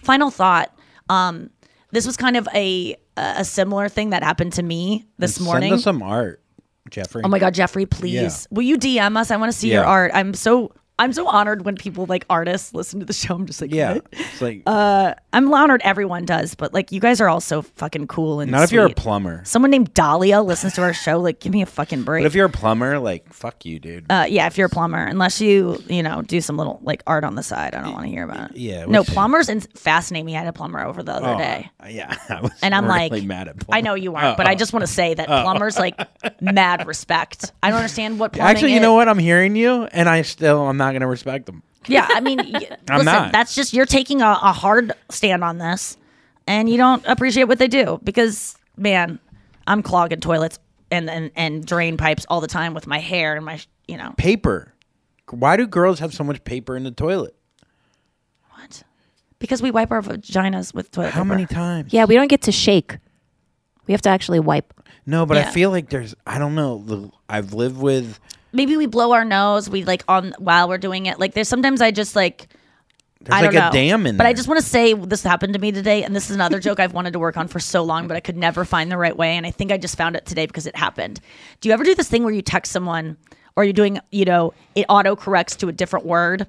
final 0.04 0.32
thought 0.32 0.74
um 1.10 1.50
this 1.92 2.06
was 2.08 2.16
kind 2.16 2.38
of 2.38 2.48
a 2.56 2.96
a 3.18 3.46
similar 3.46 3.90
thing 3.90 4.10
that 4.12 4.24
happened 4.24 4.54
to 4.54 4.64
me 4.64 5.06
this 5.18 5.38
And 5.38 5.46
morning. 5.46 5.70
Send 5.70 5.78
us 5.78 5.84
some 5.84 6.02
art, 6.02 6.42
Jeffrey. 6.90 7.22
Oh 7.24 7.28
my 7.28 7.40
god, 7.40 7.54
Jeffrey, 7.54 7.86
please. 7.86 8.48
Yeah. 8.50 8.56
Will 8.56 8.64
you 8.64 8.78
DM 8.78 9.18
us? 9.18 9.30
I 9.32 9.38
want 9.38 9.52
to 9.52 9.58
see 9.58 9.72
your 9.72 9.86
art. 9.86 10.12
I'm 10.14 10.34
so 10.34 10.72
I'm 11.00 11.12
so 11.12 11.28
honored 11.28 11.66
when 11.66 11.76
people 11.76 12.06
like 12.06 12.24
artists 12.30 12.74
listen 12.74 13.00
to 13.00 13.06
the 13.06 13.14
show. 13.14 13.34
I'm 13.34 13.48
just 13.48 13.60
like, 13.62 13.74
Yeah, 13.74 13.94
what? 13.96 14.06
it's 14.12 14.42
like 14.42 14.62
Uh, 14.68 15.16
I'm 15.34 15.52
honored 15.52 15.82
everyone 15.84 16.26
does, 16.26 16.54
but 16.54 16.72
like 16.72 16.92
you 16.92 17.00
guys 17.00 17.20
are 17.20 17.28
all 17.28 17.42
so 17.42 17.64
fucking 17.64 18.06
cool 18.08 18.40
and 18.42 18.52
not 18.52 18.64
if 18.64 18.72
you're 18.72 18.86
a 18.86 18.90
plumber. 18.92 19.42
Someone 19.44 19.72
named 19.72 19.94
Dahlia 19.96 20.42
listens 20.44 20.74
to 20.76 20.84
our 20.84 20.94
show. 20.94 21.20
Like, 21.20 21.40
give 21.40 21.52
me 21.52 21.64
a 21.64 21.66
fucking 21.66 22.04
break. 22.04 22.24
But 22.24 22.28
if 22.28 22.36
you're 22.36 22.46
a 22.46 22.50
plumber, 22.50 23.00
like 23.00 23.34
fuck 23.34 23.66
you, 23.66 23.80
dude. 23.80 24.06
uh, 24.12 24.26
yeah, 24.30 24.46
if 24.46 24.56
you're 24.58 24.68
a 24.68 24.70
plumber, 24.70 25.00
unless 25.04 25.42
you, 25.42 25.82
you 25.88 26.04
know, 26.04 26.22
do 26.22 26.40
some 26.42 26.58
little 26.58 26.80
like 26.84 27.02
art 27.08 27.24
on 27.24 27.34
the 27.34 27.44
side, 27.44 27.74
I 27.74 27.82
don't 27.82 27.94
want 27.94 28.06
to 28.06 28.10
hear 28.12 28.24
about 28.24 28.52
it. 28.52 28.58
Yeah, 28.58 28.86
No, 28.86 29.04
plumbers 29.04 29.50
and 29.50 29.68
fascinate 29.76 30.24
me. 30.24 30.36
I 30.36 30.40
had 30.40 30.48
a 30.48 30.54
plumber 30.54 30.80
over 30.80 31.02
the 31.02 31.14
other 31.14 31.30
Oh, 31.34 31.38
day. 31.40 31.72
Yeah, 31.90 32.16
I 32.30 32.42
was 32.42 32.52
And 32.62 32.76
I'm 32.76 32.86
really 32.86 33.10
like, 33.10 33.24
mad 33.24 33.48
at 33.48 33.56
I 33.72 33.82
know 33.82 33.96
you 33.96 34.14
aren't, 34.14 34.34
Oh, 34.34 34.36
but 34.38 34.48
I 34.48 34.52
oh. 34.54 34.56
just 34.56 34.74
want 34.74 34.86
to 34.86 34.92
say 34.92 35.16
that 35.16 35.28
Oh. 35.28 35.42
plumbers 35.42 35.80
like 35.80 36.00
mad 36.40 36.86
respect. 36.86 37.52
I 37.64 37.70
don't 37.70 37.78
understand 37.78 38.20
what 38.20 38.34
plumbing 38.34 38.52
Actually, 38.52 38.72
you 38.74 38.78
is. 38.78 38.84
know 38.84 38.94
what? 38.94 39.10
I'm 39.10 39.18
hearing 39.20 39.56
you, 39.56 39.86
and 39.86 40.08
I 40.08 40.22
still 40.22 40.68
I'm 40.68 40.78
not 40.78 40.83
gonna 40.92 41.08
respect 41.08 41.46
them. 41.46 41.64
Yeah, 41.88 42.08
I 42.10 42.20
mean, 42.20 42.38
y- 42.54 42.68
I'm 42.90 42.98
listen, 43.00 43.06
not. 43.06 43.32
that's 43.32 43.56
just 43.56 43.72
you're 43.74 43.86
taking 43.86 44.22
a, 44.22 44.28
a 44.42 44.52
hard 44.52 44.92
stand 45.10 45.44
on 45.44 45.58
this, 45.60 45.96
and 46.48 46.70
you 46.70 46.76
don't 46.76 47.06
appreciate 47.08 47.46
what 47.46 47.60
they 47.60 47.68
do 47.70 48.00
because, 48.04 48.58
man, 48.76 49.20
I'm 49.68 49.82
clogging 49.82 50.20
toilets 50.20 50.60
and 50.92 51.10
and, 51.10 51.32
and 51.36 51.66
drain 51.66 51.96
pipes 51.96 52.26
all 52.30 52.42
the 52.42 52.48
time 52.48 52.74
with 52.74 52.86
my 52.88 53.00
hair 53.00 53.36
and 53.38 53.46
my, 53.46 53.60
you 53.88 53.96
know, 53.98 54.14
Paper. 54.18 54.74
Why 55.30 55.56
do 55.56 55.66
girls 55.66 56.00
have 56.00 56.14
so 56.14 56.24
much 56.26 56.44
paper 56.44 56.76
in 56.76 56.84
the 56.84 56.92
toilet? 56.92 57.34
What 58.52 58.84
because 59.40 59.62
we 59.62 59.72
wipe 59.72 59.92
our 59.92 60.02
vaginas 60.02 60.74
with 60.74 60.92
toilet. 60.92 61.12
How 61.12 61.24
many 61.24 61.46
times? 61.46 61.92
Yeah, 61.94 62.06
we 62.06 62.16
don't 62.16 62.28
get 62.30 62.44
to 62.44 62.52
shake. 62.52 62.98
We 63.88 63.92
have 63.94 64.02
to 64.04 64.10
actually 64.10 64.40
wipe. 64.40 64.74
No, 65.06 65.26
but 65.26 65.36
I 65.38 65.42
Yeah. 65.42 65.52
feel 65.52 65.70
like 65.72 65.90
there's 65.90 66.16
I 66.26 66.40
don't 66.40 66.56
know. 66.56 66.78
the- 66.86 67.12
I've 67.28 67.54
lived 67.54 67.78
with 67.78 68.20
Maybe 68.54 68.78
we 68.78 68.86
blow 68.86 69.12
our 69.14 69.26
nose. 69.26 69.70
We 69.70 69.84
like 69.84 70.04
on 70.08 70.34
while 70.38 70.70
we're 70.70 70.78
doing 70.78 71.08
it. 71.08 71.20
Like 71.20 71.34
there's 71.34 71.50
sometimes 71.50 71.82
I 71.82 71.92
just 71.92 72.16
like. 72.16 72.48
There's 73.22 73.36
I 73.40 73.42
like 73.44 73.52
don't 73.52 73.62
a 73.62 73.66
know. 73.68 73.72
dam 73.72 74.06
in 74.06 74.18
But 74.18 74.26
I 74.26 74.34
just 74.34 74.50
want 74.50 74.60
to 74.60 74.66
say 74.66 74.94
this 74.94 75.24
happened 75.24 75.54
to 75.54 75.60
me 75.60 75.72
today, 75.72 76.04
and 76.04 76.14
this 76.14 76.30
is 76.30 76.36
another 76.36 76.60
joke 76.60 76.80
I've 76.82 76.92
wanted 76.94 77.14
to 77.14 77.20
work 77.20 77.38
on 77.38 77.48
for 77.48 77.58
so 77.60 77.82
long, 77.82 78.06
but 78.06 78.18
I 78.18 78.20
could 78.20 78.36
never 78.36 78.66
find 78.66 78.92
the 78.92 78.98
right 78.98 79.16
way. 79.16 79.38
And 79.38 79.46
I 79.46 79.52
think 79.52 79.72
I 79.72 79.78
just 79.78 79.96
found 79.98 80.18
it 80.18 80.26
today 80.26 80.46
because 80.46 80.68
it 80.68 80.76
happened. 80.76 81.22
Do 81.62 81.70
you 81.70 81.74
ever 81.74 81.86
do 81.86 81.96
this 81.96 82.10
thing 82.10 82.26
where 82.26 82.34
you 82.34 82.42
text 82.42 82.74
someone, 82.74 83.16
or 83.56 83.64
you're 83.64 83.72
doing, 83.72 84.00
you 84.12 84.26
know, 84.26 84.54
it 84.76 84.86
auto 84.90 85.16
corrects 85.16 85.56
to 85.58 85.70
a 85.70 85.72
different 85.72 86.06
word, 86.06 86.48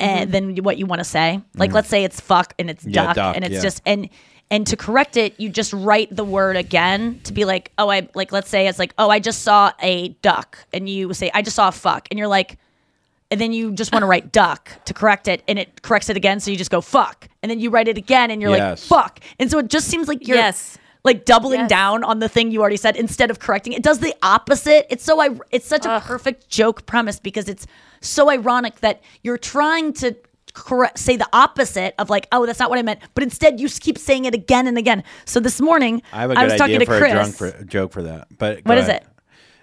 and 0.00 0.32
then 0.32 0.56
what 0.64 0.78
you 0.78 0.86
want 0.86 0.98
to 0.98 1.04
say? 1.04 1.40
Like, 1.54 1.70
Mhm. 1.70 1.74
let's 1.74 1.88
say 1.88 2.02
it's 2.02 2.18
fuck 2.20 2.54
and 2.58 2.68
it's 2.68 2.84
Yeah, 2.84 3.04
duck, 3.04 3.14
duck, 3.14 3.36
and 3.36 3.44
it's 3.44 3.54
yeah. 3.54 3.60
just 3.62 3.80
and 3.86 4.08
and 4.50 4.66
to 4.66 4.76
correct 4.76 5.16
it, 5.16 5.38
you 5.38 5.48
just 5.48 5.72
write 5.72 6.14
the 6.14 6.24
word 6.24 6.56
again 6.56 7.20
to 7.24 7.32
be 7.32 7.44
like, 7.44 7.72
oh, 7.78 7.88
I 7.90 8.08
like, 8.14 8.32
let's 8.32 8.48
say 8.48 8.66
it's 8.66 8.78
like, 8.78 8.94
oh, 8.98 9.08
I 9.10 9.18
just 9.20 9.42
saw 9.42 9.72
a 9.80 10.08
duck, 10.22 10.58
and 10.72 10.88
you 10.88 11.12
say, 11.14 11.30
I 11.32 11.42
just 11.42 11.56
saw 11.56 11.68
a 11.68 11.72
fuck, 11.72 12.08
and 12.10 12.18
you're 12.18 12.28
like 12.28 12.58
and 13.32 13.40
then 13.40 13.52
you 13.52 13.70
just 13.72 13.92
want 13.92 14.02
to 14.02 14.06
write 14.06 14.32
duck 14.32 14.72
to 14.86 14.92
correct 14.92 15.28
it 15.28 15.44
and 15.46 15.56
it 15.56 15.82
corrects 15.82 16.10
it 16.10 16.16
again 16.16 16.40
so 16.40 16.50
you 16.50 16.56
just 16.56 16.70
go 16.72 16.80
fuck. 16.80 17.28
And 17.44 17.48
then 17.48 17.60
you 17.60 17.70
write 17.70 17.86
it 17.86 17.96
again 17.96 18.28
and 18.32 18.42
you're 18.42 18.50
Yes. 18.50 18.90
like 18.90 19.04
fuck. 19.04 19.20
And 19.38 19.48
so 19.48 19.58
it 19.58 19.68
just 19.68 19.86
seems 19.86 20.08
like 20.08 20.26
you're 20.26 20.36
Yes. 20.36 20.76
like 21.04 21.24
doubling 21.26 21.68
down 21.68 22.02
on 22.02 22.18
the 22.18 22.28
thing 22.28 22.50
you 22.50 22.60
already 22.60 22.76
said 22.76 22.96
instead 22.96 23.30
of 23.30 23.38
correcting 23.38 23.72
it. 23.72 23.84
Does 23.84 24.00
the 24.00 24.16
opposite. 24.20 24.84
It's 24.90 25.04
so 25.04 25.20
I 25.20 25.30
it's 25.52 25.64
such 25.68 25.86
a 25.86 26.00
perfect 26.04 26.48
joke 26.48 26.86
premise 26.86 27.20
because 27.20 27.48
it's 27.48 27.68
so 28.00 28.30
ironic 28.30 28.80
that 28.80 29.00
you're 29.22 29.38
trying 29.38 29.92
to 29.92 30.16
correct 30.54 30.98
say 30.98 31.16
the 31.16 31.28
opposite 31.32 31.94
of 31.98 32.10
like 32.10 32.26
oh 32.32 32.44
that's 32.46 32.58
not 32.58 32.70
what 32.70 32.78
I 32.78 32.82
meant 32.82 33.00
but 33.14 33.22
instead 33.22 33.60
you 33.60 33.68
keep 33.68 33.98
saying 33.98 34.24
it 34.24 34.34
again 34.34 34.66
and 34.66 34.76
again 34.78 35.04
so 35.24 35.40
this 35.40 35.60
morning 35.60 36.02
I 36.12 36.20
have 36.22 36.30
a 36.30 36.34
I 36.34 36.36
good 36.42 36.44
was 36.52 36.58
talking 36.58 36.76
idea 36.76 36.78
to 36.80 36.86
for 36.86 36.98
Chris 36.98 37.12
a 37.12 37.14
drunk 37.14 37.34
for 37.36 37.64
joke 37.64 37.92
for 37.92 38.02
that. 38.02 38.28
But 38.36 38.64
What 38.64 38.78
is 38.78 38.88
ahead. 38.88 39.02
it? 39.02 39.08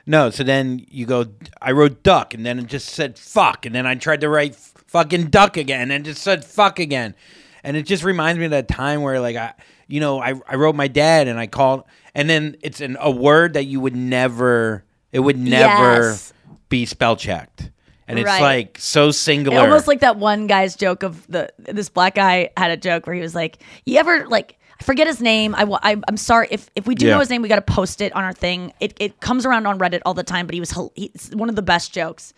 No, 0.09 0.30
so 0.30 0.43
then 0.43 0.85
you 0.89 1.05
go. 1.05 1.26
I 1.61 1.73
wrote 1.73 2.01
duck, 2.01 2.34
and 2.34 2.45
then 2.45 2.59
it 2.59 2.68
just 2.68 2.88
said 2.89 3.19
fuck, 3.19 3.65
and 3.65 3.76
then 3.76 3.85
I 3.85 3.95
tried 3.95 4.22
to 4.22 4.30
write 4.30 4.55
fucking 4.55 5.26
duck 5.26 5.57
again, 5.57 5.91
and 5.91 6.05
just 6.05 6.22
said 6.22 6.45
fuck 6.45 6.80
again, 6.80 7.14
and 7.61 7.76
it 7.76 7.84
just 7.84 8.05
reminds 8.05 8.39
me 8.39 8.45
of 8.45 8.51
that 8.51 8.69
time 8.69 9.01
where 9.01 9.19
like 9.19 9.35
I, 9.35 9.53
you 9.88 9.99
know, 9.99 10.22
I 10.22 10.35
I 10.47 10.55
wrote 10.55 10.76
my 10.76 10.88
dad, 10.88 11.27
and 11.27 11.38
I 11.38 11.47
called, 11.47 11.84
and 12.15 12.30
then 12.30 12.55
it's 12.61 12.80
an, 12.80 12.95
a 13.01 13.11
word 13.11 13.55
that 13.55 13.65
you 13.65 13.81
would 13.81 13.97
never, 13.97 14.85
it 15.11 15.19
would 15.19 15.38
never 15.38 15.99
Yes. 15.99 16.31
be 16.69 16.85
spell 16.85 17.18
checked, 17.18 17.69
and 18.07 18.17
it's 18.19 18.25
Right. 18.25 18.41
like 18.41 18.77
so 18.79 19.11
singular. 19.11 19.59
Almost 19.59 19.88
like 19.88 19.99
that 20.01 20.17
one 20.17 20.47
guy's 20.47 20.75
joke 20.75 21.03
of 21.03 21.25
the 21.27 21.51
this 21.57 21.89
black 21.89 22.15
guy 22.15 22.49
had 22.57 22.71
a 22.71 22.77
joke 22.77 23.05
where 23.07 23.15
he 23.15 23.21
was 23.21 23.35
like, 23.35 23.57
"You 23.85 23.97
ever 23.99 24.27
like 24.27 24.57
I 24.79 24.84
forget 24.84 25.07
his 25.07 25.21
name? 25.21 25.55
I, 25.55 25.63
I 25.84 25.97
am 26.07 26.17
sorry 26.17 26.47
if 26.51 26.69
if 26.75 26.85
we 26.88 26.95
do 26.95 27.07
Yeah. 27.07 27.13
know 27.13 27.19
his 27.19 27.29
name, 27.29 27.41
we 27.41 27.47
got 27.49 27.55
to 27.65 27.73
post 27.73 27.99
it 28.01 28.13
on 28.15 28.23
our 28.23 28.34
thing. 28.34 28.73
It 28.79 28.95
it 28.99 29.19
comes 29.19 29.45
around 29.45 29.65
on 29.65 29.79
Reddit 29.79 30.01
all 30.05 30.13
the 30.13 30.23
time, 30.23 30.45
but 30.45 30.53
he 30.53 30.59
was 30.59 30.71
he's 30.95 31.31
one 31.34 31.49
of 31.49 31.55
the 31.55 31.61
best 31.61 31.93
jokes, 31.93 32.34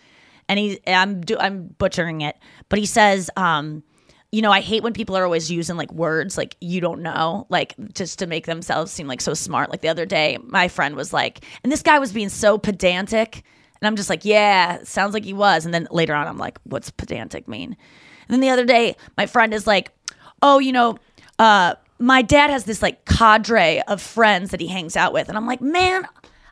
and 0.48 0.58
he 0.60 0.80
I'm 0.88 1.22
do, 1.22 1.38
I'm 1.40 1.68
butchering 1.78 2.22
it, 2.22 2.36
but 2.70 2.80
he 2.80 2.86
says 2.86 3.30
um. 3.38 3.84
You 4.32 4.44
know, 4.44 4.52
I 4.52 4.62
hate 4.62 4.84
when 4.84 4.94
people 4.94 5.18
are 5.18 5.24
always 5.24 5.50
using 5.50 5.76
like 5.76 5.92
words 5.92 6.38
like 6.38 6.56
you 6.62 6.82
don't 6.82 7.02
know, 7.02 7.48
like 7.50 7.74
just 7.96 8.20
to 8.20 8.28
make 8.28 8.46
themselves 8.46 8.92
seem 8.92 9.08
like 9.08 9.22
so 9.22 9.34
smart. 9.34 9.72
Like 9.72 9.82
the 9.82 9.88
other 9.88 10.06
day, 10.06 10.38
my 10.44 10.68
friend 10.68 10.96
was 10.96 11.12
like, 11.12 11.44
and 11.64 11.72
this 11.72 11.82
guy 11.82 11.98
was 11.98 12.14
being 12.14 12.30
so 12.30 12.60
pedantic. 12.60 13.42
And 13.82 13.88
I'm 13.88 13.96
just 13.96 14.10
like, 14.10 14.26
yeah, 14.26 14.84
sounds 14.84 15.14
like 15.14 15.24
he 15.24 15.34
was. 15.34 15.66
And 15.66 15.74
then 15.74 15.88
later 15.92 16.14
on, 16.14 16.28
I'm 16.28 16.38
like, 16.38 16.60
what's 16.64 16.92
pedantic 16.92 17.48
mean? 17.48 17.78
And 18.28 18.34
then 18.34 18.42
the 18.42 18.50
other 18.50 18.66
day, 18.66 18.96
my 19.18 19.26
friend 19.26 19.54
is 19.54 19.66
like, 19.66 19.92
oh, 20.42 20.60
you 20.60 20.72
know, 20.72 20.98
uh, 21.38 21.76
my 22.00 22.22
dad 22.22 22.50
has 22.50 22.66
this 22.66 22.82
like 22.82 23.06
cadre 23.06 23.82
of 23.88 24.02
friends 24.02 24.52
that 24.52 24.60
he 24.62 24.68
hangs 24.68 24.96
out 24.96 25.14
with. 25.14 25.30
And 25.30 25.38
I'm 25.38 25.48
like, 25.48 25.62
man, 25.62 26.06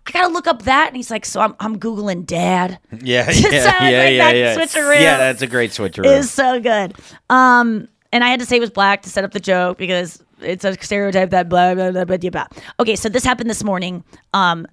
I 0.08 0.12
gotta 0.12 0.28
look 0.30 0.48
up 0.48 0.64
that. 0.64 0.88
And 0.88 0.96
he's 0.96 1.12
like, 1.12 1.26
so 1.26 1.42
I'm, 1.42 1.56
I'm 1.60 1.78
Googling 1.80 2.26
dad. 2.26 2.80
yeah, 3.02 3.30
yeah, 3.32 3.90
yeah, 3.90 4.08
yeah, 4.10 4.32
yeah. 4.32 4.56
switcheroo 4.58 4.96
Yeah, 4.96 5.18
that's 5.18 5.42
a 5.42 5.48
great 5.48 5.72
switcheroo. 5.72 6.06
Is 6.06 6.32
so 6.32 6.60
good. 6.60 6.96
Um, 7.30 7.88
and 8.12 8.24
I 8.24 8.30
had 8.30 8.40
to 8.40 8.46
say 8.46 8.58
it 8.58 8.62
was 8.62 8.70
black 8.70 9.02
to 9.04 9.10
set 9.10 9.24
up 9.24 9.32
the 9.32 9.40
joke 9.40 9.78
because 9.78 10.24
it's 10.42 10.64
a 10.64 10.74
stereotype 10.82 11.32
that 11.32 11.50
blah 11.50 11.76
blah 11.76 11.92
blah 11.92 12.06
blah 12.06 12.18
blah. 12.18 12.30
blah. 12.30 12.48
Okay, 12.80 12.96
so 12.96 13.10
this 13.10 13.24
happened 13.24 13.50
this 13.50 13.64
morning. 13.64 14.04
Um, 14.34 14.66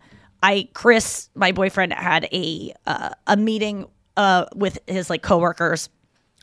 I 0.44 0.68
Chris, 0.74 1.30
my 1.34 1.52
boyfriend, 1.52 1.94
had 1.94 2.28
a 2.32 2.74
uh, 2.86 3.10
a 3.26 3.36
meeting 3.36 3.86
uh 4.16 4.44
with 4.54 4.78
his 4.86 5.08
like 5.08 5.22
coworkers 5.22 5.88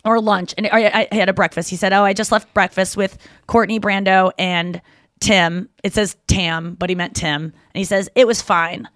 or 0.03 0.19
lunch, 0.19 0.55
and 0.57 0.67
I, 0.67 1.07
I 1.11 1.15
had 1.15 1.29
a 1.29 1.33
breakfast. 1.33 1.69
He 1.69 1.75
said, 1.75 1.93
"Oh, 1.93 2.03
I 2.03 2.13
just 2.13 2.31
left 2.31 2.51
breakfast 2.53 2.97
with 2.97 3.17
Courtney 3.45 3.79
Brando 3.79 4.31
and 4.39 4.81
Tim." 5.19 5.69
It 5.83 5.93
says 5.93 6.17
Tam, 6.27 6.73
but 6.73 6.89
he 6.89 6.95
meant 6.95 7.15
Tim, 7.15 7.43
and 7.43 7.53
he 7.73 7.83
says 7.83 8.09
it 8.15 8.25
was 8.25 8.41
fine. 8.41 8.89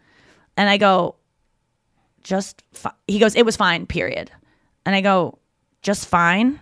And 0.58 0.70
I 0.70 0.78
go, 0.78 1.16
just 2.24 2.64
fi-. 2.74 2.94
he 3.08 3.20
goes, 3.20 3.36
it 3.36 3.46
was 3.46 3.56
fine. 3.56 3.86
Period. 3.86 4.32
And 4.86 4.96
I 4.96 5.02
go, 5.02 5.40
just 5.82 6.08
fine. 6.08 6.60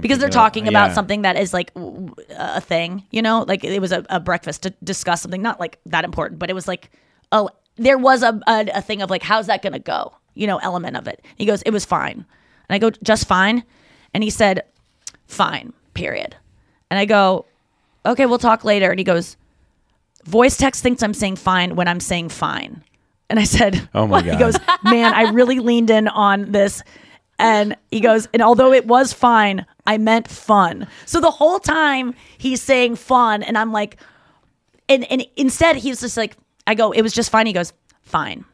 Because 0.00 0.18
they're 0.18 0.28
talking 0.28 0.68
about 0.68 0.88
yeah. 0.88 0.94
something 0.94 1.22
that 1.22 1.38
is 1.38 1.54
like 1.54 1.72
a 1.74 2.60
thing, 2.60 3.04
you 3.10 3.22
know, 3.22 3.46
like 3.48 3.64
it 3.64 3.80
was 3.80 3.90
a, 3.90 4.04
a 4.10 4.20
breakfast 4.20 4.64
to 4.64 4.70
discuss 4.84 5.22
something 5.22 5.40
not 5.40 5.58
like 5.58 5.78
that 5.86 6.04
important, 6.04 6.38
but 6.38 6.50
it 6.50 6.52
was 6.52 6.68
like, 6.68 6.90
oh, 7.32 7.48
there 7.76 7.98
was 7.98 8.22
a, 8.22 8.40
a, 8.46 8.66
a 8.74 8.82
thing 8.82 9.02
of 9.02 9.10
like, 9.10 9.22
how's 9.22 9.46
that 9.46 9.62
going 9.62 9.72
to 9.72 9.78
go? 9.78 10.14
You 10.34 10.46
know, 10.46 10.58
element 10.58 10.96
of 10.96 11.06
it. 11.08 11.24
He 11.36 11.44
goes, 11.44 11.62
it 11.62 11.70
was 11.70 11.84
fine. 11.84 12.24
And 12.68 12.74
I 12.74 12.78
go, 12.78 12.90
just 13.02 13.26
fine. 13.26 13.64
And 14.14 14.22
he 14.22 14.30
said, 14.30 14.64
fine, 15.26 15.72
period. 15.94 16.36
And 16.90 16.98
I 16.98 17.04
go, 17.04 17.46
okay, 18.04 18.26
we'll 18.26 18.38
talk 18.38 18.64
later. 18.64 18.90
And 18.90 18.98
he 18.98 19.04
goes, 19.04 19.36
voice 20.24 20.56
text 20.56 20.82
thinks 20.82 21.02
I'm 21.02 21.14
saying 21.14 21.36
fine 21.36 21.76
when 21.76 21.88
I'm 21.88 22.00
saying 22.00 22.30
fine. 22.30 22.82
And 23.28 23.38
I 23.38 23.44
said, 23.44 23.88
Oh 23.94 24.06
my 24.06 24.20
He 24.20 24.26
God. 24.30 24.32
He 24.32 24.38
goes, 24.38 24.56
man, 24.84 25.14
I 25.14 25.30
really 25.30 25.58
leaned 25.58 25.90
in 25.90 26.08
on 26.08 26.52
this. 26.52 26.82
And 27.38 27.76
he 27.90 28.00
goes, 28.00 28.28
and 28.32 28.42
although 28.42 28.72
it 28.72 28.86
was 28.86 29.12
fine, 29.12 29.66
I 29.86 29.98
meant 29.98 30.28
fun. 30.28 30.86
So 31.06 31.20
the 31.20 31.30
whole 31.30 31.58
time 31.58 32.14
he's 32.38 32.62
saying 32.62 32.96
fun, 32.96 33.42
and 33.42 33.58
I'm 33.58 33.72
like, 33.72 33.96
and 34.88 35.10
and 35.10 35.26
instead 35.36 35.76
he 35.76 35.88
was 35.88 36.00
just 36.00 36.16
like, 36.16 36.36
I 36.66 36.74
go, 36.74 36.92
it 36.92 37.02
was 37.02 37.12
just 37.12 37.30
fine. 37.30 37.46
He 37.46 37.52
goes, 37.52 37.72
fine, 38.02 38.44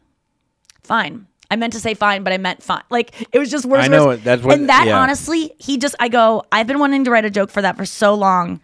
fine. 0.83 1.27
I 1.51 1.57
meant 1.57 1.73
to 1.73 1.81
say 1.81 1.95
fine, 1.95 2.25
but 2.25 2.33
I 2.33 2.39
meant 2.39 2.63
fine. 2.63 2.83
Like 2.91 3.27
it 3.33 3.39
was 3.39 3.51
just 3.51 3.65
worse. 3.65 3.85
I 3.85 3.89
know 3.89 4.09
worse. 4.09 4.21
That's 4.23 4.43
what- 4.43 4.55
And 4.55 4.69
that 4.69 4.87
yeah. 4.87 4.99
honestly, 4.99 5.55
he 5.59 5.79
just, 5.79 5.95
I 5.99 6.09
go, 6.09 6.43
I've 6.53 6.67
been 6.67 6.79
wanting 6.79 7.05
to 7.05 7.11
write 7.11 7.25
a 7.25 7.31
joke 7.31 7.51
for 7.51 7.63
that 7.63 7.77
for 7.77 7.87
so 7.87 8.15
long. 8.15 8.61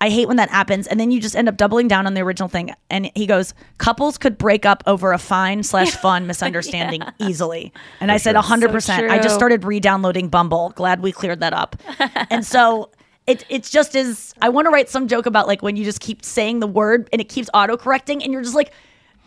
I 0.00 0.10
hate 0.10 0.28
when 0.28 0.36
that 0.36 0.48
happens, 0.50 0.86
and 0.86 1.00
then 1.00 1.10
you 1.10 1.20
just 1.20 1.34
end 1.34 1.48
up 1.48 1.56
doubling 1.56 1.88
down 1.88 2.06
on 2.06 2.14
the 2.14 2.20
original 2.20 2.48
thing. 2.48 2.70
And 2.88 3.10
he 3.16 3.26
goes, 3.26 3.52
couples 3.78 4.16
could 4.16 4.38
break 4.38 4.64
up 4.64 4.84
over 4.86 5.12
a 5.12 5.18
fine 5.18 5.64
slash 5.64 5.90
fun 6.00 6.28
misunderstanding 6.28 7.02
easily. 7.18 7.72
And 7.98 8.12
I 8.12 8.18
said, 8.18 8.34
sure. 8.34 8.42
hundred 8.42 8.68
So 8.68 8.74
percent. 8.74 9.10
I 9.10 9.18
just 9.18 9.34
started 9.34 9.64
re-downloading 9.64 10.28
Bumble. 10.28 10.70
Glad 10.76 11.00
we 11.02 11.10
cleared 11.10 11.40
that 11.40 11.52
up. 11.52 11.74
and 12.30 12.46
so. 12.46 12.90
It, 13.26 13.44
it's 13.50 13.68
just 13.68 13.94
is 13.94 14.32
I 14.40 14.48
want 14.48 14.64
to 14.64 14.70
write 14.70 14.88
some 14.88 15.06
joke 15.06 15.26
about 15.26 15.46
like 15.46 15.60
when 15.60 15.76
you 15.76 15.84
just 15.84 16.00
keep 16.00 16.24
saying 16.24 16.60
the 16.60 16.66
word 16.66 17.10
and 17.12 17.20
it 17.20 17.28
keeps 17.28 17.50
auto 17.52 17.76
correcting 17.76 18.22
and 18.24 18.32
you're 18.32 18.40
just 18.40 18.54
like 18.54 18.72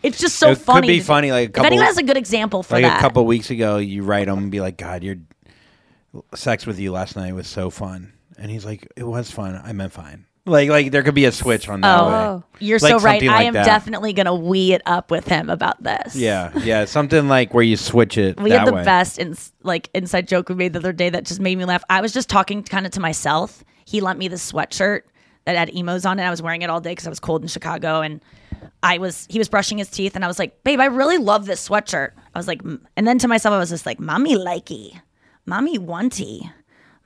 it's 0.02 0.18
just 0.18 0.36
so 0.36 0.54
funny. 0.54 0.78
It 0.88 0.90
could 0.90 0.98
be 0.98 1.00
funny, 1.00 1.32
like 1.32 1.56
a 1.56 1.60
if 1.60 1.66
anyone 1.66 1.86
has 1.86 1.98
a 1.98 2.02
good 2.02 2.16
example 2.16 2.62
for 2.62 2.74
like 2.74 2.82
that, 2.84 2.98
a 2.98 3.00
couple 3.00 3.24
weeks 3.26 3.50
ago, 3.50 3.78
you 3.78 4.02
write 4.02 4.28
him 4.28 4.38
and 4.38 4.50
be 4.50 4.60
like, 4.60 4.76
"God, 4.76 5.02
your 5.02 5.16
sex 6.34 6.66
with 6.66 6.78
you 6.78 6.92
last 6.92 7.16
night 7.16 7.34
was 7.34 7.46
so 7.46 7.70
fun," 7.70 8.12
and 8.38 8.50
he's 8.50 8.64
like, 8.64 8.88
"It 8.96 9.04
was 9.04 9.30
fun. 9.30 9.60
I 9.62 9.72
meant 9.72 9.92
fine." 9.92 10.26
Like 10.44 10.70
like 10.70 10.90
there 10.90 11.04
could 11.04 11.14
be 11.14 11.24
a 11.26 11.30
switch 11.32 11.68
on 11.68 11.82
that. 11.82 12.00
Oh, 12.00 12.36
way. 12.38 12.42
you're 12.66 12.80
Like 12.80 12.90
so 12.90 12.98
right. 12.98 13.22
I 13.22 13.26
like 13.26 13.46
am 13.46 13.54
that. 13.54 13.64
definitely 13.64 14.12
gonna 14.12 14.34
wee 14.34 14.72
it 14.72 14.82
up 14.86 15.12
with 15.12 15.28
him 15.28 15.48
about 15.48 15.80
this. 15.82 16.16
Yeah, 16.16 16.50
yeah, 16.58 16.84
something 16.84 17.28
like 17.28 17.54
where 17.54 17.62
you 17.62 17.76
switch 17.76 18.18
it. 18.18 18.40
We 18.40 18.50
had 18.50 18.66
the 18.66 18.72
way. 18.72 18.84
best 18.84 19.18
in, 19.18 19.36
like 19.62 19.88
inside 19.94 20.26
joke 20.26 20.48
we 20.48 20.56
made 20.56 20.72
the 20.72 20.80
other 20.80 20.92
day 20.92 21.10
that 21.10 21.26
just 21.26 21.38
made 21.40 21.56
me 21.58 21.64
laugh. 21.64 21.84
I 21.88 22.00
was 22.00 22.12
just 22.12 22.28
talking 22.28 22.64
kind 22.64 22.86
of 22.86 22.92
to 22.92 23.00
myself. 23.00 23.62
He 23.84 24.00
lent 24.00 24.18
me 24.18 24.26
the 24.26 24.34
sweatshirt 24.36 25.02
that 25.44 25.54
had 25.56 25.72
emos 25.76 26.04
on 26.04 26.18
it. 26.18 26.24
I 26.24 26.30
was 26.30 26.42
wearing 26.42 26.62
it 26.62 26.70
all 26.70 26.80
day 26.80 26.90
because 26.90 27.06
I 27.06 27.10
was 27.10 27.20
cold 27.20 27.42
in 27.42 27.48
Chicago, 27.48 28.00
and 28.00 28.20
I 28.82 28.98
was 28.98 29.26
he 29.30 29.38
was 29.38 29.48
brushing 29.48 29.78
his 29.78 29.88
teeth, 29.88 30.16
and 30.16 30.24
I 30.24 30.28
was 30.28 30.38
like, 30.38 30.62
"Babe, 30.64 30.80
I 30.80 30.86
really 30.86 31.18
love 31.18 31.46
this 31.46 31.66
sweatshirt." 31.68 32.12
I 32.34 32.38
was 32.38 32.48
like, 32.48 32.62
and 32.62 33.06
then 33.06 33.18
to 33.20 33.28
myself, 33.28 33.52
I 33.52 33.58
was 33.58 33.70
just 33.70 33.86
like, 33.86 34.00
"Mommy 34.00 34.34
likey, 34.36 35.00
mommy 35.46 35.78
wanty." 35.78 36.50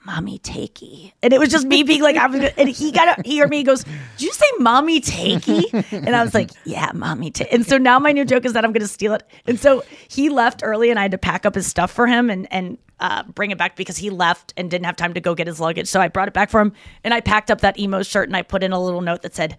Mommy 0.05 0.39
takey, 0.39 1.11
and 1.21 1.33
it 1.33 1.41
was 1.41 1.49
just 1.49 1.67
me 1.67 1.83
being 1.83 2.01
like, 2.01 2.15
I 2.15 2.29
was, 2.29 2.53
and 2.57 2.69
he 2.69 2.93
got 2.93 3.27
he 3.27 3.39
heard 3.39 3.51
me. 3.51 3.57
He 3.57 3.65
goes, 3.65 3.83
"Did 3.83 4.27
you 4.27 4.33
say 4.33 4.47
mommy 4.61 5.01
takey?" 5.01 5.65
And 5.91 6.15
I 6.15 6.23
was 6.23 6.33
like, 6.33 6.53
"Yeah, 6.65 6.93
mommy 6.95 7.33
take." 7.33 7.53
And 7.53 7.67
so 7.67 7.77
now 7.77 7.99
my 7.99 8.13
new 8.13 8.25
joke 8.25 8.45
is 8.45 8.53
that 8.53 8.65
I'm 8.65 8.71
going 8.71 8.83
to 8.83 8.87
steal 8.87 9.15
it. 9.15 9.25
And 9.47 9.59
so 9.59 9.83
he 10.07 10.29
left 10.29 10.61
early, 10.63 10.91
and 10.91 10.99
I 11.01 11.03
had 11.03 11.11
to 11.11 11.19
pack 11.19 11.45
up 11.45 11.57
his 11.57 11.67
stuff 11.67 11.91
for 11.91 12.07
him 12.07 12.31
and 12.31 12.47
and 12.53 12.79
uh, 13.01 13.25
bring 13.25 13.51
it 13.51 13.59
back 13.59 13.75
because 13.75 13.97
he 13.97 14.11
left 14.11 14.55
and 14.57 14.71
didn't 14.71 14.87
have 14.87 14.95
time 14.95 15.13
to 15.15 15.21
go 15.21 15.35
get 15.35 15.49
his 15.49 15.59
luggage. 15.59 15.89
So 15.89 16.01
I 16.01 16.07
brought 16.07 16.29
it 16.29 16.35
back 16.35 16.51
for 16.51 16.61
him, 16.61 16.73
and 17.03 17.13
I 17.13 17.21
packed 17.21 17.51
up 17.51 17.63
that 17.63 17.77
emo 17.77 18.05
shirt 18.05 18.29
and 18.29 18.37
I 18.37 18.43
put 18.43 18.63
in 18.63 18.71
a 18.71 18.81
little 18.81 19.01
note 19.01 19.23
that 19.23 19.35
said, 19.35 19.57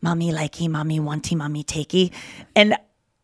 "Mommy 0.00 0.32
likey, 0.32 0.68
mommy 0.68 1.00
wanty, 1.00 1.36
mommy 1.36 1.64
takey," 1.64 2.12
and. 2.54 2.76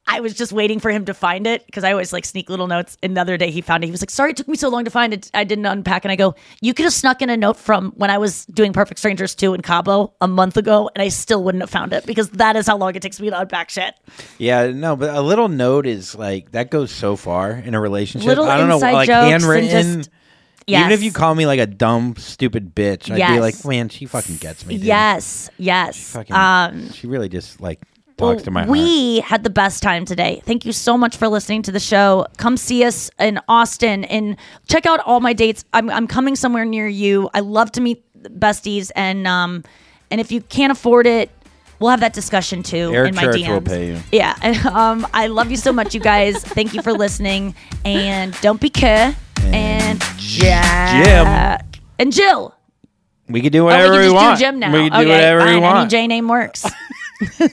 I 0.06 0.20
was 0.20 0.34
just 0.34 0.52
waiting 0.52 0.80
for 0.80 0.90
him 0.90 1.06
to 1.06 1.14
find 1.14 1.46
it 1.46 1.64
because 1.64 1.82
I 1.82 1.92
always 1.92 2.12
like 2.12 2.26
sneak 2.26 2.50
little 2.50 2.66
notes. 2.66 2.98
Another 3.02 3.38
day 3.38 3.50
he 3.50 3.62
found 3.62 3.82
it. 3.82 3.86
He 3.86 3.90
was 3.90 4.02
like, 4.02 4.10
"Sorry, 4.10 4.32
it 4.32 4.36
took 4.36 4.46
me 4.46 4.54
so 4.54 4.68
long 4.68 4.84
to 4.84 4.90
find 4.90 5.14
it. 5.14 5.30
I 5.32 5.44
didn't 5.44 5.64
unpack." 5.64 6.04
And 6.04 6.12
I 6.12 6.16
go, 6.16 6.34
"You 6.60 6.74
could 6.74 6.84
have 6.84 6.92
snuck 6.92 7.22
in 7.22 7.30
a 7.30 7.38
note 7.38 7.56
from 7.56 7.90
when 7.96 8.10
I 8.10 8.18
was 8.18 8.44
doing 8.44 8.74
Perfect 8.74 8.98
Strangers 8.98 9.34
2 9.34 9.54
in 9.54 9.62
Cabo 9.62 10.12
a 10.20 10.28
month 10.28 10.58
ago, 10.58 10.90
and 10.94 11.00
I 11.00 11.08
still 11.08 11.42
wouldn't 11.42 11.62
have 11.62 11.70
found 11.70 11.94
it 11.94 12.04
because 12.04 12.28
that 12.32 12.54
is 12.54 12.66
how 12.66 12.76
long 12.76 12.94
it 12.94 13.00
takes 13.00 13.18
me 13.18 13.30
to 13.30 13.40
unpack 13.40 13.70
shit." 13.70 13.94
Yeah, 14.36 14.72
no, 14.72 14.94
but 14.94 15.14
a 15.14 15.22
little 15.22 15.48
note 15.48 15.86
is 15.86 16.14
like 16.14 16.52
that 16.52 16.70
goes 16.70 16.90
so 16.90 17.16
far 17.16 17.52
in 17.52 17.74
a 17.74 17.80
relationship. 17.80 18.28
Little 18.28 18.44
I 18.44 18.58
don't 18.58 18.68
know, 18.68 18.76
like 18.76 19.06
jokes 19.06 19.16
and 19.16 19.42
handwritten. 19.42 20.04
Just- 20.68 20.80
Even 20.80 20.92
if 20.92 21.02
you 21.02 21.12
call 21.12 21.34
me 21.34 21.46
like 21.46 21.60
a 21.60 21.66
dumb, 21.66 22.14
stupid 22.16 22.74
bitch, 22.74 23.10
I'd 23.10 23.34
be 23.34 23.40
like, 23.40 23.64
man, 23.64 23.88
she 23.88 24.06
fucking 24.06 24.36
gets 24.36 24.64
me. 24.66 24.76
Dude. 24.76 24.86
Yes, 24.86 25.50
yes. 25.58 26.12
Fucking- 26.12 26.34
um, 26.34 26.90
she 26.92 27.06
really 27.06 27.28
just 27.28 27.60
like 27.60 27.80
well, 28.18 28.32
talks 28.32 28.44
to 28.44 28.50
my 28.50 28.60
heart. 28.60 28.70
we 28.70 29.20
had 29.20 29.42
the 29.42 29.50
best 29.50 29.82
time 29.82 30.04
today. 30.04 30.40
Thank 30.44 30.64
you 30.64 30.72
so 30.72 30.96
much 30.96 31.16
for 31.16 31.28
listening 31.28 31.62
to 31.62 31.72
the 31.72 31.80
show. 31.80 32.26
Come 32.36 32.56
see 32.56 32.84
us 32.84 33.10
in 33.18 33.40
Austin 33.48 34.04
and 34.04 34.36
check 34.68 34.86
out 34.86 35.00
all 35.00 35.20
my 35.20 35.32
dates. 35.32 35.64
I'm, 35.72 35.90
I'm 35.90 36.06
coming 36.06 36.36
somewhere 36.36 36.64
near 36.64 36.86
you. 36.86 37.28
I 37.34 37.40
love 37.40 37.72
to 37.72 37.80
meet 37.80 38.04
besties 38.38 38.90
and 38.96 39.26
um 39.26 39.62
and 40.10 40.20
if 40.20 40.32
you 40.32 40.40
can't 40.40 40.72
afford 40.72 41.06
it, 41.06 41.30
we'll 41.78 41.90
have 41.90 42.00
that 42.00 42.14
discussion 42.14 42.62
too 42.62 42.90
Air 42.94 43.04
in 43.04 43.14
my 43.14 43.22
Church 43.24 43.36
DMs. 43.36 43.48
will 43.48 43.60
pay 43.60 43.88
you. 43.88 43.98
Yeah. 44.12 44.34
um 44.72 45.06
I 45.12 45.26
love 45.26 45.50
you 45.50 45.56
so 45.56 45.72
much, 45.72 45.94
you 45.94 46.00
guys. 46.00 46.42
Thank 46.42 46.72
you 46.72 46.80
for 46.82 46.92
listening 46.92 47.54
and 47.84 48.32
don't 48.40 48.60
be 48.60 48.70
care 48.70 49.14
Mm. 49.44 49.54
and 49.54 50.02
Jack 50.18 51.80
and 51.98 52.12
Jill. 52.12 52.54
We 53.28 53.40
could 53.40 53.52
do 53.52 53.62
Oh, 53.62 53.64
whatever 53.66 53.92
we 53.92 53.98
we, 53.98 54.04
can 54.04 54.12
just 54.12 54.14
want. 54.24 54.38
do 54.38 54.44
Jim 54.44 54.58
now. 54.58 54.72
We 54.72 54.90
can 54.90 55.00
do 55.02 55.08
whatever 55.08 55.40
fine. 55.40 55.54
we 55.54 55.60
want. 55.60 55.78
Any 55.78 55.88
J 55.88 56.06
name 56.06 56.28
works. 56.28 56.66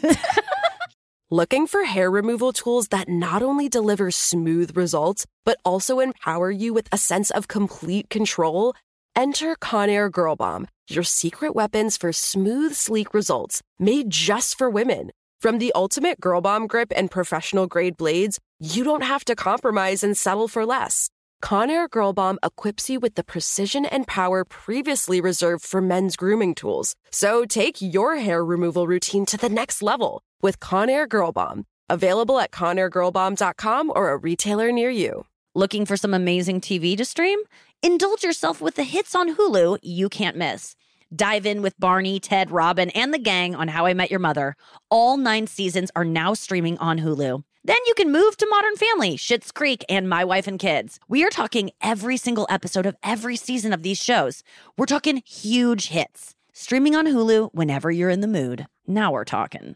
Looking 1.30 1.66
for 1.66 1.86
hair 1.86 2.12
removal 2.12 2.52
tools 2.52 2.90
that 2.90 3.08
not 3.08 3.42
only 3.42 3.70
deliver 3.70 4.12
smooth 4.12 4.76
results, 4.76 5.26
but 5.46 5.58
also 5.64 6.00
empower 6.02 6.52
you 6.52 6.74
with 6.74 6.90
a 6.92 6.98
sense 6.98 7.32
of 7.32 7.48
complete 7.48 8.10
control? 8.10 8.74
Enter 9.16 9.56
Conair 9.56 10.12
Girl 10.12 10.36
Bomb, 10.36 10.68
your 10.90 11.04
secret 11.04 11.56
weapons 11.56 11.96
for 11.96 12.12
smooth, 12.12 12.74
sleek 12.74 13.14
results 13.14 13.62
made 13.80 14.10
just 14.10 14.58
for 14.58 14.70
women. 14.70 15.12
From 15.40 15.58
the 15.60 15.72
ultimate 15.74 16.20
Girl 16.20 16.42
Bomb 16.42 16.68
grip 16.68 16.92
and 16.96 17.10
professional 17.10 17.66
grade 17.66 17.96
blades, 17.98 18.40
you 18.60 18.84
don't 18.84 19.04
have 19.04 19.24
to 19.26 19.36
compromise 19.36 20.04
and 20.04 20.18
settle 20.18 20.48
for 20.50 20.66
less. 20.66 21.10
Conair 21.42 21.90
Girl 21.90 22.14
Bomb 22.14 22.40
equips 22.44 22.90
you 22.90 23.00
with 23.00 23.16
the 23.16 23.24
precision 23.24 23.86
and 23.86 24.08
power 24.08 24.46
previously 24.46 25.20
reserved 25.20 25.64
for 25.64 25.82
men's 25.82 26.16
grooming 26.16 26.56
tools. 26.56 26.96
So 27.10 27.46
take 27.46 27.82
your 27.82 28.18
hair 28.18 28.46
removal 28.46 28.88
routine 28.88 29.26
to 29.28 29.38
the 29.38 29.50
next 29.50 29.82
level 29.82 30.22
with 30.42 30.60
Conair 30.60 31.10
Girl 31.10 31.32
Bomb. 31.32 31.66
Available 31.90 32.40
at 32.40 32.52
ConairGirlBomb.com 32.52 33.92
or 33.96 34.12
a 34.12 34.18
retailer 34.18 34.72
near 34.72 34.90
you. 34.90 35.26
Looking 35.56 35.86
for 35.86 35.98
some 35.98 36.14
amazing 36.14 36.62
TV 36.62 36.96
to 36.96 37.04
stream? 37.04 37.40
Indulge 37.84 38.24
yourself 38.24 38.62
with 38.62 38.76
the 38.76 38.84
hits 38.84 39.16
on 39.16 39.36
Hulu 39.36 39.80
you 39.82 40.08
can't 40.10 40.38
miss. 40.38 40.76
Dive 41.14 41.46
in 41.46 41.62
with 41.62 41.78
Barney, 41.78 42.22
Ted, 42.22 42.52
Robin, 42.52 42.90
and 42.92 43.14
the 43.14 43.20
gang 43.20 43.54
on 43.54 43.68
How 43.68 43.86
I 43.86 43.94
Met 43.94 44.12
Your 44.12 44.22
Mother. 44.22 44.56
All 44.90 45.18
nine 45.18 45.48
seasons 45.48 45.92
are 45.94 46.06
now 46.06 46.34
streaming 46.34 46.78
on 46.78 47.00
Hulu. 47.00 47.44
Then 47.64 47.78
you 47.86 47.94
can 47.94 48.12
move 48.12 48.38
to 48.38 48.48
Modern 48.50 48.76
Family, 48.76 49.18
Schitt's 49.18 49.52
Creek, 49.52 49.86
and 49.88 50.10
My 50.10 50.26
Wife 50.26 50.48
and 50.48 50.58
Kids. 50.58 51.00
We 51.08 51.24
are 51.24 51.30
talking 51.30 51.70
every 51.80 52.18
single 52.18 52.48
episode 52.50 52.88
of 52.88 52.96
every 53.04 53.36
season 53.36 53.72
of 53.72 53.84
these 53.84 54.02
shows. 54.02 54.42
We're 54.78 54.88
talking 54.88 55.22
huge 55.28 55.90
hits. 55.90 56.34
Streaming 56.54 56.96
on 56.96 57.06
Hulu 57.06 57.50
whenever 57.54 57.92
you're 57.92 58.10
in 58.10 58.22
the 58.22 58.28
mood. 58.28 58.66
Now 58.88 59.12
we're 59.12 59.26
talking. 59.26 59.76